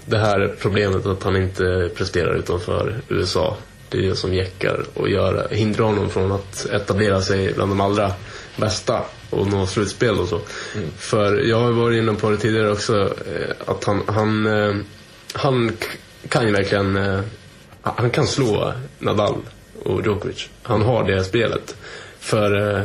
det 0.06 0.18
här 0.18 0.56
problemet 0.60 1.06
att 1.06 1.24
han 1.24 1.36
inte 1.36 1.90
presterar 1.96 2.36
utanför 2.36 3.02
USA. 3.10 3.58
Det 3.90 3.98
är 3.98 4.02
det 4.02 4.16
som 4.16 4.34
jäckar 4.34 4.86
och 4.94 5.10
gör, 5.10 5.48
hindrar 5.52 5.86
honom 5.86 6.10
från 6.10 6.32
att 6.32 6.66
etablera 6.66 7.22
sig 7.22 7.54
bland 7.54 7.72
de 7.72 7.82
allra 7.82 8.12
bästa 8.56 9.02
och 9.30 9.48
nå 9.48 9.66
slutspel 9.66 10.20
och 10.20 10.28
så. 10.28 10.40
För 10.98 11.38
jag 11.38 11.60
har 11.60 11.72
varit 11.72 11.98
inne 11.98 12.14
på 12.14 12.30
det 12.30 12.38
tidigare 12.38 12.72
också, 12.72 13.02
eh, 13.02 13.56
att 13.66 13.84
han, 13.84 14.02
han, 14.08 14.46
eh, 14.46 14.76
han 15.34 15.72
kan 16.30 16.48
ju 16.48 16.54
verkligen 16.54 16.98
eh, 16.98 17.20
han 17.82 18.10
kan 18.10 18.28
slå 18.28 18.74
Nadal 19.00 19.36
och 19.86 20.06
Djokovic. 20.06 20.50
Han 20.64 20.82
har 20.82 21.04
det 21.04 21.24
spelet. 21.24 21.76
För 22.20 22.78
eh, 22.78 22.84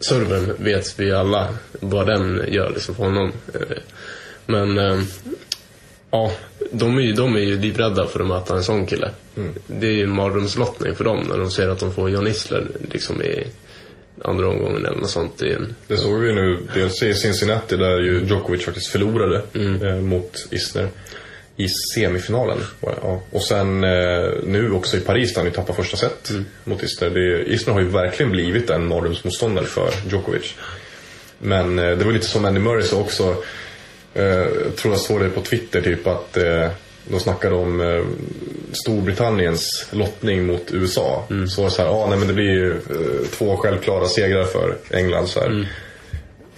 servern 0.00 0.64
vet 0.64 1.00
vi 1.00 1.12
alla 1.12 1.48
vad 1.80 2.06
den 2.06 2.44
gör 2.48 2.70
liksom 2.70 2.94
för 2.94 3.04
honom. 3.04 3.32
Eh, 3.54 3.76
men 4.46 4.78
eh, 4.78 5.00
ja, 6.10 6.32
de 6.70 6.98
är, 6.98 7.02
ju, 7.02 7.12
de 7.12 7.34
är 7.34 7.40
ju 7.40 7.60
livrädda 7.60 8.06
för 8.06 8.20
att 8.20 8.26
möta 8.26 8.56
en 8.56 8.64
sån 8.64 8.86
kille. 8.86 9.10
Det 9.66 9.86
är 9.86 9.92
ju 9.92 10.02
en 10.02 10.14
mardrömslottning 10.14 10.94
för 10.94 11.04
dem 11.04 11.26
när 11.28 11.38
de 11.38 11.50
ser 11.50 11.68
att 11.68 11.78
de 11.78 11.92
får 11.92 12.10
John 12.10 12.26
Isler 12.26 12.66
liksom 12.90 13.22
i 13.22 13.46
andra 14.24 14.48
omgången 14.48 14.86
eller 14.86 14.96
något 14.96 15.10
sånt. 15.10 15.42
En, 15.42 15.74
Det 15.86 15.96
såg 15.96 16.20
vi 16.20 16.32
nu 16.32 16.58
dels 16.74 17.02
i 17.02 17.14
Cincinnati 17.14 17.76
där 17.76 17.98
ju 17.98 18.24
Djokovic 18.26 18.64
faktiskt 18.64 18.86
förlorade 18.86 19.42
eh, 19.82 19.96
mot 19.96 20.46
Isner 20.50 20.88
i 21.58 21.68
semifinalen. 21.94 22.58
Ja. 22.80 23.22
Och 23.30 23.42
sen 23.42 23.84
eh, 23.84 24.30
nu 24.42 24.72
också 24.72 24.96
i 24.96 25.00
Paris 25.00 25.34
där 25.34 25.40
han 25.40 25.46
ju 25.46 25.54
tappade 25.54 25.76
första 25.76 25.96
set 25.96 26.30
mot 26.64 26.82
Isner. 26.82 27.10
Det, 27.10 27.44
Isner 27.44 27.72
har 27.72 27.80
ju 27.80 27.88
verkligen 27.88 28.32
blivit 28.32 28.70
en 28.70 28.88
mardrömsmotståndare 28.88 29.66
för 29.66 29.90
Djokovic. 30.10 30.54
Men 31.38 31.78
eh, 31.78 31.98
det 31.98 32.04
var 32.04 32.12
lite 32.12 32.26
som 32.26 32.44
Andy 32.44 32.60
Murray 32.60 32.82
sa 32.82 32.96
också. 32.96 33.36
Eh, 34.14 34.24
jag 34.24 34.76
tror 34.76 34.94
jag 34.94 35.00
såg 35.00 35.20
det 35.20 35.30
på 35.30 35.40
Twitter 35.40 35.80
typ 35.80 36.06
att 36.06 36.36
eh, 36.36 36.68
de 37.04 37.20
snackade 37.20 37.54
om 37.54 37.80
eh, 37.80 38.04
Storbritanniens 38.72 39.86
lottning 39.90 40.46
mot 40.46 40.72
USA. 40.72 41.26
Så 41.48 41.62
var 41.62 41.68
det 41.68 41.74
så 41.74 41.82
här, 41.82 41.88
ah, 41.88 42.06
nej 42.08 42.18
men 42.18 42.28
det 42.28 42.34
blir 42.34 42.50
ju 42.50 42.70
eh, 42.72 43.26
två 43.30 43.56
självklara 43.56 44.06
segrar 44.06 44.44
för 44.44 44.76
England 44.90 45.26
så 45.28 45.40
här. 45.40 45.68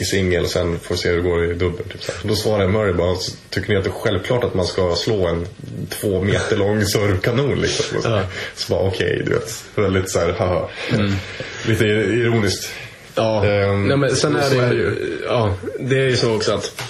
I 0.01 0.05
singel 0.05 0.45
och 0.45 0.51
sen 0.51 0.79
får 0.79 0.95
vi 0.95 1.01
se 1.01 1.09
hur 1.09 1.17
det 1.17 1.23
går 1.23 1.51
i 1.51 1.55
dubbel. 1.55 1.85
Typ 1.93 2.03
så. 2.03 2.13
Då 2.23 2.35
svarade 2.35 2.69
Murray 2.69 2.93
bara, 2.93 3.17
tycker 3.51 3.69
ni 3.69 3.77
att 3.77 3.85
det 3.85 3.91
är 3.91 3.93
självklart 3.93 4.45
att 4.45 4.55
man 4.55 4.67
ska 4.67 4.95
slå 4.95 5.27
en 5.27 5.47
två 5.89 6.23
meter 6.23 6.57
lång 6.57 6.85
servkanon 6.85 7.61
liksom? 7.61 7.97
Och 7.99 8.03
Så, 8.03 8.09
Ja. 8.11 8.23
så 8.57 8.73
bara 8.75 8.89
okej, 8.89 9.23
du 9.27 9.33
vet. 9.33 9.65
Väldigt 9.75 10.11
så 10.11 10.19
här, 10.19 10.33
haha. 10.33 10.69
Lite 11.69 11.85
ironiskt. 11.85 12.73
Ja, 13.15 13.45
Ehm, 13.47 13.89
nej, 13.89 13.97
men 13.97 14.17
sen 14.17 14.37
är 14.37 14.51
det 14.51 14.57
är 14.57 14.69
det 14.71 14.75
ju, 14.75 15.19
ja, 15.27 15.55
det 15.81 15.97
är 15.99 16.09
ju 16.09 16.17
så 16.17 16.35
också 16.37 16.53
att 16.53 16.83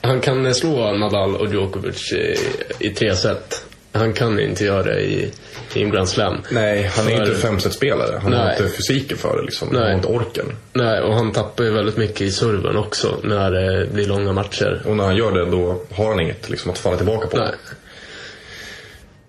han 0.00 0.20
kan 0.20 0.54
slå 0.54 0.92
Nadal 0.92 1.36
och 1.36 1.52
Djokovic 1.52 2.12
i, 2.12 2.36
i 2.78 2.90
tre 2.90 3.16
set. 3.16 3.62
Han 3.92 4.12
kan 4.12 4.40
inte 4.40 4.64
göra 4.64 4.82
det 4.82 5.00
i, 5.00 5.30
en 5.76 5.90
Grand 5.90 6.08
Slam. 6.08 6.36
Nej, 6.50 6.82
han 6.96 7.06
är 7.08 7.10
För- 7.16 7.22
inte 7.26 7.34
femsetspelare. 7.34 8.18
Han 8.22 8.32
har 8.32 8.44
Nej. 8.44 8.56
inte 8.62 8.76
fysiken 8.76 9.18
för 9.18 9.36
det 9.36 9.42
liksom. 9.42 9.68
Han 9.68 9.76
Nej. 9.80 9.88
har 9.90 9.96
inte 9.96 10.08
orken. 10.08 10.46
Nej, 10.72 11.00
och 11.00 11.14
han 11.14 11.32
tappar 11.32 11.64
ju 11.64 11.70
väldigt 11.70 11.96
mycket 11.96 12.20
i 12.20 12.32
serven 12.32 12.76
också 12.76 13.16
när 13.22 13.50
det 13.50 13.86
blir 13.92 14.06
långa 14.06 14.32
matcher. 14.32 14.82
Och 14.86 14.96
när 14.96 15.04
han 15.04 15.16
gör 15.16 15.32
det 15.32 15.50
då 15.50 15.82
har 15.92 16.08
han 16.08 16.20
inget 16.20 16.50
liksom, 16.50 16.70
att 16.70 16.78
falla 16.78 16.96
tillbaka 16.96 17.26
på. 17.28 17.36
Nej. 17.36 17.54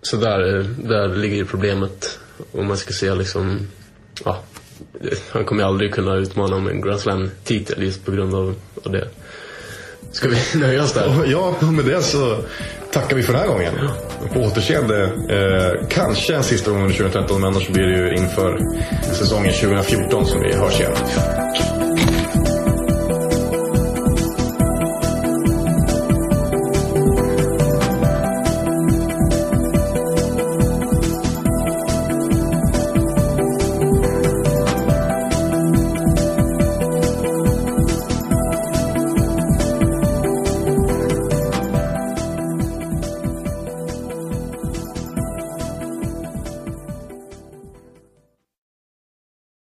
Så 0.02 0.18
där, 0.18 0.66
där 0.78 1.08
ligger 1.16 1.36
ju 1.36 1.46
problemet. 1.46 2.20
Om 2.52 2.68
man 2.68 2.78
ska 2.78 2.94
se 2.94 3.16
liksom, 3.16 3.68
ja, 4.26 4.44
han 5.30 5.46
kommer 5.46 5.64
aldrig 5.64 5.94
kunna 5.94 6.16
utmana 6.16 6.56
om 6.56 6.68
en 6.68 6.82
Grand 6.82 7.00
Slam-titel 7.00 7.84
just 7.84 8.06
på 8.06 8.12
grund 8.12 8.36
av, 8.36 8.56
av 8.84 8.92
det. 8.92 9.08
Ska 10.12 10.28
vi 10.30 10.38
nöja 10.60 10.84
oss 10.84 10.94
där? 10.94 11.26
Ja, 11.28 11.56
med 11.62 11.86
det 11.86 12.02
så 12.02 12.38
tackar 12.92 13.16
vi 13.16 13.24
för 13.24 13.34
den 13.34 13.42
här 13.42 13.50
gången. 13.50 13.74
På 14.34 14.40
återseende. 14.40 15.04
Eh, 15.04 15.88
kanske 15.90 16.36
en 16.36 16.44
sista 16.44 16.72
gång 16.72 16.82
under 16.82 16.96
2013, 16.96 17.42
men 17.42 17.50
annars 17.50 17.68
blir 17.70 17.84
det 17.84 17.98
ju 17.98 18.16
inför 18.16 18.60
säsongen 19.14 19.54
2014 19.54 20.26
som 20.26 20.42
vi 20.42 20.54
hörs 20.54 20.80
igen. 20.80 20.94